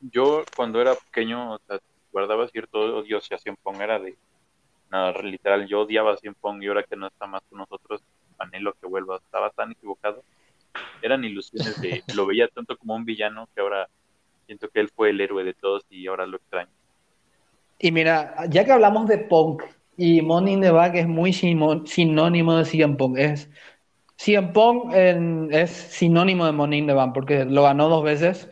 Yo 0.00 0.44
cuando 0.56 0.80
era 0.80 0.94
pequeño, 0.94 1.54
o 1.54 1.58
sea, 1.66 1.80
guardaba 2.12 2.46
cierto 2.46 2.98
odio 2.98 3.18
hacia 3.18 3.38
Cien 3.38 3.56
Pong, 3.60 3.80
era 3.80 3.98
de, 3.98 4.14
nada, 4.94 5.12
literal, 5.22 5.66
yo 5.66 5.80
odiaba 5.80 6.12
a 6.12 6.16
Cien 6.16 6.34
Pong 6.34 6.62
y 6.62 6.68
ahora 6.68 6.84
que 6.84 6.96
no 6.96 7.08
está 7.08 7.26
más 7.26 7.42
con 7.50 7.58
nosotros, 7.58 8.00
anhelo 8.38 8.74
que 8.80 8.86
vuelva. 8.86 9.16
Estaba 9.16 9.50
tan 9.50 9.72
equivocado. 9.72 10.22
Eran 11.02 11.24
ilusiones 11.24 11.80
de, 11.80 12.02
lo 12.14 12.26
veía 12.26 12.48
tanto 12.48 12.76
como 12.76 12.94
un 12.94 13.04
villano 13.04 13.48
que 13.54 13.60
ahora 13.60 13.88
siento 14.46 14.68
que 14.68 14.80
él 14.80 14.90
fue 14.94 15.10
el 15.10 15.20
héroe 15.20 15.42
de 15.42 15.54
todos 15.54 15.84
y 15.90 16.06
ahora 16.06 16.26
lo 16.26 16.36
extraño. 16.36 16.70
Y 17.78 17.90
mira, 17.90 18.34
ya 18.48 18.64
que 18.64 18.72
hablamos 18.72 19.08
de 19.08 19.18
Punk, 19.18 19.64
y 19.96 20.22
Money 20.22 20.54
in 20.54 20.60
the 20.60 20.70
Bank 20.70 20.94
es 20.94 21.06
muy 21.06 21.32
sinónimo 21.32 22.56
de 22.56 22.64
CM 22.64 22.96
Punk. 22.96 23.18
Es, 23.18 23.50
CM 24.16 24.52
Punk 24.52 24.92
es 24.94 25.70
sinónimo 25.70 26.46
de 26.46 26.52
Money 26.52 26.78
in 26.80 26.86
the 26.86 26.92
Bank 26.92 27.14
porque 27.14 27.44
lo 27.44 27.64
ganó 27.64 27.88
dos 27.88 28.04
veces 28.04 28.48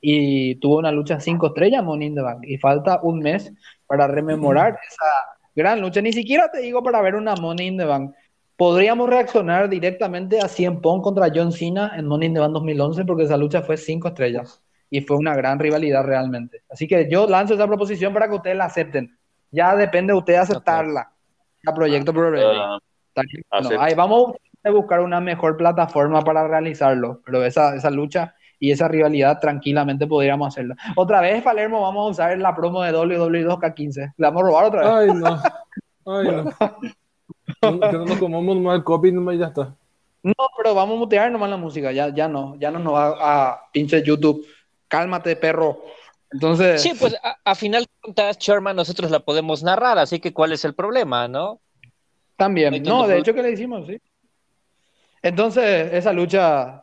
y 0.00 0.56
tuvo 0.56 0.78
una 0.78 0.92
lucha 0.92 1.20
cinco 1.20 1.48
estrellas 1.48 1.84
Money 1.84 2.08
in 2.08 2.14
the 2.16 2.22
Bank. 2.22 2.44
Y 2.44 2.58
falta 2.58 3.00
un 3.02 3.20
mes 3.20 3.52
para 3.86 4.06
rememorar 4.06 4.78
esa 4.88 5.33
gran 5.54 5.80
lucha. 5.80 6.00
Ni 6.00 6.12
siquiera 6.12 6.50
te 6.50 6.60
digo 6.60 6.82
para 6.82 7.00
ver 7.00 7.14
una 7.14 7.34
Money 7.36 7.68
in 7.68 7.78
the 7.78 7.84
Bank. 7.84 8.14
Podríamos 8.56 9.08
reaccionar 9.08 9.68
directamente 9.68 10.40
a 10.40 10.48
CM 10.48 10.80
Punk 10.80 11.02
contra 11.02 11.30
John 11.34 11.52
Cena 11.52 11.92
en 11.96 12.06
Money 12.06 12.28
in 12.28 12.34
the 12.34 12.40
Bank 12.40 12.52
2011 12.52 13.04
porque 13.04 13.24
esa 13.24 13.36
lucha 13.36 13.62
fue 13.62 13.76
cinco 13.76 14.08
estrellas 14.08 14.62
y 14.90 15.00
fue 15.00 15.16
una 15.16 15.34
gran 15.34 15.58
rivalidad 15.58 16.04
realmente. 16.04 16.62
Así 16.70 16.86
que 16.86 17.08
yo 17.10 17.26
lanzo 17.28 17.54
esa 17.54 17.66
proposición 17.66 18.12
para 18.12 18.28
que 18.28 18.34
ustedes 18.34 18.56
la 18.56 18.66
acepten. 18.66 19.18
Ya 19.50 19.74
depende 19.74 20.12
de 20.12 20.18
usted 20.18 20.34
aceptarla. 20.34 21.12
La 21.62 21.74
proyecto 21.74 22.12
uh, 22.12 22.78
ahí 23.80 23.94
vamos 23.94 24.34
a 24.62 24.70
buscar 24.70 25.00
una 25.00 25.20
mejor 25.20 25.56
plataforma 25.56 26.22
para 26.22 26.46
realizarlo, 26.46 27.22
pero 27.24 27.44
esa, 27.44 27.74
esa 27.74 27.90
lucha 27.90 28.34
y 28.58 28.70
esa 28.70 28.88
rivalidad 28.88 29.38
tranquilamente 29.40 30.06
podríamos 30.06 30.48
hacerla. 30.48 30.76
Otra 30.96 31.20
vez, 31.20 31.42
Palermo, 31.42 31.80
vamos 31.80 32.06
a 32.06 32.10
usar 32.10 32.38
la 32.38 32.54
promo 32.54 32.82
de 32.82 32.92
WWE2K15. 32.92 34.14
¿La 34.16 34.30
vamos 34.30 34.42
a 34.42 34.46
robar 34.46 34.64
otra 34.66 34.98
vez? 35.00 35.10
Ay, 35.10 35.18
no. 35.18 35.42
Ay, 36.06 36.28
no. 36.28 37.80
que 37.90 37.98
no 37.98 38.04
nos 38.04 38.18
comamos 38.18 38.56
mal 38.56 38.84
copy, 38.84 39.12
nomás 39.12 39.38
ya 39.38 39.46
está. 39.46 39.74
No, 40.22 40.34
pero 40.56 40.74
vamos 40.74 40.96
a 40.96 40.98
mutear 40.98 41.30
nomás 41.30 41.50
la 41.50 41.56
música. 41.56 41.92
Ya, 41.92 42.08
ya 42.08 42.28
no. 42.28 42.56
Ya 42.58 42.70
no 42.70 42.78
nos 42.78 42.94
va 42.94 43.16
a 43.20 43.70
pinche 43.72 44.02
YouTube. 44.02 44.46
Cálmate, 44.88 45.36
perro. 45.36 45.82
Entonces. 46.32 46.80
Sí, 46.80 46.92
pues 46.98 47.14
a, 47.22 47.54
final 47.54 47.84
de 47.84 47.90
cuentas, 48.00 48.38
Sherman, 48.38 48.74
nosotros 48.74 49.10
la 49.10 49.20
podemos 49.20 49.62
narrar, 49.62 49.98
así 49.98 50.20
que 50.20 50.32
¿cuál 50.32 50.52
es 50.52 50.64
el 50.64 50.74
problema, 50.74 51.28
no? 51.28 51.60
También. 52.36 52.82
No, 52.82 53.06
de 53.06 53.18
hecho 53.18 53.34
que 53.34 53.42
le 53.42 53.52
hicimos, 53.52 53.86
sí. 53.86 54.00
Entonces, 55.22 55.92
esa 55.92 56.12
lucha 56.12 56.82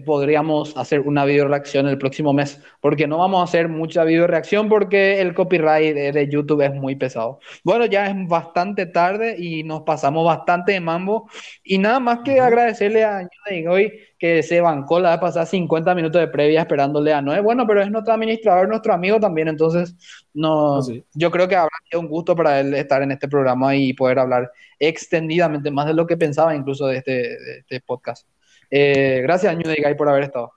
podríamos 0.00 0.76
hacer 0.76 1.00
una 1.00 1.24
video 1.24 1.48
reacción 1.48 1.88
el 1.88 1.98
próximo 1.98 2.32
mes, 2.32 2.60
porque 2.80 3.06
no 3.06 3.18
vamos 3.18 3.40
a 3.40 3.44
hacer 3.44 3.68
mucha 3.68 4.04
video 4.04 4.26
reacción 4.26 4.68
porque 4.68 5.20
el 5.20 5.34
copyright 5.34 5.94
de, 5.94 6.28
YouTube 6.28 6.62
es 6.62 6.74
muy 6.74 6.96
pesado. 6.96 7.40
Bueno, 7.64 7.86
ya 7.86 8.06
es 8.06 8.28
bastante 8.28 8.86
tarde 8.86 9.36
y 9.38 9.62
nos 9.64 9.82
pasamos 9.82 10.24
bastante 10.26 10.72
de 10.72 10.80
mambo 10.80 11.28
y 11.64 11.78
nada 11.78 12.00
más 12.00 12.20
que 12.24 12.40
agradecerle 12.40 13.04
a 13.04 13.28
hoy 13.68 13.92
que 14.18 14.42
se 14.42 14.60
bancó 14.60 15.00
la 15.00 15.10
vez 15.10 15.20
pasada 15.20 15.46
50 15.46 15.94
minutos 15.94 16.20
de 16.20 16.28
previa 16.28 16.60
esperándole 16.60 17.12
a 17.12 17.22
Noé. 17.22 17.40
Bueno, 17.40 17.66
pero 17.66 17.82
es 17.82 17.90
nuestro 17.90 18.14
administrador, 18.14 18.68
nuestro 18.68 18.92
amigo 18.92 19.20
también, 19.20 19.48
entonces 19.48 19.96
no, 20.34 20.78
ah, 20.78 20.80
yo 21.14 21.30
creo 21.30 21.48
que 21.48 21.56
habrá 21.56 21.70
sido 21.88 22.00
un 22.00 22.08
gusto 22.08 22.34
para 22.36 22.60
él 22.60 22.74
estar 22.74 23.02
en 23.02 23.12
este 23.12 23.28
programa 23.28 23.76
y 23.76 23.92
poder 23.92 24.18
hablar 24.18 24.52
extendidamente 24.78 25.70
más 25.70 25.86
de 25.86 25.94
lo 25.94 26.06
que 26.06 26.16
pensaba 26.16 26.54
incluso 26.54 26.86
de 26.86 26.98
este, 26.98 27.12
de 27.12 27.58
este 27.60 27.80
podcast. 27.80 28.26
Eh, 28.70 29.20
gracias, 29.22 29.56
New 29.56 29.66
Day 29.66 29.94
por 29.94 30.08
haber 30.08 30.24
estado. 30.24 30.52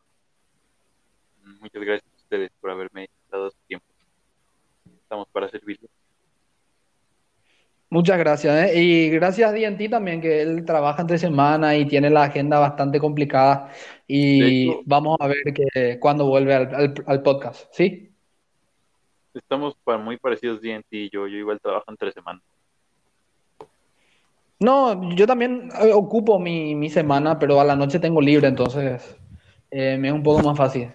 Muchas 1.59 1.81
gracias 1.81 2.11
a 2.11 2.17
ustedes 2.17 2.51
por 2.59 2.71
haberme 2.71 3.09
dado 3.29 3.51
su 3.51 3.57
tiempo. 3.67 3.85
Estamos 5.03 5.27
para 5.29 5.49
servirlo. 5.49 5.88
Muchas 7.89 8.17
gracias. 8.17 8.69
¿eh? 8.69 8.81
Y 8.81 9.09
gracias 9.09 9.51
a 9.51 9.53
DNT 9.53 9.89
también, 9.89 10.21
que 10.21 10.41
él 10.41 10.63
trabaja 10.65 11.01
entre 11.01 11.17
semana 11.17 11.75
y 11.75 11.85
tiene 11.85 12.09
la 12.09 12.23
agenda 12.23 12.57
bastante 12.57 12.99
complicada. 12.99 13.69
Y 14.07 14.69
vamos 14.85 15.17
a 15.19 15.27
ver 15.27 15.53
que 15.53 15.99
cuando 15.99 16.25
vuelve 16.25 16.55
al, 16.55 17.21
podcast. 17.21 17.67
¿Sí? 17.73 18.09
Estamos 19.33 19.75
muy 19.99 20.17
parecidos 20.17 20.61
DNT 20.61 20.88
y 20.91 21.09
yo. 21.09 21.27
Yo 21.27 21.38
igual 21.38 21.59
trabajo 21.59 21.85
entre 21.89 22.13
semanas. 22.13 22.41
No, 24.61 25.11
yo 25.15 25.25
también 25.25 25.69
eh, 25.81 25.91
ocupo 25.91 26.38
mi, 26.38 26.88
semana, 26.91 27.39
pero 27.39 27.59
a 27.59 27.65
la 27.65 27.75
noche 27.75 27.99
tengo 27.99 28.21
libre, 28.21 28.47
entonces 28.47 29.17
eh, 29.71 29.97
me 29.99 30.09
es 30.09 30.13
un 30.13 30.21
poco 30.21 30.39
más 30.43 30.55
fácil. 30.55 30.91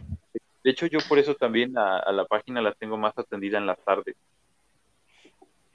De 0.63 0.71
hecho, 0.71 0.87
yo 0.87 1.01
por 1.09 1.19
eso 1.19 1.35
también 1.35 1.77
a, 1.77 2.13
la 2.13 2.25
página 2.27 2.63
la 2.63 2.73
tengo 2.75 2.97
más 2.97 3.13
atendida 3.19 3.59
en 3.59 3.67
las 3.67 3.79
tardes. 3.81 4.15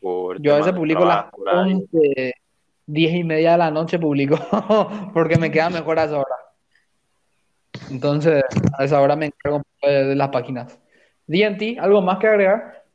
yo 0.02 0.54
a 0.54 0.58
veces 0.58 0.72
publico 0.72 1.04
las 1.04 1.26
11, 1.46 2.34
10 2.86 3.14
y 3.14 3.24
media 3.26 3.52
de 3.52 3.58
la 3.58 3.72
noche 3.72 4.00
publico, 4.00 4.40
porque 5.14 5.38
me 5.38 5.52
queda 5.52 5.70
mejor 5.70 6.00
a 6.00 6.06
esa 6.06 6.18
hora. 6.18 6.36
Entonces, 7.90 8.42
a 8.78 8.86
esa 8.86 9.02
hora 9.02 9.18
me 9.18 9.26
encargo 9.26 9.64
de 9.82 10.16
las 10.16 10.30
páginas. 10.30 10.80
DNT, 11.28 11.78
¿algo 11.78 12.02
más 12.02 12.20
que 12.20 12.28
agregar? 12.28 12.86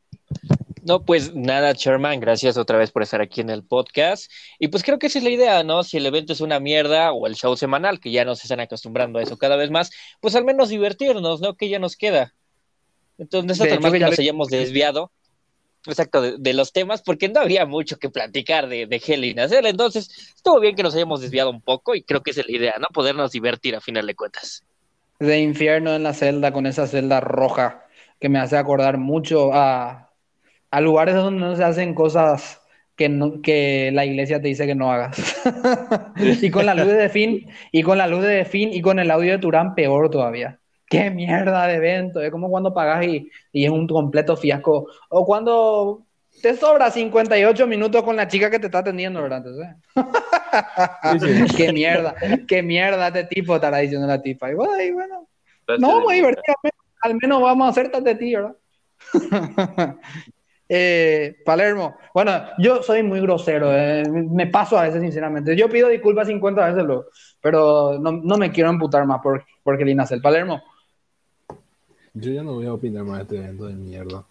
No, 0.86 1.04
pues 1.04 1.34
nada, 1.34 1.72
Sherman, 1.72 2.20
gracias 2.20 2.56
otra 2.56 2.78
vez 2.78 2.92
por 2.92 3.02
estar 3.02 3.20
aquí 3.20 3.40
en 3.40 3.50
el 3.50 3.64
podcast. 3.64 4.30
Y 4.60 4.68
pues 4.68 4.84
creo 4.84 5.00
que 5.00 5.08
esa 5.08 5.18
es 5.18 5.24
la 5.24 5.30
idea, 5.30 5.64
¿no? 5.64 5.82
Si 5.82 5.96
el 5.96 6.06
evento 6.06 6.32
es 6.32 6.40
una 6.40 6.60
mierda 6.60 7.10
o 7.10 7.26
el 7.26 7.34
show 7.34 7.56
semanal, 7.56 7.98
que 7.98 8.12
ya 8.12 8.24
nos 8.24 8.44
están 8.44 8.60
acostumbrando 8.60 9.18
a 9.18 9.22
eso 9.22 9.36
cada 9.36 9.56
vez 9.56 9.72
más, 9.72 9.90
pues 10.20 10.36
al 10.36 10.44
menos 10.44 10.68
divertirnos, 10.68 11.40
¿no? 11.40 11.56
Que 11.56 11.68
ya 11.68 11.80
nos 11.80 11.96
queda. 11.96 12.34
Entonces, 13.18 13.58
no 13.58 13.64
está 13.64 13.90
que 13.90 13.98
nos 13.98 14.16
hayamos 14.16 14.46
desviado, 14.46 15.10
exacto, 15.86 16.22
de, 16.38 16.54
los 16.54 16.72
temas, 16.72 17.02
porque 17.02 17.28
no 17.28 17.40
habría 17.40 17.66
mucho 17.66 17.96
que 17.96 18.08
platicar 18.08 18.68
de, 18.68 18.86
de 18.86 19.02
Hell 19.04 19.24
in 19.24 19.40
Entonces, 19.40 20.34
estuvo 20.36 20.60
bien 20.60 20.76
que 20.76 20.84
nos 20.84 20.94
hayamos 20.94 21.20
desviado 21.20 21.50
un 21.50 21.62
poco 21.62 21.96
y 21.96 22.02
creo 22.04 22.22
que 22.22 22.30
esa 22.30 22.42
es 22.42 22.46
la 22.46 22.56
idea, 22.56 22.74
¿no? 22.78 22.86
Podernos 22.94 23.32
divertir 23.32 23.74
a 23.74 23.80
final 23.80 24.06
de 24.06 24.14
cuentas. 24.14 24.62
De 25.18 25.40
infierno 25.40 25.96
en 25.96 26.04
la 26.04 26.14
celda 26.14 26.52
con 26.52 26.64
esa 26.64 26.86
celda 26.86 27.18
roja 27.18 27.86
que 28.20 28.28
me 28.28 28.38
hace 28.38 28.56
acordar 28.56 28.98
mucho 28.98 29.52
a 29.52 30.05
a 30.76 30.80
lugares 30.82 31.14
donde 31.14 31.40
no 31.40 31.56
se 31.56 31.64
hacen 31.64 31.94
cosas 31.94 32.60
que, 32.96 33.08
no, 33.08 33.40
que 33.40 33.90
la 33.94 34.04
iglesia 34.04 34.42
te 34.42 34.48
dice 34.48 34.66
que 34.66 34.74
no 34.74 34.92
hagas. 34.92 35.16
y 36.42 36.50
con 36.50 36.66
la 36.66 36.74
luz 36.74 36.88
de 36.88 37.08
fin, 37.08 37.48
y 37.72 37.82
con 37.82 37.96
la 37.96 38.06
luz 38.06 38.22
de 38.22 38.44
fin, 38.44 38.68
y 38.70 38.82
con 38.82 38.98
el 38.98 39.10
audio 39.10 39.32
de 39.32 39.38
Turán, 39.38 39.74
peor 39.74 40.10
todavía. 40.10 40.58
Qué 40.86 41.10
mierda 41.10 41.66
de 41.66 41.76
evento, 41.76 42.20
es 42.20 42.30
como 42.30 42.50
cuando 42.50 42.74
pagas 42.74 43.06
y, 43.06 43.30
y 43.52 43.64
es 43.64 43.70
un 43.70 43.86
completo 43.86 44.36
fiasco. 44.36 44.88
O 45.08 45.24
cuando 45.24 46.04
te 46.42 46.54
sobra 46.54 46.90
58 46.90 47.66
minutos 47.66 48.02
con 48.02 48.14
la 48.14 48.28
chica 48.28 48.50
que 48.50 48.58
te 48.58 48.66
está 48.66 48.80
atendiendo, 48.80 49.22
¿verdad? 49.22 49.42
qué 51.56 51.72
mierda, 51.72 52.14
qué 52.46 52.62
mierda 52.62 53.08
este 53.08 53.24
tipo 53.24 53.54
estará 53.54 53.78
diciendo 53.78 54.06
la 54.06 54.20
tipa. 54.20 54.50
Y 54.50 54.54
bueno, 54.54 55.26
no, 55.78 56.00
muy 56.02 56.16
divertido, 56.16 56.54
al 57.00 57.14
menos 57.14 57.40
vamos 57.40 57.66
a 57.66 57.70
hacer 57.70 57.90
de 57.90 58.14
ti, 58.14 58.34
¿verdad? 58.34 58.56
Eh, 60.68 61.36
Palermo, 61.44 61.96
bueno, 62.12 62.32
yo 62.58 62.82
soy 62.82 63.04
muy 63.04 63.20
grosero, 63.20 63.72
eh, 63.72 64.02
me 64.08 64.48
paso 64.48 64.76
a 64.76 64.82
veces, 64.82 65.00
sinceramente. 65.00 65.56
Yo 65.56 65.68
pido 65.68 65.88
disculpas 65.88 66.26
50 66.26 66.66
veces, 66.66 66.84
lo, 66.84 67.06
pero 67.40 67.98
no, 68.00 68.10
no, 68.12 68.36
me 68.36 68.50
quiero 68.50 68.70
amputar 68.70 69.06
más 69.06 69.20
por, 69.22 69.44
porque 69.62 69.84
Lina 69.84 70.04
el 70.10 70.20
Palermo. 70.20 70.60
Yo 72.14 72.32
ya 72.32 72.42
no 72.42 72.54
voy 72.54 72.66
a 72.66 72.72
opinar 72.72 73.04
más 73.04 73.18
de 73.18 73.22
este 73.22 73.36
evento 73.36 73.66
de 73.66 73.74
mierda. 73.74 74.24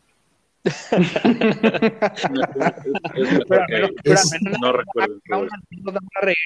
no 4.60 4.72
recuerdo. 4.72 5.20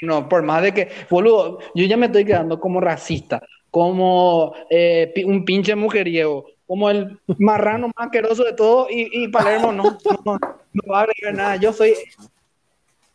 No, 0.01 0.27
por 0.27 0.43
más 0.43 0.61
de 0.61 0.73
que, 0.73 0.89
boludo, 1.09 1.59
yo 1.73 1.85
ya 1.85 1.95
me 1.95 2.07
estoy 2.07 2.25
quedando 2.25 2.59
como 2.59 2.81
racista, 2.81 3.41
como 3.71 4.53
eh, 4.69 5.13
un 5.25 5.45
pinche 5.45 5.73
mujeriego, 5.75 6.47
como 6.69 6.87
el 6.91 7.19
marrano 7.39 7.87
más 7.87 8.05
asqueroso 8.05 8.43
de 8.43 8.53
todo 8.53 8.85
y, 8.91 9.27
Palermo 9.29 9.71
no, 9.71 9.97
no, 10.23 10.39
va 10.87 10.99
a 10.99 11.01
agregar 11.01 11.33
nada. 11.33 11.55
Yo 11.55 11.73
soy... 11.73 11.95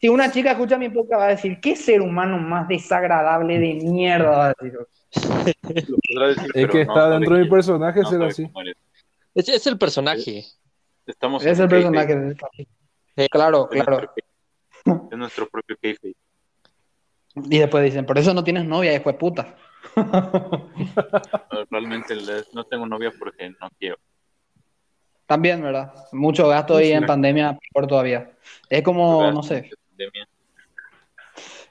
Si 0.01 0.09
una 0.09 0.33
chica 0.33 0.51
escucha 0.51 0.77
mi 0.77 0.89
podcast 0.89 1.21
va 1.21 1.27
a 1.27 1.29
decir, 1.29 1.61
¿qué 1.61 1.77
ser 1.77 2.03
humano 2.03 2.37
más 2.37 2.67
desagradable 2.67 3.61
de 3.61 3.75
mierda? 3.75 4.31
Va 4.31 4.47
a 4.47 4.55
decir. 4.61 4.77
es 6.53 6.69
que 6.69 6.81
está 6.81 7.11
dentro 7.11 7.37
de 7.37 7.45
mi 7.45 7.49
personaje 7.49 8.05
ser 8.05 8.25
así. 8.25 8.51
Es, 9.37 9.49
es, 9.49 9.67
el 9.69 9.79
personaje. 9.79 10.45
Estamos 11.07 11.47
es 11.47 11.57
el 11.61 11.69
personaje. 11.69 12.37
claro, 13.31 13.69
claro. 13.69 14.13
Es 15.13 15.17
nuestro 15.17 15.49
propio 15.49 15.77
kayfabe. 15.81 16.17
Y 17.37 17.59
después 17.61 17.85
dicen, 17.85 18.05
por 18.05 18.19
eso 18.19 18.35
no 18.35 18.43
tienes 18.43 18.65
novia, 18.65 18.91
después 18.91 19.15
puta. 19.15 19.55
Realmente 21.71 22.15
no 22.53 22.65
tengo 22.65 22.87
novia 22.87 23.13
porque 23.19 23.51
no 23.61 23.69
quiero. 23.79 23.97
También, 25.27 25.63
¿verdad? 25.63 25.93
Mucho 26.13 26.49
gasto 26.49 26.77
ahí 26.77 26.93
en 26.93 27.07
pandemia, 27.07 27.59
por 27.73 27.87
todavía. 27.87 28.33
Es 28.69 28.83
como, 28.83 29.31
no 29.33 29.43
sé. 29.43 29.71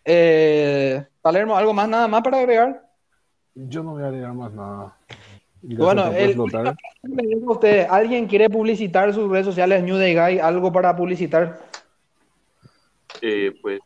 Eh, 0.03 1.05
Palermo, 1.21 1.55
¿algo 1.55 1.73
más, 1.73 1.87
nada 1.87 2.07
más 2.07 2.21
para 2.23 2.39
agregar? 2.39 2.89
Yo 3.55 3.83
no 3.83 3.91
voy 3.91 4.03
a 4.03 4.07
agregar 4.07 4.33
más 4.33 4.51
nada. 4.51 4.97
bueno, 5.61 6.11
el, 6.11 6.37
usted, 7.45 7.87
¿alguien 7.89 8.27
quiere 8.27 8.49
publicitar 8.49 9.13
sus 9.13 9.29
redes 9.31 9.45
sociales, 9.45 9.83
New 9.83 9.97
Day 9.97 10.15
Guy? 10.15 10.39
¿Algo 10.39 10.71
para 10.73 10.95
publicitar? 10.95 11.59
Eh, 13.21 13.53
pues, 13.61 13.79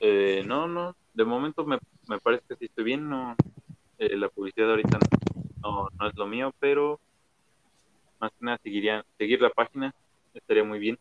eh, 0.00 0.42
no, 0.46 0.68
no. 0.68 0.94
De 1.12 1.24
momento 1.24 1.64
me, 1.66 1.78
me, 2.08 2.18
parece 2.18 2.44
que 2.48 2.56
sí 2.56 2.64
estoy 2.66 2.84
bien. 2.84 3.08
No, 3.08 3.36
eh, 3.98 4.16
la 4.16 4.28
publicidad 4.28 4.70
ahorita 4.70 4.98
no, 5.62 5.88
no 5.98 6.08
es 6.08 6.14
lo 6.16 6.26
mío, 6.26 6.54
pero 6.58 7.00
más 8.20 8.30
que 8.32 8.44
nada 8.44 8.58
seguiría, 8.62 9.04
seguir 9.18 9.40
la 9.40 9.50
página 9.50 9.94
estaría 10.34 10.64
muy 10.64 10.78
bien. 10.78 10.98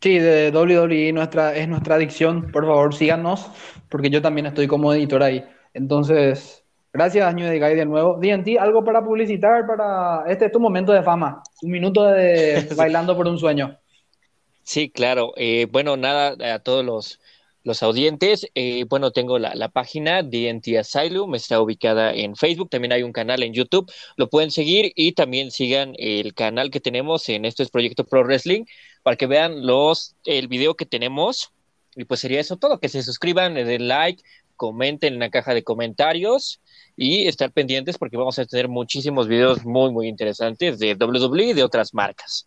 Sí, 0.00 0.18
de 0.18 0.50
WWE 0.50 1.12
nuestra, 1.12 1.54
es 1.54 1.68
nuestra 1.68 1.96
adicción. 1.96 2.50
Por 2.50 2.64
favor, 2.64 2.94
síganos, 2.94 3.50
porque 3.90 4.08
yo 4.08 4.22
también 4.22 4.46
estoy 4.46 4.66
como 4.66 4.94
editor 4.94 5.22
ahí. 5.22 5.44
Entonces, 5.74 6.64
gracias, 6.92 7.26
Año 7.26 7.46
de 7.46 7.60
Guy, 7.60 7.74
de 7.74 7.84
nuevo. 7.84 8.18
DNT, 8.18 8.58
algo 8.58 8.82
para 8.82 9.04
publicitar, 9.04 9.66
para. 9.66 10.24
Este 10.26 10.46
es 10.46 10.52
tu 10.52 10.58
momento 10.58 10.92
de 10.92 11.02
fama, 11.02 11.42
un 11.62 11.70
minuto 11.70 12.04
de 12.04 12.66
bailando 12.76 13.14
por 13.14 13.28
un 13.28 13.38
sueño. 13.38 13.76
Sí, 14.62 14.88
claro. 14.90 15.34
Eh, 15.36 15.66
bueno, 15.70 15.98
nada, 15.98 16.54
a 16.54 16.58
todos 16.60 16.84
los 16.84 17.19
los 17.64 17.82
audientes. 17.82 18.46
Eh, 18.54 18.84
bueno, 18.88 19.10
tengo 19.10 19.38
la, 19.38 19.54
la, 19.54 19.68
página 19.68 20.22
DNT 20.22 20.78
Asylum, 20.78 21.34
está 21.34 21.60
ubicada 21.60 22.12
en 22.12 22.36
Facebook, 22.36 22.70
también 22.70 22.92
hay 22.92 23.02
un 23.02 23.12
canal 23.12 23.42
en 23.42 23.52
YouTube, 23.52 23.90
lo 24.16 24.28
pueden 24.28 24.50
seguir 24.50 24.92
y 24.94 25.12
también 25.12 25.50
sigan 25.50 25.94
el 25.98 26.34
canal 26.34 26.70
que 26.70 26.80
tenemos 26.80 27.28
en 27.28 27.44
este 27.44 27.66
Proyecto 27.66 28.04
Pro 28.04 28.24
Wrestling 28.24 28.64
para 29.02 29.16
que 29.16 29.26
vean 29.26 29.66
los, 29.66 30.14
el 30.24 30.48
video 30.48 30.74
que 30.74 30.86
tenemos. 30.86 31.52
Y 31.96 32.04
pues 32.04 32.20
sería 32.20 32.40
eso 32.40 32.56
todo, 32.56 32.78
que 32.78 32.88
se 32.88 33.02
suscriban, 33.02 33.54
le 33.54 33.64
den 33.64 33.88
like, 33.88 34.22
comenten 34.56 35.14
en 35.14 35.20
la 35.20 35.30
caja 35.30 35.54
de 35.54 35.64
comentarios 35.64 36.60
y 36.96 37.26
estar 37.26 37.50
pendientes 37.50 37.98
porque 37.98 38.16
vamos 38.16 38.38
a 38.38 38.44
tener 38.44 38.68
muchísimos 38.68 39.26
videos 39.26 39.64
muy, 39.64 39.90
muy 39.90 40.06
interesantes 40.06 40.78
de 40.78 40.94
WWE 40.94 41.46
y 41.46 41.52
de 41.54 41.64
otras 41.64 41.94
marcas. 41.94 42.44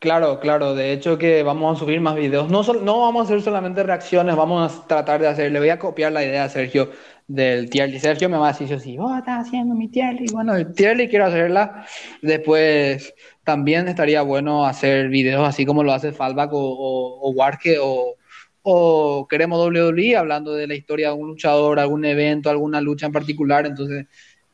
Claro, 0.00 0.40
claro. 0.40 0.74
De 0.74 0.92
hecho 0.92 1.18
que 1.18 1.42
vamos 1.42 1.76
a 1.76 1.80
subir 1.80 2.00
más 2.00 2.16
videos. 2.16 2.50
No, 2.50 2.62
no 2.62 3.00
vamos 3.02 3.20
a 3.20 3.24
hacer 3.24 3.42
solamente 3.42 3.82
reacciones, 3.82 4.34
vamos 4.34 4.72
a 4.72 4.86
tratar 4.86 5.20
de 5.20 5.28
hacer, 5.28 5.52
le 5.52 5.58
voy 5.60 5.68
a 5.68 5.78
copiar 5.78 6.10
la 6.12 6.24
idea 6.24 6.44
a 6.44 6.48
Sergio 6.48 6.90
del 7.30 7.70
tier 7.70 8.00
Sergio 8.00 8.28
me 8.28 8.38
va 8.38 8.48
a 8.48 8.52
decir, 8.52 8.80
sí, 8.80 8.96
oh, 8.98 9.16
está 9.16 9.38
haciendo 9.38 9.74
mi 9.76 9.86
tier 9.88 10.16
Bueno, 10.32 10.56
el 10.56 10.72
tier 10.74 10.96
quiero 11.08 11.26
hacerla. 11.26 11.86
Después 12.22 13.14
también 13.44 13.86
estaría 13.88 14.22
bueno 14.22 14.66
hacer 14.66 15.08
videos 15.08 15.46
así 15.48 15.64
como 15.64 15.84
lo 15.84 15.92
hace 15.92 16.12
Fallback 16.12 16.52
o, 16.52 16.58
o, 16.58 17.20
o 17.28 17.30
Warke 17.32 17.78
o, 17.80 18.16
o 18.62 19.26
queremos 19.28 19.60
WWE 19.64 20.16
hablando 20.16 20.54
de 20.54 20.66
la 20.66 20.74
historia 20.74 21.06
de 21.06 21.12
algún 21.12 21.28
luchador, 21.28 21.78
algún 21.78 22.04
evento, 22.04 22.50
alguna 22.50 22.80
lucha 22.80 23.06
en 23.06 23.12
particular. 23.12 23.66
Entonces 23.66 24.06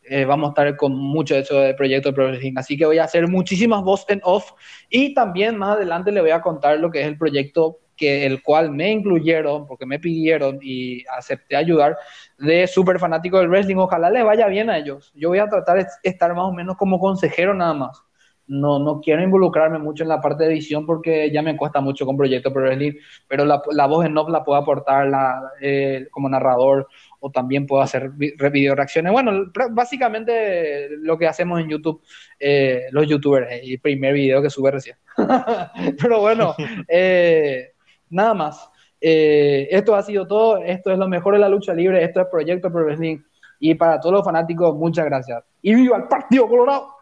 eh, 0.08 0.24
vamos 0.24 0.48
a 0.48 0.50
estar 0.50 0.76
con 0.76 0.96
mucho 0.96 1.34
de 1.34 1.40
eso 1.40 1.60
del 1.60 1.74
proyecto 1.74 2.10
de 2.10 2.14
Progressing. 2.14 2.58
Así 2.58 2.76
que 2.76 2.86
voy 2.86 2.98
a 2.98 3.04
hacer 3.04 3.28
muchísimas 3.28 3.82
voz 3.82 4.04
en 4.08 4.20
off 4.24 4.52
y 4.90 5.14
también 5.14 5.56
más 5.56 5.76
adelante 5.76 6.12
le 6.12 6.20
voy 6.20 6.30
a 6.30 6.40
contar 6.40 6.78
lo 6.78 6.90
que 6.90 7.00
es 7.00 7.06
el 7.06 7.18
proyecto 7.18 7.80
que 7.96 8.26
el 8.26 8.42
cual 8.42 8.70
me 8.70 8.92
incluyeron 8.92 9.66
porque 9.66 9.86
me 9.86 9.98
pidieron 9.98 10.58
y 10.62 11.04
acepté 11.16 11.56
ayudar 11.56 11.96
de 12.38 12.66
súper 12.66 12.98
fanático 12.98 13.38
del 13.38 13.48
wrestling. 13.48 13.76
Ojalá 13.76 14.10
les 14.10 14.24
vaya 14.24 14.46
bien 14.48 14.70
a 14.70 14.78
ellos. 14.78 15.12
Yo 15.14 15.30
voy 15.30 15.38
a 15.38 15.48
tratar 15.48 15.78
de 15.78 15.86
estar 16.02 16.34
más 16.34 16.44
o 16.44 16.52
menos 16.52 16.76
como 16.76 17.00
consejero 17.00 17.54
nada 17.54 17.74
más. 17.74 18.02
No, 18.48 18.78
no 18.78 19.00
quiero 19.00 19.22
involucrarme 19.22 19.78
mucho 19.78 20.04
en 20.04 20.08
la 20.08 20.20
parte 20.20 20.44
de 20.44 20.52
edición 20.52 20.86
porque 20.86 21.32
ya 21.32 21.42
me 21.42 21.56
cuesta 21.56 21.80
mucho 21.80 22.06
con 22.06 22.16
Proyecto 22.16 22.52
Pro 22.52 22.62
Wrestling, 22.62 22.92
pero 23.26 23.44
la, 23.44 23.60
la 23.72 23.86
voz 23.86 24.06
en 24.06 24.16
off 24.16 24.28
la 24.28 24.44
puedo 24.44 24.58
aportar 24.58 25.08
la, 25.08 25.40
eh, 25.60 26.06
como 26.12 26.28
narrador 26.28 26.86
o 27.26 27.30
también 27.30 27.66
puedo 27.66 27.82
hacer 27.82 28.10
video 28.10 28.76
reacciones. 28.76 29.12
Bueno, 29.12 29.50
básicamente 29.70 30.88
lo 30.90 31.18
que 31.18 31.26
hacemos 31.26 31.60
en 31.60 31.68
YouTube, 31.68 32.00
eh, 32.38 32.84
los 32.92 33.08
youtubers, 33.08 33.48
el 33.50 33.80
primer 33.80 34.14
video 34.14 34.40
que 34.40 34.48
sube 34.48 34.70
recién. 34.70 34.96
Pero 36.00 36.20
bueno, 36.20 36.54
eh, 36.88 37.72
nada 38.10 38.32
más. 38.34 38.70
Eh, 39.00 39.66
esto 39.72 39.96
ha 39.96 40.02
sido 40.02 40.26
todo. 40.26 40.58
Esto 40.58 40.92
es 40.92 40.98
lo 40.98 41.08
mejor 41.08 41.34
de 41.34 41.40
la 41.40 41.48
lucha 41.48 41.74
libre. 41.74 42.04
Esto 42.04 42.20
es 42.20 42.28
Proyecto 42.30 42.70
Pro 42.70 42.84
Wrestling. 42.84 43.18
Y 43.58 43.74
para 43.74 44.00
todos 44.00 44.14
los 44.14 44.24
fanáticos, 44.24 44.76
muchas 44.76 45.04
gracias. 45.06 45.42
Y 45.62 45.74
viva 45.74 45.96
el 45.96 46.04
Partido 46.04 46.48
Colorado. 46.48 46.94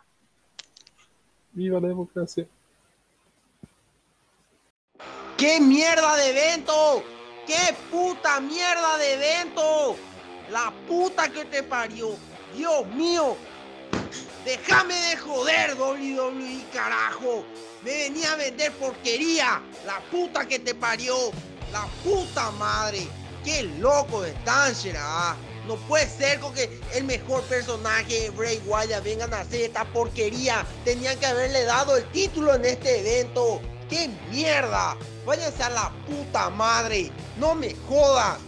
Viva 1.52 1.80
la 1.80 1.88
democracia. 1.88 2.46
¡Qué 5.36 5.60
mierda 5.60 6.16
de 6.16 6.30
evento! 6.30 7.02
¡Qué 7.46 7.74
puta 7.90 8.40
mierda 8.40 8.96
de 8.96 9.14
evento! 9.14 10.13
La 10.50 10.72
puta 10.86 11.28
que 11.28 11.44
te 11.46 11.62
parió. 11.62 12.16
Dios 12.54 12.86
mío. 12.88 13.36
Déjame 14.44 14.94
de 14.94 15.16
joder, 15.16 15.74
WWE, 15.74 16.64
carajo. 16.72 17.44
Me 17.82 17.90
venía 17.90 18.32
a 18.32 18.36
vender 18.36 18.72
porquería. 18.72 19.62
La 19.86 20.00
puta 20.10 20.46
que 20.46 20.58
te 20.58 20.74
parió. 20.74 21.16
La 21.72 21.86
puta 22.02 22.50
madre. 22.52 23.08
Qué 23.42 23.62
loco 23.78 24.24
están, 24.24 24.74
será. 24.74 25.34
No 25.66 25.76
puede 25.76 26.06
ser 26.08 26.40
con 26.40 26.52
que 26.52 26.78
el 26.92 27.04
mejor 27.04 27.42
personaje, 27.44 28.28
Bray 28.30 28.60
Wyatt, 28.66 29.02
vengan 29.02 29.32
a 29.32 29.40
hacer 29.40 29.62
esta 29.62 29.84
porquería. 29.86 30.66
Tenían 30.84 31.18
que 31.18 31.26
haberle 31.26 31.64
dado 31.64 31.96
el 31.96 32.04
título 32.12 32.54
en 32.54 32.66
este 32.66 33.00
evento. 33.00 33.62
¡Qué 33.88 34.10
mierda! 34.30 34.96
Váyanse 35.24 35.62
a 35.62 35.70
la 35.70 35.92
puta 36.06 36.50
madre. 36.50 37.10
No 37.38 37.54
me 37.54 37.74
jodas. 37.88 38.38